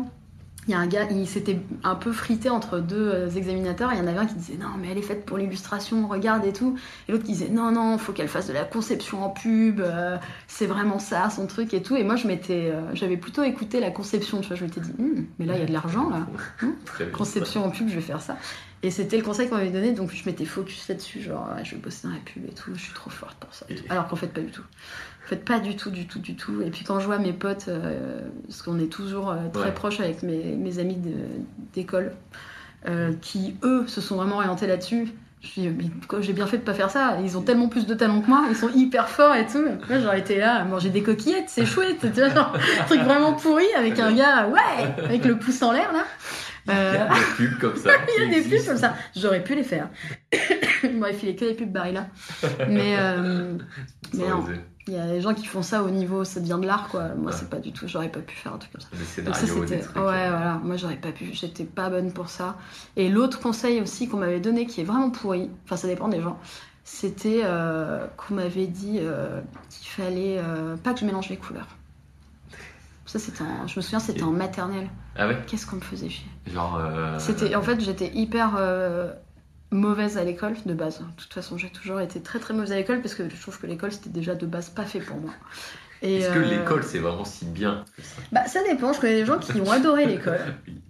il 0.67 0.71
y 0.71 0.73
a 0.73 0.79
un 0.79 0.87
gars, 0.87 1.07
il 1.11 1.27
s'était 1.27 1.59
un 1.83 1.95
peu 1.95 2.11
frité 2.11 2.49
entre 2.49 2.79
deux 2.79 3.09
euh, 3.09 3.29
examinateurs. 3.29 3.93
Il 3.93 3.99
y 3.99 4.01
en 4.01 4.07
avait 4.07 4.17
un 4.17 4.25
qui 4.25 4.33
disait 4.33 4.57
non, 4.57 4.69
mais 4.79 4.87
elle 4.89 4.97
est 4.97 5.03
faite 5.03 5.25
pour 5.25 5.37
l'illustration, 5.37 6.07
regarde 6.07 6.43
et 6.45 6.53
tout. 6.53 6.75
Et 7.07 7.11
l'autre 7.11 7.23
qui 7.23 7.33
disait 7.33 7.49
non, 7.49 7.71
non, 7.71 7.97
faut 7.99 8.13
qu'elle 8.13 8.27
fasse 8.27 8.47
de 8.47 8.53
la 8.53 8.63
conception 8.63 9.23
en 9.23 9.29
pub, 9.29 9.79
euh, 9.79 10.17
c'est 10.47 10.65
vraiment 10.65 10.97
ça, 10.97 11.29
son 11.29 11.45
truc 11.45 11.73
et 11.73 11.83
tout. 11.83 11.95
Et 11.95 12.03
moi, 12.03 12.15
je 12.15 12.27
m'étais, 12.27 12.71
euh, 12.71 12.81
j'avais 12.93 13.17
plutôt 13.17 13.43
écouté 13.43 13.79
la 13.79 13.91
conception, 13.91 14.41
tu 14.41 14.47
vois. 14.47 14.57
Je 14.57 14.63
m'étais 14.63 14.81
dit, 14.81 14.91
Hum, 14.97 15.25
mais 15.37 15.45
là, 15.45 15.55
il 15.55 15.59
y 15.59 15.63
a 15.63 15.67
de 15.67 15.73
l'argent 15.73 16.09
là. 16.09 16.27
Conception 17.13 17.65
en 17.65 17.69
pub, 17.69 17.87
je 17.87 17.95
vais 17.95 18.01
faire 18.01 18.21
ça. 18.21 18.37
Et 18.85 18.91
c'était 18.91 19.17
le 19.17 19.23
conseil 19.23 19.49
qu'on 19.49 19.55
m'avait 19.55 19.71
donné, 19.71 19.93
donc 19.93 20.11
je 20.13 20.23
m'étais 20.29 20.45
focus 20.45 20.87
là-dessus, 20.87 21.21
genre 21.21 21.49
ouais, 21.55 21.65
je 21.65 21.71
vais 21.75 21.81
bosser 21.81 22.07
dans 22.07 22.13
la 22.13 22.19
pub 22.19 22.45
et 22.45 22.53
tout, 22.53 22.69
je 22.75 22.79
suis 22.81 22.93
trop 22.93 23.09
forte 23.09 23.35
pour 23.39 23.51
ça. 23.53 23.65
et 23.69 23.75
tout. 23.75 23.83
Alors 23.89 24.07
qu'en 24.07 24.15
fait, 24.15 24.27
pas 24.27 24.41
du 24.41 24.51
tout. 24.51 24.61
En 25.25 25.27
fait, 25.27 25.43
pas 25.43 25.59
du 25.59 25.75
tout, 25.75 25.89
du 25.89 26.05
tout, 26.05 26.19
du 26.19 26.35
tout. 26.35 26.61
Et 26.61 26.69
puis 26.69 26.83
quand 26.85 26.99
je 26.99 27.07
vois 27.07 27.17
mes 27.17 27.33
potes, 27.33 27.65
euh, 27.67 28.19
parce 28.47 28.61
qu'on 28.61 28.77
est 28.79 28.91
toujours 28.91 29.31
euh, 29.31 29.37
très 29.51 29.63
Ouais. 29.65 29.71
proches 29.73 29.99
avec 29.99 30.21
mes, 30.21 30.55
mes 30.55 30.77
amis 30.77 30.99
d'école, 31.73 32.11
euh, 32.87 33.13
qui 33.21 33.55
eux 33.63 33.85
se 33.87 34.01
sont 34.01 34.17
vraiment 34.17 34.35
orientés 34.35 34.67
là-dessus. 34.67 35.07
Je 35.41 35.61
me 35.61 35.71
dis, 35.73 35.91
mais 36.11 36.21
j'ai 36.23 36.33
bien 36.33 36.47
fait 36.47 36.57
de 36.57 36.63
pas 36.63 36.73
faire 36.73 36.89
ça. 36.89 37.17
Ils 37.23 37.37
ont 37.37 37.41
tellement 37.41 37.67
plus 37.69 37.85
de 37.85 37.93
talent 37.93 38.21
que 38.21 38.27
moi, 38.27 38.45
ils 38.49 38.55
sont 38.55 38.69
hyper 38.69 39.09
forts 39.09 39.35
et 39.35 39.45
tout. 39.45 39.61
Moi, 39.89 39.99
j'aurais 39.99 40.19
été 40.19 40.37
là 40.37 40.55
à 40.55 40.63
manger 40.63 40.89
des 40.89 41.03
coquillettes, 41.03 41.49
c'est 41.49 41.65
chouette. 41.67 41.99
Tu 42.01 42.07
vois, 42.19 42.29
genre, 42.29 42.53
un 42.81 42.83
truc 42.85 43.01
vraiment 43.01 43.33
pourri 43.33 43.65
avec 43.77 43.99
un 43.99 44.11
gars, 44.11 44.47
ouais, 44.47 45.03
avec 45.03 45.23
le 45.25 45.37
pouce 45.37 45.61
en 45.61 45.71
l'air 45.71 45.91
là. 45.93 46.03
Il 46.67 46.71
y 46.73 46.75
Euh, 46.75 47.07
a 47.09 47.13
des 47.13 47.47
pubs 47.47 47.59
comme 47.59 47.75
ça. 47.75 47.91
il 48.17 48.23
y 48.23 48.35
a 48.37 48.41
des 48.41 48.49
pubs 48.49 48.65
comme 48.65 48.77
ça. 48.77 48.95
J'aurais 49.15 49.43
pu 49.43 49.55
les 49.55 49.63
faire. 49.63 49.89
Il 50.83 50.97
m'aurait 50.97 51.13
filé 51.13 51.35
que 51.35 51.45
les 51.45 51.53
pubs 51.53 51.71
Barilla. 51.71 52.07
Mais 52.69 52.95
euh, 52.97 53.57
mais 54.13 54.27
non. 54.29 54.43
il 54.87 54.93
y 54.93 54.97
a 54.99 55.07
des 55.07 55.21
gens 55.21 55.33
qui 55.33 55.45
font 55.47 55.61
ça 55.63 55.83
au 55.83 55.89
niveau, 55.89 56.23
ça 56.23 56.39
devient 56.39 56.59
de 56.61 56.67
l'art 56.67 56.87
quoi. 56.89 57.09
Moi, 57.15 57.31
Ouais. 57.31 57.37
c'est 57.39 57.49
pas 57.49 57.57
du 57.59 57.71
tout. 57.71 57.87
J'aurais 57.87 58.09
pas 58.09 58.19
pu 58.19 58.35
faire 58.35 58.53
un 58.53 58.57
truc 58.57 58.71
comme 58.71 58.81
ça. 58.81 58.87
Des 58.93 59.23
Donc 59.23 59.35
ça 59.35 59.41
scénarios, 59.41 59.65
des 59.65 59.67
c'était. 59.67 59.83
trucs. 59.83 59.95
Ouais, 59.97 60.01
euh, 60.03 60.29
voilà. 60.29 60.59
Moi, 60.63 60.75
j'aurais 60.77 60.95
pas 60.97 61.11
pu. 61.11 61.29
J'étais 61.33 61.63
pas 61.65 61.89
bonne 61.89 62.11
pour 62.13 62.29
ça. 62.29 62.57
Et 62.95 63.09
l'autre 63.09 63.39
conseil 63.39 63.81
aussi 63.81 64.07
qu'on 64.07 64.17
m'avait 64.17 64.39
donné, 64.39 64.65
qui 64.67 64.81
est 64.81 64.85
vraiment 64.85 65.09
pourri. 65.11 65.49
Enfin, 65.65 65.75
ça 65.77 65.87
dépend 65.87 66.07
des 66.07 66.21
gens. 66.21 66.39
C'était 66.83 67.41
euh, 67.43 68.05
qu'on 68.17 68.35
m'avait 68.35 68.67
dit 68.67 68.99
euh, 69.01 69.41
qu'il 69.69 69.87
fallait 69.89 70.37
euh, 70.39 70.77
pas 70.77 70.93
que 70.93 70.99
je 70.99 71.05
mélange 71.05 71.29
les 71.29 71.37
couleurs. 71.37 71.67
Ça, 73.15 73.19
c'était. 73.19 73.43
en- 73.43 73.65
Je 73.65 73.79
me 73.79 73.81
souviens, 73.81 73.99
c'était 74.01 74.23
en 74.23 74.31
maternelle. 74.31 74.89
Ah 75.15 75.25
ouais 75.29 75.37
Qu'est-ce 75.47 75.65
qu'on 75.65 75.77
me 75.77 75.81
faisait 75.81 76.09
chier. 76.09 76.27
Genre. 76.53 76.77
euh, 76.77 77.17
C'était 77.17 77.55
en 77.55 77.61
fait 77.61 77.79
j'étais 77.79 78.11
hyper 78.13 78.55
euh, 78.57 79.09
mauvaise 79.71 80.17
à 80.17 80.25
l'école 80.25 80.55
de 80.65 80.73
base. 80.73 80.99
De 80.99 81.05
toute 81.15 81.33
façon 81.33 81.57
j'ai 81.57 81.69
toujours 81.69 82.01
été 82.01 82.19
très 82.21 82.39
très 82.39 82.53
mauvaise 82.53 82.73
à 82.73 82.75
l'école 82.75 82.99
parce 83.01 83.15
que 83.15 83.29
je 83.29 83.41
trouve 83.41 83.57
que 83.57 83.67
l'école 83.67 83.93
c'était 83.93 84.09
déjà 84.09 84.35
de 84.35 84.45
base 84.45 84.67
pas 84.69 84.83
fait 84.83 84.99
pour 84.99 85.15
moi. 85.15 85.31
Est-ce 86.01 86.27
que 86.29 86.39
euh, 86.39 86.43
l'école 86.59 86.83
c'est 86.83 86.99
vraiment 86.99 87.23
si 87.23 87.45
bien 87.45 87.85
que 87.95 88.01
ça? 88.03 88.21
Bah 88.33 88.45
ça 88.47 88.59
dépend. 88.69 88.91
Je 88.91 88.99
connais 88.99 89.15
des 89.15 89.25
gens 89.25 89.39
qui 89.39 89.61
ont 89.61 89.71
adoré 89.71 90.05
l'école. 90.13 90.39
Oui. 90.67 90.81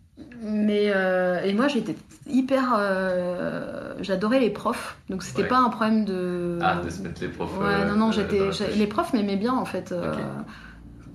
Mais 0.41 0.91
euh, 0.95 1.43
et 1.43 1.53
moi 1.53 1.67
j'étais 1.67 1.95
hyper 2.25 2.73
euh, 2.79 3.93
j'adorais 3.99 4.39
les 4.39 4.49
profs 4.49 4.97
donc 5.09 5.21
c'était 5.21 5.43
Ouais. 5.43 5.47
pas 5.47 5.59
un 5.59 5.69
problème 5.69 6.05
de 6.05 6.57
Ah, 6.63 6.81
de 6.83 6.89
se 6.89 7.01
mettre 7.03 7.21
les 7.21 7.27
profs. 7.27 7.55
ouais 7.59 7.65
euh, 7.67 7.85
non 7.85 7.95
non 7.97 8.11
j'étais 8.11 8.49
les 8.75 8.87
profs 8.87 9.13
m'aimaient 9.13 9.35
bien 9.37 9.53
en 9.53 9.65
fait. 9.65 9.93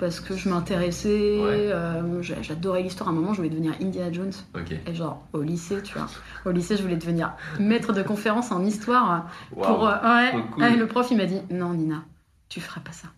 Parce 0.00 0.18
que 0.18 0.34
je 0.36 0.48
m'intéressais 0.48 1.08
Ouais. 1.38 1.70
euh, 1.72 2.22
j'a- 2.22 2.40
j'adorais 2.42 2.82
l'histoire 2.82 3.08
à 3.08 3.12
un 3.12 3.14
moment 3.14 3.32
je 3.32 3.36
voulais 3.38 3.50
devenir 3.50 3.74
Indiana 3.80 4.10
Jones 4.10 4.32
et 4.86 4.94
genre 4.94 5.22
au 5.32 5.42
lycée, 5.42 5.82
tu 5.82 5.94
vois. 5.96 6.08
Au 6.46 6.50
lycée, 6.50 6.76
je 6.76 6.82
voulais 6.82 6.96
devenir 6.96 7.34
maître 7.60 7.92
de 7.92 8.02
conférence 8.02 8.50
en 8.50 8.64
histoire. 8.64 9.28
Waouh. 9.54 9.66
Pour, 9.74 9.86
euh, 9.88 9.92
ouais. 10.02 10.32
cool. 10.54 10.64
Ah, 10.64 10.70
et 10.70 10.76
le 10.76 10.86
prof, 10.86 11.06
il 11.10 11.18
m'a 11.18 11.26
dit 11.26 11.40
Non, 11.50 11.74
Nina, 11.74 12.02
tu 12.48 12.60
feras 12.60 12.80
pas 12.80 12.92
ça. 12.92 13.08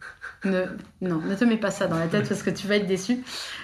Ne, 0.45 0.65
non, 1.01 1.19
ne 1.21 1.37
te 1.37 1.45
mets 1.45 1.57
pas 1.57 1.71
ça 1.71 1.87
dans 1.87 1.97
la 1.99 2.09
tête 2.09 2.29
parce 2.29 2.43
que 2.43 2.51
tu 2.51 2.67
vas 2.67 2.75
être 2.75 2.89
déçue. 2.89 3.19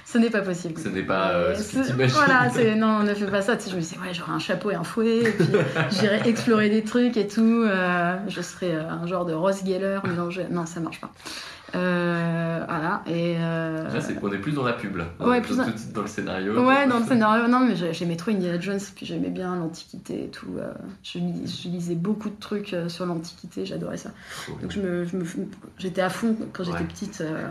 Ce 0.04 0.16
n'est 0.16 0.30
pas 0.30 0.42
possible. 0.42 0.78
Ce 0.80 0.88
n'est 0.88 1.02
pas 1.02 1.30
euh, 1.30 1.54
ce 1.56 1.76
que 1.76 1.82
C'est- 1.84 1.90
t'imagines. 1.90 2.14
Voilà, 2.14 2.48
c'est 2.50 2.76
non, 2.76 3.00
ne 3.02 3.12
fais 3.14 3.26
pas 3.26 3.42
ça. 3.42 3.56
Tu 3.56 3.64
sais, 3.64 3.70
je 3.70 3.74
me 3.74 3.80
disais, 3.80 3.96
ouais, 3.98 4.14
j'aurai 4.14 4.30
un 4.30 4.38
chapeau 4.38 4.70
et 4.70 4.76
un 4.76 4.84
fouet, 4.84 5.18
et 5.24 5.30
puis 5.32 5.44
j'irai 5.90 6.28
explorer 6.28 6.70
des 6.70 6.84
trucs 6.84 7.16
et 7.16 7.26
tout. 7.26 7.64
euh, 7.66 8.16
je 8.28 8.40
serai 8.40 8.76
un 8.76 9.08
genre 9.08 9.24
de 9.24 9.34
Ross 9.34 9.64
Geller 9.66 9.98
mélangé. 10.04 10.46
Non, 10.50 10.66
ça 10.66 10.78
marche 10.78 11.00
pas. 11.00 11.10
Euh, 11.74 12.64
voilà, 12.66 13.02
et. 13.06 13.36
euh, 13.38 13.88
Là, 13.92 14.00
c'est- 14.00 14.16
on 14.22 14.32
est 14.32 14.38
plus 14.38 14.52
dans 14.52 14.64
la 14.64 14.72
pub 14.72 14.96
là. 14.96 15.06
Ouais, 15.20 15.38
est 15.38 15.40
plus 15.42 15.56
dans- 15.56 16.02
le 16.02 16.06
scénario. 16.06 16.64
Ouais, 16.66 16.86
dans 16.86 16.98
le 16.98 17.04
scénario, 17.08 17.46
non, 17.46 17.60
mais 17.60 17.76
j'ai- 17.76 17.92
j'aimais 17.92 18.16
trop 18.16 18.30
Indiana 18.30 18.58
Jones, 18.58 18.80
puis 18.96 19.04
j'aimais 19.04 19.28
bien 19.30 19.54
l'Antiquité 19.56 20.24
et 20.24 20.28
tout. 20.28 20.54
euh, 20.56 20.72
je, 21.02 21.18
lis- 21.18 21.60
je 21.62 21.68
lisais 21.68 21.94
beaucoup 21.94 22.30
de 22.30 22.38
trucs 22.40 22.72
euh, 22.72 22.88
sur 22.88 23.04
l'Antiquité, 23.06 23.66
j'adorais 23.66 23.98
ça. 23.98 24.10
Donc 24.62 24.72
j'étais 25.78 26.00
à 26.00 26.08
fond 26.10 26.36
quand 26.52 26.64
j'étais 26.64 26.78
Ouais. 26.78 26.84
petite. 26.84 27.20
euh, 27.20 27.46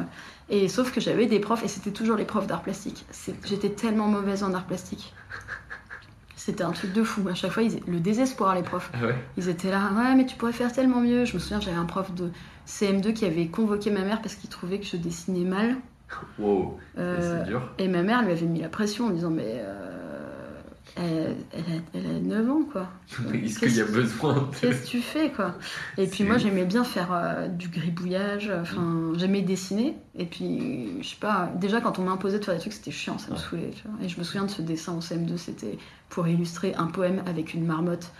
et 0.49 0.67
sauf 0.67 0.91
que 0.93 1.01
j'avais 1.01 1.25
des 1.27 1.39
profs, 1.39 1.63
et 1.63 1.67
c'était 1.67 1.91
toujours 1.91 2.15
les 2.17 2.25
profs 2.25 2.47
d'art 2.47 2.61
plastique. 2.63 3.05
J'étais 3.45 3.69
tellement 3.69 4.07
mauvaise 4.07 4.43
en 4.43 4.53
art 4.53 4.63
plastique. 4.65 5.13
C'était 6.35 6.63
un 6.63 6.71
truc 6.71 6.93
de 6.93 7.03
fou. 7.03 7.27
À 7.29 7.33
chaque 7.35 7.51
fois, 7.51 7.63
ils, 7.63 7.81
le 7.87 7.99
désespoir, 7.99 8.55
les 8.55 8.61
profs. 8.63 8.89
Ah 8.93 9.05
ouais. 9.07 9.15
Ils 9.37 9.49
étaient 9.49 9.69
là, 9.69 9.91
ouais, 9.97 10.15
mais 10.15 10.25
tu 10.25 10.37
pourrais 10.37 10.53
faire 10.53 10.71
tellement 10.71 11.01
mieux. 11.01 11.25
Je 11.25 11.33
me 11.33 11.39
souviens, 11.39 11.59
j'avais 11.59 11.75
un 11.75 11.83
prof 11.85 12.13
de 12.15 12.29
CM2 12.67 13.13
qui 13.13 13.25
avait 13.25 13.47
convoqué 13.47 13.89
ma 13.91 14.01
mère 14.03 14.21
parce 14.21 14.35
qu'il 14.35 14.49
trouvait 14.49 14.79
que 14.79 14.85
je 14.85 14.97
dessinais 14.97 15.47
mal. 15.49 15.75
Wow. 16.39 16.77
Euh, 16.97 17.41
C'est 17.43 17.49
dur. 17.49 17.69
et 17.79 17.87
ma 17.89 18.01
mère 18.01 18.23
lui 18.23 18.31
avait 18.31 18.45
mis 18.45 18.61
la 18.61 18.69
pression 18.69 19.07
en 19.07 19.09
disant 19.09 19.29
mais 19.29 19.55
euh, 19.57 20.53
elle, 20.95 21.35
elle 21.51 21.61
a, 21.61 21.79
elle 21.93 22.15
a 22.15 22.19
9 22.19 22.49
ans 22.49 22.61
quoi. 22.71 22.87
Est-ce 23.33 23.59
qu'il 23.59 23.75
y 23.75 23.81
a 23.81 23.85
besoin 23.85 24.33
de... 24.35 24.39
Qu'est-ce 24.61 24.83
que 24.83 24.87
tu 24.87 25.01
fais 25.01 25.31
quoi? 25.31 25.55
Et 25.97 26.07
puis 26.07 26.23
moi 26.23 26.37
j'aimais 26.37 26.63
bien 26.63 26.85
faire 26.85 27.09
euh, 27.11 27.47
du 27.49 27.67
gribouillage, 27.67 28.49
enfin 28.61 29.11
j'aimais 29.17 29.41
dessiner. 29.41 29.97
Et 30.15 30.25
puis 30.25 30.93
je 31.01 31.07
sais 31.09 31.17
pas, 31.19 31.51
déjà 31.55 31.81
quand 31.81 31.99
on 31.99 32.03
m'a 32.03 32.11
imposé 32.11 32.39
de 32.39 32.45
faire 32.45 32.53
des 32.53 32.61
trucs 32.61 32.71
c'était 32.73 32.91
chiant, 32.91 33.17
ça 33.17 33.27
me 33.31 33.35
Ouais. 33.35 33.41
saoulait. 33.41 33.71
tu 33.75 33.83
vois. 33.87 34.03
Et 34.05 34.07
je 34.07 34.17
me 34.17 34.23
souviens 34.23 34.45
de 34.45 34.49
ce 34.51 34.61
dessin 34.61 34.93
en 34.93 34.99
CM2, 34.99 35.35
c'était 35.35 35.77
pour 36.07 36.25
illustrer 36.27 36.73
un 36.75 36.87
poème 36.87 37.21
avec 37.27 37.53
une 37.53 37.65
marmotte. 37.65 38.11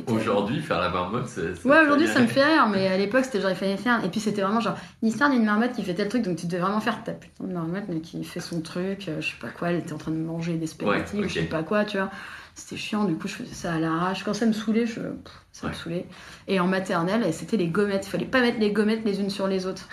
Tellement. 0.00 0.20
Aujourd'hui, 0.20 0.60
faire 0.60 0.80
la 0.80 0.88
marmotte, 0.88 1.26
c'est. 1.28 1.64
Ouais, 1.66 1.80
aujourd'hui 1.80 2.06
ça 2.06 2.20
me 2.20 2.26
fait 2.26 2.44
rire, 2.44 2.68
mais 2.68 2.86
à 2.88 2.96
l'époque 2.96 3.24
c'était 3.24 3.40
genre 3.40 3.50
il 3.50 3.56
fallait 3.56 3.76
faire. 3.76 4.04
Et 4.04 4.08
puis 4.08 4.20
c'était 4.20 4.42
vraiment 4.42 4.60
genre 4.60 4.76
l'histoire 5.02 5.30
d'une 5.30 5.44
marmotte 5.44 5.72
qui 5.72 5.82
fait 5.82 5.94
tel 5.94 6.08
truc, 6.08 6.22
donc 6.22 6.36
tu 6.36 6.46
devais 6.46 6.60
vraiment 6.60 6.80
faire 6.80 7.02
ta 7.04 7.12
putain 7.12 7.44
de 7.44 7.52
marmotte, 7.52 7.84
mais 7.88 8.00
qui 8.00 8.22
fait 8.24 8.40
son 8.40 8.60
truc, 8.60 9.08
euh, 9.08 9.20
je 9.20 9.28
sais 9.28 9.36
pas 9.40 9.48
quoi, 9.48 9.70
elle 9.70 9.78
était 9.78 9.92
en 9.92 9.98
train 9.98 10.12
de 10.12 10.16
manger 10.16 10.54
des 10.54 10.66
spaghettis 10.66 11.16
Ouais, 11.16 11.24
ou 11.24 11.28
je 11.28 11.34
sais 11.34 11.42
pas 11.42 11.62
quoi, 11.62 11.84
tu 11.84 11.96
vois. 11.98 12.10
C'était 12.54 12.76
chiant, 12.76 13.04
du 13.04 13.14
coup 13.14 13.28
je 13.28 13.34
faisais 13.34 13.54
ça 13.54 13.74
à 13.74 13.78
l'arrache. 13.78 14.24
Quand 14.24 14.34
ça 14.34 14.46
me 14.46 14.52
saoulait, 14.52 14.86
je... 14.86 15.00
pff, 15.00 15.32
ça 15.52 15.68
me 15.68 15.72
saoulait. 15.72 16.06
Et 16.48 16.58
en 16.60 16.66
maternelle, 16.66 17.24
c'était 17.32 17.56
les 17.56 17.68
gommettes, 17.68 18.06
il 18.06 18.10
fallait 18.10 18.24
pas 18.24 18.40
mettre 18.40 18.58
les 18.58 18.72
gommettes 18.72 19.04
les 19.04 19.20
unes 19.20 19.30
sur 19.30 19.46
les 19.46 19.66
autres. 19.66 19.88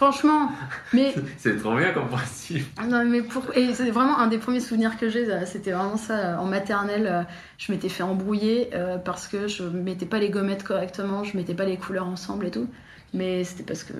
Franchement, 0.00 0.50
mais 0.94 1.14
C'est 1.36 1.58
trop 1.58 1.76
bien 1.76 1.92
comme 1.92 2.08
principe. 2.08 2.64
non, 2.88 3.04
mais 3.04 3.20
pour... 3.20 3.54
Et 3.54 3.74
c'est 3.74 3.90
vraiment 3.90 4.18
un 4.18 4.28
des 4.28 4.38
premiers 4.38 4.60
souvenirs 4.60 4.96
que 4.96 5.10
j'ai, 5.10 5.30
euh, 5.30 5.44
c'était 5.44 5.72
vraiment 5.72 5.98
ça. 5.98 6.14
euh, 6.14 6.36
En 6.38 6.46
maternelle, 6.46 7.06
euh, 7.06 7.22
je 7.58 7.70
m'étais 7.70 7.90
fait 7.90 8.02
embrouiller 8.02 8.70
parce 9.04 9.28
que 9.28 9.46
je 9.46 9.62
mettais 9.62 10.06
pas 10.06 10.18
les 10.18 10.30
gommettes 10.30 10.64
correctement, 10.64 11.22
je 11.22 11.36
mettais 11.36 11.52
pas 11.52 11.66
les 11.66 11.76
couleurs 11.76 12.06
ensemble 12.06 12.46
et 12.46 12.50
tout. 12.50 12.66
Mais 13.12 13.44
c'était 13.44 13.62
parce 13.62 13.84
que 13.84 13.92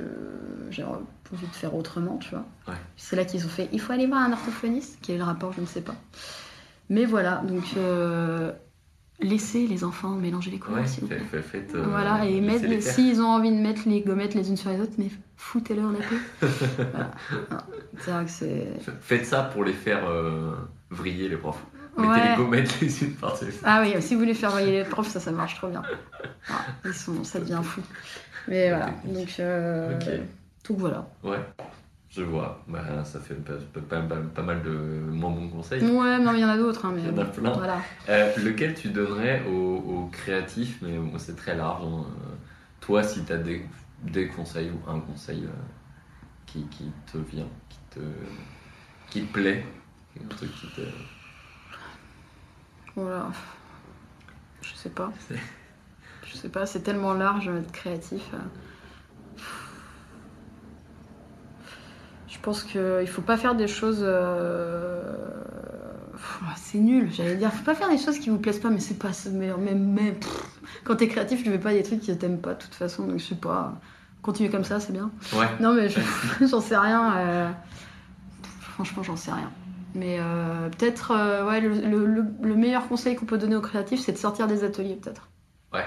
j'ai 0.70 0.84
envie 0.84 1.46
de 1.46 1.54
faire 1.54 1.74
autrement, 1.74 2.16
tu 2.16 2.30
vois. 2.30 2.46
Ouais. 2.66 2.80
C'est 2.96 3.16
là 3.16 3.26
qu'ils 3.26 3.44
ont 3.44 3.50
fait 3.50 3.68
il 3.70 3.78
faut 3.78 3.92
aller 3.92 4.06
voir 4.06 4.22
un 4.22 4.32
orthophoniste. 4.32 4.98
Quel 5.02 5.16
est 5.16 5.18
le 5.18 5.24
rapport 5.24 5.52
Je 5.52 5.60
ne 5.60 5.66
sais 5.66 5.82
pas. 5.82 5.96
Mais 6.88 7.04
voilà, 7.04 7.42
donc 7.46 7.64
euh, 7.76 8.52
laissez 9.22 9.66
les 9.66 9.84
enfants 9.84 10.10
mélanger 10.10 10.50
les 10.50 10.58
couleurs, 10.58 10.80
Ouais, 10.82 10.86
s'il 10.86 11.02
vous 11.02 11.08
plaît. 11.08 11.18
fait- 11.18 11.42
fait- 11.42 11.42
faites, 11.42 11.74
euh, 11.74 11.84
Voilà, 11.88 12.24
et 12.24 12.40
mettre, 12.40 12.66
faire. 12.66 12.82
s'ils 12.82 13.20
ont 13.20 13.26
envie 13.28 13.50
de 13.50 13.60
mettre 13.60 13.82
les 13.86 14.00
gommettes 14.00 14.34
les 14.34 14.48
unes 14.48 14.56
sur 14.56 14.70
les 14.70 14.80
autres, 14.80 14.92
mais 14.98 15.08
foutez-leur 15.36 15.92
la 15.92 15.98
paix. 15.98 16.16
voilà. 16.92 17.10
Non, 17.50 17.56
C'est 17.98 18.10
vrai 18.10 18.24
que 18.24 18.30
c'est. 18.30 18.66
Faites 19.00 19.26
ça 19.26 19.42
pour 19.42 19.64
les 19.64 19.72
faire 19.72 20.06
euh, 20.08 20.52
vriller, 20.90 21.28
les 21.28 21.36
profs. 21.36 21.62
Mettez 21.98 22.30
les 22.30 22.36
gommettes 22.36 22.80
les 22.80 23.02
unes 23.04 23.12
par-dessus. 23.14 23.52
Ah 23.64 23.82
oui, 23.82 23.94
si 24.00 24.14
vous 24.14 24.20
voulez 24.20 24.32
faire 24.34 24.50
voyer 24.52 24.70
les 24.70 24.84
profs, 24.84 25.08
ça, 25.08 25.20
ça 25.20 25.32
marche 25.32 25.56
trop 25.56 25.68
bien. 25.68 25.82
Ah, 26.48 26.64
ils 26.84 26.94
sont, 26.94 27.24
ça 27.24 27.40
devient 27.40 27.60
fou. 27.62 27.82
Mais 28.48 28.70
voilà, 28.70 28.90
donc, 29.04 29.36
euh, 29.38 29.96
Ok. 29.98 30.06
donc 30.68 30.78
voilà. 30.78 31.06
Ouais, 31.22 31.38
je 32.10 32.22
vois. 32.22 32.62
Bah, 32.68 33.04
ça 33.04 33.20
fait 33.20 33.34
pas, 33.34 33.52
pas- 33.88 34.00
pas- 34.02 34.16
pas 34.16 34.42
mal 34.42 34.62
de 34.62 34.70
moins 34.70 35.30
bons 35.30 35.48
conseils. 35.48 35.82
Ouais, 35.84 36.18
non, 36.18 36.32
il 36.32 36.40
y 36.40 36.44
en 36.44 36.48
a 36.48 36.56
d'autres, 36.56 36.84
hein, 36.86 36.92
mais 36.94 37.02
Il 37.08 37.08
y 37.08 37.10
en 37.10 37.18
a 37.18 37.24
plein. 37.24 37.52
voilà. 37.52 37.78
Euh, 38.08 38.32
lequel 38.38 38.74
tu 38.74 38.88
donnerais 38.88 39.42
aux, 39.48 39.76
aux 39.76 40.08
créatifs, 40.12 40.78
mais 40.82 40.98
bon, 40.98 41.18
c'est 41.18 41.36
très 41.36 41.54
large. 41.56 41.82
hein. 41.84 42.04
Euh, 42.08 42.34
Toi, 42.80 43.02
si 43.02 43.24
tu 43.24 43.32
as 43.32 43.36
des, 43.38 43.64
des 44.02 44.26
conseils 44.28 44.70
ou 44.70 44.90
un 44.90 44.98
conseil 45.00 45.44
euh, 45.44 45.50
qui, 46.46 46.64
qui 46.68 46.90
te 47.12 47.18
vient, 47.18 47.48
qui 47.68 47.78
te, 47.90 48.00
qui 49.10 49.22
te 49.26 49.32
plaît, 49.32 49.64
Un 50.20 50.26
truc 50.28 50.50
qui 50.52 50.66
te. 50.68 50.80
Voilà. 52.96 53.28
Je 54.62 54.74
sais 54.74 54.90
pas. 54.90 55.12
Je 56.26 56.36
sais 56.36 56.48
pas, 56.48 56.66
c'est 56.66 56.80
tellement 56.82 57.12
large 57.14 57.46
d'être 57.46 57.72
créatif. 57.72 58.22
euh. 58.34 58.38
Pense 62.42 62.62
qu'il 62.64 63.06
faut 63.08 63.22
pas 63.22 63.36
faire 63.36 63.54
des 63.54 63.68
choses. 63.68 64.00
euh, 64.02 65.02
pff, 66.12 66.40
C'est 66.56 66.78
nul, 66.78 67.10
j'allais 67.12 67.36
dire. 67.36 67.52
Faut 67.52 67.64
pas 67.64 67.74
faire 67.74 67.88
des 67.88 67.98
choses 67.98 68.18
qui 68.18 68.30
vous 68.30 68.38
plaisent 68.38 68.60
pas, 68.60 68.70
mais 68.70 68.80
c'est 68.80 68.98
pas. 68.98 69.10
Mais, 69.32 69.50
mais, 69.58 69.74
mais, 69.74 70.12
pff, 70.12 70.44
quand 70.84 70.96
t'es 70.96 71.08
créatif, 71.08 71.42
tu 71.42 71.50
fais 71.50 71.58
pas 71.58 71.72
des 71.72 71.82
trucs 71.82 72.00
qui 72.00 72.16
t'aiment 72.16 72.40
pas 72.40 72.54
de 72.54 72.58
toute 72.62 72.74
façon, 72.74 73.06
donc 73.06 73.18
je 73.18 73.24
sais 73.26 73.34
pas. 73.34 73.74
Continuer 74.22 74.50
comme 74.50 74.64
ça, 74.64 74.80
c'est 74.80 74.92
bien. 74.92 75.10
Ouais. 75.34 75.46
Non, 75.60 75.72
mais 75.74 75.88
je- 75.88 76.00
j'en 76.46 76.60
sais 76.60 76.76
rien. 76.76 77.16
euh, 77.16 77.50
Franchement, 78.60 79.02
j'en 79.02 79.16
sais 79.16 79.32
rien. 79.32 79.50
Mais 79.94 80.18
euh, 80.20 80.68
peut-être, 80.70 81.10
euh, 81.10 81.46
ouais, 81.46 81.60
le, 81.60 81.68
le- 81.70 82.06
le- 82.06 82.26
le 82.42 82.54
meilleur 82.54 82.86
conseil 82.86 83.16
qu'on 83.16 83.26
peut 83.26 83.38
donner 83.38 83.56
aux 83.56 83.60
créatifs, 83.60 84.00
c'est 84.00 84.12
de 84.12 84.18
sortir 84.18 84.46
des 84.46 84.62
ateliers, 84.64 84.94
peut-être. 84.96 85.28
Ouais. 85.72 85.84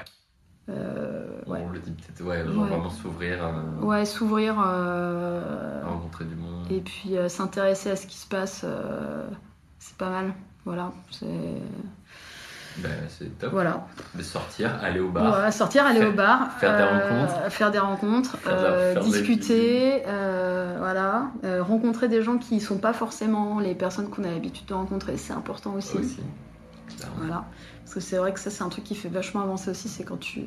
Euh, 0.70 1.26
ouais. 1.48 1.60
On 1.68 1.70
le 1.72 1.80
dit 1.80 1.92
peut-être, 1.92 2.26
ouais, 2.26 2.46
genre 2.46 2.64
Ouais. 2.64 2.70
vraiment 2.70 2.90
s'ouvrir, 2.90 3.46
euh, 3.46 3.82
Ouais, 3.86 4.06
s'ouvrir 4.06 4.56
euh, 4.66 5.82
rencontrer 5.86 6.24
du 6.26 6.36
monde. 6.36 6.66
et 6.72 6.80
puis 6.80 7.18
euh, 7.18 7.28
s'intéresser 7.28 7.92
à 7.92 7.96
ce 7.98 8.08
qui 8.08 8.18
se 8.18 8.28
passe, 8.28 8.62
euh, 8.64 9.28
c'est 9.80 9.98
pas 9.98 10.10
mal. 10.10 10.34
Voilà, 10.66 10.94
c'est 11.12 11.26
Ben, 12.78 12.90
c'est 13.10 13.38
top. 13.38 13.52
voilà. 13.52 13.86
De 14.16 14.24
sortir, 14.24 14.74
aller 14.82 15.02
au 15.02 15.10
bar. 15.10 15.44
Ouais, 15.44 15.52
sortir, 15.52 15.86
aller 15.86 16.00
Faire- 16.00 16.10
au 16.10 16.14
bar, 16.14 16.52
faire 16.54 16.78
des 16.78 16.84
rencontres. 16.84 17.52
faire 17.52 17.72
des 17.72 17.80
rencontres, 17.80 18.38
Faire 18.38 18.60
faire 18.94 19.04
discuter, 19.04 20.02
voilà, 20.80 21.26
rencontrer 21.60 22.08
des 22.08 22.22
gens 22.24 22.38
qui 22.38 22.62
sont 22.62 22.78
pas 22.78 22.94
forcément 22.94 23.60
les 23.60 23.76
personnes 23.76 24.10
qu'on 24.10 24.24
a 24.24 24.32
l'habitude 24.32 24.66
de 24.68 24.74
rencontrer, 24.74 25.18
c'est 25.18 25.34
important 25.34 25.74
aussi. 25.74 25.98
aussi. 25.98 26.22
Voilà, 27.18 27.46
parce 27.84 27.94
que 27.96 28.00
c'est 28.00 28.18
vrai 28.18 28.34
que 28.34 28.40
ça 28.40 28.50
c'est 28.50 28.64
un 28.64 28.70
truc 28.70 28.84
qui 28.84 28.96
fait 28.96 29.10
vachement 29.10 29.42
avancer 29.42 29.70
aussi, 29.72 29.90
c'est 29.90 30.04
quand 30.04 30.18
tu 30.20 30.44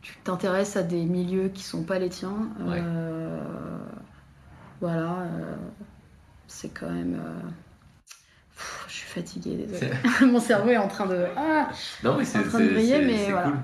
tu 0.00 0.14
t'intéresses 0.24 0.76
à 0.76 0.82
des 0.82 1.04
milieux 1.04 1.48
qui 1.48 1.62
sont 1.64 1.82
pas 1.82 1.98
les 1.98 2.08
tiens. 2.08 2.48
Ouais. 2.60 2.80
euh, 2.84 3.40
voilà, 4.80 5.22
euh, 5.22 5.54
c'est 6.46 6.68
quand 6.68 6.88
même. 6.90 7.14
euh, 7.14 7.48
pff, 8.56 8.84
je 8.88 8.92
suis 8.94 9.08
fatiguée, 9.08 9.66
désolée. 9.66 9.92
Mon 10.32 10.38
cerveau 10.40 10.70
est 10.70 10.76
en 10.76 10.86
train 10.88 11.06
de. 11.06 11.26
Ah, 11.36 11.68
Non, 12.04 12.14
mais 12.16 12.22
en 12.22 12.24
c'est 12.24 12.42
train 12.44 12.60
de 12.60 12.68
briller, 12.68 13.04
mais 13.04 13.30
voilà. 13.30 13.48
cool. 13.48 13.58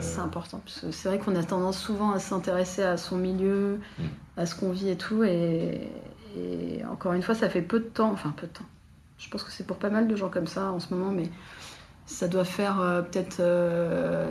C'est 0.00 0.20
important. 0.20 0.60
C'est 0.66 1.08
vrai 1.08 1.18
qu'on 1.18 1.34
a 1.34 1.42
tendance 1.42 1.78
souvent 1.78 2.12
à 2.12 2.18
s'intéresser 2.20 2.82
à 2.84 2.96
son 2.96 3.16
milieu, 3.16 3.80
Mm. 3.98 4.02
à 4.36 4.46
ce 4.46 4.54
qu'on 4.54 4.70
vit 4.70 4.90
et 4.90 4.96
tout. 4.96 5.24
Et, 5.24 5.90
et 6.36 6.84
encore 6.90 7.12
une 7.14 7.22
fois, 7.22 7.34
ça 7.34 7.48
fait 7.50 7.62
peu 7.62 7.80
de 7.80 7.86
temps. 7.86 8.12
Enfin, 8.12 8.32
peu 8.36 8.46
de 8.46 8.52
temps. 8.52 8.64
Je 9.18 9.28
pense 9.30 9.42
que 9.42 9.50
c'est 9.50 9.66
pour 9.66 9.78
pas 9.78 9.90
mal 9.90 10.06
de 10.08 10.16
gens 10.16 10.28
comme 10.28 10.46
ça 10.46 10.70
en 10.70 10.80
ce 10.80 10.94
moment, 10.94 11.10
mais 11.10 11.28
ça 12.06 12.28
doit 12.28 12.44
faire 12.44 12.80
euh, 12.80 13.02
peut-être 13.02 13.40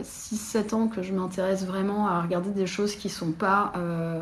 6-7 0.02 0.74
ans 0.74 0.88
que 0.88 1.02
je 1.02 1.12
m'intéresse 1.12 1.64
vraiment 1.66 2.08
à 2.08 2.20
regarder 2.22 2.50
des 2.50 2.66
choses 2.66 2.94
qui 2.96 3.08
sont 3.08 3.32
pas 3.32 3.72
euh, 3.76 4.20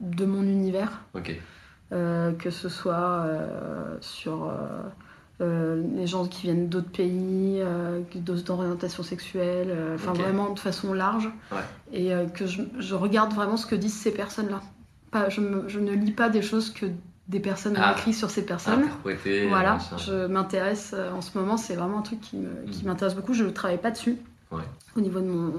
de 0.00 0.24
mon 0.24 0.42
univers. 0.42 1.00
Ok. 1.14 1.38
Euh, 1.92 2.32
que 2.32 2.50
ce 2.50 2.68
soit 2.68 3.24
euh, 3.26 3.96
sur 4.00 4.44
euh, 4.48 4.54
euh, 5.40 5.82
les 5.96 6.06
gens 6.06 6.24
qui 6.26 6.42
viennent 6.42 6.68
d'autres 6.68 6.90
pays, 6.92 7.56
euh, 7.60 8.00
d'autres 8.14 8.48
orientations 8.52 9.02
sexuelles, 9.02 9.70
euh, 9.70 9.96
enfin 9.96 10.12
Ok. 10.12 10.18
vraiment 10.18 10.50
de 10.52 10.58
façon 10.60 10.92
large, 10.92 11.28
Ouais. 11.50 11.58
et 11.92 12.14
euh, 12.14 12.26
que 12.28 12.46
je, 12.46 12.62
je 12.78 12.94
regarde 12.94 13.32
vraiment 13.32 13.56
ce 13.56 13.66
que 13.66 13.74
disent 13.74 13.98
ces 13.98 14.12
personnes-là. 14.12 14.60
Pas, 15.10 15.28
je, 15.30 15.40
me- 15.40 15.68
je 15.68 15.80
ne 15.80 15.90
lis 15.90 16.12
pas 16.12 16.28
des 16.28 16.42
choses 16.42 16.70
que 16.72 16.86
des 17.30 17.40
personnes 17.40 17.76
ont 17.76 17.80
Ah. 17.82 17.92
écrit 17.96 18.12
sur 18.12 18.28
ces 18.30 18.44
personnes. 18.44 18.82
Interpréter. 18.82 19.48
Voilà, 19.48 19.78
je 19.96 20.26
m'intéresse 20.26 20.92
euh, 20.94 21.12
en 21.12 21.20
ce 21.22 21.36
moment, 21.38 21.56
c'est 21.56 21.76
vraiment 21.76 21.98
un 22.00 22.02
truc 22.02 22.20
qui 22.20 22.36
me- 22.36 22.70
qui 22.70 22.84
m'intéresse 22.84 23.14
beaucoup. 23.14 23.32
Je 23.34 23.44
ne 23.44 23.50
travaille 23.50 23.78
pas 23.80 23.90
dessus 23.92 24.16
Mm. 24.50 24.56
Ouais. 24.56 24.64
au 24.96 25.00
niveau 25.00 25.20
de 25.20 25.26
mon, 25.26 25.52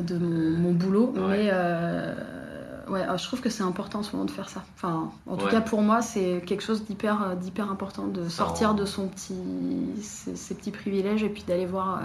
de 0.00 0.18
mon, 0.18 0.50
mon 0.58 0.72
boulot, 0.72 1.12
Ouais. 1.16 1.22
mais 1.28 1.48
euh, 1.52 2.14
ouais, 2.88 3.00
euh, 3.08 3.16
je 3.16 3.24
trouve 3.24 3.40
que 3.40 3.48
c'est 3.48 3.62
important 3.62 4.00
en 4.00 4.02
ce 4.02 4.12
moment 4.12 4.26
de 4.26 4.30
faire 4.30 4.50
ça. 4.50 4.62
Enfin, 4.76 5.10
en 5.26 5.36
tout 5.36 5.46
Ouais. 5.46 5.50
cas 5.50 5.62
pour 5.62 5.80
moi, 5.80 6.02
c'est 6.02 6.42
quelque 6.46 6.62
chose 6.62 6.84
d'hyper 6.84 7.22
euh, 7.22 7.34
d'hyper 7.34 7.70
important 7.70 8.06
de 8.06 8.28
sortir 8.28 8.74
de 8.74 8.84
son 8.84 9.08
petit, 9.08 9.34
ses, 10.02 10.36
ses 10.36 10.54
petits 10.54 10.70
privilèges 10.72 11.22
et 11.22 11.30
puis 11.30 11.42
d'aller 11.48 11.64
voir 11.66 11.96
euh, 11.96 12.00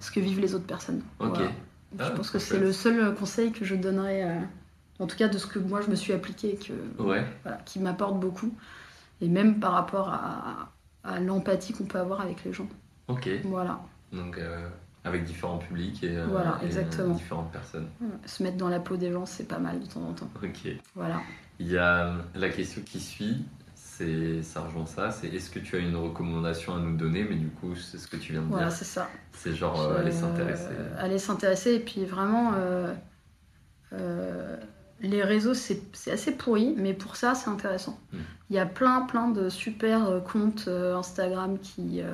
ce 0.00 0.12
que 0.12 0.20
vivent 0.20 0.40
les 0.40 0.54
autres 0.54 0.66
personnes. 0.66 1.02
Voilà. 1.18 1.50
Ah, 1.98 2.04
je 2.08 2.12
pense 2.16 2.30
que 2.30 2.38
c'est 2.38 2.58
le 2.58 2.72
seul 2.72 3.14
conseil 3.16 3.50
que 3.52 3.64
je 3.64 3.74
donnerais, 3.74 4.22
euh, 4.24 4.38
en 4.98 5.06
tout 5.06 5.16
cas 5.16 5.28
de 5.28 5.38
ce 5.38 5.46
que 5.46 5.58
moi 5.58 5.80
je 5.82 5.90
me 5.90 5.94
suis 5.96 6.12
appliqué, 6.12 6.54
et 6.54 6.56
que, 6.56 7.02
Ouais. 7.02 7.24
voilà, 7.42 7.58
qui 7.64 7.78
m'apporte 7.80 8.18
beaucoup, 8.18 8.52
et 9.20 9.28
même 9.28 9.60
par 9.60 9.72
rapport 9.72 10.08
à, 10.08 10.72
à 11.04 11.20
l'empathie 11.20 11.72
qu'on 11.72 11.84
peut 11.84 11.98
avoir 11.98 12.20
avec 12.20 12.44
les 12.44 12.52
gens. 12.52 12.68
Ok. 13.08 13.28
Voilà. 13.44 13.80
Donc, 14.12 14.38
euh, 14.38 14.68
avec 15.04 15.24
différents 15.24 15.58
publics 15.58 16.02
et, 16.02 16.16
euh, 16.16 16.26
Voilà, 16.28 16.58
et, 16.62 16.66
différentes 17.12 17.52
personnes. 17.52 17.88
Se 18.24 18.42
mettre 18.42 18.56
dans 18.56 18.68
la 18.68 18.80
peau 18.80 18.96
des 18.96 19.12
gens, 19.12 19.24
c'est 19.26 19.46
pas 19.46 19.58
mal 19.58 19.78
de 19.80 19.86
temps 19.86 20.02
en 20.02 20.12
temps. 20.12 20.28
Ok. 20.42 20.68
Voilà. 20.94 21.20
Il 21.60 21.68
y 21.68 21.78
a 21.78 22.06
euh, 22.08 22.16
la 22.34 22.48
question 22.48 22.82
qui 22.82 23.00
suit, 23.00 23.44
c'est 23.74 24.42
ça 24.42 24.62
rejoint 24.62 24.84
ça, 24.86 25.10
c'est 25.10 25.28
est-ce 25.28 25.48
que 25.50 25.58
tu 25.60 25.76
as 25.76 25.78
une 25.78 25.96
recommandation 25.96 26.74
à 26.74 26.78
nous 26.80 26.96
donner? 26.96 27.24
Mais 27.24 27.36
du 27.36 27.48
coup, 27.48 27.74
c'est 27.76 27.98
ce 27.98 28.06
que 28.08 28.16
tu 28.16 28.32
viens 28.32 28.42
de 28.42 28.48
Voilà, 28.48 28.66
dire. 28.68 28.76
c'est 28.76 28.84
ça. 28.84 29.08
C'est 29.32 29.54
genre 29.54 29.80
euh, 29.80 30.00
aller 30.00 30.12
s'intéresser. 30.12 30.66
aller 30.98 31.18
s'intéresser 31.18 31.74
et 31.74 31.80
puis 31.80 32.04
vraiment 32.04 32.52
les 35.02 35.22
réseaux 35.22 35.54
c'est 35.54 35.80
assez 36.10 36.32
pourri 36.32 36.74
mais 36.76 36.94
pour 36.94 37.16
ça 37.16 37.34
c'est 37.34 37.50
intéressant. 37.50 37.98
Mm. 38.12 38.18
Il 38.50 38.56
y 38.56 38.58
a 38.58 38.66
plein 38.66 39.02
plein 39.02 39.28
de 39.30 39.48
super 39.48 40.06
euh, 40.08 40.20
comptes 40.20 40.66
euh, 40.68 40.96
Instagram 40.96 41.58
qui 41.58 42.00
euh, 42.00 42.12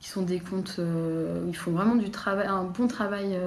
qui 0.00 0.08
sont 0.08 0.22
des 0.22 0.40
comptes 0.40 0.78
où 0.78 1.48
ils 1.48 1.56
font 1.56 1.70
vraiment 1.72 1.94
du 1.96 2.10
travail 2.10 2.46
un 2.46 2.64
bon 2.64 2.86
travail 2.88 3.38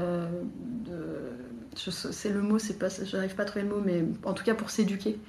c'est 1.76 2.30
le 2.32 2.42
mot 2.42 2.58
c'est 2.58 2.80
pas 2.80 2.88
j'arrive 2.90 3.36
pas 3.36 3.44
à 3.44 3.46
trouver 3.46 3.64
le 3.64 3.70
mot 3.70 3.82
mais 3.84 4.04
en 4.24 4.34
tout 4.34 4.44
cas 4.44 4.56
pour 4.56 4.70
s'éduquer 4.70 5.20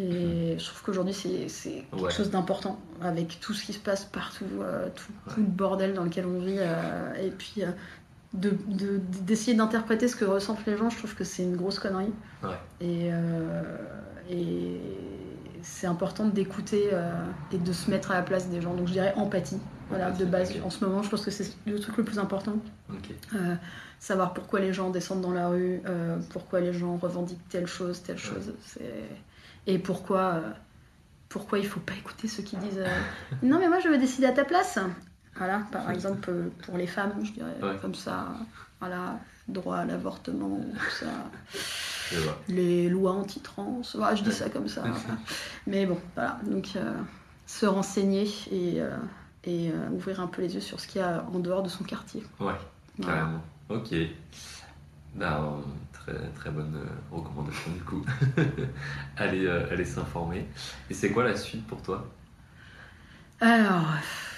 et 0.00 0.56
je 0.58 0.64
trouve 0.64 0.82
qu'aujourd'hui, 0.82 1.12
c'est 1.14 1.48
c'est 1.48 1.84
quelque 1.90 2.04
Ouais. 2.04 2.10
chose 2.12 2.30
d'important 2.30 2.78
avec 3.02 3.40
tout 3.40 3.52
ce 3.52 3.64
qui 3.64 3.72
se 3.72 3.80
passe 3.80 4.04
partout, 4.04 4.44
euh, 4.60 4.88
tout, 4.94 5.10
Ouais. 5.26 5.34
tout 5.34 5.40
le 5.40 5.46
bordel 5.46 5.92
dans 5.94 6.04
lequel 6.04 6.24
on 6.26 6.38
vit. 6.38 6.54
euh, 6.58 7.14
et 7.14 7.30
puis, 7.32 7.64
euh, 7.64 7.72
de- 8.34 8.56
de- 8.66 9.00
d'essayer 9.22 9.56
d'interpréter 9.56 10.06
ce 10.08 10.16
que 10.16 10.24
ressentent 10.24 10.64
les 10.66 10.76
gens, 10.76 10.90
je 10.90 10.98
trouve 10.98 11.14
que 11.14 11.24
c'est 11.24 11.42
une 11.42 11.56
grosse 11.56 11.78
connerie. 11.78 12.12
Ouais. 12.42 12.50
Et, 12.80 13.10
euh, 13.12 13.76
et 14.30 14.80
c'est 15.62 15.86
important 15.86 16.26
d'écouter 16.26 16.90
euh, 16.92 17.10
et 17.52 17.58
de 17.58 17.72
se 17.72 17.90
mettre 17.90 18.10
à 18.10 18.14
la 18.14 18.22
place 18.22 18.48
des 18.48 18.60
gens. 18.60 18.74
Donc, 18.74 18.86
je 18.86 18.92
dirais 18.92 19.12
empathie. 19.16 19.58
Voilà, 19.88 20.10
de 20.10 20.24
base, 20.26 20.52
en 20.62 20.68
ce 20.68 20.84
moment, 20.84 21.02
je 21.02 21.08
pense 21.08 21.24
que 21.24 21.30
c'est 21.30 21.50
le 21.66 21.78
truc 21.80 21.96
le 21.96 22.04
plus 22.04 22.18
important. 22.18 22.56
Euh, 23.34 23.54
savoir 23.98 24.34
pourquoi 24.34 24.60
les 24.60 24.72
gens 24.74 24.90
descendent 24.90 25.22
dans 25.22 25.32
la 25.32 25.48
rue, 25.48 25.80
euh, 25.86 26.18
pourquoi 26.30 26.60
les 26.60 26.74
gens 26.74 26.96
revendiquent 26.98 27.48
telle 27.48 27.66
chose, 27.66 28.02
telle 28.02 28.18
chose, 28.18 28.52
et 29.66 29.78
pourquoi 29.78 30.20
euh, 30.34 30.40
pourquoi 31.30 31.58
il 31.58 31.66
faut 31.66 31.80
pas 31.80 31.94
écouter 31.94 32.28
ceux 32.28 32.42
qui 32.42 32.56
disent 32.56 32.82
non 33.42 33.58
mais 33.58 33.68
moi 33.68 33.80
je 33.80 33.88
veux 33.88 33.98
décider 33.98 34.26
à 34.26 34.32
ta 34.32 34.44
place. 34.44 34.78
Voilà, 35.38 35.62
par 35.72 35.90
exemple 35.90 36.28
euh, 36.30 36.48
pour 36.64 36.76
les 36.76 36.86
femmes, 36.86 37.14
je 37.24 37.32
dirais 37.32 37.56
Ouais. 37.62 37.78
comme 37.80 37.94
ça, 37.94 38.26
voilà, 38.80 39.18
droit 39.48 39.76
à 39.78 39.84
l'avortement, 39.84 40.60
tout 40.60 40.90
ça, 41.00 41.06
les 42.48 42.88
lois 42.88 43.12
anti-trans, 43.12 43.80
voilà, 43.94 44.14
je 44.14 44.22
dis 44.24 44.32
ça 44.32 44.48
comme 44.50 44.68
ça. 44.68 44.80
voilà. 44.82 45.18
Mais 45.66 45.86
bon, 45.86 45.98
voilà, 46.14 46.38
donc 46.44 46.70
euh, 46.76 46.92
se 47.46 47.66
renseigner 47.66 48.28
et 48.50 48.80
euh, 48.80 48.96
et 49.44 49.70
euh, 49.70 49.88
ouvrir 49.90 50.20
un 50.20 50.26
peu 50.26 50.42
les 50.42 50.54
yeux 50.54 50.60
sur 50.60 50.80
ce 50.80 50.86
qu'il 50.88 51.00
y 51.00 51.04
a 51.04 51.24
en 51.32 51.38
dehors 51.38 51.62
de 51.62 51.68
son 51.68 51.84
quartier. 51.84 52.22
Ouais, 52.40 52.52
Voilà. 52.98 53.14
carrément. 53.20 53.42
Ok. 53.68 53.94
Ben, 55.14 55.62
très, 55.92 56.12
très 56.34 56.50
bonne 56.50 56.78
recommandation 57.10 57.70
du 57.72 57.80
coup. 57.82 58.04
aller 59.16 59.46
euh, 59.46 59.70
aller 59.72 59.84
s'informer. 59.84 60.46
Et 60.90 60.94
c'est 60.94 61.10
quoi 61.10 61.24
la 61.24 61.36
suite 61.36 61.66
pour 61.66 61.82
toi? 61.82 62.06
Alors, 63.40 63.84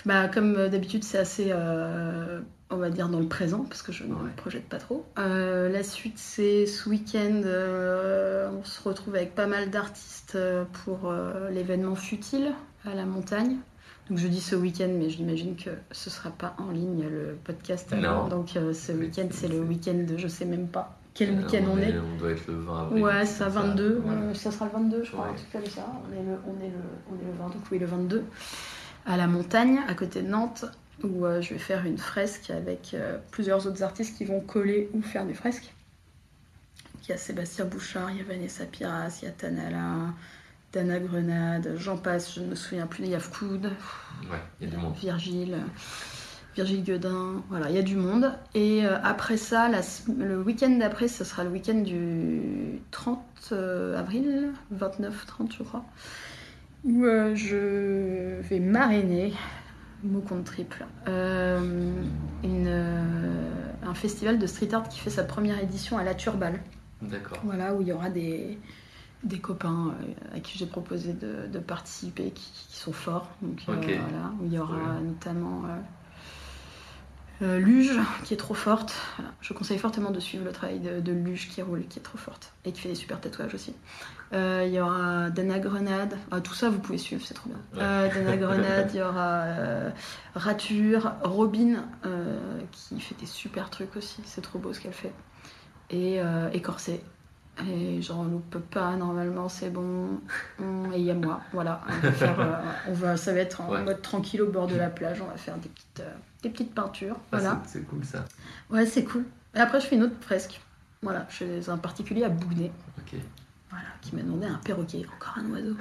bah, 0.05 0.28
comme 0.28 0.56
euh, 0.56 0.68
d'habitude, 0.68 1.05
c'est 1.05 1.18
assez, 1.18 1.48
euh, 1.51 2.40
on 2.70 2.77
va 2.77 2.90
dire, 2.90 3.09
dans 3.09 3.20
le 3.20 3.27
présent, 3.28 3.64
parce 3.68 3.82
que 3.82 3.93
je 3.93 4.05
ne 4.05 4.14
Ouais. 4.14 4.22
me 4.24 4.31
projette 4.36 4.68
pas 4.68 4.78
trop. 4.78 5.06
Euh, 5.18 5.68
la 5.70 5.82
suite, 5.82 6.18
c'est 6.18 6.66
ce 6.66 6.89
week-end, 6.89 7.43
euh, 7.44 8.51
on 8.52 8.64
se 8.64 8.82
retrouve 8.86 9.14
avec 9.14 9.35
pas 9.35 9.47
mal 9.47 9.70
d'artistes 9.70 10.36
pour 10.85 11.12
l'événement 11.51 11.94
Futile 11.94 12.52
à 12.85 12.94
la 12.94 13.05
montagne. 13.05 13.56
Donc 14.09 14.18
je 14.18 14.27
dis 14.27 14.40
ce 14.40 14.56
week-end, 14.56 14.89
mais 14.98 15.09
j'imagine 15.09 15.55
que 15.56 15.70
ce 15.93 16.10
sera 16.10 16.31
pas 16.31 16.55
en 16.59 16.70
ligne 16.72 17.05
le 17.09 17.36
podcast. 17.44 17.93
Non. 17.94 18.27
Donc 18.28 18.51
ce 18.55 18.93
week-end, 18.93 19.28
c'est 19.31 19.47
le 19.48 19.60
week-end 19.60 20.05
de 20.09 20.16
je 20.16 20.27
sais 20.27 20.44
même 20.44 20.66
pas 20.66 20.97
quel 21.14 21.31
week-end 21.39 21.62
on 21.72 21.78
est. 21.78 21.94
On 21.97 22.18
doit 22.18 22.31
être 22.32 22.47
le 22.48 22.55
20 22.55 22.81
avril. 22.82 23.02
Ouais, 23.05 23.24
c'est 23.27 23.44
truc 23.44 23.52
ça, 23.55 23.60
comme 23.60 23.70
22. 23.70 24.01
Voilà. 24.05 24.20
euh, 24.22 24.35
ça 24.35 24.51
sera 24.51 24.64
le 24.66 24.70
22, 24.72 25.05
je 25.05 25.10
crois, 25.12 25.24
Ouais. 25.27 25.31
un 25.31 25.35
truc 25.35 25.52
comme 25.52 25.66
ça. 25.66 25.86
On 26.09 26.12
est 26.12 26.22
le, 26.24 26.32
on 26.47 26.64
est 26.64 26.68
le, 26.70 26.81
on 27.10 27.14
est 27.14 27.27
le 27.32 27.39
20, 27.39 27.44
donc 27.47 27.62
oui, 27.70 27.78
le 27.78 27.86
22, 27.86 28.24
à 29.06 29.16
la 29.16 29.27
montagne, 29.27 29.81
à 29.89 29.94
côté 29.94 30.22
de 30.22 30.28
Nantes, 30.28 30.64
où 31.02 31.24
euh, 31.24 31.40
je 31.40 31.55
vais 31.55 31.59
faire 31.59 31.85
une 31.86 31.98
fresque 31.98 32.51
avec 32.51 32.93
euh, 32.94 33.18
plusieurs 33.31 33.66
autres 33.66 33.82
artistes 33.82 34.16
qui 34.16 34.24
vont 34.24 34.40
coller 34.40 34.90
ou 34.93 35.02
faire 35.02 35.24
des 35.27 35.35
fresques. 35.35 35.72
Il 37.02 37.10
y 37.10 37.12
a 37.12 37.16
Sébastien 37.16 37.64
Bouchard, 37.64 38.10
il 38.10 38.18
y 38.18 38.20
a 38.20 38.24
Vanessa 38.24 38.64
Piras, 38.66 39.18
il 39.22 39.24
y 39.24 39.28
a 39.28 39.32
Tanala, 39.32 40.14
Dana 40.72 41.01
Grenade, 41.01 41.74
j'en 41.77 41.97
passe, 41.97 42.35
je 42.35 42.40
ne 42.40 42.47
me 42.47 42.55
souviens 42.55 42.86
plus, 42.86 43.05
il 43.05 43.10
y 43.10 43.14
a 43.14 43.20
Fkoud, 43.20 43.64
Ouais, 44.31 44.39
il 44.60 44.68
y 44.68 44.70
a 44.70 44.77
du 44.77 44.77
monde. 44.77 44.94
Virgile, 44.97 45.56
Virgile 46.55 46.85
Guedin, 46.85 47.43
voilà, 47.48 47.70
il 47.70 47.77
y 47.77 47.78
a 47.78 47.82
du 47.82 47.97
monde. 47.97 48.32
Et 48.55 48.85
euh, 48.85 48.98
après 49.02 49.36
ça, 49.36 49.68
la 49.68 49.81
le 50.18 50.40
week-end 50.40 50.70
d'après, 50.70 51.09
ce 51.09 51.24
sera 51.24 51.43
le 51.43 51.51
week-end 51.51 51.81
du 51.81 52.81
30 52.90 53.18
euh, 53.52 53.98
avril, 53.98 54.52
29-30 54.74 55.52
je 55.56 55.62
crois, 55.62 55.85
où 56.85 57.05
euh, 57.05 57.35
je 57.35 58.40
vais 58.40 58.61
marrainer, 58.61 59.32
mot 60.02 60.20
compte 60.20 60.44
triple, 60.44 60.86
euh, 61.09 61.93
une, 62.43 62.66
euh, 62.69 63.51
un 63.86 63.94
festival 63.94 64.39
de 64.39 64.47
street 64.47 64.73
art 64.73 64.89
qui 64.89 64.98
fait 65.01 65.11
sa 65.11 65.24
première 65.24 65.59
édition 65.62 65.98
à 65.98 66.05
la 66.05 66.15
Turbale. 66.15 66.61
D'accord. 67.02 67.39
Voilà, 67.44 67.74
où 67.74 67.81
il 67.82 67.89
y 67.89 67.93
aura 67.93 68.11
des, 68.11 68.59
des 69.24 69.39
copains 69.39 69.94
à 70.35 70.40
qui 70.40 70.59
j'ai 70.59 70.66
proposé 70.66 71.12
de, 71.12 71.47
de 71.47 71.59
participer 71.59 72.31
qui, 72.31 72.51
qui 72.69 72.77
sont 72.77 72.93
forts. 72.93 73.28
Donc, 73.43 73.61
Ok. 73.69 73.85
voilà, 73.86 74.32
où 74.40 74.47
il 74.47 74.52
y 74.52 74.59
aura 74.59 74.77
Ouais. 74.77 75.01
notamment 75.01 75.65
euh, 77.43 77.59
Luge 77.59 77.98
qui 78.24 78.35
est 78.35 78.36
trop 78.36 78.55
forte. 78.55 78.94
Je 79.40 79.52
conseille 79.55 79.78
fortement 79.78 80.11
de 80.11 80.20
suivre 80.20 80.44
le 80.44 80.52
travail 80.52 80.78
de, 80.81 81.01
de 81.01 81.12
Luge 81.12 81.48
qui 81.48 81.62
roule, 81.62 81.86
qui 81.89 81.98
est 81.98 82.02
trop 82.02 82.19
forte 82.19 82.52
et 82.65 82.73
qui 82.73 82.81
fait 82.81 82.90
des 82.90 82.94
super 82.94 83.20
tatouages 83.20 83.55
aussi. 83.55 83.74
Euh, 84.32 84.65
Il 84.66 84.73
y 84.73 84.81
aura 84.81 85.28
Dana 85.31 85.59
Grenade, 85.59 86.16
Ah, 86.31 86.40
tout 86.40 86.55
ça 86.55 86.70
vous 86.70 86.78
pouvez 86.78 86.98
suivre, 86.98 87.23
c'est 87.27 87.35
trop 87.35 87.48
bien. 87.51 87.59
Ouais. 87.74 87.81
Euh, 87.82 88.09
Dana 88.15 88.36
Grenade, 88.36 88.90
il 88.94 88.98
y 88.98 89.02
aura 89.02 89.43
euh, 89.44 89.90
Rature, 90.35 91.12
Robin 91.23 91.85
qui 92.73 93.01
fait 93.01 93.16
des 93.19 93.27
super 93.27 93.70
trucs 93.70 93.97
aussi, 93.97 94.23
c'est 94.24 94.40
trop 94.40 94.59
beau 94.59 94.73
ce 94.73 94.81
qu'elle 94.81 94.93
fait. 94.93 95.12
Et, 95.90 96.20
et 96.52 96.62
Corset. 96.62 97.02
Et 97.69 98.01
j'en 98.01 98.24
loupe 98.24 98.57
pas 98.70 98.97
normalement, 98.97 99.48
c'est 99.51 99.69
bon. 99.70 100.20
Hum, 100.61 100.93
Et 100.94 100.98
il 101.01 101.05
y 101.05 101.11
a 101.11 101.15
moi, 101.15 101.40
voilà. 101.52 101.82
On 101.89 101.98
va 102.07 102.12
faire, 102.12 102.40
euh, 102.40 102.52
on 102.89 102.93
va, 102.94 103.16
ça 103.19 103.35
va 103.35 103.40
être 103.40 103.61
en 103.61 103.69
Ouais. 103.70 103.82
mode 103.82 104.01
tranquille 104.01 104.40
au 104.40 104.51
bord 104.51 104.66
de 104.66 104.77
la 104.77 104.89
plage. 104.89 105.20
On 105.20 105.27
va 105.27 105.36
faire 105.36 105.57
des 105.59 105.69
petites, 105.69 106.01
euh, 106.01 106.15
des 106.43 106.48
petites 106.48 106.74
peintures. 106.74 107.16
Ah, 107.32 107.39
Voilà. 107.39 107.61
c'est- 107.66 107.82
cool 107.82 108.02
ça. 108.05 108.24
Ouais, 108.70 108.86
c'est 108.86 109.05
cool. 109.05 109.24
Et 109.55 109.59
après, 109.59 109.78
je 109.81 109.86
fais 109.86 109.97
une 109.97 110.05
autre 110.05 110.15
fresque. 110.23 110.61
Voilà, 111.02 111.27
je 111.28 111.36
fais 111.61 111.69
un 111.69 111.77
particulier 111.77 112.24
à 112.24 112.28
Bougnay. 112.31 112.70
Ok. 112.98 113.19
Voilà, 113.70 113.86
qui 114.01 114.14
m'a 114.16 114.22
demandé 114.22 114.47
un 114.47 114.60
perroquet, 114.64 115.06
encore 115.16 115.38
un 115.38 115.51
oiseau. 115.51 115.76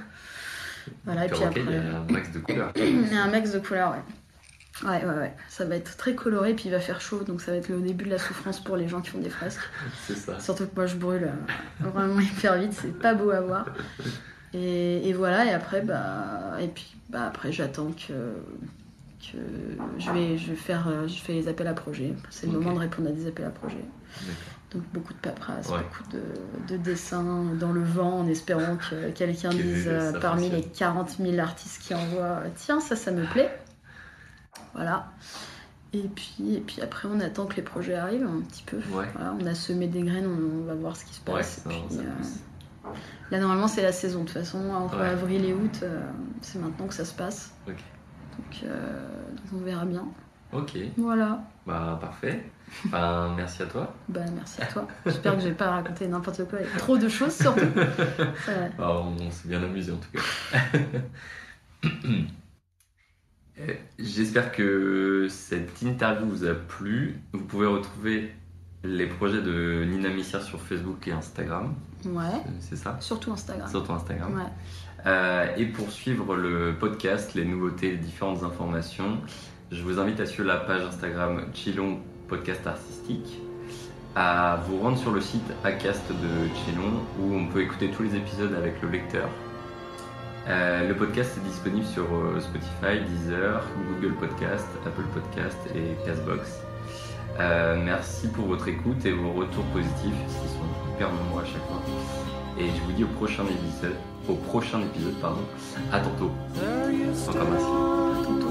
Voilà, 1.06 1.26
et 1.26 1.30
puis 1.30 1.44
après. 1.44 1.62
il 1.62 1.72
y 1.72 1.76
a 1.76 1.98
un 1.98 2.12
max 2.12 2.32
de 2.32 2.40
couleurs. 2.40 2.72
Il 2.76 3.14
y 3.14 3.18
a 3.18 3.24
un 3.24 3.32
max 3.32 3.52
de 3.52 3.60
couleurs, 3.60 3.92
ouais. 3.92 4.04
Ouais, 4.84 5.04
ouais, 5.04 5.14
ouais. 5.14 5.34
Ça 5.50 5.66
va 5.66 5.76
être 5.76 5.98
très 5.98 6.16
coloré, 6.16 6.54
puis 6.54 6.66
il 6.66 6.72
va 6.72 6.80
faire 6.80 7.02
chaud, 7.02 7.24
donc 7.24 7.42
ça 7.42 7.52
va 7.52 7.58
être 7.58 7.68
le 7.68 7.82
début 7.82 8.06
de 8.06 8.12
la 8.12 8.18
souffrance 8.18 8.64
pour 8.64 8.78
les 8.78 8.88
gens 8.88 9.02
qui 9.02 9.10
font 9.10 9.20
des 9.20 9.30
fresques. 9.30 9.60
c'est 10.08 10.16
ça. 10.16 10.40
Surtout 10.40 10.68
que 10.68 10.76
moi 10.76 10.86
je 10.86 10.96
brûle 10.96 11.26
euh, 11.26 11.90
vraiment 11.90 12.20
hyper 12.20 12.58
vite, 12.58 12.74
c'est 12.74 12.98
pas 12.98 13.14
beau 13.14 13.32
à 13.32 13.42
voir. 13.42 13.66
Et, 14.54 15.08
et 15.08 15.14
voilà, 15.14 15.46
et 15.46 15.52
après, 15.52 15.82
bah, 15.82 16.58
et 16.62 16.68
puis, 16.68 16.96
bah, 17.10 17.28
après 17.28 17.52
j'attends 17.52 17.92
que, 17.92 18.14
que 19.20 19.38
je, 19.98 20.12
vais, 20.12 20.38
je, 20.38 20.52
vais 20.52 20.56
faire, 20.56 20.88
euh, 20.88 21.08
je 21.08 21.20
fais 21.20 21.34
les 21.34 21.48
appels 21.50 21.68
à 21.68 21.74
projets. 21.74 22.14
C'est 22.30 22.48
le 22.48 22.54
moment 22.54 22.74
de 22.74 22.80
répondre 22.80 23.10
à 23.10 23.12
des 23.12 23.28
appels 23.28 23.46
à 23.46 23.50
projets. 23.50 23.86
Donc 24.72 24.84
beaucoup 24.94 25.14
de 25.14 25.20
paperasse, 25.20 25.68
Ouais. 25.70 25.80
beaucoup 25.80 26.10
de, 26.12 26.74
de 26.74 26.78
dessins 26.78 27.24
dans 27.60 27.72
le 27.72 27.82
vent 27.84 28.20
en 28.20 28.28
espérant 28.28 28.78
que 28.78 29.10
quelqu'un 29.16 29.50
Que 29.50 29.56
dise 29.56 29.88
euh, 29.88 30.20
parmi 30.20 30.50
les 30.50 30.62
40 30.64 31.18
000 31.20 31.40
artistes 31.40 31.82
qui 31.82 31.96
envoient 31.96 32.22
euh, 32.44 32.50
Tiens, 32.56 32.80
ça, 32.80 32.96
ça 32.96 33.12
me 33.12 33.26
plaît. 33.26 33.50
Voilà. 34.76 35.12
Et 35.94 36.08
puis, 36.08 36.56
et 36.56 36.60
puis 36.60 36.82
après, 36.84 37.08
on 37.12 37.20
attend 37.20 37.48
que 37.48 37.56
les 37.56 37.64
projets 37.64 37.96
arrivent 37.96 38.28
un 38.28 38.42
petit 38.42 38.62
peu. 38.62 38.78
Ouais. 38.92 39.08
Voilà, 39.16 39.36
on 39.42 39.46
a 39.48 39.56
semé 39.56 39.88
des 39.88 40.04
graines, 40.04 40.28
on, 40.28 40.62
on 40.62 40.66
va 40.66 40.76
voir 40.76 40.96
ce 40.96 41.04
qui 41.06 41.16
se 41.16 41.22
passe. 41.22 41.64
puis, 41.68 41.76
euh, 41.98 42.04
pousse. 42.20 42.94
là, 43.32 43.40
normalement, 43.40 43.68
c'est 43.68 43.82
la 43.82 43.92
saison. 43.92 44.20
De 44.22 44.26
toute 44.26 44.38
façon, 44.38 44.70
entre 44.70 45.00
avril 45.00 45.46
et 45.46 45.54
août, 45.54 45.80
euh, 45.82 46.02
c'est 46.42 46.60
maintenant 46.60 46.86
que 46.86 46.94
ça 46.94 47.06
se 47.06 47.14
passe. 47.16 47.54
Donc 47.66 48.64
on 49.54 49.58
verra 49.58 49.86
bien. 49.86 50.06
Ok, 50.52 50.78
Voilà. 50.98 51.42
bah 51.68 51.98
parfait. 52.02 52.44
Ben, 52.86 53.34
merci 53.36 53.62
à 53.64 53.66
toi. 53.68 53.94
Bah, 54.10 54.22
merci 54.36 54.62
à 54.62 54.66
toi. 54.66 54.88
J'espère 55.06 55.36
que 55.36 55.42
j'ai 55.42 55.52
pas 55.54 55.70
raconté 55.72 56.08
n'importe 56.08 56.48
quoi 56.50 56.62
et 56.62 56.66
trop 56.78 56.98
de 56.98 57.08
choses 57.10 57.36
surtout. 57.36 57.60
Ouais. 58.48 58.72
Ah, 58.80 58.94
on 59.00 59.30
s'est 59.32 59.48
bien 59.48 59.62
amusé 59.64 59.92
en 59.92 59.98
tout 59.98 60.12
cas. 60.12 60.60
Euh, 63.60 63.74
J'espère 63.98 64.52
que 64.54 65.28
cette 65.30 65.82
interview 65.82 66.26
vous 66.28 66.46
a 66.46 66.54
plu. 66.54 67.20
Vous 67.34 67.44
pouvez 67.44 67.68
retrouver 67.68 68.34
les 68.86 69.06
projets 69.08 69.42
de 69.42 69.84
Nina 69.84 70.08
Missière 70.10 70.42
sur 70.42 70.62
Facebook 70.62 71.06
et 71.08 71.12
Instagram. 71.12 71.76
Ouais. 72.06 72.42
C'est 72.62 72.78
ça? 72.78 72.96
Surtout 73.02 73.34
Instagram. 73.34 73.70
Sur 73.70 73.84
ton 73.86 73.96
Instagram. 73.96 74.34
Ouais. 74.34 74.44
Euh, 75.06 75.54
et 75.58 75.66
pour 75.66 75.92
suivre 75.92 76.36
le 76.38 76.74
podcast, 76.80 77.34
les 77.34 77.44
nouveautés, 77.44 77.92
les 77.92 77.98
différentes 77.98 78.44
informations, 78.44 79.18
je 79.72 79.84
vous 79.84 80.00
invite 80.00 80.20
à 80.20 80.26
suivre 80.26 80.48
la 80.48 80.58
page 80.58 80.82
Instagram 80.82 81.46
Chilon 81.54 82.00
Podcast 82.28 82.66
Artistique, 82.66 83.40
à 84.16 84.60
vous 84.68 84.80
rendre 84.80 84.98
sur 84.98 85.12
le 85.12 85.22
site 85.22 85.46
Acast 85.64 86.10
de 86.10 86.48
Chilon 86.56 87.04
où 87.20 87.36
on 87.36 87.48
peut 87.48 87.62
écouter 87.62 87.90
tous 87.90 88.04
les 88.04 88.16
épisodes 88.16 88.54
avec 88.56 88.82
le 88.82 88.90
lecteur. 88.90 89.30
Euh, 90.48 90.88
le 90.88 90.96
podcast 90.96 91.38
est 91.38 91.48
disponible 91.48 91.86
sur 91.86 92.04
euh, 92.04 92.40
Spotify, 92.40 93.04
Deezer, 93.08 93.64
Google 93.94 94.16
Podcast, 94.16 94.68
Apple 94.86 95.06
Podcast 95.14 95.58
et 95.76 95.96
Castbox. 96.06 96.62
Euh, 97.40 97.80
merci 97.84 98.28
pour 98.30 98.48
votre 98.48 98.68
écoute 98.68 99.06
et 99.06 99.12
vos 99.12 99.34
retours 99.34 99.66
positifs, 99.66 100.16
qui 100.28 100.48
sont 100.48 100.96
hyper 100.96 101.12
nombreux 101.14 101.44
à 101.44 101.46
chaque 101.46 101.66
fois. 101.68 101.82
Et 102.58 102.66
je 102.66 102.82
vous 102.82 102.92
dis 102.94 103.04
au 103.04 103.08
prochain 103.08 103.44
épisode. 103.44 103.96
Au 104.28 104.34
prochain 104.34 104.82
épisode, 104.82 105.16
pardon. 105.22 105.42
À 105.92 106.00
tantôt. 106.00 106.32
Encore 107.30 107.50
merci. 107.52 107.90
your 108.20 108.26
feather, 108.26 108.49